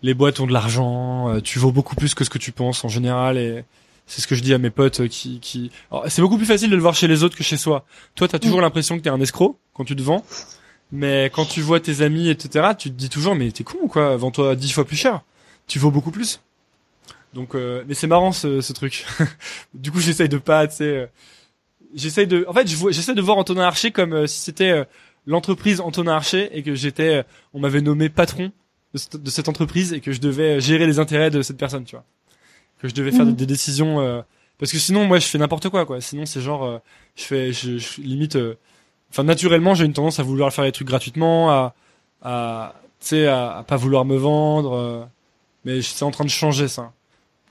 les 0.02 0.14
boîtes 0.14 0.38
ont 0.40 0.46
de 0.46 0.52
l'argent, 0.52 1.28
euh, 1.28 1.40
tu 1.40 1.58
vaux 1.58 1.72
beaucoup 1.72 1.96
plus 1.96 2.14
que 2.14 2.24
ce 2.24 2.30
que 2.30 2.38
tu 2.38 2.52
penses 2.52 2.84
en 2.84 2.88
général, 2.88 3.36
et 3.36 3.64
c'est 4.06 4.20
ce 4.20 4.26
que 4.26 4.34
je 4.36 4.42
dis 4.42 4.54
à 4.54 4.58
mes 4.58 4.70
potes 4.70 5.08
qui, 5.08 5.40
qui... 5.40 5.70
Alors, 5.90 6.04
c'est 6.08 6.22
beaucoup 6.22 6.36
plus 6.36 6.46
facile 6.46 6.70
de 6.70 6.76
le 6.76 6.82
voir 6.82 6.94
chez 6.94 7.08
les 7.08 7.24
autres 7.24 7.36
que 7.36 7.42
chez 7.42 7.56
soi. 7.56 7.84
Toi, 8.14 8.28
t'as 8.28 8.38
toujours 8.38 8.60
l'impression 8.60 8.96
que 8.96 9.02
t'es 9.02 9.10
un 9.10 9.20
escroc 9.20 9.58
quand 9.72 9.84
tu 9.84 9.96
te 9.96 10.02
vends, 10.02 10.24
mais 10.94 11.30
quand 11.34 11.44
tu 11.44 11.60
vois 11.60 11.80
tes 11.80 12.00
amis, 12.02 12.28
etc., 12.30 12.68
tu 12.78 12.88
te 12.90 12.94
dis 12.94 13.08
toujours, 13.10 13.34
mais 13.34 13.50
t'es 13.50 13.64
con 13.64 13.78
ou 13.82 13.88
quoi? 13.88 14.16
Vends-toi 14.16 14.54
dix 14.56 14.70
fois 14.72 14.84
plus 14.84 14.96
cher. 14.96 15.22
Tu 15.66 15.78
vaux 15.78 15.90
beaucoup 15.90 16.10
plus. 16.10 16.40
Donc, 17.34 17.54
euh, 17.54 17.82
mais 17.88 17.94
c'est 17.94 18.06
marrant 18.06 18.32
ce, 18.32 18.60
ce 18.60 18.72
truc. 18.72 19.04
du 19.74 19.90
coup, 19.90 20.00
j'essaye 20.00 20.28
de 20.28 20.38
pas, 20.38 20.66
tu 20.68 20.76
sais, 20.76 20.84
euh, 20.84 21.06
j'essaye 21.94 22.26
de, 22.26 22.44
en 22.48 22.52
fait, 22.52 22.66
j'essaie 22.68 23.14
de 23.14 23.20
voir 23.22 23.36
Antonin 23.38 23.62
Archer 23.64 23.90
comme 23.90 24.12
euh, 24.12 24.26
si 24.28 24.40
c'était 24.40 24.70
euh, 24.70 24.84
l'entreprise 25.26 25.80
Antonin 25.80 26.12
Archer 26.12 26.56
et 26.56 26.62
que 26.62 26.74
j'étais, 26.74 27.16
euh, 27.16 27.22
on 27.54 27.58
m'avait 27.60 27.80
nommé 27.80 28.08
patron 28.08 28.52
de 28.92 28.98
cette, 28.98 29.16
de 29.16 29.30
cette 29.30 29.48
entreprise 29.48 29.92
et 29.92 30.00
que 30.00 30.12
je 30.12 30.20
devais 30.20 30.60
gérer 30.60 30.86
les 30.86 31.00
intérêts 31.00 31.30
de 31.30 31.42
cette 31.42 31.56
personne, 31.56 31.84
tu 31.84 31.96
vois. 31.96 32.04
Que 32.80 32.88
je 32.88 32.94
devais 32.94 33.10
faire 33.10 33.24
Mhm. 33.24 33.32
des, 33.34 33.46
des 33.46 33.46
décisions, 33.46 34.00
euh, 34.00 34.20
parce 34.58 34.70
que 34.70 34.78
sinon, 34.78 35.04
moi, 35.06 35.18
je 35.18 35.26
fais 35.26 35.38
n'importe 35.38 35.68
quoi, 35.70 35.84
quoi. 35.86 36.00
Sinon, 36.00 36.26
c'est 36.26 36.40
genre, 36.40 36.62
euh, 36.64 36.78
je 37.16 37.24
fais, 37.24 37.52
je, 37.52 37.78
je- 37.78 38.00
limite, 38.00 38.36
euh, 38.36 38.54
enfin, 39.14 39.22
naturellement, 39.22 39.74
j'ai 39.74 39.84
une 39.84 39.92
tendance 39.92 40.18
à 40.18 40.22
vouloir 40.24 40.52
faire 40.52 40.64
les 40.64 40.72
trucs 40.72 40.88
gratuitement, 40.88 41.50
à, 41.50 41.74
à, 42.22 42.74
tu 43.00 43.06
sais, 43.06 43.26
à, 43.28 43.58
à 43.58 43.62
pas 43.62 43.76
vouloir 43.76 44.04
me 44.04 44.16
vendre. 44.16 44.74
euh, 44.74 45.04
mais 45.64 45.80
c'est 45.80 46.04
en 46.04 46.10
train 46.10 46.24
de 46.24 46.30
changer 46.30 46.68
ça. 46.68 46.92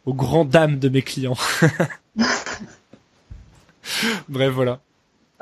Aux 0.06 0.14
grandes 0.14 0.49
dames 0.49 0.77
de 0.80 0.90
mes 0.90 1.02
clients. 1.02 1.38
Bref, 4.30 4.52
voilà. 4.53 4.80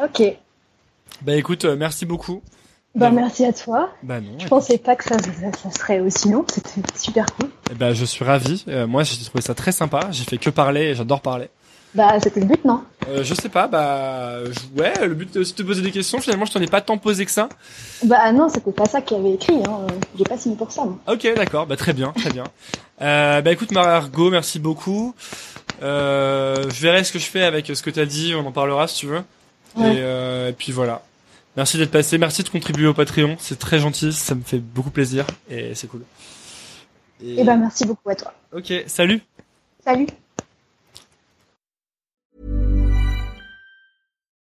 Ok. 0.01 0.23
Bah 1.21 1.35
écoute, 1.35 1.65
euh, 1.65 1.75
merci 1.75 2.05
beaucoup. 2.05 2.41
Bah, 2.95 3.05
D'avoir- 3.07 3.21
merci 3.25 3.45
à 3.45 3.53
toi. 3.53 3.89
Bah 4.03 4.19
non. 4.19 4.37
Je 4.39 4.47
pensais 4.47 4.77
pas 4.77 4.95
que 4.95 5.03
ça, 5.03 5.17
ça, 5.19 5.29
ça 5.53 5.71
serait 5.71 5.99
aussi 5.99 6.29
long. 6.29 6.45
C'était 6.51 6.81
super 6.97 7.25
cool. 7.37 7.49
Ben, 7.77 7.93
je 7.93 8.03
suis 8.05 8.25
ravi. 8.25 8.63
Euh, 8.67 8.87
moi, 8.87 9.03
j'ai 9.03 9.23
trouvé 9.23 9.41
ça 9.41 9.53
très 9.53 9.71
sympa. 9.71 10.07
J'ai 10.11 10.23
fait 10.25 10.37
que 10.37 10.49
parler 10.49 10.81
et 10.81 10.95
j'adore 10.95 11.21
parler. 11.21 11.49
Bah, 11.93 12.17
c'était 12.21 12.39
le 12.39 12.45
but, 12.45 12.63
non 12.63 12.83
Euh, 13.09 13.23
je 13.23 13.33
sais 13.33 13.49
pas, 13.49 13.67
bah, 13.67 14.37
ouais, 14.77 14.93
le 15.07 15.13
but 15.13 15.29
c'est 15.33 15.39
aussi 15.39 15.51
de 15.51 15.57
te 15.57 15.63
poser 15.63 15.81
des 15.81 15.91
questions. 15.91 16.19
Finalement, 16.21 16.45
je 16.45 16.53
t'en 16.53 16.61
ai 16.61 16.67
pas 16.67 16.79
tant 16.79 16.97
posé 16.97 17.25
que 17.25 17.31
ça. 17.31 17.49
Bah, 18.05 18.31
non, 18.31 18.47
c'était 18.47 18.71
pas 18.71 18.85
ça 18.85 19.01
qu'il 19.01 19.17
avait 19.17 19.33
écrit. 19.33 19.61
Hein. 19.67 19.87
J'ai 20.17 20.23
pas 20.23 20.37
signé 20.37 20.55
pour 20.55 20.71
ça. 20.71 20.85
moi. 20.85 20.97
Ok, 21.07 21.27
d'accord, 21.35 21.67
bah 21.67 21.75
très 21.75 21.91
bien, 21.93 22.13
très 22.13 22.29
bien. 22.31 22.45
Euh, 23.01 23.41
bah 23.41 23.51
écoute, 23.51 23.71
Margot, 23.71 24.29
merci 24.29 24.59
beaucoup. 24.59 25.13
Euh, 25.81 26.69
je 26.69 26.81
verrai 26.81 27.03
ce 27.03 27.11
que 27.11 27.19
je 27.19 27.25
fais 27.25 27.43
avec 27.43 27.67
ce 27.67 27.81
que 27.81 27.89
t'as 27.89 28.05
dit. 28.05 28.33
On 28.35 28.45
en 28.45 28.51
parlera 28.51 28.87
si 28.87 28.99
tu 28.99 29.07
veux. 29.07 29.23
Ouais. 29.75 29.95
Et, 29.95 29.97
euh, 29.99 30.49
et 30.49 30.53
puis 30.53 30.71
voilà. 30.71 31.01
Merci 31.57 31.77
d'être 31.77 31.91
passé. 31.91 32.17
Merci 32.17 32.43
de 32.43 32.49
contribuer 32.49 32.87
au 32.87 32.93
Patreon. 32.93 33.35
C'est 33.39 33.59
très 33.59 33.79
gentil. 33.79 34.13
Ça 34.13 34.35
me 34.35 34.41
fait 34.43 34.59
beaucoup 34.59 34.91
plaisir 34.91 35.25
et 35.49 35.75
c'est 35.75 35.87
cool. 35.87 36.03
Et 37.23 37.43
bah, 37.43 37.55
merci 37.55 37.85
beaucoup 37.85 38.09
à 38.09 38.15
toi. 38.15 38.33
Ok, 38.55 38.71
salut. 38.87 39.21
Salut. 39.83 40.07